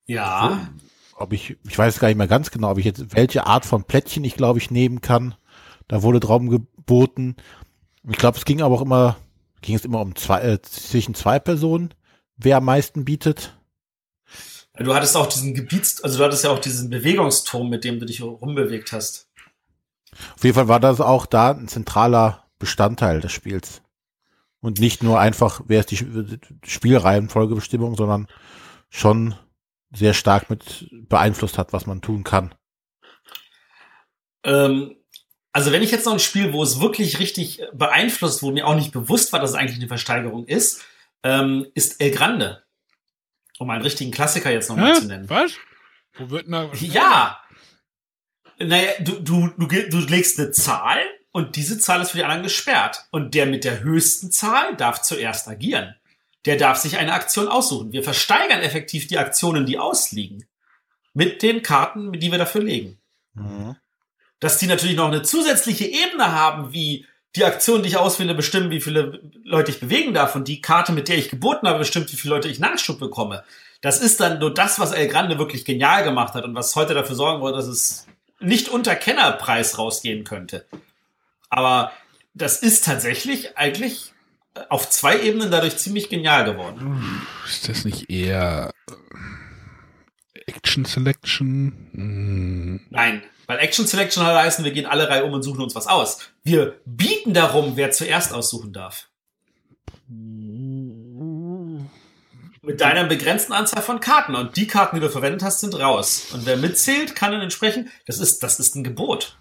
Ja 0.04 0.68
ob 1.18 1.32
ich, 1.32 1.56
ich 1.66 1.78
weiß 1.78 1.98
gar 1.98 2.08
nicht 2.08 2.16
mehr 2.16 2.28
ganz 2.28 2.50
genau, 2.50 2.70
ob 2.70 2.78
ich 2.78 2.84
jetzt, 2.84 3.14
welche 3.14 3.46
Art 3.46 3.66
von 3.66 3.84
Plättchen 3.84 4.24
ich 4.24 4.34
glaube 4.34 4.58
ich 4.58 4.70
nehmen 4.70 5.00
kann. 5.00 5.34
Da 5.88 6.02
wurde 6.02 6.20
Traum 6.20 6.48
geboten. 6.48 7.36
Ich 8.08 8.18
glaube, 8.18 8.38
es 8.38 8.44
ging 8.44 8.62
aber 8.62 8.74
auch 8.74 8.82
immer, 8.82 9.16
ging 9.60 9.74
es 9.74 9.84
immer 9.84 10.00
um 10.00 10.14
zwei, 10.16 10.40
äh, 10.42 10.62
zwischen 10.62 11.14
zwei 11.14 11.38
Personen, 11.38 11.94
wer 12.36 12.58
am 12.58 12.64
meisten 12.64 13.04
bietet. 13.04 13.54
Du 14.76 14.94
hattest 14.94 15.16
auch 15.16 15.26
diesen 15.26 15.54
Gebiets, 15.54 16.02
also 16.04 16.18
du 16.18 16.24
hattest 16.24 16.44
ja 16.44 16.50
auch 16.50 16.60
diesen 16.60 16.88
Bewegungsturm, 16.88 17.68
mit 17.68 17.82
dem 17.82 17.98
du 17.98 18.06
dich 18.06 18.22
rumbewegt 18.22 18.92
hast. 18.92 19.28
Auf 20.36 20.44
jeden 20.44 20.54
Fall 20.54 20.68
war 20.68 20.80
das 20.80 21.00
auch 21.00 21.26
da 21.26 21.50
ein 21.50 21.68
zentraler 21.68 22.44
Bestandteil 22.58 23.20
des 23.20 23.32
Spiels. 23.32 23.82
Und 24.60 24.80
nicht 24.80 25.02
nur 25.02 25.18
einfach, 25.20 25.62
wer 25.66 25.80
ist 25.80 25.90
die 25.90 26.38
Spielreihenfolgebestimmung, 26.64 27.96
sondern 27.96 28.28
schon 28.88 29.34
sehr 29.90 30.14
stark 30.14 30.50
mit 30.50 30.88
beeinflusst 31.08 31.58
hat, 31.58 31.72
was 31.72 31.86
man 31.86 32.02
tun 32.02 32.24
kann. 32.24 32.54
Ähm, 34.44 34.96
also 35.52 35.72
wenn 35.72 35.82
ich 35.82 35.90
jetzt 35.90 36.06
noch 36.06 36.12
ein 36.12 36.20
Spiel, 36.20 36.52
wo 36.52 36.62
es 36.62 36.80
wirklich 36.80 37.18
richtig 37.18 37.62
beeinflusst, 37.72 38.42
wo 38.42 38.50
mir 38.50 38.66
auch 38.66 38.74
nicht 38.74 38.92
bewusst 38.92 39.32
war, 39.32 39.40
dass 39.40 39.50
es 39.50 39.56
eigentlich 39.56 39.78
eine 39.78 39.88
Versteigerung 39.88 40.46
ist, 40.46 40.84
ähm, 41.22 41.66
ist 41.74 42.00
El 42.00 42.10
Grande. 42.10 42.62
Um 43.58 43.70
einen 43.70 43.82
richtigen 43.82 44.12
Klassiker 44.12 44.50
jetzt 44.52 44.68
nochmal 44.68 44.94
zu 44.94 45.06
nennen. 45.06 45.28
Was? 45.28 45.52
Wo 46.14 46.30
wird 46.30 46.46
denn 46.46 46.70
Ja! 46.80 47.42
Naja, 48.60 48.92
du, 49.00 49.20
du, 49.20 49.48
du, 49.56 49.66
du 49.66 49.98
legst 49.98 50.38
eine 50.38 50.50
Zahl 50.50 50.98
und 51.32 51.56
diese 51.56 51.78
Zahl 51.78 52.02
ist 52.02 52.10
für 52.10 52.18
die 52.18 52.24
anderen 52.24 52.42
gesperrt. 52.42 53.06
Und 53.10 53.34
der 53.34 53.46
mit 53.46 53.64
der 53.64 53.80
höchsten 53.80 54.30
Zahl 54.30 54.76
darf 54.76 55.02
zuerst 55.02 55.48
agieren 55.48 55.94
der 56.46 56.56
darf 56.56 56.78
sich 56.78 56.98
eine 56.98 57.12
Aktion 57.12 57.48
aussuchen. 57.48 57.92
Wir 57.92 58.02
versteigern 58.02 58.60
effektiv 58.60 59.06
die 59.06 59.18
Aktionen, 59.18 59.66
die 59.66 59.78
ausliegen. 59.78 60.46
Mit 61.14 61.42
den 61.42 61.62
Karten, 61.62 62.12
die 62.12 62.30
wir 62.30 62.38
dafür 62.38 62.62
legen. 62.62 62.98
Mhm. 63.34 63.76
Dass 64.40 64.58
die 64.58 64.66
natürlich 64.66 64.96
noch 64.96 65.08
eine 65.08 65.22
zusätzliche 65.22 65.86
Ebene 65.86 66.32
haben, 66.32 66.72
wie 66.72 67.06
die 67.34 67.44
Aktion, 67.44 67.82
die 67.82 67.88
ich 67.88 67.96
auswähle, 67.96 68.34
bestimmen, 68.34 68.70
wie 68.70 68.80
viele 68.80 69.20
Leute 69.44 69.70
ich 69.70 69.80
bewegen 69.80 70.14
darf 70.14 70.34
und 70.34 70.48
die 70.48 70.60
Karte, 70.60 70.92
mit 70.92 71.08
der 71.08 71.18
ich 71.18 71.28
geboten 71.28 71.68
habe, 71.68 71.80
bestimmt, 71.80 72.10
wie 72.12 72.16
viele 72.16 72.34
Leute 72.34 72.48
ich 72.48 72.58
Nachschub 72.58 72.98
bekomme. 72.98 73.44
Das 73.80 74.00
ist 74.00 74.20
dann 74.20 74.38
nur 74.38 74.52
das, 74.52 74.80
was 74.80 74.92
El 74.92 75.08
Grande 75.08 75.38
wirklich 75.38 75.64
genial 75.64 76.04
gemacht 76.04 76.34
hat 76.34 76.44
und 76.44 76.54
was 76.54 76.74
heute 76.74 76.94
dafür 76.94 77.14
sorgen 77.14 77.42
würde, 77.42 77.58
dass 77.58 77.66
es 77.66 78.06
nicht 78.40 78.68
unter 78.68 78.96
Kennerpreis 78.96 79.78
rausgehen 79.78 80.24
könnte. 80.24 80.66
Aber 81.48 81.92
das 82.34 82.62
ist 82.62 82.84
tatsächlich 82.84 83.56
eigentlich 83.56 84.12
auf 84.68 84.90
zwei 84.90 85.20
Ebenen 85.20 85.50
dadurch 85.50 85.76
ziemlich 85.76 86.08
genial 86.08 86.44
geworden. 86.44 87.26
Ist 87.46 87.68
das 87.68 87.84
nicht 87.84 88.10
eher 88.10 88.72
äh, 90.34 90.40
Action 90.46 90.84
Selection? 90.84 91.72
Hm. 91.92 92.80
Nein, 92.90 93.22
weil 93.46 93.58
Action 93.60 93.86
Selection 93.86 94.24
heißen, 94.24 94.64
wir 94.64 94.72
gehen 94.72 94.86
alle 94.86 95.08
Reihe 95.08 95.24
um 95.24 95.32
und 95.32 95.42
suchen 95.42 95.62
uns 95.62 95.74
was 95.74 95.86
aus. 95.86 96.30
Wir 96.44 96.78
bieten 96.84 97.32
darum, 97.32 97.76
wer 97.76 97.90
zuerst 97.90 98.34
aussuchen 98.34 98.72
darf. 98.72 99.08
Mit 102.62 102.80
deiner 102.80 103.04
begrenzten 103.04 103.54
Anzahl 103.54 103.82
von 103.82 104.00
Karten. 104.00 104.34
Und 104.34 104.56
die 104.56 104.66
Karten, 104.66 104.96
die 104.96 105.00
du 105.00 105.08
verwendet 105.08 105.42
hast, 105.42 105.60
sind 105.60 105.78
raus. 105.78 106.26
Und 106.34 106.44
wer 106.44 106.58
mitzählt, 106.58 107.14
kann 107.14 107.32
dann 107.32 107.40
entsprechend. 107.40 107.88
Das 108.06 108.18
ist, 108.18 108.42
das 108.42 108.60
ist 108.60 108.76
ein 108.76 108.84
Gebot. 108.84 109.38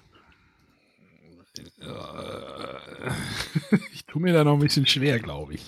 Tue 4.18 4.24
mir 4.24 4.34
da 4.34 4.44
noch 4.44 4.54
ein 4.54 4.60
bisschen 4.60 4.88
schwer, 4.88 5.20
glaube 5.20 5.54
ich. 5.54 5.62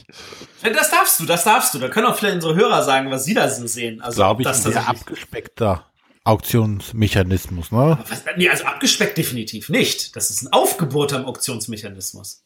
Ja, 0.63 0.71
Das 0.71 0.89
darfst 0.89 1.19
du, 1.19 1.25
das 1.27 1.43
darfst 1.43 1.71
du. 1.75 1.77
Da 1.77 1.87
können 1.87 2.07
auch 2.07 2.15
vielleicht 2.15 2.33
unsere 2.33 2.55
Hörer 2.55 2.81
sagen, 2.81 3.11
was 3.11 3.23
sie 3.23 3.35
da 3.35 3.47
so 3.47 3.67
sehen. 3.67 4.01
Also, 4.01 4.15
Glaube 4.15 4.41
ich, 4.41 4.47
das 4.47 4.65
ein 4.65 4.71
sehr 4.71 4.89
abgespeckter 4.89 5.85
Auktionsmechanismus, 6.23 7.71
ne? 7.71 7.99
Was, 8.09 8.23
nee, 8.37 8.49
also 8.49 8.63
abgespeckt 8.63 9.19
definitiv 9.19 9.69
nicht. 9.69 10.15
Das 10.15 10.31
ist 10.31 10.41
ein 10.41 10.51
Aufgebot 10.51 11.13
am 11.13 11.25
Auktionsmechanismus. 11.25 12.43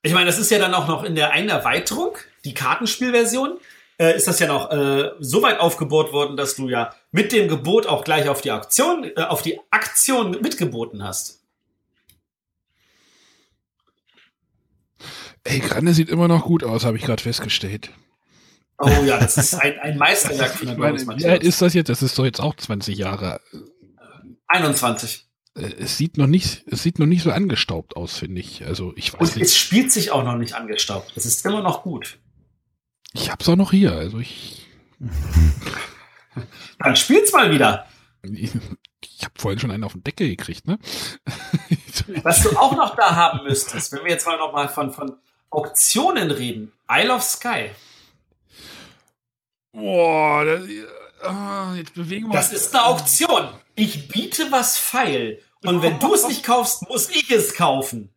Ich 0.00 0.14
meine, 0.14 0.24
das 0.24 0.38
ist 0.38 0.50
ja 0.50 0.58
dann 0.58 0.72
auch 0.72 0.88
noch 0.88 1.04
in 1.04 1.14
der 1.14 1.32
einen 1.32 1.50
Erweiterung, 1.50 2.16
die 2.46 2.54
Kartenspielversion, 2.54 3.58
äh, 3.98 4.16
ist 4.16 4.28
das 4.28 4.38
ja 4.38 4.46
noch 4.46 4.70
äh, 4.70 5.10
so 5.18 5.42
weit 5.42 5.60
aufgebohrt 5.60 6.14
worden, 6.14 6.38
dass 6.38 6.56
du 6.56 6.70
ja 6.70 6.94
mit 7.12 7.32
dem 7.32 7.48
Gebot 7.48 7.86
auch 7.86 8.02
gleich 8.02 8.30
auf 8.30 8.40
die 8.40 8.52
Auktion, 8.52 9.04
äh, 9.14 9.24
auf 9.24 9.42
die 9.42 9.60
Aktion 9.70 10.30
mitgeboten 10.40 11.04
hast. 11.04 11.38
Ey, 15.48 15.60
Granne 15.60 15.94
sieht 15.94 16.10
immer 16.10 16.28
noch 16.28 16.44
gut 16.44 16.62
aus, 16.64 16.84
habe 16.84 16.96
ich 16.98 17.04
gerade 17.04 17.22
festgestellt. 17.22 17.90
Oh 18.78 18.88
ja, 19.04 19.18
das 19.18 19.36
ist 19.38 19.54
ein, 19.54 19.78
ein 19.80 19.96
Meisterwerk 19.98 20.50
von 20.54 20.66
der 20.66 20.78
wie 21.18 21.26
alt 21.26 21.42
ist 21.42 21.62
das 21.62 21.74
jetzt? 21.74 21.88
Das 21.88 22.02
ist 22.02 22.18
doch 22.18 22.24
jetzt 22.24 22.40
auch 22.40 22.54
20 22.54 22.96
Jahre. 22.96 23.40
21. 24.48 25.26
Äh, 25.56 25.62
Es 25.78 25.96
sieht 25.96 26.16
noch 26.18 26.26
nicht, 26.26 26.64
es 26.70 26.82
sieht 26.82 26.98
noch 26.98 27.06
nicht 27.06 27.22
so 27.22 27.32
angestaubt 27.32 27.96
aus, 27.96 28.16
finde 28.18 28.40
ich. 28.40 28.64
Also 28.66 28.92
ich 28.96 29.12
weiß 29.14 29.20
Und 29.20 29.28
es 29.28 29.36
nicht. 29.36 29.56
spielt 29.56 29.90
sich 29.92 30.10
auch 30.10 30.22
noch 30.22 30.36
nicht 30.36 30.54
angestaubt. 30.54 31.12
Es 31.16 31.24
ist 31.26 31.44
immer 31.46 31.62
noch 31.62 31.82
gut. 31.82 32.18
Ich 33.14 33.30
hab's 33.30 33.48
auch 33.48 33.56
noch 33.56 33.70
hier. 33.70 33.92
Also 33.92 34.18
ich, 34.18 34.66
Dann 36.78 36.94
spielt's 36.94 37.32
mal 37.32 37.50
wieder. 37.50 37.86
ich, 38.22 38.50
ich 39.02 39.24
habe 39.24 39.34
vorhin 39.38 39.58
schon 39.58 39.70
einen 39.70 39.84
auf 39.84 39.92
den 39.92 40.04
Deckel 40.04 40.28
gekriegt, 40.28 40.66
ne? 40.66 40.78
Was 42.22 42.42
du 42.42 42.50
auch 42.56 42.76
noch 42.76 42.94
da 42.96 43.16
haben 43.16 43.44
müsstest, 43.44 43.92
wenn 43.92 44.04
wir 44.04 44.10
jetzt 44.12 44.26
mal 44.26 44.38
noch 44.38 44.52
mal 44.52 44.68
von, 44.68 44.92
von 44.92 45.16
Auktionen 45.50 46.30
reden. 46.30 46.72
Isle 46.90 47.14
of 47.14 47.22
Sky. 47.22 47.70
Boah, 49.72 50.44
das, 50.44 50.68
ah, 51.22 51.74
jetzt 51.76 51.94
bewegen 51.94 52.28
wir 52.28 52.32
Das 52.32 52.52
ist 52.52 52.74
eine 52.74 52.84
Auktion. 52.84 53.48
Ich 53.74 54.08
biete 54.08 54.50
was 54.50 54.78
feil. 54.78 55.40
Und 55.64 55.82
wenn 55.82 55.98
du 55.98 56.14
es 56.14 56.26
nicht 56.26 56.44
kaufst, 56.44 56.88
muss 56.88 57.10
ich 57.10 57.30
es 57.30 57.54
kaufen. 57.54 58.10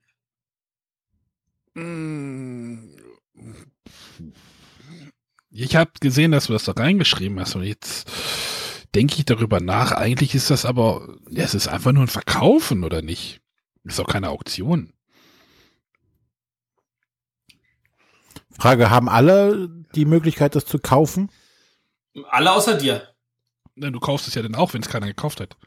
Mm. 1.74 2.90
Ich 5.50 5.76
habe 5.76 5.92
gesehen, 6.00 6.32
dass 6.32 6.48
du 6.48 6.54
das 6.54 6.64
da 6.64 6.72
reingeschrieben 6.72 7.40
hast 7.40 7.56
und 7.56 7.64
jetzt 7.64 8.10
denke 8.96 9.16
ich 9.18 9.26
darüber 9.26 9.60
nach. 9.60 9.92
Eigentlich 9.92 10.34
ist 10.34 10.50
das 10.50 10.66
aber, 10.66 11.18
ja, 11.30 11.44
es 11.44 11.54
ist 11.54 11.68
einfach 11.68 11.92
nur 11.92 12.04
ein 12.04 12.08
Verkaufen, 12.08 12.84
oder 12.84 13.02
nicht? 13.02 13.42
Ist 13.84 14.00
auch 14.00 14.08
keine 14.08 14.30
Auktion. 14.30 14.94
Frage, 18.62 18.90
haben 18.90 19.10
alle 19.10 19.70
die 19.96 20.06
Möglichkeit, 20.06 20.56
das 20.56 20.66
zu 20.66 20.80
kaufen? 20.80 21.32
Alle 22.30 22.52
außer 22.52 22.76
dir. 22.76 23.08
Du 23.76 24.00
kaufst 24.00 24.28
es 24.28 24.36
ja 24.36 24.42
dann 24.42 24.56
auch, 24.56 24.74
wenn 24.74 24.82
es 24.82 24.90
keiner 24.90 25.08
gekauft 25.08 25.40
hat. 25.40 25.58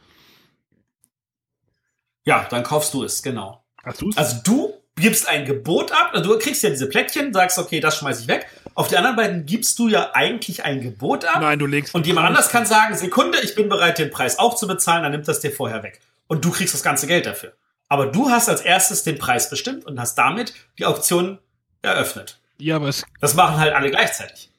Ja, 2.25 2.47
dann 2.51 2.63
kaufst 2.63 2.95
du 2.95 3.03
es, 3.03 3.23
genau. 3.23 3.65
Hast 3.83 4.01
du 4.01 4.11
es? 4.11 4.17
Also 4.17 4.37
du 4.45 4.75
gibst 4.97 5.29
ein 5.29 5.45
Gebot 5.45 5.91
ab, 5.91 6.11
also 6.13 6.33
du 6.33 6.39
kriegst 6.39 6.63
ja 6.63 6.71
diese 6.71 6.89
Plättchen, 6.89 7.33
sagst, 7.33 7.59
okay, 7.59 7.81
das 7.81 7.97
schmeiß 7.99 8.21
ich 8.21 8.29
weg. 8.29 8.47
Auf 8.75 8.89
die 8.89 8.97
anderen 8.97 9.17
beiden 9.17 9.45
gibst 9.45 9.79
du 9.81 9.89
ja 9.89 10.13
eigentlich 10.15 10.65
ein 10.65 10.81
Gebot 10.81 11.25
ab. 11.25 11.41
Nein, 11.41 11.59
du 11.59 11.67
legst. 11.67 11.95
Und 11.95 12.07
jemand 12.07 12.29
anders 12.29 12.49
kann 12.49 12.65
sagen, 12.65 12.97
Sekunde, 12.97 13.39
ich 13.43 13.57
bin 13.57 13.69
bereit, 13.69 13.99
den 13.99 14.11
Preis 14.11 14.39
auch 14.39 14.55
zu 14.55 14.69
bezahlen, 14.69 15.03
dann 15.03 15.13
nimmt 15.13 15.27
das 15.27 15.41
dir 15.41 15.51
vorher 15.51 15.83
weg. 15.83 16.01
Und 16.29 16.45
du 16.45 16.51
kriegst 16.53 16.75
das 16.75 16.85
ganze 16.85 17.09
Geld 17.09 17.27
dafür. 17.27 17.55
Aber 17.89 18.07
du 18.07 18.31
hast 18.31 18.49
als 18.49 18.61
erstes 18.61 19.03
den 19.03 19.19
Preis 19.19 19.51
bestimmt 19.51 19.85
und 19.85 20.01
hast 20.01 20.17
damit 20.17 20.55
die 20.79 20.87
Auktion 20.87 21.39
eröffnet. 21.83 22.41
Ja, 22.59 22.77
aber 22.77 22.89
es. 22.89 23.05
Das 23.21 23.35
machen 23.35 23.57
halt 23.57 23.75
alle 23.75 23.91
gleichzeitig. 23.91 24.51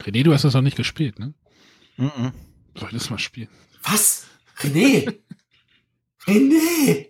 René, 0.00 0.22
du 0.24 0.32
hast 0.32 0.44
das 0.44 0.54
noch 0.54 0.62
nicht 0.62 0.76
gespielt, 0.76 1.18
ne? 1.18 1.32
Mhm. 1.96 2.32
Soll 2.74 2.88
ich 2.90 2.98
das 2.98 3.10
mal 3.10 3.18
spielen? 3.18 3.48
Was? 3.82 4.26
René? 4.58 5.18
René! 6.26 7.06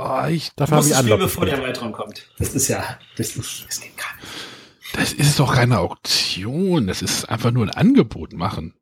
Oh, 0.00 0.26
ich, 0.28 0.52
musst 0.56 0.70
ich 0.70 0.92
es 0.92 0.98
spielen, 0.98 1.12
Anlauf. 1.14 1.18
bevor 1.18 1.44
die 1.46 1.50
Erweiterung 1.52 1.92
kommt. 1.92 2.30
Das 2.38 2.54
ist 2.54 2.68
ja, 2.68 2.98
das, 3.16 3.34
ist, 3.34 3.66
das 3.66 3.80
geht 3.80 3.96
gar 3.96 4.14
nicht. 4.16 4.96
das 4.96 5.12
ist 5.12 5.40
doch 5.40 5.54
keine 5.54 5.78
Auktion. 5.78 6.86
Das 6.86 7.02
ist 7.02 7.24
einfach 7.24 7.50
nur 7.50 7.64
ein 7.64 7.70
Angebot 7.70 8.32
machen. 8.32 8.74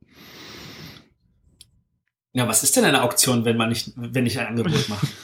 Ja, 2.35 2.47
was 2.47 2.63
ist 2.63 2.77
denn 2.77 2.85
eine 2.85 3.03
Auktion, 3.03 3.47
wenn 3.47 3.57
man 3.57 3.71
nicht, 3.71 3.93
wenn 3.97 4.27
ich 4.27 4.39
ein 4.39 4.49
Angebot 4.49 4.89
mache? 4.91 5.07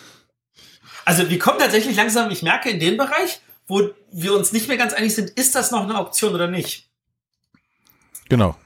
Also 1.04 1.28
wir 1.28 1.38
kommen 1.38 1.58
tatsächlich 1.58 1.96
langsam, 1.96 2.30
ich 2.30 2.42
merke, 2.42 2.70
in 2.70 2.80
den 2.80 2.96
Bereich, 2.96 3.40
wo 3.66 3.90
wir 4.10 4.34
uns 4.34 4.52
nicht 4.52 4.68
mehr 4.68 4.76
ganz 4.76 4.92
einig 4.92 5.14
sind, 5.14 5.30
ist 5.30 5.54
das 5.54 5.70
noch 5.70 5.82
eine 5.82 5.98
Auktion 5.98 6.34
oder 6.34 6.48
nicht? 6.48 6.88
Genau. 8.28 8.56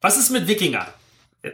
Was 0.00 0.16
ist 0.16 0.30
mit 0.30 0.46
Wikinger? 0.46 0.86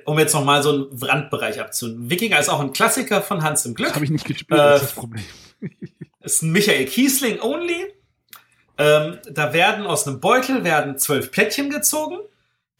Um 0.04 0.18
jetzt 0.18 0.32
noch 0.32 0.44
mal 0.44 0.62
so 0.62 0.70
einen 0.72 1.02
Randbereich 1.02 1.60
abzunehmen. 1.60 2.10
Wikinger 2.10 2.38
ist 2.38 2.48
auch 2.48 2.60
ein 2.60 2.72
Klassiker 2.72 3.20
von 3.22 3.42
Hans 3.42 3.64
im 3.66 3.74
Glück. 3.74 3.88
Das 3.88 3.96
habe 3.96 4.04
ich 4.04 4.10
nicht 4.10 4.24
gespielt, 4.24 4.58
Äh, 4.58 4.62
das 4.62 4.82
ist 4.82 4.88
das 4.88 4.94
Problem. 4.94 5.24
ist 6.20 6.42
ein 6.42 6.52
Michael 6.52 6.86
Kiesling 6.86 7.40
only. 7.40 7.92
Ähm, 8.78 9.18
da 9.30 9.52
werden 9.52 9.86
aus 9.86 10.06
einem 10.06 10.20
Beutel 10.20 10.64
werden 10.64 10.98
zwölf 10.98 11.30
Plättchen 11.30 11.68
gezogen. 11.68 12.18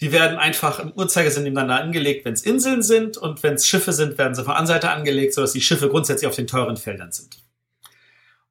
Die 0.00 0.10
werden 0.10 0.38
einfach 0.38 0.80
im 0.80 0.92
Uhrzeigersinn 0.92 1.44
nebeneinander 1.44 1.82
angelegt, 1.82 2.24
wenn 2.24 2.34
es 2.34 2.42
Inseln 2.42 2.82
sind. 2.82 3.16
Und 3.16 3.42
wenn 3.42 3.54
es 3.54 3.66
Schiffe 3.66 3.92
sind, 3.92 4.18
werden 4.18 4.34
sie 4.34 4.44
von 4.44 4.54
Anseite 4.54 4.90
angelegt, 4.90 5.34
sodass 5.34 5.52
die 5.52 5.60
Schiffe 5.60 5.88
grundsätzlich 5.88 6.28
auf 6.28 6.34
den 6.34 6.46
teuren 6.46 6.76
Feldern 6.76 7.12
sind. 7.12 7.36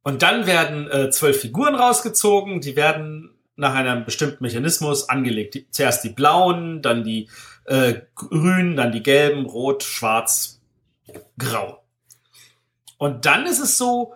Und 0.04 0.22
dann 0.22 0.48
werden 0.48 0.90
äh, 0.90 1.10
zwölf 1.10 1.42
Figuren 1.42 1.76
rausgezogen. 1.76 2.62
Die 2.62 2.76
werden 2.76 3.32
nach 3.56 3.76
einem 3.76 4.06
bestimmten 4.06 4.44
Mechanismus 4.44 5.10
angelegt. 5.10 5.56
Die, 5.56 5.70
zuerst 5.70 6.04
die 6.04 6.10
blauen, 6.10 6.82
dann 6.82 7.04
die 7.04 7.30
äh, 7.66 8.02
grünen, 8.16 8.76
dann 8.76 8.92
die 8.92 9.04
gelben, 9.04 9.46
rot, 9.46 9.84
schwarz, 9.84 10.62
grau. 11.38 11.84
Und 12.98 13.26
dann 13.26 13.46
ist 13.46 13.60
es 13.60 13.78
so, 13.78 14.14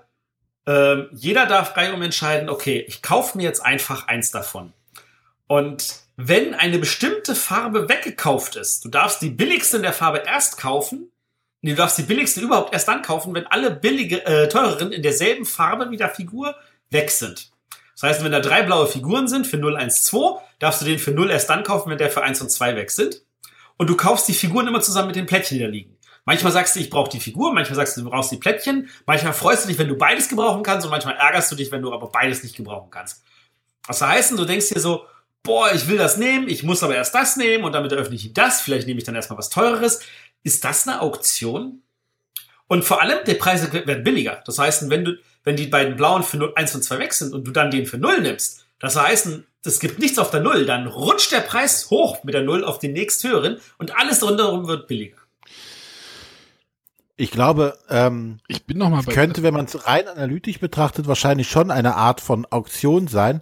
ähm, 0.68 1.10
jeder 1.12 1.46
darf 1.46 1.74
frei 1.74 1.94
um 1.94 2.02
entscheiden, 2.02 2.50
okay, 2.50 2.84
ich 2.88 3.02
kaufe 3.02 3.38
mir 3.38 3.44
jetzt 3.44 3.64
einfach 3.64 4.08
eins 4.08 4.32
davon. 4.32 4.74
Und 5.48 6.05
wenn 6.18 6.54
eine 6.54 6.80
bestimmte 6.80 7.36
Farbe 7.36 7.90
weggekauft 7.90 8.56
ist, 8.56 8.86
du 8.86 8.90
darfst 8.90 9.22
die 9.22 9.30
billigste 9.30 9.78
in 9.78 9.84
der 9.84 9.94
Farbe 9.94 10.24
erst 10.26 10.58
kaufen, 10.58 11.12
nee, 11.62 11.72
du 11.72 11.78
darfst 11.78 11.98
die 11.98 12.04
billigste 12.04 12.42
überhaupt 12.42 12.74
erst 12.74 12.88
dann 12.88 13.02
kaufen, 13.02 13.34
wenn 13.34 13.48
alle 13.48 13.72
billige, 13.72 14.26
äh, 14.26 14.48
teureren 14.48 14.92
in 14.92 15.04
derselben 15.04 15.46
Farbe 15.46 15.92
wie 15.92 15.98
der 15.98 16.10
Figur 16.10 16.56
weg 16.90 17.12
sind. 17.12 17.52
Das 17.94 18.04
heißt, 18.04 18.24
wenn 18.24 18.32
da 18.32 18.40
drei 18.40 18.64
blaue 18.64 18.88
Figuren 18.88 19.28
sind 19.28 19.48
für 19.48 19.58
0, 19.58 19.78
1, 19.78 20.04
2, 20.04 20.42
darfst 20.60 20.82
du 20.82 20.86
den 20.86 21.00
für 21.00 21.12
0 21.12 21.32
erst 21.32 21.50
dann 21.50 21.64
kaufen, 21.64 21.90
wenn 21.90 21.98
der 21.98 22.10
für 22.12 22.24
1 22.24 22.42
und 22.42 22.52
2 22.52 22.76
weg 22.76 22.92
sind. 22.92 23.22
Und 23.78 23.90
du 23.90 23.96
kaufst 23.96 24.28
die 24.28 24.34
Figuren 24.34 24.68
immer 24.68 24.82
zusammen 24.82 25.08
mit 25.08 25.16
den 25.16 25.26
Plättchen, 25.26 25.58
die 25.58 25.64
da 25.64 25.70
liegen. 25.70 25.98
Manchmal 26.26 26.52
sagst 26.52 26.76
du, 26.76 26.80
ich 26.80 26.90
brauche 26.90 27.10
die 27.10 27.20
Figur, 27.20 27.54
manchmal 27.54 27.76
sagst 27.76 27.98
du, 27.98 28.02
du 28.02 28.10
brauchst 28.10 28.32
die 28.32 28.38
Plättchen, 28.38 28.90
manchmal 29.06 29.34
freust 29.34 29.64
du 29.64 29.70
dich, 29.70 29.78
wenn 29.78 29.88
du 29.88 29.96
beides 29.96 30.28
gebrauchen 30.28 30.64
kannst 30.64 30.86
und 30.86 30.92
manchmal 30.92 31.16
ärgerst 31.16 31.52
du 31.52 31.56
dich, 31.56 31.72
wenn 31.72 31.84
du 31.84 31.94
aber 31.94 32.10
beides 32.10 32.42
nicht 32.42 32.56
gebrauchen 32.56 32.90
kannst. 32.90 33.24
Was 33.86 34.02
heißt 34.02 34.32
denn, 34.32 34.38
du 34.38 34.46
denkst 34.46 34.70
dir 34.70 34.80
so, 34.80 35.06
boah, 35.46 35.74
ich 35.74 35.88
will 35.88 35.98
das 35.98 36.18
nehmen, 36.18 36.50
ich 36.50 36.64
muss 36.64 36.84
aber 36.84 36.96
erst 36.96 37.16
das 37.16 37.38
nehmen 37.38 37.64
und 37.64 37.72
damit 37.72 37.94
eröffne 37.94 38.16
ich 38.16 38.34
das, 38.34 38.60
vielleicht 38.62 38.88
nehme 38.88 38.98
ich 39.00 39.06
dann 39.06 39.16
erstmal 39.16 39.38
was 39.38 39.50
teureres. 39.50 40.02
Ist 40.44 40.66
das 40.66 40.88
eine 40.88 41.02
Auktion? 41.02 41.82
Und 42.68 42.84
vor 42.84 43.02
allem, 43.02 43.20
die 43.26 43.36
Preise 43.36 43.72
werden 43.72 44.04
billiger. 44.04 44.42
Das 44.46 44.60
heißt, 44.60 44.90
wenn 44.90 45.06
du, 45.06 45.18
wenn 45.44 45.56
die 45.56 45.68
beiden 45.68 45.96
blauen 45.96 46.24
für 46.24 46.38
0, 46.38 46.54
1 46.56 46.76
und 46.76 46.84
2 46.84 47.00
weg 47.00 47.14
sind 47.14 47.34
und 47.34 47.46
du 47.46 47.52
dann 47.52 47.72
den 47.72 47.86
für 47.86 47.98
0 47.98 48.22
nimmst, 48.22 48.66
das 48.80 48.96
heißt, 48.96 49.30
es 49.64 49.80
gibt 49.80 50.00
nichts 50.00 50.20
auf 50.20 50.32
der 50.32 50.42
Null, 50.42 50.66
dann 50.66 50.88
rutscht 50.88 51.32
der 51.32 51.40
Preis 51.40 51.90
hoch 51.90 52.24
mit 52.24 52.34
der 52.34 52.44
Null 52.44 52.64
auf 52.64 52.80
den 52.80 52.94
nächsthöheren 52.94 53.58
und 53.78 53.98
alles 53.98 54.22
rundherum 54.24 54.68
wird 54.68 54.88
billiger. 54.88 55.18
Ich 57.18 57.32
glaube, 57.32 57.78
ähm, 57.90 58.40
Ich 58.48 58.66
bin 58.66 58.78
noch 58.78 58.90
mal 58.90 59.02
bei. 59.04 59.14
könnte, 59.14 59.42
wenn 59.42 59.54
man 59.54 59.66
es 59.66 59.88
rein 59.88 60.08
analytisch 60.08 60.60
betrachtet, 60.60 61.08
wahrscheinlich 61.08 61.50
schon 61.50 61.72
eine 61.72 61.96
Art 61.96 62.20
von 62.20 62.46
Auktion 62.50 63.08
sein. 63.08 63.42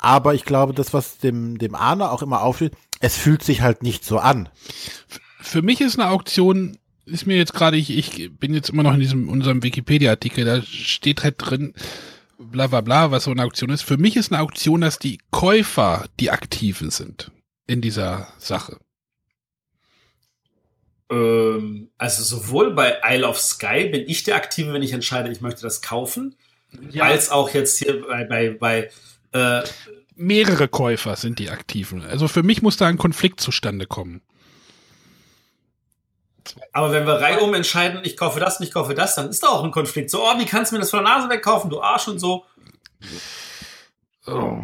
Aber 0.00 0.34
ich 0.34 0.44
glaube, 0.44 0.72
das, 0.72 0.94
was 0.94 1.18
dem, 1.18 1.58
dem 1.58 1.74
Arne 1.74 2.10
auch 2.10 2.22
immer 2.22 2.42
aufsteht, 2.42 2.72
es 3.00 3.16
fühlt 3.16 3.42
sich 3.42 3.60
halt 3.60 3.82
nicht 3.82 4.04
so 4.04 4.18
an. 4.18 4.48
Für 5.40 5.62
mich 5.62 5.80
ist 5.80 5.98
eine 5.98 6.10
Auktion, 6.10 6.78
ist 7.04 7.26
mir 7.26 7.36
jetzt 7.36 7.52
gerade, 7.54 7.76
ich, 7.76 7.90
ich 7.90 8.30
bin 8.38 8.54
jetzt 8.54 8.70
immer 8.70 8.82
noch 8.82 8.94
in 8.94 9.00
diesem 9.00 9.28
unserem 9.28 9.62
Wikipedia-Artikel, 9.62 10.44
da 10.44 10.62
steht 10.62 11.22
halt 11.22 11.36
drin, 11.38 11.74
bla 12.38 12.66
bla 12.66 12.80
bla, 12.80 13.10
was 13.10 13.24
so 13.24 13.30
eine 13.30 13.44
Auktion 13.44 13.70
ist. 13.70 13.82
Für 13.82 13.98
mich 13.98 14.16
ist 14.16 14.32
eine 14.32 14.40
Auktion, 14.40 14.80
dass 14.80 14.98
die 14.98 15.18
Käufer 15.30 16.06
die 16.18 16.30
Aktiven 16.30 16.90
sind 16.90 17.30
in 17.66 17.82
dieser 17.82 18.28
Sache. 18.38 18.78
Ähm, 21.10 21.90
also 21.98 22.22
sowohl 22.22 22.72
bei 22.72 23.00
Isle 23.04 23.28
of 23.28 23.38
Sky 23.38 23.88
bin 23.90 24.08
ich 24.08 24.22
der 24.22 24.36
Aktive, 24.36 24.72
wenn 24.72 24.82
ich 24.82 24.92
entscheide, 24.92 25.30
ich 25.30 25.40
möchte 25.40 25.62
das 25.62 25.82
kaufen, 25.82 26.36
Ja. 26.90 27.04
Als 27.04 27.30
auch 27.30 27.50
jetzt 27.50 27.78
hier 27.78 28.00
bei, 28.06 28.24
bei, 28.24 28.50
bei 28.50 28.90
äh, 29.32 29.62
mehrere 30.14 30.68
Käufer 30.68 31.16
sind 31.16 31.38
die 31.38 31.50
aktiven. 31.50 32.04
Also 32.04 32.28
für 32.28 32.42
mich 32.42 32.62
muss 32.62 32.76
da 32.76 32.86
ein 32.86 32.98
Konflikt 32.98 33.40
zustande 33.40 33.86
kommen. 33.86 34.22
Aber 36.72 36.92
wenn 36.92 37.06
wir 37.06 37.14
reihum 37.14 37.54
entscheiden, 37.54 38.00
ich 38.02 38.16
kaufe 38.16 38.40
das, 38.40 38.60
ich 38.60 38.72
kaufe 38.72 38.94
das, 38.94 39.14
dann 39.14 39.28
ist 39.28 39.42
da 39.42 39.48
auch 39.48 39.64
ein 39.64 39.70
Konflikt. 39.70 40.10
So, 40.10 40.22
oh, 40.22 40.38
wie 40.38 40.46
kannst 40.46 40.72
du 40.72 40.76
mir 40.76 40.80
das 40.80 40.90
von 40.90 41.04
der 41.04 41.12
Nase 41.12 41.28
wegkaufen, 41.28 41.70
du 41.70 41.80
Arsch 41.80 42.08
und 42.08 42.18
so. 42.18 42.44
Oh. 44.26 44.58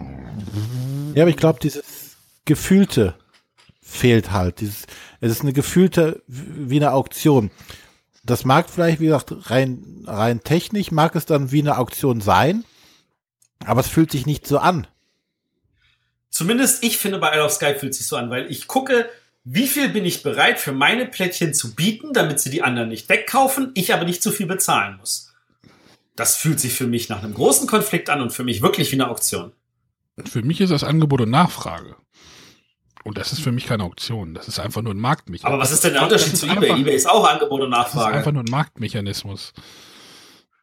Ja, 1.15 1.23
aber 1.23 1.31
ich 1.31 1.37
glaube, 1.37 1.59
dieses 1.61 2.17
Gefühlte 2.45 3.15
fehlt 3.83 4.33
halt. 4.33 4.61
Dieses, 4.61 4.87
es 5.21 5.33
ist 5.33 5.43
eine 5.43 5.53
gefühlte, 5.53 6.23
wie 6.27 6.77
eine 6.77 6.93
Auktion. 6.93 7.51
Das 8.25 8.45
mag 8.45 8.69
vielleicht, 8.69 9.01
wie 9.01 9.07
gesagt, 9.07 9.33
rein, 9.51 10.05
rein 10.07 10.43
technisch 10.43 10.91
mag 10.91 11.15
es 11.15 11.27
dann 11.27 11.53
wie 11.53 11.61
eine 11.61 11.79
Auktion 11.79 12.21
sein, 12.21 12.65
aber 13.65 13.81
es 13.81 13.89
fühlt 13.89 14.11
sich 14.11 14.27
nicht 14.27 14.47
so 14.47 14.59
an. 14.59 14.87
Zumindest 16.31 16.85
ich 16.85 16.99
finde, 16.99 17.19
bei 17.19 17.33
Isle 17.33 17.45
of 17.45 17.53
Sky 17.53 17.75
fühlt 17.75 17.95
sich 17.95 18.07
so 18.07 18.17
an, 18.17 18.31
weil 18.31 18.51
ich 18.51 18.67
gucke, 18.67 19.09
wie 19.45 19.69
viel 19.69 19.89
bin 19.89 20.05
ich 20.05 20.23
bereit 20.23 20.59
für 20.59 20.73
meine 20.73 21.07
Plättchen 21.07 21.55
zu 21.55 21.75
bieten, 21.75 22.13
damit 22.13 22.41
sie 22.41 22.51
die 22.51 22.63
anderen 22.63 22.89
nicht 22.89 23.09
wegkaufen, 23.09 23.71
ich 23.75 23.95
aber 23.95 24.05
nicht 24.05 24.23
zu 24.23 24.33
viel 24.33 24.47
bezahlen 24.47 24.97
muss. 24.99 25.33
Das 26.17 26.37
fühlt 26.37 26.59
sich 26.59 26.73
für 26.73 26.87
mich 26.87 27.09
nach 27.09 27.23
einem 27.23 27.35
großen 27.35 27.69
Konflikt 27.69 28.11
an 28.11 28.21
und 28.21 28.33
für 28.33 28.43
mich 28.43 28.61
wirklich 28.61 28.91
wie 28.91 28.97
eine 28.97 29.09
Auktion. 29.09 29.53
Für 30.25 30.43
mich 30.43 30.61
ist 30.61 30.71
das 30.71 30.83
Angebot 30.83 31.21
und 31.21 31.31
Nachfrage. 31.31 31.95
Und 33.05 33.19
das 33.19 33.33
ist 33.33 33.41
für 33.41 33.53
mich 33.53 33.67
keine 33.67 33.85
Auktion. 33.85 34.35
Das 34.35 34.49
ist 34.49 34.59
einfach 34.59 34.83
nur 34.83 34.93
ein 34.93 34.99
Marktmechanismus. 34.99 35.53
Aber 35.53 35.63
was 35.63 35.71
ist 35.71 35.85
denn 35.85 35.93
der 35.93 36.03
Unterschied 36.03 36.37
zu 36.37 36.47
eBay? 36.47 36.81
eBay 36.81 36.97
ist 36.97 37.09
auch 37.09 37.25
Angebot 37.25 37.61
und 37.61 37.71
Nachfrage. 37.71 37.99
Das 37.99 38.11
ist 38.11 38.17
einfach 38.17 38.33
nur 38.33 38.43
ein 38.43 38.51
Marktmechanismus. 38.51 39.53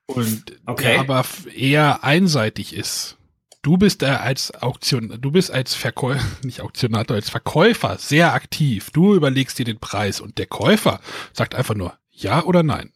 Und 0.06 0.44
okay. 0.66 0.84
der 0.84 1.00
aber 1.00 1.26
eher 1.56 2.04
einseitig 2.04 2.76
ist. 2.76 3.18
Du 3.62 3.78
bist 3.78 4.02
da 4.02 4.18
als 4.18 4.54
Auktion, 4.62 5.18
du 5.22 5.32
bist 5.32 5.50
als 5.50 5.74
Verkäufer, 5.74 6.26
nicht 6.44 6.62
Auktionator, 6.62 7.16
als 7.16 7.30
Verkäufer 7.30 7.98
sehr 7.98 8.34
aktiv. 8.34 8.90
Du 8.92 9.16
überlegst 9.16 9.58
dir 9.58 9.66
den 9.66 9.80
Preis 9.80 10.20
und 10.20 10.38
der 10.38 10.48
Käufer 10.48 11.00
sagt 11.32 11.56
einfach 11.56 11.76
nur 11.76 11.98
ja 12.12 12.44
oder 12.44 12.64
nein. 12.64 12.92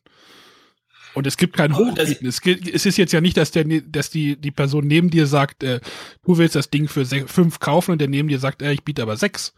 Und 1.13 1.25
es 1.25 1.37
gibt 1.37 1.57
kein 1.57 1.75
Hochbieten. 1.75 2.27
Es, 2.27 2.39
es, 2.45 2.85
ist 2.85 2.97
jetzt 2.97 3.11
ja 3.11 3.21
nicht, 3.21 3.37
dass, 3.37 3.49
der, 3.49 3.63
dass 3.63 4.11
die, 4.11 4.39
die 4.39 4.51
Person 4.51 4.85
neben 4.85 5.09
dir 5.09 5.25
sagt, 5.25 5.63
äh, 5.63 5.79
du 6.23 6.37
willst 6.37 6.55
das 6.55 6.69
Ding 6.69 6.87
für 6.87 7.05
fünf 7.05 7.59
kaufen 7.59 7.93
und 7.93 7.97
der 7.99 8.07
neben 8.07 8.27
dir 8.27 8.37
sagt, 8.37 8.61
äh, 8.61 8.71
ich 8.73 8.83
biete 8.83 9.01
aber 9.01 9.17
sechs. 9.17 9.53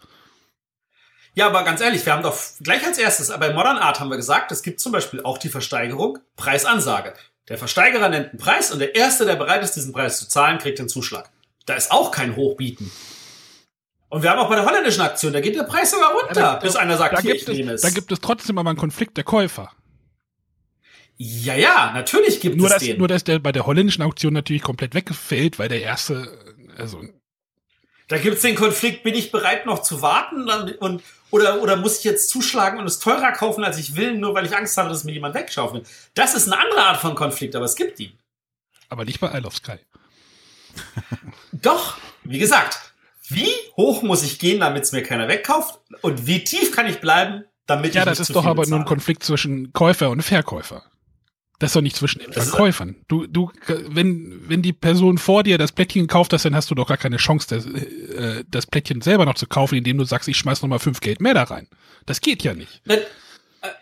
Ja, 1.33 1.47
aber 1.47 1.63
ganz 1.63 1.81
ehrlich, 1.81 2.05
wir 2.05 2.13
haben 2.13 2.23
doch 2.23 2.37
gleich 2.61 2.85
als 2.85 2.97
erstes, 2.97 3.27
bei 3.27 3.53
Modern 3.53 3.77
Art 3.77 3.99
haben 3.99 4.09
wir 4.09 4.15
gesagt, 4.15 4.53
es 4.53 4.63
gibt 4.63 4.79
zum 4.79 4.93
Beispiel 4.93 5.21
auch 5.21 5.37
die 5.37 5.49
Versteigerung, 5.49 6.19
Preisansage. 6.37 7.13
Der 7.49 7.57
Versteigerer 7.57 8.09
nennt 8.09 8.29
einen 8.29 8.37
Preis 8.37 8.71
und 8.71 8.79
der 8.79 8.95
Erste, 8.95 9.25
der 9.25 9.35
bereit 9.35 9.63
ist, 9.63 9.75
diesen 9.75 9.91
Preis 9.91 10.19
zu 10.19 10.27
zahlen, 10.27 10.59
kriegt 10.59 10.79
den 10.79 10.87
Zuschlag. 10.87 11.29
Da 11.65 11.73
ist 11.73 11.91
auch 11.91 12.11
kein 12.11 12.35
Hochbieten. 12.35 12.91
Und 14.09 14.23
wir 14.23 14.29
haben 14.31 14.39
auch 14.39 14.49
bei 14.49 14.55
der 14.55 14.65
holländischen 14.65 15.01
Aktion, 15.01 15.33
da 15.33 15.41
geht 15.41 15.55
der 15.55 15.63
Preis 15.63 15.91
sogar 15.91 16.13
runter, 16.13 16.39
ja, 16.39 16.55
bis 16.55 16.75
einer 16.75 16.97
sagt, 16.97 17.17
da 17.17 17.21
hier, 17.21 17.35
gibt 17.35 17.49
ich 17.49 17.59
es. 17.59 17.81
Da 17.81 17.89
gibt 17.89 18.11
es 18.11 18.19
trotzdem 18.21 18.57
aber 18.57 18.69
einen 18.69 18.79
Konflikt 18.79 19.17
der 19.17 19.23
Käufer. 19.23 19.71
Ja, 21.17 21.55
ja, 21.55 21.91
natürlich 21.93 22.39
gibt 22.39 22.55
nur 22.57 22.67
es 22.67 22.73
dass, 22.73 22.83
den. 22.83 22.97
Nur, 22.97 23.07
dass 23.07 23.23
der 23.23 23.39
bei 23.39 23.51
der 23.51 23.65
holländischen 23.65 24.03
Auktion 24.03 24.33
natürlich 24.33 24.61
komplett 24.61 24.95
weggefällt, 24.95 25.59
weil 25.59 25.67
der 25.67 25.81
erste, 25.81 26.55
also. 26.77 27.03
Da 28.09 28.17
gibt's 28.17 28.41
den 28.41 28.55
Konflikt, 28.55 29.03
bin 29.03 29.13
ich 29.13 29.31
bereit 29.31 29.67
noch 29.67 29.83
zu 29.83 30.01
warten 30.01 30.49
und, 30.79 31.03
oder, 31.29 31.61
oder 31.61 31.75
muss 31.75 31.99
ich 31.99 32.03
jetzt 32.03 32.29
zuschlagen 32.29 32.79
und 32.79 32.87
es 32.87 32.97
teurer 32.97 33.31
kaufen, 33.31 33.63
als 33.63 33.77
ich 33.77 33.95
will, 33.95 34.17
nur 34.17 34.33
weil 34.33 34.47
ich 34.47 34.57
Angst 34.57 34.75
habe, 34.77 34.89
dass 34.89 35.03
mir 35.03 35.13
jemand 35.13 35.35
wegschaufelt. 35.35 35.87
Das 36.15 36.33
ist 36.33 36.51
eine 36.51 36.59
andere 36.59 36.81
Art 36.81 36.99
von 36.99 37.13
Konflikt, 37.13 37.55
aber 37.55 37.65
es 37.65 37.75
gibt 37.75 37.99
ihn. 37.99 38.17
Aber 38.89 39.05
nicht 39.05 39.19
bei 39.19 39.31
Isle 39.31 39.45
of 39.45 39.55
Sky. 39.55 39.77
Doch, 41.51 41.97
wie 42.23 42.39
gesagt, 42.39 42.79
wie 43.27 43.49
hoch 43.77 44.01
muss 44.01 44.23
ich 44.23 44.39
gehen, 44.39 44.59
damit 44.59 44.85
es 44.85 44.91
mir 44.91 45.03
keiner 45.03 45.27
wegkauft? 45.27 45.79
Und 46.01 46.25
wie 46.25 46.43
tief 46.43 46.71
kann 46.75 46.87
ich 46.87 46.99
bleiben, 46.99 47.43
damit 47.67 47.93
ja, 47.93 48.01
ich 48.01 48.05
Ja, 48.05 48.05
das 48.05 48.19
ist 48.19 48.35
doch 48.35 48.45
aber 48.45 48.61
bezahle? 48.63 48.69
nur 48.69 48.79
ein 48.79 48.85
Konflikt 48.85 49.21
zwischen 49.21 49.71
Käufer 49.71 50.09
und 50.09 50.23
Verkäufer. 50.23 50.83
Das 51.59 51.71
ist 51.71 51.75
doch 51.75 51.81
nicht 51.81 51.97
zwischen 51.97 52.19
den 52.19 52.31
Verkäufern. 52.31 52.95
Du, 53.09 53.27
du, 53.27 53.51
wenn, 53.67 54.41
wenn 54.47 54.61
die 54.61 54.71
Person 54.71 55.17
vor 55.17 55.43
dir 55.43 55.57
das 55.57 55.73
Plättchen 55.73 56.03
gekauft 56.03 56.31
hat, 56.31 56.43
dann 56.45 56.55
hast 56.55 56.71
du 56.71 56.75
doch 56.75 56.87
gar 56.87 56.97
keine 56.97 57.17
Chance, 57.17 57.47
das, 57.49 57.65
äh, 57.65 58.45
das 58.49 58.65
Plättchen 58.65 59.01
selber 59.01 59.25
noch 59.25 59.35
zu 59.35 59.45
kaufen, 59.45 59.75
indem 59.75 59.97
du 59.97 60.05
sagst, 60.05 60.29
ich 60.29 60.37
schmeiß 60.37 60.61
noch 60.61 60.69
mal 60.69 60.79
fünf 60.79 61.01
Geld 61.01 61.19
mehr 61.19 61.33
da 61.33 61.43
rein. 61.43 61.67
Das 62.05 62.21
geht 62.21 62.43
ja 62.43 62.53
nicht. 62.53 62.81
Äh, 62.87 63.01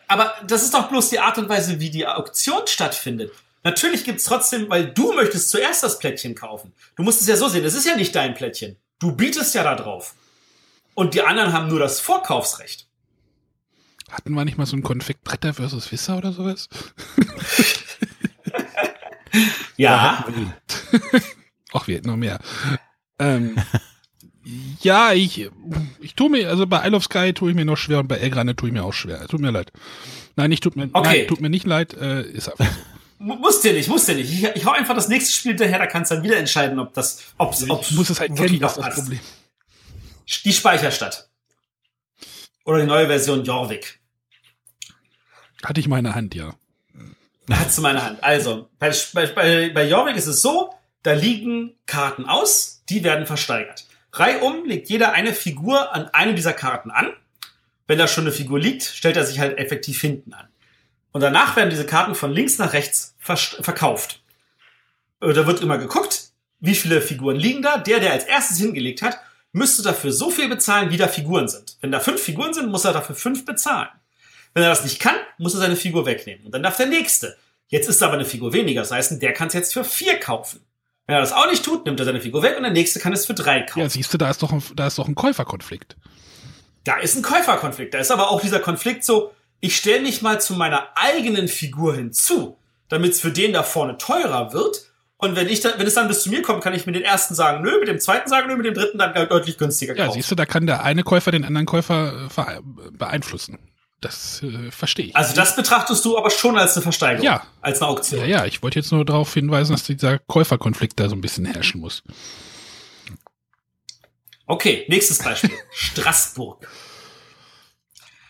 aber 0.08 0.34
das 0.48 0.64
ist 0.64 0.74
doch 0.74 0.90
bloß 0.90 1.10
die 1.10 1.20
Art 1.20 1.38
und 1.38 1.50
Weise, 1.50 1.80
wie 1.80 1.92
die 1.92 2.08
Auktion 2.08 2.66
stattfindet. 2.66 3.32
Natürlich 3.64 4.04
gibt's 4.04 4.24
trotzdem, 4.24 4.70
weil 4.70 4.88
du 4.88 5.14
möchtest 5.14 5.52
zuerst 5.52 5.84
das 5.84 6.00
Plättchen 6.00 6.34
kaufen. 6.34 6.74
Du 6.96 7.04
musst 7.04 7.22
es 7.22 7.28
ja 7.28 7.38
so 7.38 7.48
sehen, 7.48 7.64
es 7.64 7.76
ist 7.76 7.86
ja 7.86 7.96
nicht 7.96 8.16
dein 8.16 8.34
Plättchen. 8.34 8.78
Du 8.98 9.12
bietest 9.12 9.54
ja 9.54 9.64
da 9.64 9.76
drauf. 9.76 10.16
Und 10.96 11.14
die 11.14 11.22
anderen 11.22 11.54
haben 11.54 11.68
nur 11.68 11.80
das 11.80 12.00
Vorkaufsrecht. 12.00 12.87
Hatten 14.12 14.34
wir 14.34 14.46
nicht 14.46 14.58
mal 14.58 14.66
so 14.66 14.76
einen 14.76 14.84
Konflikt 14.84 15.24
Bretter 15.24 15.54
versus 15.54 15.92
Wisser 15.92 16.18
oder 16.18 16.32
sowas? 16.32 16.70
ja. 19.78 20.26
Ach, 21.74 21.88
wir 21.88 21.96
hätten 21.96 22.08
noch 22.08 22.16
mehr. 22.16 22.40
Ähm, 23.20 23.58
ja, 24.82 25.12
ich, 25.12 25.50
ich 26.00 26.16
tue 26.16 26.30
mir, 26.30 26.50
also 26.50 26.68
bei 26.68 26.88
Isle 26.88 26.96
of 26.96 27.04
Sky 27.04 27.34
tue 27.34 27.50
ich 27.50 27.56
mir 27.56 27.66
noch 27.66 27.76
schwer 27.76 28.00
und 28.00 28.08
bei 28.08 28.18
Elgrane 28.18 28.56
tue 28.56 28.70
ich 28.70 28.74
mir 28.74 28.84
auch 28.84 28.94
schwer. 28.94 29.28
Tut 29.28 29.42
mir 29.42 29.52
leid. 29.52 29.74
Nein, 30.38 30.50
nicht 30.50 30.64
tut 30.64 30.78
mir, 30.78 30.90
okay. 30.94 31.20
nein, 31.20 31.28
tut 31.28 31.42
mir 31.42 31.50
nicht 31.50 31.66
leid, 31.66 31.94
äh, 31.96 32.22
ist 32.22 32.50
einfach 32.50 32.66
so. 32.66 32.82
Muss 33.20 33.62
dir 33.62 33.74
nicht, 33.74 33.90
muss 33.90 34.06
dir 34.06 34.16
nicht. 34.16 34.32
Ich, 34.32 34.44
ich 34.44 34.66
hau 34.66 34.72
einfach 34.72 34.94
das 34.94 35.08
nächste 35.08 35.34
Spiel 35.34 35.52
hinterher, 35.52 35.80
da 35.80 35.88
kannst 35.88 36.12
du 36.12 36.16
dann 36.16 36.24
wieder 36.24 36.38
entscheiden, 36.38 36.80
ob 36.80 36.94
das, 36.94 37.24
ob's, 37.38 37.68
ob's 37.68 37.92
muss 37.92 38.12
es 38.12 38.20
halt 38.20 38.36
kennen, 38.36 38.60
das 38.60 38.78
ist 38.78 38.86
das 38.86 38.96
Problem. 38.96 39.20
Die 40.46 40.54
Speicherstadt. 40.54 41.28
Oder 42.64 42.82
die 42.82 42.86
neue 42.86 43.08
Version 43.08 43.44
Jorvik. 43.44 43.97
Hatte 45.64 45.80
ich 45.80 45.88
meine 45.88 46.16
Hand, 46.16 46.36
ja. 46.36 46.54
Hattest 47.50 47.78
du 47.78 47.82
meine 47.82 48.04
Hand. 48.04 48.24
Also, 48.24 48.70
bei, 48.80 48.92
bei, 49.14 49.70
bei 49.70 49.88
Jorvik 49.88 50.16
ist 50.16 50.28
es 50.28 50.42
so, 50.42 50.74
da 51.04 51.14
liegen 51.14 51.76
Karten 51.86 52.26
aus, 52.26 52.84
die 52.90 53.04
werden 53.04 53.26
versteigert. 53.26 53.86
Reihum 54.12 54.66
legt 54.66 54.90
jeder 54.90 55.14
eine 55.14 55.34
Figur 55.34 55.94
an 55.94 56.10
eine 56.10 56.36
dieser 56.36 56.54
Karten 56.54 56.92
an. 56.92 57.14
Wenn 57.88 57.98
da 57.98 58.08
schon 58.08 58.26
eine 58.26 58.34
Figur 58.34 58.60
liegt, 58.60 58.84
stellt 58.84 59.16
er 59.16 59.26
sich 59.26 59.40
halt 59.40 59.58
effektiv 59.58 60.02
hinten 60.02 60.34
an. 60.34 60.48
Und 61.14 61.22
danach 61.22 61.56
werden 61.56 61.70
diese 61.70 61.86
Karten 61.86 62.16
von 62.16 62.32
links 62.32 62.58
nach 62.58 62.74
rechts 62.74 63.16
verkauft. 63.20 64.22
Äh, 65.22 65.34
da 65.34 65.48
wird 65.48 65.62
immer 65.62 65.78
geguckt, 65.78 66.32
wie 66.60 66.76
viele 66.76 67.02
Figuren 67.02 67.38
liegen 67.38 67.62
da. 67.62 67.78
Der, 67.78 68.00
der 68.00 68.12
als 68.12 68.26
erstes 68.26 68.58
hingelegt 68.58 69.02
hat, 69.02 69.20
müsste 69.54 69.84
dafür 69.84 70.12
so 70.12 70.30
viel 70.30 70.50
bezahlen, 70.50 70.92
wie 70.92 70.98
da 70.98 71.08
Figuren 71.08 71.48
sind. 71.48 71.78
Wenn 71.82 71.92
da 71.92 72.00
fünf 72.00 72.22
Figuren 72.22 72.54
sind, 72.54 72.70
muss 72.70 72.86
er 72.86 72.94
dafür 72.94 73.16
fünf 73.16 73.46
bezahlen. 73.46 73.90
Wenn 74.54 74.64
er 74.64 74.70
das 74.70 74.84
nicht 74.84 75.00
kann, 75.00 75.16
muss 75.38 75.54
er 75.54 75.60
seine 75.60 75.76
Figur 75.76 76.06
wegnehmen. 76.06 76.46
Und 76.46 76.54
dann 76.54 76.64
darf 76.64 76.78
der 76.78 76.88
nächste. 76.88 77.38
Jetzt 77.68 77.90
ist 77.90 78.02
aber 78.02 78.14
eine 78.14 78.26
Figur 78.26 78.54
weniger. 78.54 78.82
Das 78.82 78.92
heißt, 78.92 79.22
der 79.22 79.34
kann 79.34 79.48
es 79.50 79.54
jetzt 79.54 79.74
für 79.74 79.84
vier 79.84 80.20
kaufen. 80.20 80.62
Wenn 81.06 81.16
er 81.16 81.22
das 81.22 81.32
auch 81.32 81.50
nicht 81.50 81.64
tut, 81.64 81.86
nimmt 81.86 82.00
er 82.00 82.06
seine 82.06 82.20
Figur 82.20 82.44
weg 82.44 82.58
und 82.58 82.64
der 82.64 82.72
nächste 82.72 83.00
kann 83.00 83.14
es 83.14 83.26
für 83.26 83.34
drei 83.34 83.62
kaufen. 83.62 83.80
Ja, 83.80 83.90
siehst 83.90 84.14
du, 84.14 84.18
da 84.18 84.30
ist 84.30 84.44
doch 84.44 84.52
ein, 84.52 84.62
da 84.76 84.88
ist 84.88 84.98
doch 84.98 85.08
ein 85.08 85.16
Käuferkonflikt. 85.16 85.96
Da 86.84 86.98
ist 86.98 87.16
ein 87.16 87.22
Käuferkonflikt. 87.22 87.94
Da 87.94 88.00
ist 88.00 88.12
aber 88.12 88.30
auch 88.30 88.42
dieser 88.42 88.60
Konflikt 88.60 89.04
so, 89.06 89.32
ich 89.60 89.76
stelle 89.76 90.02
mich 90.02 90.22
mal 90.22 90.40
zu 90.42 90.54
meiner 90.54 90.90
eigenen 90.96 91.48
Figur 91.48 91.96
hinzu, 91.96 92.58
damit 92.90 93.14
es 93.14 93.22
für 93.22 93.32
den 93.32 93.54
da 93.54 93.64
vorne 93.64 93.98
teurer 93.98 94.54
wird. 94.54 94.92
Und 95.18 95.36
wenn 95.36 95.48
ich 95.48 95.62
dann, 95.62 95.80
wenn 95.80 95.88
es 95.88 95.96
dann 95.96 96.08
bis 96.08 96.22
zu 96.22 96.30
mir 96.30 96.42
kommt, 96.42 96.64
kann 96.64 96.74
ich 96.74 96.86
mit 96.86 96.96
den 96.96 97.04
ersten 97.04 97.34
sagen, 97.34 97.64
nö, 97.64 97.80
mit 97.80 97.88
dem 97.88 98.00
zweiten 98.00 98.30
sagen, 98.30 98.48
nö, 98.48 98.56
mit 98.56 98.66
dem 98.66 98.76
dritten 98.76 99.00
dann 99.00 99.14
deutlich 99.30 99.58
günstiger 99.58 99.96
kaufen. 99.96 100.10
Ja, 100.10 100.14
siehst 100.14 100.30
du, 100.30 100.36
da 100.36 100.46
kann 100.46 100.68
der 100.68 100.84
eine 100.84 101.04
Käufer 101.04 101.32
den 101.32 101.44
anderen 101.44 101.66
Käufer 101.66 102.30
äh, 102.38 102.62
beeinflussen. 102.92 103.58
Das 104.08 104.42
äh, 104.42 104.72
verstehe 104.72 105.08
ich. 105.08 105.16
Also 105.16 105.36
das 105.36 105.56
betrachtest 105.56 106.04
du 106.06 106.18
aber 106.18 106.30
schon 106.30 106.58
als 106.58 106.76
eine 106.76 106.84
Versteigerung. 106.84 107.26
Ja. 107.26 107.44
Als 107.62 107.82
eine 107.82 107.90
Auktion. 107.90 108.22
Ja, 108.22 108.26
ja, 108.26 108.46
ich 108.46 108.64
wollte 108.64 108.80
jetzt 108.80 108.92
nur 108.92 109.04
darauf 109.04 109.34
hinweisen, 109.34 109.74
dass 109.74 109.84
dieser 109.84 110.20
Käuferkonflikt 110.20 110.98
da 111.00 111.10
so 111.10 111.16
ein 111.16 111.22
bisschen 111.22 111.46
herrschen 111.46 111.82
muss. 111.82 112.04
Okay, 114.46 114.86
nächstes 114.88 115.20
Beispiel. 115.20 115.52
Straßburg. 115.72 116.68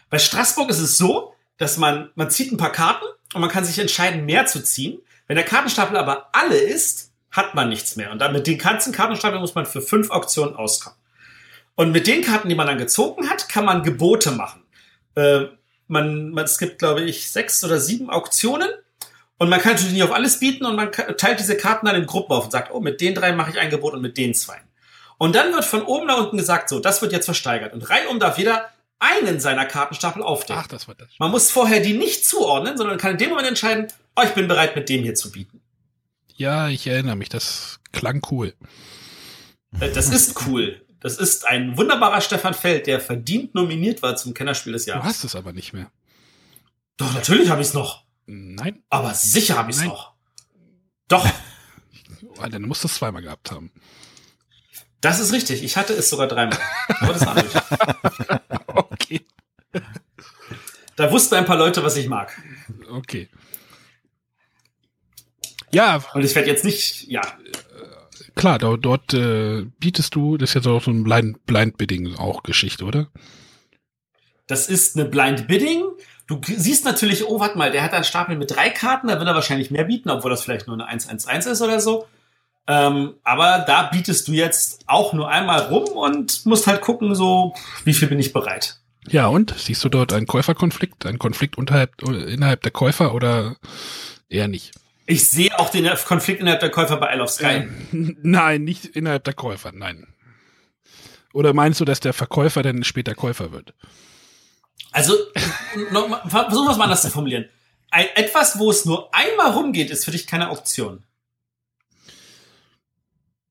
Bei 0.09 0.17
Straßburg 0.17 0.69
ist 0.71 0.79
es 0.79 0.97
so, 0.97 1.33
dass 1.57 1.77
man, 1.77 2.09
man 2.15 2.31
zieht 2.31 2.51
ein 2.51 2.57
paar 2.57 2.71
Karten 2.71 3.05
und 3.35 3.41
man 3.41 3.49
kann 3.49 3.65
sich 3.65 3.77
entscheiden, 3.77 4.25
mehr 4.25 4.47
zu 4.47 4.63
ziehen. 4.63 4.99
Wenn 5.27 5.35
der 5.35 5.45
Kartenstapel 5.45 5.97
aber 5.97 6.29
alle 6.33 6.57
ist, 6.57 7.11
hat 7.29 7.53
man 7.53 7.69
nichts 7.69 7.97
mehr. 7.97 8.11
Und 8.11 8.19
dann 8.19 8.33
mit 8.33 8.47
den 8.47 8.57
ganzen 8.57 8.93
Kartenstapeln 8.93 9.41
muss 9.41 9.53
man 9.53 9.67
für 9.67 9.81
fünf 9.81 10.09
Auktionen 10.09 10.55
auskommen. 10.55 10.97
Und 11.75 11.91
mit 11.91 12.07
den 12.07 12.23
Karten, 12.23 12.49
die 12.49 12.55
man 12.55 12.65
dann 12.65 12.79
gezogen 12.79 13.29
hat, 13.29 13.47
kann 13.47 13.65
man 13.65 13.83
Gebote 13.83 14.31
machen. 14.31 14.63
Äh, 15.13 15.45
man, 15.87 16.31
man, 16.31 16.45
es 16.45 16.57
gibt, 16.57 16.79
glaube 16.79 17.01
ich, 17.03 17.31
sechs 17.31 17.63
oder 17.63 17.79
sieben 17.79 18.09
Auktionen. 18.09 18.69
Und 19.39 19.49
man 19.49 19.61
kann 19.61 19.73
natürlich 19.73 19.93
nicht 19.93 20.03
auf 20.03 20.13
alles 20.13 20.39
bieten 20.39 20.65
und 20.65 20.75
man 20.75 20.91
teilt 20.91 21.39
diese 21.39 21.55
Karten 21.57 21.85
dann 21.85 21.95
in 21.95 22.07
Gruppen 22.07 22.33
auf 22.33 22.45
und 22.45 22.51
sagt, 22.51 22.71
oh, 22.73 22.79
mit 22.79 23.01
den 23.01 23.13
drei 23.13 23.33
mache 23.33 23.51
ich 23.51 23.59
ein 23.59 23.69
Gebot 23.69 23.93
und 23.93 24.01
mit 24.01 24.17
den 24.17 24.33
zwei. 24.33 24.59
Und 25.19 25.35
dann 25.35 25.53
wird 25.53 25.63
von 25.63 25.83
oben 25.83 26.07
nach 26.07 26.17
unten 26.17 26.37
gesagt, 26.37 26.69
so, 26.69 26.79
das 26.79 27.01
wird 27.01 27.11
jetzt 27.11 27.25
versteigert. 27.25 27.73
Und 27.73 27.87
reihum 27.87 28.19
darf 28.19 28.37
jeder 28.39 28.65
einen 28.99 29.39
seiner 29.39 29.65
Kartenstapel 29.65 30.23
aufdecken. 30.23 30.61
Ach, 30.63 30.67
das 30.67 30.87
wird 30.87 31.01
das. 31.01 31.09
Man 31.19 31.29
muss 31.29 31.51
vorher 31.51 31.81
die 31.81 31.93
nicht 31.93 32.25
zuordnen, 32.25 32.77
sondern 32.77 32.97
kann 32.97 33.11
in 33.11 33.17
dem 33.17 33.29
Moment 33.29 33.47
entscheiden, 33.47 33.87
oh, 34.15 34.23
ich 34.23 34.31
bin 34.31 34.47
bereit, 34.47 34.75
mit 34.75 34.89
dem 34.89 35.03
hier 35.03 35.13
zu 35.13 35.31
bieten. 35.31 35.61
Ja, 36.35 36.67
ich 36.67 36.87
erinnere 36.87 37.15
mich, 37.15 37.29
das 37.29 37.79
klang 37.91 38.21
cool. 38.31 38.53
Äh, 39.79 39.91
Das 39.91 40.09
ist 40.09 40.47
cool. 40.47 40.81
Das 40.99 41.17
ist 41.17 41.45
ein 41.45 41.77
wunderbarer 41.77 42.21
Stefan 42.21 42.53
Feld, 42.53 42.87
der 42.87 42.99
verdient 42.99 43.53
nominiert 43.55 44.01
war 44.01 44.15
zum 44.15 44.33
Kennerspiel 44.33 44.73
des 44.73 44.85
Du 44.85 44.91
Jahres. 44.91 45.05
hast 45.05 45.23
es 45.23 45.35
aber 45.35 45.53
nicht 45.53 45.73
mehr. 45.73 45.91
Doch, 46.97 47.13
natürlich 47.13 47.49
habe 47.49 47.61
ich 47.61 47.67
es 47.67 47.73
noch. 47.73 48.03
Nein, 48.25 48.83
Aber 48.89 49.13
sicher 49.13 49.55
habe 49.57 49.69
ich 49.71 49.77
es 49.77 49.83
noch. 49.83 50.13
Doch, 51.07 51.25
dann 52.49 52.63
musst 52.63 52.83
du 52.83 52.87
es 52.87 52.95
zweimal 52.95 53.21
gehabt 53.21 53.51
haben. 53.51 53.71
das 55.01 55.19
ist 55.19 55.31
richtig. 55.31 55.63
Ich 55.63 55.77
hatte 55.77 55.93
es 55.93 56.09
sogar 56.09 56.27
dreimal. 56.27 56.57
Aber 56.99 57.13
das 57.13 57.25
war 57.25 57.35
nicht. 57.35 57.55
Okay. 58.67 59.25
Da 60.95 61.11
wussten 61.11 61.35
ein 61.35 61.45
paar 61.45 61.57
Leute, 61.57 61.83
was 61.83 61.95
ich 61.97 62.07
mag. 62.07 62.31
Okay. 62.89 63.29
Ja, 65.71 66.03
Und 66.13 66.23
ich 66.23 66.33
werde 66.35 66.49
jetzt 66.49 66.63
nicht, 66.63 67.07
ja, 67.07 67.21
klar, 68.37 68.59
dort, 68.59 68.85
dort 68.85 69.13
äh, 69.13 69.65
bietest 69.79 70.15
du, 70.15 70.37
das 70.37 70.51
ist 70.51 70.53
jetzt 70.55 70.67
auch 70.67 70.81
so 70.81 70.91
ein 70.91 71.03
Blind, 71.03 71.45
Blind 71.45 71.77
Bidding 71.77 72.15
auch 72.15 72.43
Geschichte, 72.43 72.85
oder? 72.85 73.07
das 74.47 74.69
ist 74.69 74.97
eine 74.97 75.07
Blind 75.07 75.47
Bidding. 75.47 75.83
Du 76.25 76.41
siehst 76.43 76.83
natürlich, 76.85 77.25
oh, 77.25 77.39
warte 77.39 77.57
mal, 77.57 77.71
der 77.71 77.83
hat 77.83 77.93
einen 77.93 78.03
Stapel 78.03 78.35
mit 78.35 78.51
drei 78.51 78.69
Karten, 78.69 79.07
da 79.07 79.17
wird 79.17 79.27
er 79.27 79.35
wahrscheinlich 79.35 79.71
mehr 79.71 79.85
bieten, 79.85 80.09
obwohl 80.09 80.31
das 80.31 80.43
vielleicht 80.43 80.67
nur 80.67 80.75
eine 80.75 80.89
1-1-1 80.89 81.51
ist 81.51 81.61
oder 81.61 81.79
so. 81.79 82.07
Ähm, 82.67 83.13
aber 83.23 83.63
da 83.65 83.83
bietest 83.83 84.27
du 84.27 84.33
jetzt 84.33 84.83
auch 84.87 85.13
nur 85.13 85.29
einmal 85.29 85.61
rum 85.61 85.85
und 85.85 86.45
musst 86.45 86.67
halt 86.67 86.81
gucken, 86.81 87.15
so, 87.15 87.53
wie 87.85 87.93
viel 87.93 88.09
bin 88.09 88.19
ich 88.19 88.33
bereit. 88.33 88.81
Ja, 89.09 89.27
und 89.27 89.53
siehst 89.57 89.85
du 89.85 89.89
dort 89.89 90.11
einen 90.11 90.27
Käuferkonflikt, 90.27 91.05
einen 91.05 91.19
Konflikt 91.19 91.57
unterhalb, 91.57 92.01
äh, 92.03 92.33
innerhalb 92.33 92.61
der 92.63 92.71
Käufer 92.71 93.13
oder 93.13 93.55
eher 94.27 94.49
nicht? 94.49 94.73
Ich 95.09 95.27
sehe 95.29 95.57
auch 95.57 95.69
den 95.69 95.89
Konflikt 96.05 96.41
innerhalb 96.41 96.59
der 96.59 96.69
Käufer 96.69 96.97
bei 96.97 97.13
Isle 97.13 97.23
of 97.23 97.29
Sky. 97.29 97.67
Nein, 97.91 98.63
nicht 98.65 98.85
innerhalb 98.85 99.23
der 99.23 99.33
Käufer, 99.33 99.71
nein. 99.71 100.13
Oder 101.33 101.53
meinst 101.53 101.79
du, 101.79 101.85
dass 101.85 101.99
der 102.01 102.11
Verkäufer 102.13 102.61
dann 102.61 102.83
später 102.83 103.15
Käufer 103.15 103.51
wird? 103.53 103.73
Also, 104.91 105.13
mal- 105.91 106.21
versuchen 106.27 106.65
wir 106.65 106.71
es 106.71 106.77
mal 106.77 106.83
anders 106.85 107.01
zu 107.03 107.09
formulieren. 107.09 107.45
Ein, 107.89 108.07
etwas, 108.15 108.59
wo 108.59 108.69
es 108.69 108.83
nur 108.85 109.13
einmal 109.15 109.51
rumgeht, 109.51 109.91
ist 109.91 110.03
für 110.03 110.11
dich 110.11 110.27
keine 110.27 110.49
Option. 110.51 111.03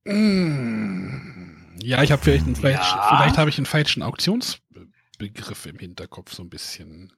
Mm, 0.05 1.77
Ja, 1.81 2.03
ich 2.03 2.11
habe 2.11 2.21
vielleicht 2.23 2.45
einen 2.45 2.55
Ja. 2.61 3.07
vielleicht 3.09 3.37
habe 3.37 3.49
ich 3.49 3.57
einen 3.57 3.65
falschen 3.65 4.03
Auktionsbegriff 4.03 5.65
im 5.65 5.79
Hinterkopf 5.79 6.33
so 6.33 6.43
ein 6.43 6.49
bisschen. 6.49 7.13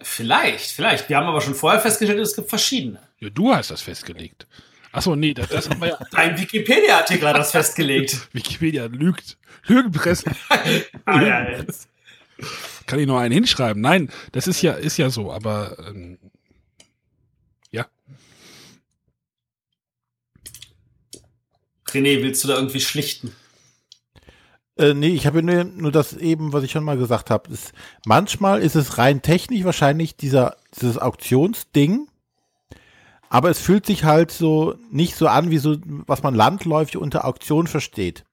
Vielleicht, 0.00 0.70
vielleicht. 0.70 1.08
Wir 1.08 1.16
haben 1.16 1.26
aber 1.26 1.40
schon 1.40 1.54
vorher 1.54 1.80
festgestellt, 1.80 2.20
es 2.20 2.36
gibt 2.36 2.48
verschiedene. 2.48 3.00
Ja, 3.18 3.30
du 3.30 3.52
hast 3.52 3.70
das 3.70 3.82
festgelegt. 3.82 4.46
Achso, 4.92 5.16
nee, 5.16 5.34
das, 5.34 5.48
das 5.48 5.68
haben 5.68 5.80
wir 5.80 5.88
ja. 5.88 5.98
Ein 6.12 6.38
Wikipedia-Artikel 6.38 7.28
hat 7.28 7.36
das 7.36 7.50
festgelegt. 7.50 8.28
Wikipedia 8.32 8.86
lügt. 8.86 9.36
Lügenpresse. 9.66 10.30
Ah, 11.04 11.22
ja, 11.22 11.50
ja. 11.50 11.64
Kann 12.86 12.98
ich 12.98 13.06
noch 13.06 13.18
einen 13.18 13.32
hinschreiben? 13.32 13.82
Nein, 13.82 14.10
das 14.32 14.46
ist 14.46 14.62
ja, 14.62 14.72
ist 14.72 14.98
ja 14.98 15.10
so, 15.10 15.32
aber 15.32 15.76
ähm, 15.88 16.18
ja. 17.70 17.86
René, 21.88 22.22
willst 22.22 22.44
du 22.44 22.48
da 22.48 22.56
irgendwie 22.56 22.80
schlichten? 22.80 23.34
Äh, 24.78 24.94
nee, 24.94 25.08
ich 25.08 25.26
habe 25.26 25.42
nur, 25.42 25.64
nur 25.64 25.92
das 25.92 26.12
eben, 26.14 26.52
was 26.52 26.62
ich 26.62 26.70
schon 26.70 26.84
mal 26.84 26.96
gesagt 26.96 27.30
habe. 27.30 27.50
Ist, 27.52 27.72
manchmal 28.06 28.60
ist 28.62 28.76
es 28.76 28.96
rein 28.96 29.22
technisch 29.22 29.64
wahrscheinlich 29.64 30.16
dieser, 30.16 30.56
dieses 30.80 30.98
Auktionsding, 30.98 32.06
aber 33.28 33.50
es 33.50 33.58
fühlt 33.58 33.84
sich 33.84 34.04
halt 34.04 34.30
so 34.30 34.76
nicht 34.90 35.16
so 35.16 35.26
an, 35.28 35.50
wie 35.50 35.58
so, 35.58 35.76
was 35.84 36.22
man 36.22 36.34
landläufig 36.34 36.96
unter 36.96 37.24
Auktion 37.26 37.66
versteht. 37.66 38.24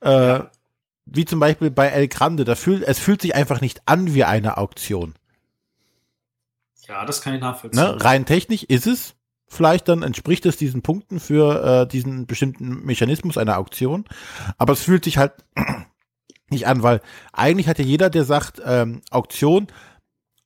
Äh, 0.00 0.40
Wie 1.06 1.24
zum 1.24 1.40
Beispiel 1.40 1.70
bei 1.70 1.88
El 1.88 2.08
Grande, 2.08 2.44
da 2.44 2.54
fühlt, 2.54 2.82
es 2.82 2.98
fühlt 2.98 3.22
sich 3.22 3.34
einfach 3.34 3.60
nicht 3.60 3.80
an 3.86 4.14
wie 4.14 4.24
eine 4.24 4.58
Auktion. 4.58 5.14
Ja, 6.86 7.04
das 7.04 7.20
kann 7.20 7.34
ich 7.34 7.40
nachvollziehen. 7.40 7.82
Ne? 7.82 8.04
Rein 8.04 8.26
technisch 8.26 8.62
ist 8.62 8.86
es. 8.86 9.15
Vielleicht 9.48 9.88
dann 9.88 10.02
entspricht 10.02 10.44
es 10.46 10.56
diesen 10.56 10.82
Punkten 10.82 11.20
für 11.20 11.82
äh, 11.82 11.86
diesen 11.86 12.26
bestimmten 12.26 12.84
Mechanismus 12.84 13.38
einer 13.38 13.58
Auktion. 13.58 14.04
Aber 14.58 14.72
es 14.72 14.82
fühlt 14.82 15.04
sich 15.04 15.18
halt 15.18 15.32
nicht 16.50 16.66
an, 16.66 16.82
weil 16.82 17.00
eigentlich 17.32 17.68
hat 17.68 17.78
ja 17.78 17.84
jeder, 17.84 18.10
der 18.10 18.24
sagt, 18.24 18.60
ähm, 18.64 19.02
Auktion, 19.10 19.68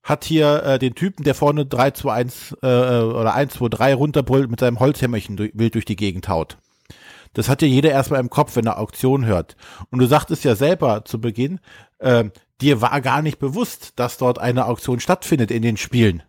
hat 0.02 0.24
hier 0.24 0.62
äh, 0.64 0.78
den 0.78 0.94
Typen, 0.94 1.24
der 1.24 1.34
vorne 1.34 1.66
3, 1.66 1.90
2, 1.92 2.12
1 2.12 2.56
äh, 2.62 2.66
oder 2.66 3.34
1, 3.34 3.54
2, 3.54 3.68
3 3.68 3.94
runterbrüllt 3.94 4.50
mit 4.50 4.60
seinem 4.60 4.80
Holzhämmerchen 4.80 5.36
durch, 5.36 5.52
wild 5.54 5.74
durch 5.74 5.84
die 5.84 5.96
Gegend 5.96 6.28
haut. 6.28 6.58
Das 7.34 7.48
hat 7.48 7.62
ja 7.62 7.68
jeder 7.68 7.90
erstmal 7.90 8.20
im 8.20 8.30
Kopf, 8.30 8.56
wenn 8.56 8.66
er 8.66 8.78
Auktion 8.78 9.24
hört. 9.24 9.56
Und 9.90 10.00
du 10.00 10.06
sagtest 10.06 10.44
ja 10.44 10.56
selber 10.56 11.04
zu 11.04 11.20
Beginn, 11.20 11.60
ähm, 12.00 12.32
dir 12.60 12.80
war 12.80 13.00
gar 13.00 13.22
nicht 13.22 13.38
bewusst, 13.38 13.92
dass 13.96 14.18
dort 14.18 14.38
eine 14.38 14.66
Auktion 14.66 15.00
stattfindet 15.00 15.50
in 15.50 15.62
den 15.62 15.76
Spielen. 15.76 16.22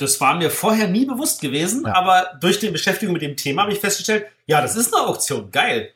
Das 0.00 0.20
war 0.20 0.36
mir 0.36 0.50
vorher 0.50 0.88
nie 0.88 1.04
bewusst 1.06 1.40
gewesen, 1.40 1.84
Ja. 1.86 1.94
aber 1.94 2.38
durch 2.40 2.58
die 2.58 2.70
Beschäftigung 2.70 3.12
mit 3.12 3.22
dem 3.22 3.36
Thema 3.36 3.62
habe 3.62 3.72
ich 3.72 3.78
festgestellt, 3.80 4.26
ja, 4.46 4.60
das 4.60 4.76
ist 4.76 4.94
eine 4.94 5.06
Auktion. 5.06 5.50
Geil. 5.50 5.90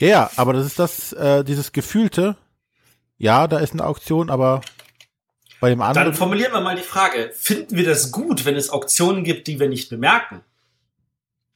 Ja, 0.00 0.08
ja, 0.08 0.30
aber 0.36 0.52
das 0.52 0.66
ist 0.66 0.78
das, 0.78 1.12
äh, 1.12 1.44
dieses 1.44 1.72
gefühlte, 1.72 2.36
ja, 3.16 3.46
da 3.46 3.58
ist 3.58 3.72
eine 3.72 3.84
Auktion, 3.86 4.28
aber 4.30 4.60
bei 5.60 5.70
dem 5.70 5.78
Dann 5.80 5.88
anderen, 5.88 6.14
formulieren 6.14 6.52
wir 6.52 6.60
mal 6.60 6.76
die 6.76 6.82
Frage, 6.82 7.32
finden 7.34 7.76
wir 7.76 7.84
das 7.84 8.12
gut, 8.12 8.44
wenn 8.44 8.56
es 8.56 8.70
Auktionen 8.70 9.24
gibt, 9.24 9.46
die 9.46 9.58
wir 9.60 9.68
nicht 9.68 9.88
bemerken? 9.90 10.40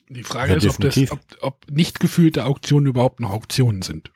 Die 0.08 0.24
Frage 0.24 0.52
Ja, 0.52 0.58
ist, 0.58 0.68
ob, 0.68 0.80
das, 0.80 1.10
ob, 1.10 1.20
ob 1.40 1.70
nicht 1.70 1.98
gefühlte 2.00 2.44
Auktionen 2.44 2.86
überhaupt 2.86 3.20
noch 3.20 3.30
Auktionen 3.30 3.82
sind. 3.82 4.10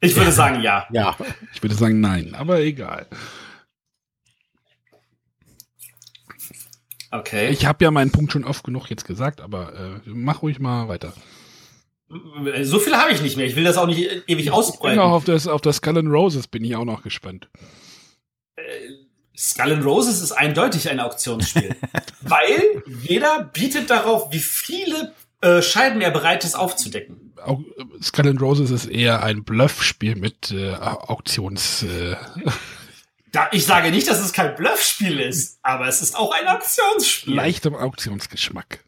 Ich 0.00 0.16
würde 0.16 0.32
sagen, 0.32 0.62
ja. 0.62 0.86
ja, 0.90 1.16
Ich 1.54 1.62
würde 1.62 1.74
sagen 1.74 2.00
nein, 2.00 2.34
aber 2.34 2.60
egal. 2.60 3.06
Okay. 7.10 7.50
Ich 7.50 7.66
habe 7.66 7.84
ja 7.84 7.90
meinen 7.90 8.12
Punkt 8.12 8.32
schon 8.32 8.44
oft 8.44 8.62
genug 8.64 8.88
jetzt 8.88 9.04
gesagt, 9.04 9.40
aber 9.40 9.74
äh, 9.74 10.00
mach 10.06 10.42
ruhig 10.42 10.60
mal 10.60 10.88
weiter. 10.88 11.12
so 12.62 12.78
viel 12.78 12.96
habe 12.96 13.12
ich 13.12 13.22
nicht 13.22 13.36
mehr. 13.36 13.46
Ich 13.46 13.56
will 13.56 13.64
das 13.64 13.76
auch 13.76 13.86
nicht 13.86 13.98
ewig 14.00 14.24
Ich 14.26 14.44
bin 14.44 14.50
ausbreiten. 14.50 15.00
auch 15.00 15.12
auf 15.12 15.24
das, 15.24 15.46
auf 15.46 15.60
das 15.60 15.76
Skull 15.76 15.98
and 15.98 16.08
Roses 16.08 16.46
bin 16.46 16.64
ich 16.64 16.76
auch 16.76 16.84
noch 16.84 17.02
gespannt. 17.02 17.48
Skull 19.36 19.72
and 19.72 19.84
Roses 19.84 20.20
ist 20.20 20.32
eindeutig 20.32 20.88
ein 20.90 21.00
Auktionsspiel. 21.00 21.74
weil 22.20 22.82
jeder 23.02 23.44
bietet 23.44 23.90
darauf, 23.90 24.32
wie 24.32 24.38
viele 24.38 25.14
äh, 25.40 25.62
Scheiben 25.62 26.00
er 26.00 26.10
bereit 26.10 26.44
ist 26.44 26.54
aufzudecken. 26.54 27.32
Au 27.42 27.64
Skull 28.02 28.28
and 28.28 28.40
Roses 28.42 28.70
ist 28.70 28.86
eher 28.86 29.22
ein 29.22 29.44
Bluffspiel 29.44 30.14
mit 30.14 30.52
äh, 30.52 30.74
Auktions. 30.74 31.84
Da, 33.32 33.48
ich 33.52 33.64
sage 33.64 33.90
nicht, 33.90 34.08
dass 34.08 34.18
es 34.18 34.32
kein 34.32 34.54
Bluffspiel 34.56 35.20
ist, 35.20 35.58
aber 35.62 35.86
es 35.86 36.02
ist 36.02 36.16
auch 36.16 36.32
ein 36.32 36.48
Auktionsspiel. 36.48 37.34
leichtem 37.34 37.74
Auktionsgeschmack. 37.74 38.84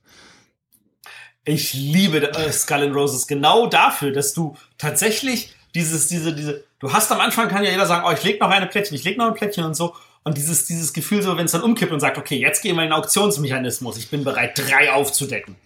Ich 1.44 1.74
liebe 1.74 2.32
äh, 2.32 2.52
Skull 2.52 2.82
and 2.82 2.94
Roses 2.94 3.26
genau 3.26 3.66
dafür, 3.66 4.12
dass 4.12 4.32
du 4.32 4.56
tatsächlich 4.78 5.54
dieses, 5.74 6.08
diese, 6.08 6.34
diese, 6.34 6.64
du 6.78 6.92
hast 6.92 7.10
am 7.10 7.20
Anfang 7.20 7.48
kann 7.48 7.64
ja 7.64 7.70
jeder 7.70 7.86
sagen, 7.86 8.04
oh, 8.06 8.12
ich 8.12 8.22
leg 8.22 8.40
noch 8.40 8.50
eine 8.50 8.66
Plättchen, 8.66 8.96
ich 8.96 9.04
leg 9.04 9.16
noch 9.16 9.26
ein 9.26 9.34
Plättchen 9.34 9.64
und 9.64 9.74
so. 9.74 9.94
Und 10.24 10.36
dieses, 10.36 10.66
dieses 10.66 10.92
Gefühl 10.92 11.22
so, 11.22 11.36
wenn 11.36 11.46
es 11.46 11.52
dann 11.52 11.62
umkippt 11.62 11.92
und 11.92 12.00
sagt, 12.00 12.16
okay, 12.16 12.36
jetzt 12.36 12.62
gehen 12.62 12.76
wir 12.76 12.84
in 12.84 12.90
den 12.90 12.98
Auktionsmechanismus, 12.98 13.96
ich 13.96 14.08
bin 14.08 14.22
bereit, 14.22 14.56
drei 14.56 14.92
aufzudecken. 14.92 15.56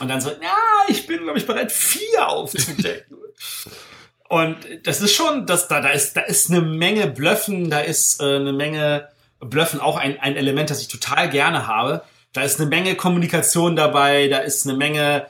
Und 0.00 0.08
dann 0.08 0.20
so, 0.20 0.30
ja, 0.30 0.56
ich 0.88 1.06
bin, 1.06 1.22
glaube 1.22 1.38
ich, 1.38 1.46
bereit, 1.46 1.70
vier 1.70 2.28
aufzudecken. 2.28 3.16
und 4.28 4.56
das 4.84 5.00
ist 5.00 5.14
schon, 5.14 5.46
das, 5.46 5.68
da, 5.68 5.80
da 5.80 5.90
ist, 5.90 6.16
da 6.16 6.22
ist 6.22 6.50
eine 6.50 6.60
Menge 6.60 7.06
Blöffen, 7.06 7.70
da 7.70 7.80
ist 7.80 8.20
äh, 8.20 8.36
eine 8.36 8.52
Menge 8.52 9.08
Blöffen 9.40 9.80
auch 9.80 9.96
ein, 9.96 10.18
ein 10.18 10.36
Element, 10.36 10.70
das 10.70 10.80
ich 10.80 10.88
total 10.88 11.30
gerne 11.30 11.66
habe. 11.66 12.02
Da 12.32 12.42
ist 12.42 12.60
eine 12.60 12.68
Menge 12.68 12.94
Kommunikation 12.96 13.76
dabei, 13.76 14.28
da 14.28 14.38
ist 14.38 14.66
eine 14.66 14.76
Menge 14.76 15.26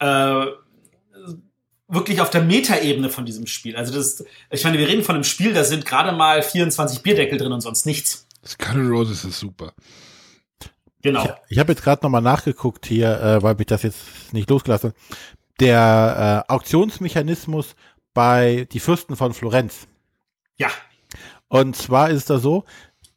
äh, 0.00 0.46
wirklich 1.88 2.20
auf 2.20 2.30
der 2.30 2.42
Metaebene 2.42 3.10
von 3.10 3.26
diesem 3.26 3.46
Spiel. 3.46 3.76
Also 3.76 3.92
das, 3.92 4.24
ich 4.50 4.64
meine, 4.64 4.78
wir 4.78 4.88
reden 4.88 5.04
von 5.04 5.14
einem 5.14 5.24
Spiel, 5.24 5.52
da 5.52 5.62
sind 5.62 5.84
gerade 5.84 6.12
mal 6.12 6.42
24 6.42 7.02
Bierdeckel 7.02 7.38
drin 7.38 7.52
und 7.52 7.60
sonst 7.60 7.86
nichts. 7.86 8.26
Skull 8.44 8.88
Roses 8.88 9.24
ist 9.24 9.38
super. 9.38 9.72
Genau. 11.02 11.28
ich 11.48 11.58
habe 11.58 11.72
jetzt 11.72 11.82
gerade 11.82 12.02
nochmal 12.04 12.22
nachgeguckt 12.22 12.86
hier, 12.86 13.20
äh, 13.20 13.42
weil 13.42 13.56
mich 13.56 13.66
das 13.66 13.82
jetzt 13.82 14.32
nicht 14.32 14.48
losgelassen. 14.48 14.90
hat. 14.90 14.96
Der 15.60 16.44
äh, 16.48 16.52
Auktionsmechanismus 16.52 17.74
bei 18.14 18.66
die 18.72 18.80
Fürsten 18.80 19.16
von 19.16 19.34
Florenz. 19.34 19.86
Ja. 20.56 20.68
Und 21.48 21.76
zwar 21.76 22.10
ist 22.10 22.16
es 22.16 22.24
da 22.26 22.38
so, 22.38 22.64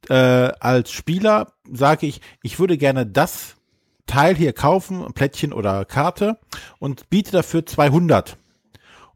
äh, 0.09 0.13
als 0.13 0.91
Spieler 0.91 1.53
sage 1.71 2.05
ich, 2.05 2.21
ich 2.43 2.59
würde 2.59 2.77
gerne 2.77 3.05
das 3.05 3.55
Teil 4.07 4.35
hier 4.35 4.53
kaufen, 4.53 5.13
Plättchen 5.13 5.51
oder 5.53 5.85
Karte 5.85 6.39
und 6.79 7.09
biete 7.09 7.31
dafür 7.31 7.65
200. 7.65 8.37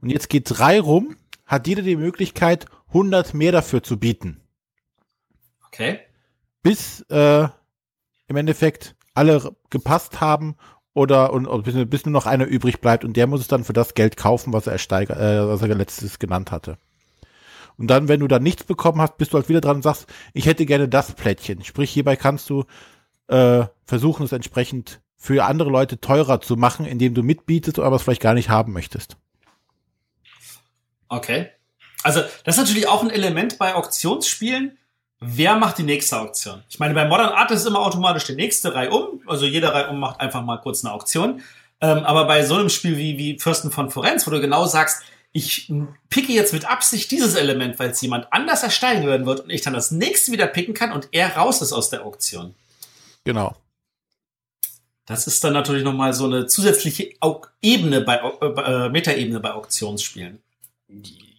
Und 0.01 0.09
jetzt 0.09 0.29
geht 0.29 0.45
drei 0.47 0.79
rum, 0.79 1.15
hat 1.45 1.67
jeder 1.67 1.81
die 1.81 1.95
Möglichkeit, 1.95 2.65
100 2.87 3.33
mehr 3.33 3.51
dafür 3.51 3.83
zu 3.83 3.99
bieten. 3.99 4.41
Okay. 5.67 5.99
Bis 6.63 7.01
äh, 7.09 7.47
im 8.27 8.35
Endeffekt 8.35 8.95
alle 9.13 9.55
gepasst 9.69 10.21
haben 10.21 10.55
oder 10.93 11.31
und, 11.33 11.47
und 11.47 11.89
bis, 11.89 12.05
nur 12.05 12.13
noch 12.13 12.25
einer 12.25 12.45
übrig 12.45 12.81
bleibt 12.81 13.05
und 13.05 13.15
der 13.15 13.27
muss 13.27 13.41
es 13.41 13.47
dann 13.47 13.63
für 13.63 13.73
das 13.73 13.93
Geld 13.93 14.17
kaufen, 14.17 14.53
was 14.53 14.67
er 14.67 14.73
ersteiger, 14.73 15.19
äh, 15.19 15.47
was 15.47 15.61
er 15.61 15.67
letztes 15.75 16.19
genannt 16.19 16.51
hatte. 16.51 16.77
Und 17.77 17.87
dann, 17.87 18.09
wenn 18.09 18.19
du 18.19 18.27
dann 18.27 18.43
nichts 18.43 18.65
bekommen 18.65 18.99
hast, 18.99 19.17
bist 19.17 19.31
du 19.31 19.37
halt 19.37 19.47
wieder 19.47 19.61
dran 19.61 19.77
und 19.77 19.83
sagst, 19.83 20.07
ich 20.33 20.45
hätte 20.45 20.65
gerne 20.65 20.89
das 20.89 21.13
Plättchen. 21.13 21.63
Sprich, 21.63 21.91
hierbei 21.91 22.17
kannst 22.17 22.49
du 22.49 22.65
äh, 23.27 23.65
versuchen, 23.85 24.25
es 24.25 24.33
entsprechend 24.33 24.99
für 25.15 25.45
andere 25.45 25.69
Leute 25.69 25.99
teurer 25.99 26.41
zu 26.41 26.55
machen, 26.55 26.85
indem 26.85 27.13
du 27.13 27.23
mitbietest, 27.23 27.79
aber 27.79 27.97
es 27.97 28.01
vielleicht 28.01 28.21
gar 28.21 28.33
nicht 28.33 28.49
haben 28.49 28.73
möchtest. 28.73 29.17
Okay. 31.07 31.49
Also, 32.03 32.21
das 32.43 32.55
ist 32.55 32.61
natürlich 32.61 32.87
auch 32.87 33.03
ein 33.03 33.09
Element 33.09 33.57
bei 33.57 33.75
Auktionsspielen. 33.75 34.77
Wer 35.21 35.55
macht 35.55 35.77
die 35.77 35.83
nächste 35.83 36.17
Auktion? 36.17 36.63
Ich 36.69 36.79
meine, 36.79 36.93
bei 36.93 37.05
Modern 37.05 37.33
Art 37.33 37.51
ist 37.51 37.65
immer 37.65 37.79
automatisch 37.79 38.23
die 38.23 38.35
nächste 38.35 38.73
Reihe 38.73 38.91
um. 38.91 39.21
Also 39.27 39.45
jede 39.45 39.73
Reihe 39.73 39.89
um 39.89 39.99
macht 39.99 40.19
einfach 40.21 40.43
mal 40.43 40.57
kurz 40.57 40.83
eine 40.83 40.93
Auktion. 40.93 41.41
Ähm, 41.81 41.99
aber 41.99 42.25
bei 42.25 42.45
so 42.45 42.55
einem 42.55 42.69
Spiel 42.69 42.97
wie, 42.97 43.17
wie 43.17 43.39
Fürsten 43.39 43.71
von 43.71 43.89
Florenz, 43.91 44.25
wo 44.25 44.31
du 44.31 44.39
genau 44.39 44.65
sagst, 44.65 45.03
ich 45.31 45.71
picke 46.09 46.31
jetzt 46.31 46.53
mit 46.53 46.69
Absicht 46.69 47.11
dieses 47.11 47.35
Element, 47.35 47.77
weil 47.79 47.91
es 47.91 48.01
jemand 48.01 48.31
anders 48.33 48.63
ersteigen 48.63 49.05
werden 49.05 49.25
wird 49.25 49.41
und 49.41 49.49
ich 49.49 49.61
dann 49.61 49.73
das 49.73 49.91
nächste 49.91 50.31
wieder 50.31 50.47
picken 50.47 50.73
kann 50.73 50.91
und 50.91 51.09
er 51.11 51.35
raus 51.37 51.61
ist 51.61 51.71
aus 51.71 51.89
der 51.89 52.05
Auktion. 52.05 52.55
Genau. 53.25 53.55
Das 55.05 55.27
ist 55.27 55.43
dann 55.43 55.53
natürlich 55.53 55.83
nochmal 55.83 56.13
so 56.13 56.25
eine 56.25 56.47
zusätzliche 56.47 57.13
Ebene 57.61 58.01
bei, 58.01 58.17
äh, 58.17 58.89
Metaebene 58.89 59.39
bei 59.39 59.53
Auktionsspielen. 59.53 60.41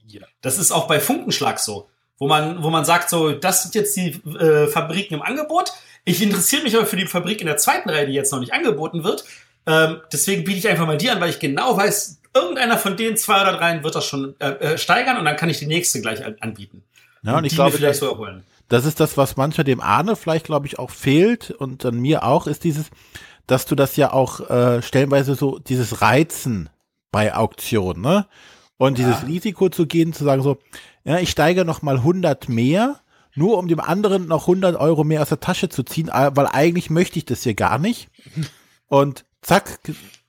Ja. 0.06 0.26
Das 0.40 0.58
ist 0.58 0.72
auch 0.72 0.86
bei 0.86 1.00
Funkenschlag 1.00 1.58
so, 1.58 1.88
wo 2.20 2.28
man, 2.28 2.62
wo 2.62 2.70
man 2.70 2.84
sagt 2.84 3.10
so, 3.10 3.32
das 3.32 3.62
sind 3.62 3.74
jetzt 3.74 3.96
die 3.96 4.20
äh, 4.38 4.68
Fabriken 4.68 5.14
im 5.14 5.22
Angebot. 5.22 5.72
Ich 6.04 6.22
interessiere 6.22 6.62
mich 6.62 6.76
aber 6.76 6.86
für 6.86 6.96
die 6.96 7.06
Fabrik 7.06 7.40
in 7.40 7.46
der 7.46 7.56
zweiten 7.56 7.88
Reihe, 7.90 8.06
die 8.06 8.12
jetzt 8.12 8.30
noch 8.30 8.40
nicht 8.40 8.52
angeboten 8.52 9.02
wird. 9.02 9.24
Ähm, 9.66 10.00
deswegen 10.12 10.44
biete 10.44 10.58
ich 10.58 10.68
einfach 10.68 10.86
mal 10.86 10.98
die 10.98 11.10
an, 11.10 11.20
weil 11.20 11.30
ich 11.30 11.40
genau 11.40 11.76
weiß, 11.76 12.20
irgendeiner 12.34 12.78
von 12.78 12.96
den 12.96 13.16
zwei 13.16 13.40
oder 13.40 13.54
dreien 13.54 13.82
wird 13.82 13.94
das 13.94 14.04
schon 14.04 14.34
äh, 14.38 14.50
äh 14.50 14.78
steigern 14.78 15.16
und 15.16 15.24
dann 15.24 15.36
kann 15.36 15.48
ich 15.48 15.58
die 15.58 15.66
nächste 15.66 16.00
gleich 16.00 16.22
anbieten. 16.42 16.84
Ja, 17.22 17.32
und, 17.32 17.38
und 17.38 17.44
ich 17.46 17.54
glaube, 17.54 17.78
das, 17.78 18.02
das 18.68 18.84
ist 18.84 19.00
das, 19.00 19.16
was 19.16 19.36
mancher 19.36 19.64
dem 19.64 19.80
Ahne 19.80 20.14
vielleicht, 20.14 20.46
glaube 20.46 20.66
ich, 20.66 20.78
auch 20.78 20.90
fehlt 20.90 21.50
und 21.50 21.84
an 21.84 21.98
mir 21.98 22.22
auch, 22.24 22.46
ist 22.46 22.64
dieses, 22.64 22.86
dass 23.46 23.64
du 23.64 23.74
das 23.74 23.96
ja 23.96 24.12
auch 24.12 24.48
äh, 24.48 24.82
stellenweise 24.82 25.34
so, 25.34 25.58
dieses 25.58 26.02
Reizen 26.02 26.68
bei 27.10 27.34
Auktionen, 27.34 28.02
ne? 28.02 28.26
Und 28.76 28.98
ja. 28.98 29.08
dieses 29.08 29.26
Risiko 29.26 29.68
zu 29.68 29.86
gehen, 29.86 30.14
zu 30.14 30.24
sagen 30.24 30.42
so, 30.42 30.56
ja, 31.04 31.18
ich 31.18 31.30
steige 31.30 31.64
noch 31.64 31.82
mal 31.82 31.96
100 31.96 32.48
mehr, 32.48 33.00
nur 33.34 33.58
um 33.58 33.68
dem 33.68 33.80
anderen 33.80 34.26
noch 34.26 34.42
100 34.42 34.76
Euro 34.76 35.04
mehr 35.04 35.22
aus 35.22 35.28
der 35.28 35.40
Tasche 35.40 35.68
zu 35.68 35.82
ziehen, 35.82 36.08
äh, 36.08 36.30
weil 36.34 36.46
eigentlich 36.46 36.90
möchte 36.90 37.18
ich 37.18 37.24
das 37.24 37.42
hier 37.42 37.54
gar 37.54 37.78
nicht. 37.78 38.08
Und 38.88 39.24
zack, 39.42 39.78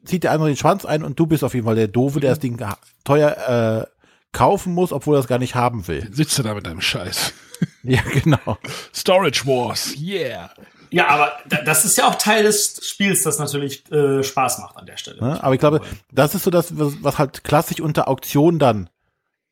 zieht 0.06 0.24
der 0.24 0.32
andere 0.32 0.50
den 0.50 0.58
Schwanz 0.58 0.86
ein 0.86 1.04
und 1.04 1.20
du 1.20 1.26
bist 1.26 1.44
auf 1.44 1.54
jeden 1.54 1.66
Fall 1.66 1.76
der 1.76 1.88
Doofe, 1.88 2.20
der 2.20 2.32
das 2.32 2.40
Ding 2.40 2.64
teuer 3.04 3.88
äh, 3.88 4.02
kaufen 4.32 4.74
muss, 4.74 4.94
obwohl 4.94 5.16
er 5.16 5.20
es 5.20 5.28
gar 5.28 5.40
nicht 5.40 5.56
haben 5.56 5.88
will. 5.88 6.08
Sitzt 6.12 6.38
du 6.38 6.44
da 6.44 6.54
mit 6.54 6.66
deinem 6.66 6.82
Scheiß? 6.82 7.34
ja, 7.84 8.02
genau. 8.02 8.58
Storage 8.94 9.46
Wars, 9.46 9.96
yeah. 10.00 10.52
Ja, 10.90 11.08
aber 11.08 11.32
das 11.66 11.86
ist 11.86 11.98
ja 11.98 12.08
auch 12.08 12.16
Teil 12.16 12.44
des 12.44 12.86
Spiels, 12.86 13.24
das 13.24 13.40
natürlich 13.40 13.90
äh, 13.92 14.24
Spaß 14.24 14.60
macht 14.60 14.76
an 14.76 14.86
der 14.86 14.98
Stelle. 14.98 15.20
Ja, 15.22 15.42
aber 15.42 15.54
ich 15.54 15.60
glaube, 15.60 15.82
das 16.12 16.36
ist 16.36 16.44
so 16.44 16.52
das, 16.52 16.74
was 16.76 17.18
halt 17.18 17.46
klassisch 17.46 17.80
unter 17.80 18.10
Auktion 18.10 18.60
dann 18.60 18.90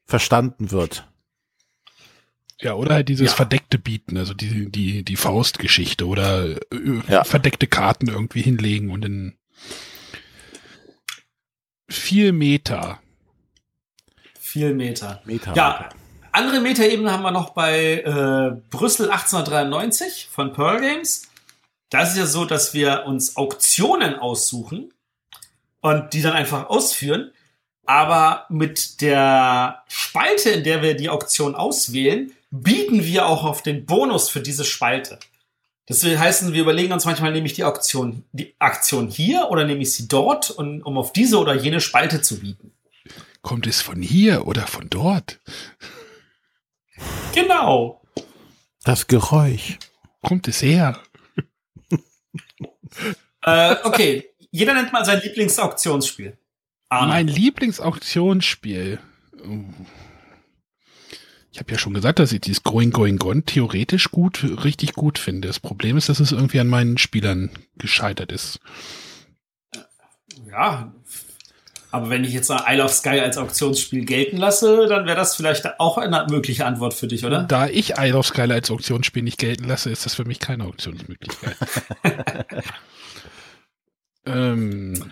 verstanden 0.10 0.72
wird. 0.72 1.08
Ja, 2.60 2.74
oder 2.74 2.96
halt 2.96 3.08
dieses 3.08 3.30
ja. 3.30 3.36
verdeckte 3.36 3.78
Bieten, 3.78 4.18
also 4.18 4.34
die, 4.34 4.70
die, 4.70 5.04
die 5.04 5.16
Faustgeschichte 5.16 6.06
oder 6.06 6.46
äh, 6.48 6.58
ja. 7.08 7.24
verdeckte 7.24 7.68
Karten 7.68 8.10
irgendwie 8.10 8.42
hinlegen 8.42 8.90
und 8.90 9.06
in 9.06 9.38
viel 11.88 12.34
Meter. 12.34 13.00
Viel 14.38 14.74
Meter. 14.74 15.22
Meter. 15.26 15.56
Ja, 15.56 15.90
andere 16.32 16.60
Metaebene 16.60 17.12
haben 17.12 17.24
wir 17.24 17.32
noch 17.32 17.52
bei 17.52 18.02
äh, 18.02 18.60
Brüssel 18.70 19.12
1893 19.12 20.28
von 20.30 20.54
Pearl 20.54 20.82
Games. 20.82 21.30
Da 21.90 22.02
ist 22.02 22.12
es 22.12 22.18
ja 22.18 22.26
so, 22.26 22.46
dass 22.46 22.74
wir 22.74 23.06
uns 23.06 23.38
Auktionen 23.38 24.16
aussuchen 24.16 24.92
und 25.82 26.14
die 26.14 26.22
dann 26.22 26.34
einfach 26.34 26.68
ausführen. 26.70 27.32
Aber 27.90 28.46
mit 28.50 29.02
der 29.02 29.82
Spalte, 29.88 30.52
in 30.52 30.64
der 30.64 30.84
wir 30.84 30.94
die 30.94 31.10
Auktion 31.10 31.56
auswählen, 31.56 32.32
bieten 32.52 33.04
wir 33.04 33.26
auch 33.26 33.44
auf 33.44 33.64
den 33.64 33.88
Bonus 33.88 34.30
für 34.30 34.42
diese 34.42 34.64
Spalte. 34.64 35.18
Das 35.88 36.04
will 36.04 36.20
heißen, 36.20 36.54
wir 36.54 36.62
überlegen 36.62 36.94
uns 36.94 37.06
manchmal, 37.06 37.32
nehme 37.32 37.48
ich 37.48 37.54
die 37.54 37.64
Auktion, 37.64 38.26
die 38.32 38.54
Aktion 38.60 39.08
hier 39.08 39.48
oder 39.50 39.66
nehme 39.66 39.82
ich 39.82 39.92
sie 39.92 40.08
dort, 40.08 40.52
um, 40.52 40.84
um 40.84 41.00
auf 41.00 41.14
diese 41.14 41.40
oder 41.40 41.56
jene 41.56 41.82
Spalte 41.82 42.22
zu 42.22 42.42
bieten. 42.42 42.74
Kommt 43.42 43.66
es 43.66 43.82
von 43.82 44.04
hier 44.04 44.46
oder 44.46 44.68
von 44.68 44.88
dort? 44.92 45.40
Genau. 47.34 48.04
Das 48.84 49.08
Geräusch. 49.08 49.80
Kommt 50.22 50.48
es 50.48 50.62
her? 50.62 51.00
äh, 53.42 53.78
okay, 53.84 54.30
jeder 54.52 54.76
nennt 54.76 54.94
mal 54.94 55.06
sein 55.06 55.22
Lieblingsauktionsspiel. 55.24 56.38
Arne. 56.90 57.14
Mein 57.14 57.28
Lieblingsauktionsspiel. 57.28 59.00
Ich 61.52 61.60
habe 61.60 61.72
ja 61.72 61.78
schon 61.78 61.94
gesagt, 61.94 62.20
dass 62.20 62.32
ich 62.32 62.42
dieses 62.42 62.64
Going 62.64 62.92
Going 62.92 63.18
Gone 63.18 63.44
theoretisch 63.44 64.12
gut, 64.12 64.44
richtig 64.64 64.94
gut 64.94 65.18
finde. 65.18 65.48
Das 65.48 65.60
Problem 65.60 65.98
ist, 65.98 66.10
dass 66.10 66.20
es 66.20 66.32
irgendwie 66.32 66.60
an 66.60 66.68
meinen 66.68 66.98
Spielern 66.98 67.52
gescheitert 67.78 68.32
ist. 68.32 68.60
Ja, 70.50 70.92
aber 71.92 72.10
wenn 72.10 72.24
ich 72.24 72.34
jetzt 72.34 72.52
Isle 72.52 72.84
of 72.84 72.94
Sky 72.94 73.20
als 73.20 73.38
Auktionsspiel 73.38 74.06
gelten 74.06 74.38
lasse, 74.38 74.86
dann 74.88 75.06
wäre 75.06 75.16
das 75.16 75.36
vielleicht 75.36 75.80
auch 75.80 75.98
eine 75.98 76.28
mögliche 76.30 76.66
Antwort 76.66 76.94
für 76.94 77.08
dich, 77.08 77.26
oder? 77.26 77.44
Da 77.44 77.68
ich 77.68 77.98
Isle 77.98 78.18
of 78.18 78.28
Sky 78.28 78.42
als 78.42 78.70
Auktionsspiel 78.70 79.24
nicht 79.24 79.40
gelten 79.40 79.64
lasse, 79.64 79.90
ist 79.90 80.06
das 80.06 80.14
für 80.14 80.26
mich 80.26 80.40
keine 80.40 80.66
Auktionsmöglichkeit. 80.66 81.56
ähm, 84.26 85.12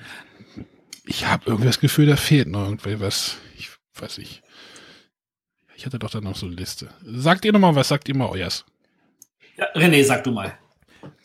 ich 1.07 1.25
habe 1.25 1.43
irgendwie 1.47 1.67
das 1.67 1.79
Gefühl, 1.79 2.05
da 2.05 2.15
fehlt 2.15 2.47
noch 2.47 2.65
irgendwie 2.65 2.99
was. 2.99 3.37
Ich 3.57 3.69
weiß 3.95 4.17
nicht. 4.19 4.43
Ich 5.75 5.85
hatte 5.85 5.99
doch 5.99 6.09
da 6.09 6.21
noch 6.21 6.35
so 6.35 6.45
eine 6.45 6.55
Liste. 6.55 6.89
Sagt 7.03 7.45
ihr 7.45 7.53
nochmal, 7.53 7.75
was 7.75 7.87
sagt 7.87 8.09
ihr 8.09 8.15
mal 8.15 8.29
euers? 8.29 8.65
Ja, 9.57 9.65
René, 9.75 10.03
sag 10.03 10.23
du 10.23 10.31
mal. 10.31 10.53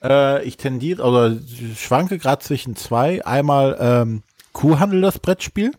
Äh, 0.03 0.45
ich 0.45 0.57
tendiere, 0.57 1.03
oder 1.03 1.37
schwanke 1.77 2.19
gerade 2.19 2.43
zwischen 2.43 2.77
zwei. 2.77 3.25
Einmal 3.25 3.77
ähm, 3.81 4.23
Kuhhandel, 4.53 5.01
das 5.01 5.19
Brettspiel. 5.19 5.73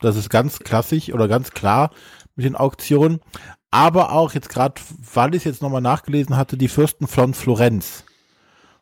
Das 0.00 0.16
ist 0.16 0.30
ganz 0.30 0.58
klassisch 0.58 1.12
oder 1.12 1.28
ganz 1.28 1.52
klar 1.52 1.90
mit 2.34 2.44
den 2.44 2.56
Auktionen. 2.56 3.20
Aber 3.70 4.12
auch 4.12 4.32
jetzt 4.32 4.48
gerade, 4.48 4.80
weil 5.12 5.34
ich 5.34 5.40
es 5.40 5.44
jetzt 5.44 5.62
nochmal 5.62 5.80
nachgelesen 5.80 6.36
hatte, 6.36 6.56
die 6.56 6.68
Fürsten 6.68 7.06
von 7.06 7.34
Florenz. 7.34 8.04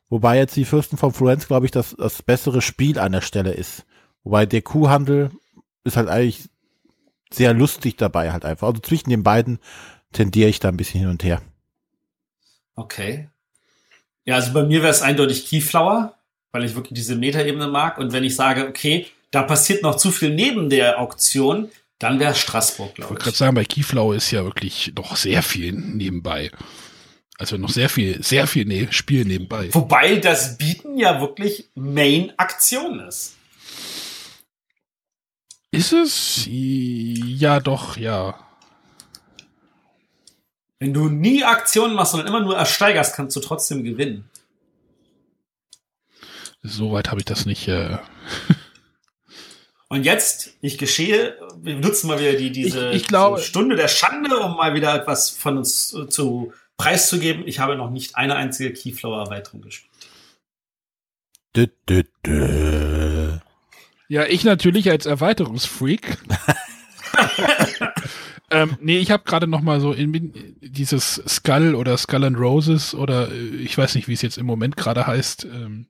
Wobei 0.08 0.36
jetzt 0.36 0.56
die 0.56 0.64
Fürsten 0.64 0.98
von 0.98 1.12
Florenz, 1.12 1.46
glaube 1.46 1.66
ich, 1.66 1.72
das, 1.72 1.96
das 1.96 2.22
bessere 2.22 2.60
Spiel 2.60 2.98
an 2.98 3.12
der 3.12 3.22
Stelle 3.22 3.52
ist. 3.52 3.86
Wobei 4.24 4.46
der 4.46 4.62
Kuhhandel 4.62 5.30
ist 5.84 5.96
halt 5.96 6.08
eigentlich 6.08 6.48
sehr 7.30 7.54
lustig 7.54 7.96
dabei 7.96 8.32
halt 8.32 8.44
einfach. 8.44 8.68
Also 8.68 8.80
zwischen 8.80 9.10
den 9.10 9.22
beiden 9.22 9.58
tendiere 10.12 10.48
ich 10.48 10.60
da 10.60 10.68
ein 10.68 10.76
bisschen 10.76 11.00
hin 11.00 11.08
und 11.08 11.24
her. 11.24 11.42
Okay. 12.76 13.28
Ja, 14.24 14.36
also 14.36 14.52
bei 14.52 14.64
mir 14.64 14.82
wäre 14.82 14.92
es 14.92 15.02
eindeutig 15.02 15.46
Keyflower, 15.46 16.14
weil 16.52 16.64
ich 16.64 16.74
wirklich 16.74 16.96
diese 16.96 17.16
Metaebene 17.16 17.66
mag. 17.66 17.98
Und 17.98 18.12
wenn 18.12 18.24
ich 18.24 18.36
sage, 18.36 18.68
okay, 18.68 19.06
da 19.30 19.42
passiert 19.42 19.82
noch 19.82 19.96
zu 19.96 20.10
viel 20.10 20.34
neben 20.34 20.70
der 20.70 21.00
Auktion, 21.00 21.70
dann 21.98 22.20
wäre 22.20 22.34
Straßburg, 22.34 22.94
glaube 22.94 22.98
ich. 22.98 23.04
Ich 23.04 23.10
wollte 23.10 23.24
gerade 23.24 23.36
sagen, 23.36 23.54
bei 23.54 23.64
Keyflower 23.64 24.14
ist 24.14 24.30
ja 24.30 24.44
wirklich 24.44 24.92
noch 24.96 25.16
sehr 25.16 25.42
viel 25.42 25.72
nebenbei. 25.72 26.50
Also 27.38 27.56
noch 27.56 27.70
sehr 27.70 27.88
viel, 27.88 28.22
sehr 28.22 28.46
viel 28.46 28.66
ne 28.66 28.92
Spiel 28.92 29.24
nebenbei. 29.24 29.68
Wobei 29.72 30.16
das 30.16 30.58
Bieten 30.58 30.98
ja 30.98 31.20
wirklich 31.20 31.70
Main-Aktion 31.74 33.00
ist. 33.00 33.36
Ist 35.72 35.92
es? 35.92 36.46
Ja, 36.46 37.58
doch, 37.58 37.96
ja. 37.96 38.38
Wenn 40.78 40.92
du 40.92 41.08
nie 41.08 41.44
Aktionen 41.44 41.94
machst, 41.94 42.12
sondern 42.12 42.28
immer 42.28 42.40
nur 42.40 42.56
ersteigerst, 42.56 43.16
kannst 43.16 43.34
du 43.36 43.40
trotzdem 43.40 43.82
gewinnen. 43.82 44.28
Soweit 46.62 47.08
habe 47.08 47.20
ich 47.20 47.24
das 47.24 47.46
nicht. 47.46 47.68
Äh 47.68 47.96
Und 49.88 50.04
jetzt, 50.04 50.54
ich 50.60 50.76
geschehe, 50.76 51.38
wir 51.56 51.76
nutzen 51.76 52.06
mal 52.06 52.20
wieder 52.20 52.34
die, 52.34 52.52
diese, 52.52 52.90
ich, 52.90 53.02
ich 53.02 53.08
glaube, 53.08 53.36
diese 53.38 53.48
Stunde 53.48 53.74
der 53.76 53.88
Schande, 53.88 54.38
um 54.40 54.56
mal 54.56 54.74
wieder 54.74 54.94
etwas 54.94 55.30
von 55.30 55.56
uns 55.56 55.96
zu 56.10 56.52
preiszugeben. 56.76 57.46
Ich 57.46 57.60
habe 57.60 57.76
noch 57.76 57.90
nicht 57.90 58.16
eine 58.16 58.36
einzige 58.36 58.72
Keyflower-Erweiterung 58.74 59.62
gespielt. 59.62 59.90
Dö, 61.56 61.66
dö, 61.88 62.02
dö. 62.26 63.11
Ja, 64.12 64.26
ich 64.26 64.44
natürlich 64.44 64.90
als 64.90 65.06
Erweiterungsfreak. 65.06 66.18
ähm, 68.50 68.76
nee, 68.78 68.98
ich 68.98 69.10
habe 69.10 69.24
gerade 69.24 69.46
noch 69.46 69.62
mal 69.62 69.80
so 69.80 69.92
in, 69.92 70.54
dieses 70.60 71.22
Skull 71.26 71.74
oder 71.74 71.96
Skull 71.96 72.24
and 72.24 72.36
Roses 72.36 72.94
oder 72.94 73.32
äh, 73.32 73.56
ich 73.56 73.78
weiß 73.78 73.94
nicht, 73.94 74.08
wie 74.08 74.12
es 74.12 74.20
jetzt 74.20 74.36
im 74.36 74.44
Moment 74.44 74.76
gerade 74.76 75.06
heißt. 75.06 75.46
Ähm, 75.46 75.86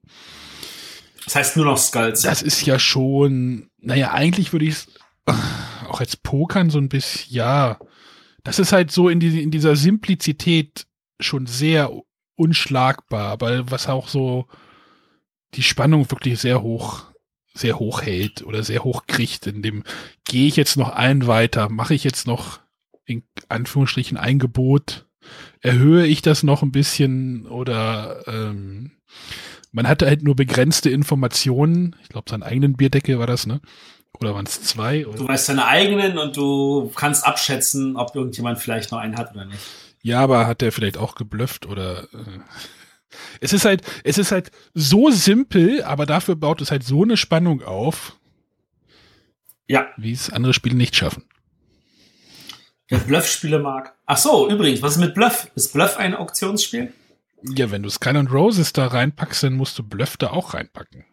Das 1.25 1.35
heißt 1.35 1.57
nur 1.57 1.65
noch 1.65 1.77
Skulls. 1.77 2.21
Das 2.21 2.41
ist 2.41 2.65
ja 2.65 2.79
schon, 2.79 3.67
naja, 3.81 4.13
eigentlich 4.13 4.53
würde 4.53 4.67
ich 4.67 4.75
es 4.75 4.87
auch 5.89 5.99
als 5.99 6.15
Pokern 6.15 6.69
so 6.69 6.77
ein 6.77 6.87
bisschen, 6.87 7.35
ja, 7.35 7.77
das 8.45 8.57
ist 8.57 8.71
halt 8.71 8.89
so 8.89 9.09
in, 9.09 9.19
die, 9.19 9.43
in 9.43 9.51
dieser 9.51 9.75
Simplizität 9.75 10.85
schon 11.19 11.45
sehr 11.45 11.91
unschlagbar, 12.35 13.31
aber 13.33 13.69
was 13.69 13.89
auch 13.89 14.07
so 14.07 14.47
die 15.55 15.63
Spannung 15.63 16.09
wirklich 16.09 16.39
sehr 16.39 16.61
hoch, 16.61 17.12
sehr 17.53 17.79
hoch 17.79 18.01
hält 18.01 18.43
oder 18.43 18.63
sehr 18.63 18.83
hoch 18.83 19.03
kriegt, 19.07 19.47
in 19.47 19.61
dem 19.61 19.83
gehe 20.25 20.47
ich 20.47 20.55
jetzt 20.55 20.77
noch 20.77 20.89
einen 20.89 21.27
weiter, 21.27 21.69
mache 21.69 21.93
ich 21.93 22.03
jetzt 22.03 22.27
noch 22.27 22.59
in 23.05 23.23
Anführungsstrichen 23.49 24.17
ein 24.17 24.39
Gebot, 24.39 25.05
erhöhe 25.61 26.05
ich 26.05 26.21
das 26.21 26.43
noch 26.43 26.63
ein 26.63 26.71
bisschen 26.71 27.45
oder 27.45 28.23
ähm, 28.27 28.91
man 29.71 29.87
hatte 29.87 30.05
halt 30.05 30.23
nur 30.23 30.35
begrenzte 30.35 30.89
Informationen. 30.89 31.95
Ich 32.03 32.09
glaube, 32.09 32.29
seinen 32.29 32.43
eigenen 32.43 32.73
Bierdeckel 32.73 33.19
war 33.19 33.27
das, 33.27 33.47
ne? 33.47 33.59
Oder 34.19 34.35
waren 34.35 34.45
es 34.45 34.61
zwei? 34.61 35.07
Oder? 35.07 35.17
Du 35.17 35.27
weißt 35.27 35.49
deine 35.49 35.65
eigenen 35.65 36.19
und 36.19 36.37
du 36.37 36.91
kannst 36.95 37.25
abschätzen, 37.25 37.97
ob 37.97 38.15
irgendjemand 38.15 38.59
vielleicht 38.59 38.91
noch 38.91 38.99
einen 38.99 39.17
hat 39.17 39.33
oder 39.33 39.45
nicht. 39.45 39.59
Ja, 40.03 40.19
aber 40.19 40.45
hat 40.45 40.61
der 40.61 40.71
vielleicht 40.71 40.97
auch 40.97 41.15
geblufft 41.15 41.65
oder 41.65 42.03
äh, 42.03 42.39
es 43.41 43.53
ist 43.53 43.65
halt, 43.65 43.81
es 44.03 44.17
ist 44.17 44.31
halt 44.31 44.51
so 44.73 45.09
simpel, 45.11 45.83
aber 45.83 46.05
dafür 46.05 46.35
baut 46.35 46.61
es 46.61 46.71
halt 46.71 46.83
so 46.83 47.03
eine 47.03 47.17
Spannung 47.17 47.61
auf. 47.63 48.17
Ja. 49.67 49.87
Wie 49.97 50.11
es 50.11 50.29
andere 50.29 50.53
Spiele 50.53 50.75
nicht 50.75 50.95
schaffen. 50.95 51.23
Wer 52.89 52.99
Bluff-Spiele 52.99 53.59
mag. 53.59 53.95
Ach 54.05 54.17
so, 54.17 54.49
übrigens, 54.49 54.81
was 54.81 54.93
ist 54.93 54.99
mit 54.99 55.15
Bluff? 55.15 55.49
Ist 55.55 55.73
Bluff 55.73 55.97
ein 55.97 56.15
Auktionsspiel? 56.15 56.93
Ja, 57.55 57.71
wenn 57.71 57.83
du 57.83 57.89
Sky 57.89 58.09
und 58.11 58.31
Roses 58.31 58.73
da 58.73 58.87
reinpackst, 58.87 59.43
dann 59.43 59.53
musst 59.53 59.79
du 59.79 59.83
Bluff 59.83 60.17
da 60.17 60.29
auch 60.29 60.53
reinpacken. 60.53 61.05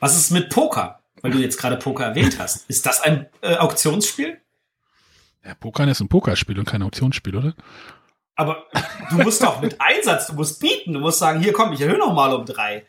Was 0.00 0.16
ist 0.16 0.30
mit 0.30 0.50
Poker? 0.50 1.00
Weil 1.22 1.32
du 1.32 1.38
jetzt 1.38 1.58
gerade 1.58 1.76
Poker 1.76 2.04
erwähnt 2.04 2.38
hast. 2.38 2.68
Ist 2.70 2.86
das 2.86 3.00
ein 3.00 3.26
äh, 3.40 3.56
Auktionsspiel? 3.56 4.38
Ja, 5.44 5.54
Pokern 5.54 5.88
ist 5.88 6.00
ein 6.00 6.08
Pokerspiel 6.08 6.58
und 6.58 6.66
kein 6.66 6.82
Auktionsspiel, 6.82 7.34
oder? 7.34 7.54
Aber 8.38 8.66
du 9.10 9.16
musst 9.16 9.42
doch 9.42 9.60
mit 9.60 9.80
Einsatz, 9.80 10.28
du 10.28 10.34
musst 10.34 10.60
bieten, 10.60 10.92
du 10.92 11.00
musst 11.00 11.18
sagen, 11.18 11.40
hier 11.40 11.52
komm, 11.52 11.72
ich 11.72 11.80
erhöhe 11.80 11.98
noch 11.98 12.14
mal 12.14 12.32
um 12.32 12.46
drei. 12.46 12.86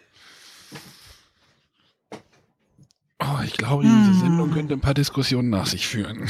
Oh, 3.19 3.39
ich 3.43 3.53
glaube, 3.53 3.83
diese 3.83 4.19
Sendung 4.19 4.51
könnte 4.51 4.75
ein 4.75 4.79
paar 4.79 4.93
Diskussionen 4.93 5.49
nach 5.49 5.65
sich 5.65 5.87
führen. 5.87 6.29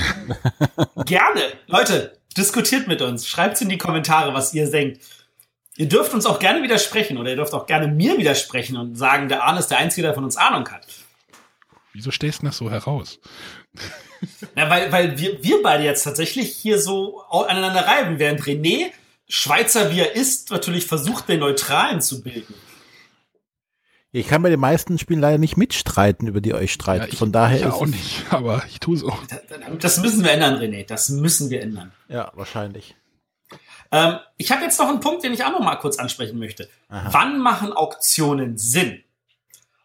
Gerne. 1.06 1.42
Leute, 1.68 2.18
diskutiert 2.38 2.88
mit 2.88 3.02
uns. 3.02 3.28
Schreibt 3.28 3.60
in 3.60 3.68
die 3.68 3.78
Kommentare, 3.78 4.34
was 4.34 4.54
ihr 4.54 4.72
denkt. 4.72 5.02
Ihr 5.76 5.90
dürft 5.90 6.14
uns 6.14 6.26
auch 6.26 6.40
gerne 6.40 6.64
widersprechen 6.64 7.18
oder 7.18 7.30
ihr 7.30 7.36
dürft 7.36 7.54
auch 7.54 7.66
gerne 7.66 7.88
mir 7.88 8.18
widersprechen 8.18 8.78
und 8.78 8.96
sagen, 8.96 9.28
der 9.28 9.44
Arne 9.44 9.60
ist 9.60 9.68
der 9.68 9.80
Einzige, 9.80 10.04
der 10.04 10.14
von 10.14 10.24
uns 10.24 10.38
Ahnung 10.38 10.68
hat. 10.70 10.86
Wieso 11.94 12.12
stehst 12.12 12.42
du 12.42 12.48
das 12.48 12.58
so 12.58 12.72
heraus? 12.72 13.20
Ja, 14.56 14.70
weil, 14.70 14.92
weil 14.92 15.20
wir, 15.20 15.44
wir 15.44 15.62
beide 15.62 15.84
jetzt 15.84 16.04
tatsächlich 16.04 16.54
hier 16.54 16.80
so 16.80 17.22
aneinander 17.22 17.86
reiben, 17.86 18.20
während 18.20 18.42
René, 18.42 18.92
Schweizer 19.30 19.92
wie 19.92 20.00
er 20.00 20.16
ist, 20.16 20.50
natürlich 20.50 20.88
versucht, 20.88 21.30
den 21.30 21.40
Neutralen 21.40 22.02
zu 22.02 22.22
bilden. 22.22 22.56
Ich 24.12 24.28
kann 24.28 24.42
bei 24.42 24.50
den 24.50 24.60
meisten 24.60 24.98
Spielen 24.98 25.20
leider 25.20 25.38
nicht 25.38 25.56
mitstreiten, 25.56 26.28
über 26.28 26.42
die 26.42 26.56
euch 26.56 26.74
streitet. 26.74 27.10
Ja, 27.10 27.14
ich, 27.14 27.20
Von 27.20 27.32
daher 27.32 27.60
ich 27.60 27.66
ist 27.66 27.74
auch 27.74 27.86
nicht, 27.86 28.26
aber 28.32 28.64
ich 28.68 28.80
tue 28.80 28.96
es 28.96 29.04
auch. 29.04 29.20
Das 29.80 30.00
müssen 30.02 30.24
wir 30.24 30.32
ändern, 30.32 30.56
René. 30.56 30.86
Das 30.86 31.10
müssen 31.10 31.52
wir 31.52 31.62
ändern. 31.62 31.92
Ja, 32.08 32.32
wahrscheinlich. 32.34 32.96
Ähm, 33.92 34.18
ich 34.38 34.52
habe 34.52 34.64
jetzt 34.64 34.80
noch 34.80 34.90
einen 34.90 35.00
Punkt, 35.00 35.24
den 35.24 35.34
ich 35.34 35.44
auch 35.44 35.52
noch 35.52 35.60
mal 35.60 35.76
kurz 35.76 36.00
ansprechen 36.00 36.40
möchte. 36.40 36.68
Wann 36.90 37.40
machen 37.40 37.72
Auktionen 37.72 38.58
Sinn? 38.58 39.04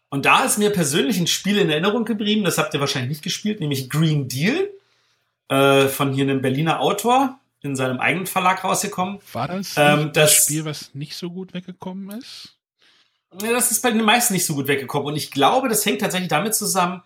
Und 0.09 0.25
da 0.25 0.43
ist 0.43 0.57
mir 0.57 0.71
persönlich 0.71 1.19
ein 1.19 1.27
Spiel 1.27 1.57
in 1.57 1.69
Erinnerung 1.69 2.05
geblieben, 2.05 2.43
das 2.43 2.57
habt 2.57 2.73
ihr 2.73 2.79
wahrscheinlich 2.79 3.09
nicht 3.09 3.23
gespielt, 3.23 3.59
nämlich 3.59 3.89
Green 3.89 4.27
Deal 4.27 4.69
äh, 5.49 5.87
von 5.87 6.13
hier 6.13 6.23
einem 6.23 6.41
Berliner 6.41 6.79
Autor 6.79 7.39
in 7.65 7.75
seinem 7.75 7.99
eigenen 7.99 8.27
Verlag 8.27 8.63
rausgekommen. 8.63 9.19
War 9.33 9.47
das, 9.47 9.73
Ähm, 9.77 10.11
das 10.13 10.31
das- 10.35 10.43
Spiel, 10.45 10.65
was 10.65 10.93
nicht 10.93 11.15
so 11.15 11.29
gut 11.29 11.53
weggekommen 11.53 12.09
ist? 12.19 12.55
Ja, 13.41 13.51
Das 13.51 13.71
ist 13.71 13.81
bei 13.81 13.91
den 13.91 14.03
meisten 14.03 14.33
nicht 14.33 14.45
so 14.45 14.55
gut 14.55 14.67
weggekommen. 14.67 15.07
Und 15.07 15.15
ich 15.15 15.31
glaube, 15.31 15.67
das 15.67 15.85
hängt 15.85 16.01
tatsächlich 16.01 16.29
damit 16.29 16.55
zusammen, 16.55 17.01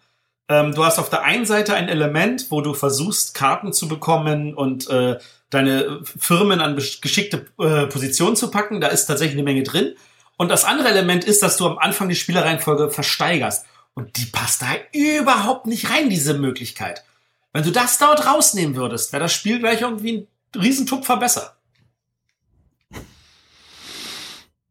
ähm, 0.48 0.74
du 0.74 0.84
hast 0.84 1.00
auf 1.00 1.10
der 1.10 1.24
einen 1.24 1.46
Seite 1.46 1.74
ein 1.76 1.90
Element, 1.90 2.48
wo 2.50 2.62
du 2.62 2.74
versuchst, 2.74 3.34
Karten 3.36 3.72
zu 3.74 3.88
bekommen 3.88 4.54
und 4.56 4.90
äh, 4.90 5.18
deine 5.52 6.02
Firmen 6.04 6.60
an 6.60 6.76
geschickte 6.76 7.46
äh, 7.60 7.86
Positionen 7.88 8.36
zu 8.36 8.52
packen. 8.52 8.82
Da 8.82 8.88
ist 8.88 9.06
tatsächlich 9.06 9.36
eine 9.36 9.44
Menge 9.44 9.64
drin. 9.64 9.96
Und 10.38 10.50
das 10.50 10.66
andere 10.66 10.90
Element 10.90 11.24
ist, 11.26 11.42
dass 11.44 11.58
du 11.58 11.66
am 11.68 11.78
Anfang 11.78 12.10
die 12.10 12.16
Spielereihenfolge 12.16 12.90
versteigerst. 12.92 13.66
Und 13.96 14.18
die 14.18 14.26
passt 14.26 14.62
da 14.62 14.68
überhaupt 14.94 15.66
nicht 15.68 15.90
rein, 15.92 16.10
diese 16.10 16.34
Möglichkeit. 16.36 17.04
Wenn 17.52 17.64
du 17.64 17.72
das 17.72 17.98
dort 17.98 18.26
rausnehmen 18.28 18.76
würdest, 18.76 19.12
wäre 19.12 19.24
das 19.24 19.34
Spiel 19.34 19.60
gleich 19.60 19.82
irgendwie 19.82 20.18
ein 20.20 20.28
Riesentupfer 20.56 21.18
besser. 21.18 21.58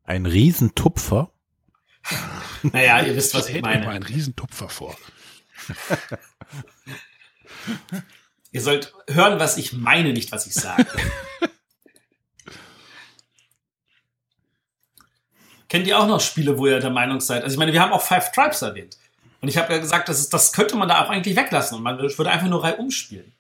Ein 0.04 0.26
Riesentupfer. 0.26 1.32
Naja, 2.64 3.02
ihr 3.02 3.14
wisst, 3.14 3.34
was 3.34 3.48
ich 3.48 3.62
mal 3.62 3.74
meine. 3.74 3.88
einen 3.88 4.02
Riesentupfer 4.02 4.68
vor. 4.68 4.96
Ihr 8.50 8.62
sollt 8.62 8.94
hören, 9.08 9.38
was 9.38 9.58
ich 9.58 9.72
meine, 9.74 10.12
nicht 10.12 10.32
was 10.32 10.46
ich 10.46 10.54
sage. 10.54 10.86
Kennt 15.68 15.86
ihr 15.86 15.98
auch 15.98 16.08
noch 16.08 16.20
Spiele, 16.20 16.56
wo 16.56 16.66
ihr 16.66 16.80
der 16.80 16.90
Meinung 16.90 17.20
seid? 17.20 17.44
Also 17.44 17.54
ich 17.54 17.58
meine, 17.58 17.74
wir 17.74 17.82
haben 17.82 17.92
auch 17.92 18.02
Five 18.02 18.32
Tribes 18.32 18.62
erwähnt. 18.62 18.96
Und 19.40 19.48
ich 19.48 19.58
habe 19.58 19.72
ja 19.72 19.78
gesagt, 19.78 20.08
das, 20.08 20.18
ist, 20.18 20.32
das 20.32 20.52
könnte 20.52 20.76
man 20.76 20.88
da 20.88 21.04
auch 21.04 21.10
eigentlich 21.10 21.36
weglassen 21.36 21.76
und 21.76 21.84
man 21.84 21.98
würde 21.98 22.30
einfach 22.30 22.48
nur 22.48 22.64
reihum 22.64 22.90
spielen. 22.90 23.32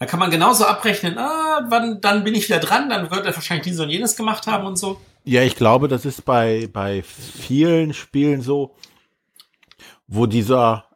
Da 0.00 0.06
kann 0.06 0.18
man 0.18 0.30
genauso 0.30 0.64
abrechnen, 0.64 1.18
ah, 1.18 1.66
wann, 1.68 2.00
dann 2.00 2.24
bin 2.24 2.34
ich 2.34 2.48
wieder 2.48 2.58
dran, 2.58 2.88
dann 2.88 3.10
wird 3.10 3.26
er 3.26 3.34
wahrscheinlich 3.34 3.66
dies 3.66 3.80
und 3.80 3.90
jenes 3.90 4.16
gemacht 4.16 4.46
haben 4.46 4.66
und 4.66 4.76
so. 4.76 4.98
Ja, 5.24 5.42
ich 5.42 5.56
glaube, 5.56 5.88
das 5.88 6.06
ist 6.06 6.24
bei, 6.24 6.70
bei 6.72 7.02
vielen 7.02 7.92
Spielen 7.92 8.40
so, 8.40 8.74
wo 10.06 10.24
dieser 10.24 10.86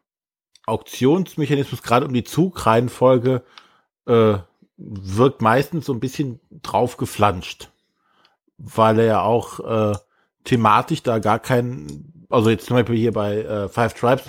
Auktionsmechanismus 0.65 1.83
gerade 1.83 2.07
um 2.07 2.13
die 2.15 2.23
Zugreihenfolge 2.23 3.43
äh, 4.07 4.37
wirkt 4.77 5.41
meistens 5.43 5.85
so 5.85 5.93
ein 5.93 5.99
bisschen 5.99 6.39
drauf 6.63 6.97
geflanscht. 6.97 7.69
Weil 8.57 8.97
er 8.97 9.05
ja 9.05 9.21
auch 9.21 9.59
äh, 9.59 9.97
thematisch 10.45 11.03
da 11.03 11.19
gar 11.19 11.37
keinen, 11.37 12.25
also 12.31 12.49
jetzt 12.49 12.65
zum 12.65 12.77
Beispiel 12.77 12.97
hier 12.97 13.13
bei 13.13 13.37
äh, 13.37 13.69
Five 13.69 13.93
Tribes, 13.93 14.23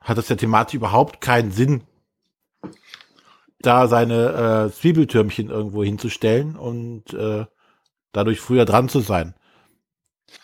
hat 0.00 0.18
das 0.18 0.28
ja 0.28 0.36
thematisch 0.36 0.74
überhaupt 0.74 1.20
keinen 1.20 1.50
Sinn, 1.50 1.82
da 3.66 3.88
seine 3.88 4.68
äh, 4.68 4.72
Zwiebeltürmchen 4.72 5.50
irgendwo 5.50 5.84
hinzustellen 5.84 6.56
und 6.56 7.12
äh, 7.14 7.46
dadurch 8.12 8.40
früher 8.40 8.64
dran 8.64 8.88
zu 8.88 9.00
sein. 9.00 9.34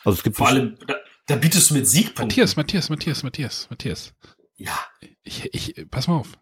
Also 0.04 0.18
es 0.18 0.22
gibt 0.22 0.36
Vor 0.36 0.48
allem, 0.48 0.76
da, 0.86 0.96
da 1.26 1.36
bietest 1.36 1.70
du 1.70 1.74
mit 1.74 1.86
Siegpunkten. 1.88 2.26
Matthias, 2.28 2.56
Matthias, 2.56 2.90
Matthias, 2.90 3.22
Matthias, 3.22 3.66
Matthias. 3.70 4.14
Ja. 4.56 4.78
Ich, 5.22 5.52
ich, 5.54 5.86
pass 5.90 6.08
mal 6.08 6.16
auf. 6.16 6.38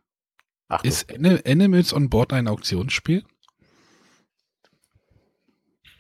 Ach, 0.68 0.82
Ist 0.84 1.10
Ani- 1.12 1.40
Animals 1.46 1.92
on 1.92 2.10
Board 2.10 2.32
ein 2.32 2.48
Auktionsspiel? 2.48 3.24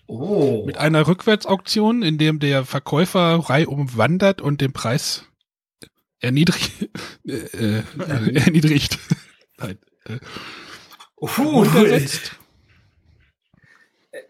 Oh. 0.06 0.64
Mit 0.66 0.78
einer 0.78 1.06
Rückwärtsauktion, 1.06 2.02
in 2.02 2.16
dem 2.18 2.38
der 2.38 2.64
Verkäufer 2.64 3.36
reihum 3.50 3.96
wandert 3.96 4.40
und 4.40 4.60
den 4.60 4.72
Preis 4.72 5.24
erniedrigt. 6.20 6.88
Äh, 7.28 7.80
äh, 7.80 7.82
erniedrigt. 8.36 8.98
Nein. 9.58 9.78
Äh, 11.20 11.24
Uh, 11.40 11.62
runtersetzt. 11.62 12.32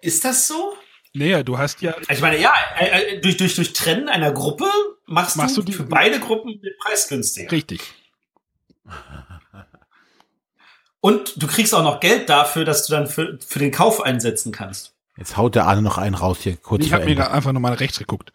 ist 0.00 0.24
das 0.24 0.46
so? 0.48 0.74
Naja, 1.14 1.42
du 1.42 1.58
hast 1.58 1.80
ja. 1.82 1.94
Ich 2.08 2.20
meine, 2.20 2.38
ja, 2.38 2.52
äh, 2.78 3.16
äh, 3.16 3.20
durch, 3.20 3.36
durch, 3.36 3.54
durch 3.56 3.72
Trennen 3.72 4.08
einer 4.08 4.32
Gruppe 4.32 4.70
machst, 5.06 5.36
Machst 5.36 5.56
du, 5.56 5.62
du 5.62 5.66
die- 5.66 5.72
für 5.72 5.84
beide 5.84 6.20
Gruppen 6.20 6.60
den 6.60 6.72
Preis 6.80 7.08
günstiger. 7.08 7.50
Richtig. 7.52 7.80
Und 11.00 11.40
du 11.40 11.46
kriegst 11.46 11.74
auch 11.74 11.82
noch 11.84 12.00
Geld 12.00 12.28
dafür, 12.28 12.64
dass 12.64 12.86
du 12.86 12.92
dann 12.92 13.06
für, 13.06 13.38
für 13.46 13.58
den 13.60 13.70
Kauf 13.70 14.00
einsetzen 14.02 14.50
kannst. 14.52 14.94
Jetzt 15.16 15.36
haut 15.36 15.54
der 15.54 15.66
Arne 15.66 15.82
noch 15.82 15.96
einen 15.98 16.14
raus 16.14 16.38
hier, 16.40 16.56
kurz 16.56 16.84
Ich 16.84 16.92
habe 16.92 17.04
mir 17.04 17.14
gerade 17.14 17.30
einfach 17.32 17.52
nochmal 17.52 17.74
rechts 17.74 17.98
geguckt. 17.98 18.32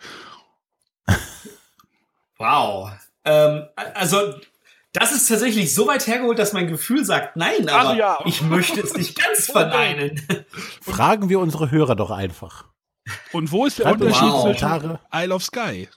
Wow. 2.37 2.91
Ähm, 3.25 3.65
also, 3.93 4.35
das 4.93 5.11
ist 5.11 5.27
tatsächlich 5.27 5.73
so 5.73 5.87
weit 5.87 6.05
hergeholt, 6.07 6.39
dass 6.39 6.53
mein 6.53 6.67
Gefühl 6.67 7.03
sagt 7.03 7.35
nein, 7.35 7.67
aber 7.67 7.89
Also 7.89 7.99
ja. 7.99 8.17
ich 8.25 8.41
möchte 8.41 8.79
es 8.81 8.93
nicht 8.95 9.15
ganz 9.21 9.45
verneinen. 9.51 10.21
Fragen 10.81 11.29
wir 11.29 11.39
unsere 11.39 11.71
Hörer 11.71 11.95
doch 11.95 12.11
einfach. 12.11 12.65
Und 13.33 13.51
wo 13.51 13.65
ist 13.65 13.79
der 13.79 13.85
Schreibt 13.85 14.01
Unterschied 14.01 14.29
Wow. 14.29 14.57
zwischen. 14.57 14.99
Isle 15.13 15.35
of 15.35 15.43
Sky? 15.43 15.89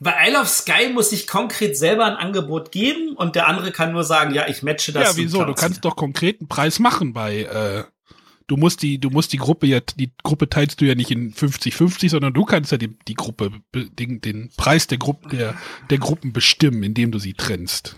Bei 0.00 0.28
Isle 0.28 0.40
of 0.40 0.48
Sky 0.48 0.90
muss 0.92 1.10
ich 1.12 1.26
konkret 1.26 1.76
selber 1.76 2.04
ein 2.04 2.14
Angebot 2.14 2.70
geben 2.70 3.16
und 3.16 3.34
der 3.34 3.48
andere 3.48 3.72
kann 3.72 3.92
nur 3.92 4.04
sagen, 4.04 4.32
ja, 4.32 4.46
ich 4.46 4.62
matche 4.62 4.92
das. 4.92 5.10
ja, 5.10 5.16
wieso? 5.16 5.44
Du 5.44 5.54
kannst 5.54 5.84
doch 5.84 5.96
konkreten 5.96 6.46
Preis 6.46 6.78
machen 6.78 7.12
bei 7.12 7.42
äh, 7.42 7.84
du 8.48 8.56
musst 8.56 8.82
die, 8.82 8.98
du 8.98 9.10
musst 9.10 9.32
die 9.32 9.36
Gruppe 9.36 9.66
ja, 9.66 9.80
die 9.80 10.10
Gruppe 10.24 10.48
teilst 10.48 10.80
du 10.80 10.86
ja 10.86 10.96
nicht 10.96 11.12
in 11.12 11.32
50-50, 11.32 12.10
sondern 12.10 12.34
du 12.34 12.44
kannst 12.44 12.72
ja 12.72 12.78
die, 12.78 12.98
die 13.06 13.14
Gruppe, 13.14 13.52
den, 13.74 14.20
den 14.20 14.50
Preis 14.56 14.88
der 14.88 14.98
Gruppe, 14.98 15.28
der, 15.28 15.54
der 15.90 15.98
Gruppen 15.98 16.32
bestimmen, 16.32 16.82
indem 16.82 17.12
du 17.12 17.18
sie 17.18 17.34
trennst. 17.34 17.96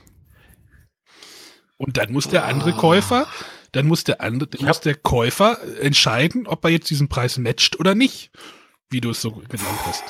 Und 1.79 1.97
dann 1.97 2.13
muss 2.13 2.29
der 2.29 2.45
andere 2.45 2.75
Käufer, 2.75 3.27
dann 3.73 3.87
muss 3.87 4.05
der 4.05 4.21
andere, 4.21 4.51
dann 4.51 4.67
muss 4.67 4.81
der 4.81 4.97
Käufer 4.97 5.59
entscheiden, 5.81 6.47
ob 6.47 6.65
er 6.65 6.71
jetzt 6.71 6.91
diesen 6.91 7.09
Preis 7.09 7.39
matcht 7.39 7.81
oder 7.81 7.95
nicht, 7.95 8.31
wie 8.91 9.01
du 9.01 9.11
es 9.11 9.23
so 9.23 9.31
genannt 9.31 9.79
hast. 9.85 10.05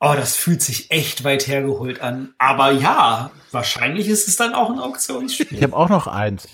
Oh, 0.00 0.14
das 0.16 0.36
fühlt 0.36 0.62
sich 0.62 0.90
echt 0.90 1.24
weit 1.24 1.46
hergeholt 1.46 2.00
an. 2.00 2.34
Aber 2.38 2.72
ja, 2.72 3.30
wahrscheinlich 3.52 4.08
ist 4.08 4.28
es 4.28 4.36
dann 4.36 4.54
auch 4.54 4.70
ein 4.70 4.78
Auktionsspiel. 4.78 5.46
Ich 5.50 5.62
habe 5.62 5.76
auch 5.76 5.90
noch 5.90 6.06
eins. 6.06 6.48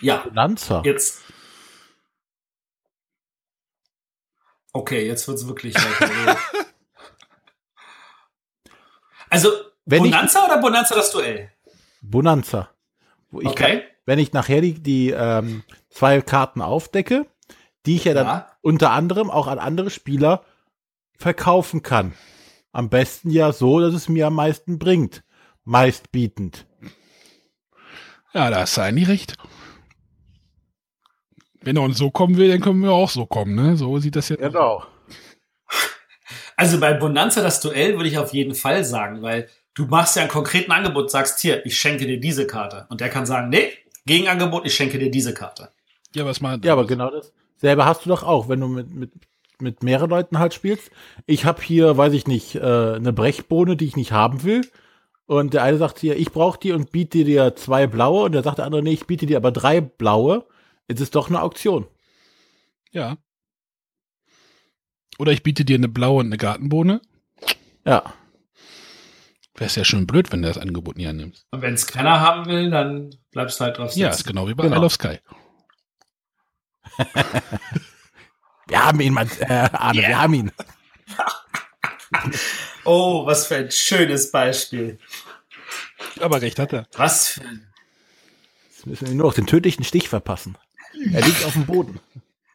Ja. 0.00 0.24
Lanza. 0.32 0.82
Jetzt. 0.84 1.21
Okay, 4.72 5.06
jetzt 5.06 5.28
wird's 5.28 5.46
wirklich 5.46 5.74
weit 5.74 6.00
hergeholt. 6.00 6.38
Also, 9.30 9.50
Wenn 9.84 10.04
ich- 10.04 10.10
Bonanza 10.10 10.44
oder 10.44 10.58
Bonanza 10.58 10.94
das 10.94 11.10
Duell? 11.10 11.50
Bonanza. 12.00 12.70
Ich 13.40 13.46
Okay. 13.46 13.82
wenn 14.04 14.18
ich 14.18 14.32
nachher 14.32 14.60
die, 14.60 14.74
die 14.82 15.10
ähm, 15.10 15.62
zwei 15.88 16.20
Karten 16.20 16.60
aufdecke, 16.60 17.26
die 17.86 17.96
ich 17.96 18.04
ja 18.04 18.14
dann 18.14 18.26
Ja. 18.26 18.56
unter 18.60 18.90
anderem 18.90 19.30
auch 19.30 19.46
an 19.46 19.58
andere 19.58 19.90
Spieler 19.90 20.44
verkaufen 21.16 21.82
kann. 21.82 22.14
Am 22.72 22.88
besten 22.90 23.30
ja 23.30 23.52
so, 23.52 23.80
dass 23.80 23.94
es 23.94 24.08
mir 24.08 24.26
am 24.26 24.34
meisten 24.34 24.78
bringt. 24.78 25.22
Meistbietend. 25.64 26.66
Ja, 28.34 28.50
da 28.50 28.60
hast 28.60 28.76
du 28.76 28.80
eigentlich 28.82 29.08
recht. 29.08 29.36
Wenn 31.64 31.76
er 31.76 31.82
uns 31.82 31.98
so 31.98 32.10
kommen 32.10 32.36
will, 32.36 32.48
dann 32.48 32.60
können 32.60 32.80
wir 32.80 32.92
auch 32.92 33.10
so 33.10 33.26
kommen, 33.26 33.54
ne? 33.54 33.76
So 33.76 33.98
sieht 33.98 34.16
das 34.16 34.28
jetzt 34.28 34.42
aus. 34.42 34.52
Genau. 34.52 34.84
Also 36.56 36.78
bei 36.78 36.92
Bonanza 36.92 37.42
das 37.42 37.60
Duell 37.60 37.96
würde 37.96 38.08
ich 38.08 38.18
auf 38.18 38.32
jeden 38.32 38.54
Fall 38.54 38.84
sagen, 38.84 39.22
weil 39.22 39.48
du 39.74 39.86
machst 39.86 40.16
ja 40.16 40.22
einen 40.22 40.30
konkreten 40.30 40.70
Angebot, 40.70 41.10
sagst 41.10 41.40
hier, 41.40 41.64
ich 41.66 41.78
schenke 41.78 42.06
dir 42.06 42.20
diese 42.20 42.46
Karte. 42.46 42.86
Und 42.88 43.00
der 43.00 43.08
kann 43.08 43.26
sagen, 43.26 43.48
nee, 43.48 43.70
Gegenangebot, 44.06 44.66
ich 44.66 44.74
schenke 44.74 44.98
dir 44.98 45.10
diese 45.10 45.34
Karte. 45.34 45.70
Ja, 46.14 46.26
was 46.26 46.40
mal. 46.40 46.60
Ja, 46.62 46.72
aber 46.72 46.86
genau 46.86 47.10
das. 47.10 47.32
Selber 47.56 47.86
hast 47.86 48.04
du 48.04 48.10
doch 48.10 48.22
auch, 48.22 48.48
wenn 48.48 48.60
du 48.60 48.68
mit, 48.68 48.92
mit, 48.92 49.12
mit 49.60 49.82
mehreren 49.82 50.10
Leuten 50.10 50.38
halt 50.38 50.52
spielst. 50.52 50.90
Ich 51.26 51.44
habe 51.44 51.62
hier, 51.62 51.96
weiß 51.96 52.12
ich 52.12 52.26
nicht, 52.26 52.56
äh, 52.56 52.60
eine 52.60 53.12
Brechbohne, 53.12 53.76
die 53.76 53.86
ich 53.86 53.96
nicht 53.96 54.12
haben 54.12 54.42
will. 54.42 54.62
Und 55.26 55.54
der 55.54 55.62
eine 55.62 55.78
sagt 55.78 56.00
hier, 56.00 56.16
ich 56.16 56.32
brauche 56.32 56.58
die 56.58 56.72
und 56.72 56.90
biete 56.90 57.24
dir 57.24 57.54
zwei 57.54 57.86
blaue. 57.86 58.24
Und 58.24 58.32
der 58.32 58.42
sagt 58.42 58.58
der 58.58 58.66
andere, 58.66 58.82
nee, 58.82 58.92
ich 58.92 59.06
biete 59.06 59.26
dir 59.26 59.36
aber 59.36 59.52
drei 59.52 59.80
blaue. 59.80 60.44
Jetzt 60.88 61.00
ist 61.00 61.14
doch 61.14 61.28
eine 61.28 61.40
Auktion. 61.42 61.86
Ja. 62.90 63.16
Oder 65.18 65.32
ich 65.32 65.42
biete 65.42 65.64
dir 65.64 65.76
eine 65.76 65.88
blaue 65.88 66.20
und 66.20 66.26
eine 66.26 66.36
Gartenbohne. 66.38 67.00
Ja. 67.84 68.12
Wäre 69.54 69.66
es 69.66 69.76
ja 69.76 69.84
schon 69.84 70.06
blöd, 70.06 70.32
wenn 70.32 70.42
du 70.42 70.48
das 70.48 70.58
Angebot 70.58 70.96
nie 70.96 71.06
annimmst. 71.06 71.46
Und 71.50 71.62
wenn 71.62 71.74
es 71.74 71.86
keiner 71.86 72.20
haben 72.20 72.46
will, 72.46 72.70
dann 72.70 73.14
bleibst 73.30 73.60
du 73.60 73.64
halt 73.64 73.78
drauf 73.78 73.94
Ja, 73.94 74.08
ist 74.08 74.18
sitzen. 74.18 74.28
genau 74.30 74.48
wie 74.48 74.54
bei 74.54 74.64
Genau. 74.64 74.76
Isle 74.76 74.86
of 74.86 74.92
Sky. 74.94 75.18
Wir 78.68 78.84
haben 78.84 79.00
ihn, 79.00 79.12
Mann, 79.12 79.30
äh, 79.40 79.68
Arne, 79.72 80.00
wir 80.02 80.20
haben 80.20 80.34
ihn. 80.34 80.52
Oh, 82.84 83.24
was 83.26 83.46
für 83.46 83.56
ein 83.56 83.70
schönes 83.70 84.30
Beispiel. 84.30 84.98
Aber 86.20 86.42
recht 86.42 86.58
hat 86.58 86.72
er. 86.72 86.86
Was 86.94 87.28
für 87.28 87.40
ein 87.42 87.72
Jetzt 88.70 88.86
müssen 88.86 89.06
wir 89.08 89.14
nur 89.14 89.26
noch 89.28 89.34
den 89.34 89.46
tödlichen 89.46 89.82
Stich 89.84 90.08
verpassen. 90.08 90.58
Er 91.12 91.22
liegt 91.24 91.44
auf 91.44 91.52
dem 91.54 91.66
Boden. 91.66 92.00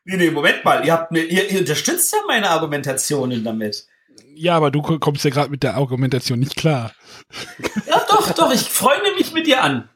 Nee, 0.06 0.18
nee, 0.18 0.32
Moment 0.32 0.64
mal. 0.64 0.86
Ihr, 0.86 0.94
habt 0.94 1.12
mir, 1.12 1.24
ihr, 1.24 1.50
ihr 1.50 1.60
unterstützt 1.60 2.14
ja 2.14 2.20
meine 2.28 2.50
Argumentationen 2.50 3.44
damit. 3.44 3.88
Ja, 4.36 4.56
aber 4.56 4.72
du 4.72 4.82
ko- 4.82 5.00
kommst 5.00 5.24
ja 5.26 5.32
gerade 5.32 5.50
mit 5.50 5.64
der 5.64 5.76
Argumentation 5.76 6.40
nicht 6.40 6.56
klar. 6.56 6.94
Ja, 7.88 8.06
doch, 8.10 8.32
doch. 8.32 8.54
Ich 8.54 8.62
freue 8.62 9.02
mich 9.16 9.34
mit 9.34 9.48
dir 9.48 9.64
an. 9.64 9.90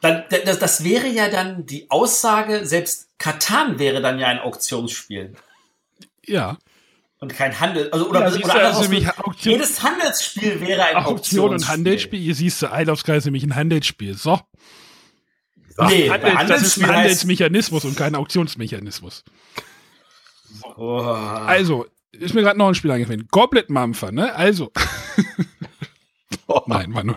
Dann, 0.00 0.24
das, 0.30 0.58
das 0.58 0.84
wäre 0.84 1.08
ja 1.08 1.28
dann 1.28 1.66
die 1.66 1.90
Aussage, 1.90 2.64
selbst 2.64 3.08
Katan 3.18 3.78
wäre 3.78 4.00
dann 4.00 4.18
ja 4.18 4.28
ein 4.28 4.38
Auktionsspiel. 4.38 5.34
Ja. 6.24 6.56
Und 7.20 7.34
kein 7.34 7.58
Handel. 7.60 7.90
Also, 7.92 8.08
oder, 8.08 8.20
Ja, 8.20 8.26
oder 8.28 8.54
anders 8.54 8.76
also 8.76 8.80
ausgedrückt, 8.80 9.18
Auktion- 9.18 9.52
jedes 9.52 9.82
Handelsspiel 9.82 10.60
wäre 10.62 10.84
ein 10.84 10.96
Auktion 10.96 11.14
Auktionsspiel. 11.16 11.50
und 11.50 11.68
Handelsspiel. 11.68 12.20
Hier 12.20 12.34
siehst 12.34 12.62
du, 12.62 12.96
Sky 12.96 13.12
ist 13.12 13.24
nämlich 13.26 13.42
ein 13.44 13.54
Handelsspiel. 13.54 14.14
So. 14.14 14.40
Nee, 15.88 16.08
bei 16.08 16.18
Handels, 16.18 16.48
das 16.48 16.62
ist 16.62 16.78
ein 16.78 16.86
Handelsspiel 16.86 16.86
Handelsmechanismus 16.88 17.84
und 17.84 17.96
kein 17.96 18.14
Auktionsmechanismus. 18.14 19.24
oh, 20.76 20.98
Also, 21.00 21.86
ist 22.12 22.34
mir 22.34 22.40
gerade 22.42 22.58
noch 22.58 22.68
ein 22.68 22.74
Spiel 22.74 22.90
eingefallen. 22.90 23.28
Goblet 23.30 23.68
Mampfer, 23.70 24.12
ne? 24.12 24.34
Also. 24.34 24.72
Nein, 26.66 26.94
war 26.94 27.04
nur. 27.04 27.16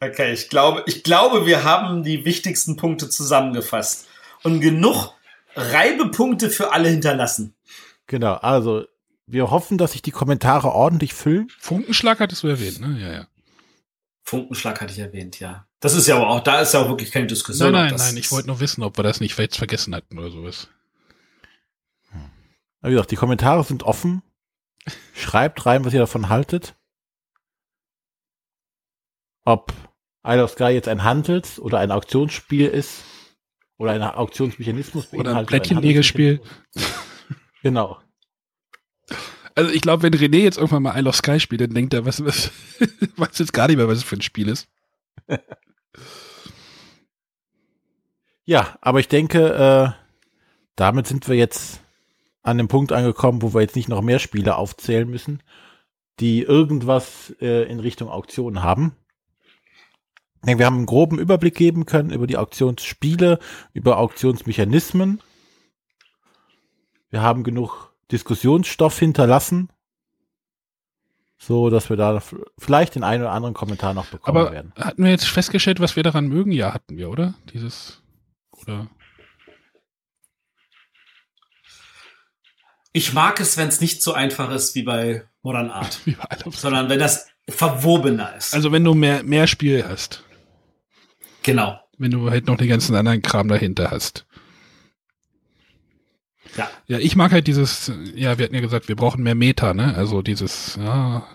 Okay, 0.00 0.32
ich 0.32 0.48
glaube, 0.50 0.82
ich 0.86 1.02
glaube, 1.02 1.46
wir 1.46 1.64
haben 1.64 2.02
die 2.02 2.24
wichtigsten 2.24 2.76
Punkte 2.76 3.08
zusammengefasst 3.08 4.06
und 4.42 4.60
genug 4.60 5.12
Reibepunkte 5.56 6.50
für 6.50 6.72
alle 6.72 6.88
hinterlassen. 6.88 7.54
Genau, 8.06 8.34
also 8.34 8.84
wir 9.26 9.50
hoffen, 9.50 9.78
dass 9.78 9.92
sich 9.92 10.02
die 10.02 10.10
Kommentare 10.10 10.72
ordentlich 10.72 11.14
füllen. 11.14 11.48
Funkenschlag 11.58 12.20
hattest 12.20 12.42
du 12.42 12.48
erwähnt, 12.48 12.80
ne? 12.80 12.98
Ja, 13.00 13.12
ja. 13.12 13.26
Funkenschlag 14.22 14.80
hatte 14.80 14.92
ich 14.92 14.98
erwähnt, 14.98 15.40
ja. 15.40 15.66
Das 15.80 15.94
ist 15.94 16.06
ja 16.06 16.16
aber 16.16 16.28
auch, 16.28 16.40
da 16.40 16.60
ist 16.60 16.74
ja 16.74 16.80
auch 16.80 16.88
wirklich 16.88 17.10
keine 17.10 17.26
Diskussion. 17.26 17.72
Nein, 17.72 17.82
nein, 17.84 17.92
das 17.92 18.06
nein, 18.06 18.16
ich 18.16 18.30
wollte 18.32 18.48
nur 18.48 18.60
wissen, 18.60 18.82
ob 18.82 18.98
wir 18.98 19.02
das 19.02 19.20
nicht 19.20 19.38
jetzt 19.38 19.58
vergessen 19.58 19.94
hatten 19.94 20.18
oder 20.18 20.30
sowas. 20.30 20.68
Wie 22.82 22.90
gesagt, 22.90 23.10
die 23.10 23.16
Kommentare 23.16 23.64
sind 23.64 23.82
offen. 23.82 24.22
Schreibt 25.14 25.64
rein, 25.64 25.84
was 25.84 25.94
ihr 25.94 26.00
davon 26.00 26.28
haltet. 26.28 26.74
Ob 29.44 29.72
Isle 30.26 30.44
of 30.44 30.50
Sky 30.50 30.64
jetzt 30.64 30.88
ein 30.88 31.02
Handels- 31.02 31.58
oder 31.58 31.78
ein 31.78 31.90
Auktionsspiel 31.90 32.66
ist. 32.66 33.04
Oder 33.84 33.92
ein 33.92 34.02
Auktionsmechanismus. 34.02 35.12
Oder 35.12 35.30
ein. 35.30 35.36
Handelsmechanismus. 35.36 36.40
Genau. 37.62 37.96
Also 39.54 39.70
ich 39.70 39.80
glaube, 39.80 40.02
wenn 40.02 40.12
René 40.12 40.42
jetzt 40.42 40.58
irgendwann 40.58 40.82
mal 40.82 40.98
Isle 40.98 41.08
of 41.08 41.16
Sky 41.16 41.40
spielt, 41.40 41.62
dann 41.62 41.72
denkt 41.72 41.94
er, 41.94 42.04
was, 42.04 42.22
was 42.22 42.50
weiß 43.16 43.38
jetzt 43.38 43.54
gar 43.54 43.68
nicht 43.68 43.78
mehr, 43.78 43.88
was 43.88 43.98
es 43.98 44.04
für 44.04 44.16
ein 44.16 44.22
Spiel 44.22 44.48
ist. 44.48 44.68
Ja, 48.46 48.76
aber 48.82 49.00
ich 49.00 49.08
denke, 49.08 49.54
äh, 49.54 49.90
damit 50.76 51.06
sind 51.06 51.28
wir 51.28 51.34
jetzt 51.34 51.80
an 52.42 52.58
dem 52.58 52.68
Punkt 52.68 52.92
angekommen, 52.92 53.40
wo 53.40 53.54
wir 53.54 53.62
jetzt 53.62 53.74
nicht 53.74 53.88
noch 53.88 54.02
mehr 54.02 54.18
Spiele 54.18 54.56
aufzählen 54.56 55.08
müssen, 55.08 55.42
die 56.20 56.42
irgendwas 56.42 57.34
äh, 57.40 57.62
in 57.62 57.80
Richtung 57.80 58.10
Auktion 58.10 58.62
haben. 58.62 58.94
Ich 60.44 60.46
denke, 60.46 60.58
wir 60.58 60.66
haben 60.66 60.76
einen 60.76 60.84
groben 60.84 61.18
Überblick 61.18 61.54
geben 61.54 61.86
können 61.86 62.10
über 62.10 62.26
die 62.26 62.36
Auktionsspiele, 62.36 63.38
über 63.72 63.96
Auktionsmechanismen. 63.96 65.22
Wir 67.08 67.22
haben 67.22 67.44
genug 67.44 67.94
Diskussionsstoff 68.12 68.98
hinterlassen, 68.98 69.70
so 71.38 71.70
dass 71.70 71.88
wir 71.88 71.96
da 71.96 72.20
vielleicht 72.58 72.94
den 72.94 73.04
einen 73.04 73.22
oder 73.22 73.32
anderen 73.32 73.54
Kommentar 73.54 73.94
noch 73.94 74.04
bekommen 74.04 74.36
Aber 74.36 74.52
werden. 74.52 74.74
hatten 74.76 75.02
wir 75.02 75.10
jetzt 75.10 75.24
festgestellt, 75.24 75.80
was 75.80 75.96
wir 75.96 76.02
daran 76.02 76.28
mögen? 76.28 76.52
Ja, 76.52 76.74
hatten 76.74 76.98
wir, 76.98 77.08
oder? 77.08 77.32
Dieses, 77.54 78.02
oder? 78.52 78.90
Ich 82.92 83.14
mag 83.14 83.40
es, 83.40 83.56
wenn 83.56 83.68
es 83.68 83.80
nicht 83.80 84.02
so 84.02 84.12
einfach 84.12 84.50
ist 84.50 84.74
wie 84.74 84.82
bei 84.82 85.24
Modern 85.40 85.70
Art, 85.70 86.00
Wie 86.04 86.12
bei 86.12 86.50
sondern 86.50 86.90
wenn 86.90 86.98
das 86.98 87.28
verwobener 87.48 88.36
ist. 88.36 88.52
Also 88.52 88.72
wenn 88.72 88.84
du 88.84 88.92
mehr, 88.92 89.22
mehr 89.22 89.46
Spiel 89.46 89.82
hast. 89.88 90.22
Genau. 91.44 91.80
Wenn 91.96 92.10
du 92.10 92.28
halt 92.30 92.46
noch 92.48 92.56
den 92.56 92.68
ganzen 92.68 92.96
anderen 92.96 93.22
Kram 93.22 93.46
dahinter 93.46 93.92
hast. 93.92 94.26
Ja. 96.56 96.68
Ja, 96.86 96.98
ich 96.98 97.16
mag 97.16 97.32
halt 97.32 97.46
dieses, 97.46 97.90
ja, 98.14 98.36
wir 98.38 98.44
hatten 98.44 98.54
ja 98.54 98.60
gesagt, 98.60 98.88
wir 98.88 98.96
brauchen 98.96 99.22
mehr 99.22 99.34
Meta, 99.36 99.74
ne? 99.74 99.94
Also 99.96 100.22
dieses, 100.22 100.76
ja, 100.76 101.26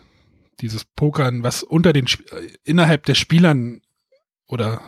dieses 0.62 0.84
Pokern, 0.86 1.44
was 1.44 1.64
unter 1.64 1.94
den, 1.94 2.06
äh, 2.08 2.48
innerhalb 2.64 3.06
der 3.06 3.16
Spielern 3.16 3.82
oder 4.48 4.82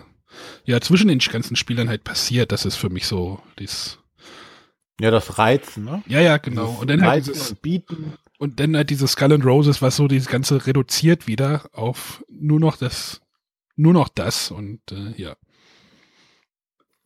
ja, 0.65 0.79
zwischen 0.81 1.07
den 1.09 1.19
ganzen 1.19 1.55
Spielern 1.55 1.89
halt 1.89 2.03
passiert, 2.03 2.51
das 2.51 2.65
ist 2.65 2.75
für 2.77 2.89
mich 2.89 3.07
so, 3.07 3.41
dies, 3.59 3.99
Ja, 4.99 5.11
das 5.11 5.37
Reizen, 5.37 5.83
ne? 5.85 6.03
ja, 6.07 6.21
ja, 6.21 6.37
genau. 6.37 6.77
Und 6.81 6.89
dann 6.89 7.01
halt 7.01 7.27
Reizen 7.27 7.33
dieses, 7.33 7.49
und 7.51 7.61
Bieten. 7.61 8.13
und 8.37 8.59
dann 8.59 8.75
halt 8.77 8.89
dieses 8.89 9.11
Skull 9.13 9.33
and 9.33 9.45
Roses, 9.45 9.81
was 9.81 9.95
so 9.97 10.07
dieses 10.07 10.27
Ganze 10.27 10.65
reduziert 10.65 11.27
wieder 11.27 11.69
auf 11.73 12.23
nur 12.29 12.59
noch 12.59 12.77
das, 12.77 13.20
nur 13.81 13.93
noch 13.93 14.09
das 14.09 14.51
und 14.51 14.79
äh, 14.91 15.21
ja. 15.21 15.35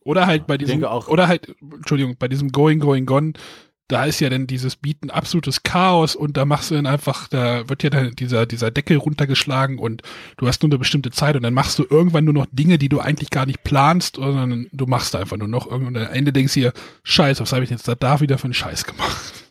Oder 0.00 0.26
halt 0.26 0.46
bei 0.46 0.56
diesem, 0.56 0.84
auch- 0.84 1.08
oder 1.08 1.26
halt, 1.26 1.56
Entschuldigung, 1.60 2.16
bei 2.16 2.28
diesem 2.28 2.52
Going, 2.52 2.78
Going, 2.78 3.06
Gone, 3.06 3.32
da 3.88 4.04
ist 4.04 4.20
ja 4.20 4.28
dann 4.28 4.46
dieses 4.46 4.76
Bieten 4.76 5.10
absolutes 5.10 5.62
Chaos 5.62 6.16
und 6.16 6.36
da 6.36 6.44
machst 6.44 6.70
du 6.70 6.74
dann 6.74 6.86
einfach, 6.86 7.28
da 7.28 7.68
wird 7.68 7.82
ja 7.82 7.90
dann 7.90 8.12
dieser, 8.12 8.46
dieser 8.46 8.70
Deckel 8.70 8.96
runtergeschlagen 8.96 9.78
und 9.78 10.02
du 10.38 10.48
hast 10.48 10.62
nur 10.62 10.70
eine 10.70 10.78
bestimmte 10.78 11.10
Zeit 11.10 11.36
und 11.36 11.42
dann 11.42 11.54
machst 11.54 11.78
du 11.78 11.86
irgendwann 11.88 12.24
nur 12.24 12.34
noch 12.34 12.46
Dinge, 12.50 12.78
die 12.78 12.88
du 12.88 13.00
eigentlich 13.00 13.30
gar 13.30 13.46
nicht 13.46 13.62
planst, 13.62 14.16
sondern 14.16 14.68
du 14.72 14.86
machst 14.86 15.14
einfach 15.14 15.36
nur 15.36 15.48
noch 15.48 15.70
irgendwann. 15.70 15.96
Und 15.96 16.06
am 16.06 16.12
Ende 16.12 16.32
denkst 16.32 16.54
du 16.54 16.60
dir, 16.60 16.72
Scheiße, 17.04 17.40
was 17.40 17.52
habe 17.52 17.64
ich 17.64 17.70
jetzt 17.70 17.86
da, 17.86 17.94
da 17.94 18.20
wieder 18.20 18.38
für 18.38 18.44
einen 18.44 18.54
Scheiß 18.54 18.84
gemacht? 18.84 19.44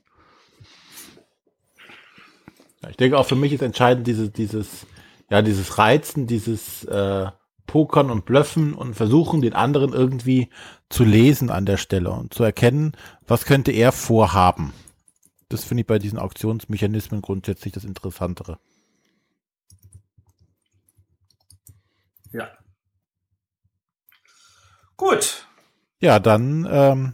Ich 2.89 2.97
denke 2.97 3.17
auch 3.17 3.25
für 3.25 3.35
mich 3.35 3.51
ist 3.53 3.61
entscheidend 3.61 4.05
dieses, 4.05 4.31
dieses, 4.31 4.85
ja, 5.29 5.41
dieses 5.41 5.77
Reizen, 5.77 6.27
dieses 6.27 6.83
äh, 6.85 7.27
Pokern 7.67 8.11
und 8.11 8.25
Blöffen 8.25 8.73
und 8.73 8.93
versuchen, 8.93 9.41
den 9.41 9.53
anderen 9.53 9.93
irgendwie 9.93 10.49
zu 10.89 11.03
lesen 11.03 11.49
an 11.49 11.65
der 11.65 11.77
Stelle 11.77 12.11
und 12.11 12.33
zu 12.33 12.43
erkennen, 12.43 12.93
was 13.27 13.45
könnte 13.45 13.71
er 13.71 13.91
vorhaben. 13.91 14.73
Das 15.49 15.63
finde 15.63 15.81
ich 15.81 15.87
bei 15.87 15.99
diesen 15.99 16.19
Auktionsmechanismen 16.19 17.21
grundsätzlich 17.21 17.73
das 17.73 17.83
Interessantere. 17.83 18.59
Ja. 22.31 22.49
Gut. 24.97 25.47
Ja, 25.99 26.19
dann 26.19 26.67
ähm, 26.69 27.13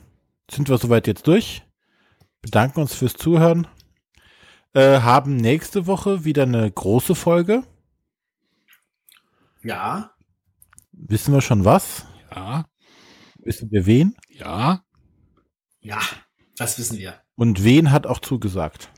sind 0.50 0.70
wir 0.70 0.78
soweit 0.78 1.08
jetzt 1.08 1.28
durch. 1.28 1.64
Bedanken 2.42 2.82
uns 2.82 2.94
fürs 2.94 3.14
Zuhören. 3.14 3.68
Äh, 4.74 5.02
haben 5.02 5.36
nächste 5.36 5.86
Woche 5.86 6.24
wieder 6.24 6.44
eine 6.44 6.70
große 6.70 7.16
Folge. 7.16 7.64
Ja. 9.64 10.12
Wissen 10.92 11.34
wir 11.34 11.42
schon 11.42 11.66
was? 11.66 12.06
Ja. 12.34 12.66
Wissen 13.44 13.72
wir 13.72 13.86
wen? 13.86 14.16
Ja. 14.30 14.84
Ja, 15.80 16.00
das 16.58 16.78
wissen 16.78 16.98
wir. 16.98 17.16
Und 17.36 17.64
wen 17.64 17.92
hat 17.92 18.06
auch 18.06 18.20
zugesagt? 18.20 18.92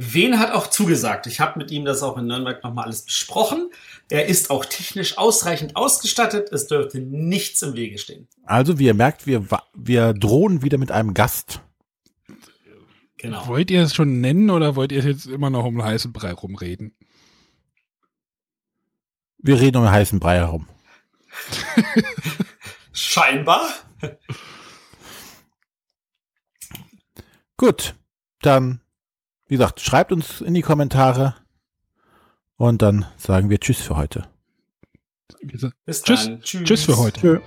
Wen 0.00 0.38
hat 0.38 0.52
auch 0.52 0.68
zugesagt? 0.68 1.26
Ich 1.26 1.40
habe 1.40 1.58
mit 1.58 1.72
ihm 1.72 1.84
das 1.84 2.04
auch 2.04 2.16
in 2.18 2.26
Nürnberg 2.26 2.62
nochmal 2.62 2.84
alles 2.84 3.04
besprochen. 3.04 3.70
Er 4.08 4.26
ist 4.26 4.50
auch 4.50 4.64
technisch 4.64 5.18
ausreichend 5.18 5.74
ausgestattet. 5.74 6.52
Es 6.52 6.68
dürfte 6.68 7.00
nichts 7.00 7.62
im 7.62 7.74
Wege 7.74 7.98
stehen. 7.98 8.28
Also, 8.44 8.78
wie 8.78 8.86
ihr 8.86 8.94
merkt, 8.94 9.26
wir, 9.26 9.44
wir 9.74 10.12
drohen 10.12 10.62
wieder 10.62 10.78
mit 10.78 10.92
einem 10.92 11.14
Gast. 11.14 11.62
Genau. 13.16 13.48
Wollt 13.48 13.72
ihr 13.72 13.82
es 13.82 13.94
schon 13.94 14.20
nennen 14.20 14.50
oder 14.50 14.76
wollt 14.76 14.92
ihr 14.92 15.02
jetzt 15.02 15.26
immer 15.26 15.50
noch 15.50 15.64
um 15.64 15.74
den 15.74 15.84
heißen 15.84 16.12
Brei 16.12 16.32
rumreden? 16.32 16.94
Wir 19.38 19.60
reden 19.60 19.78
um 19.78 19.84
den 19.84 19.92
heißen 19.92 20.20
Brei 20.20 20.36
herum. 20.36 20.68
Scheinbar. 22.92 23.68
Gut, 27.56 27.94
dann, 28.40 28.80
wie 29.46 29.56
gesagt, 29.56 29.80
schreibt 29.80 30.12
uns 30.12 30.40
in 30.40 30.54
die 30.54 30.62
Kommentare 30.62 31.34
und 32.56 32.82
dann 32.82 33.06
sagen 33.16 33.50
wir 33.50 33.58
Tschüss 33.58 33.80
für 33.80 33.96
heute. 33.96 34.28
Bis 35.84 36.02
tschüss. 36.02 36.30
Tschüss. 36.42 36.64
Tschüss 36.64 36.84
für 36.84 36.96
heute. 36.96 37.20
Tschö. 37.20 37.40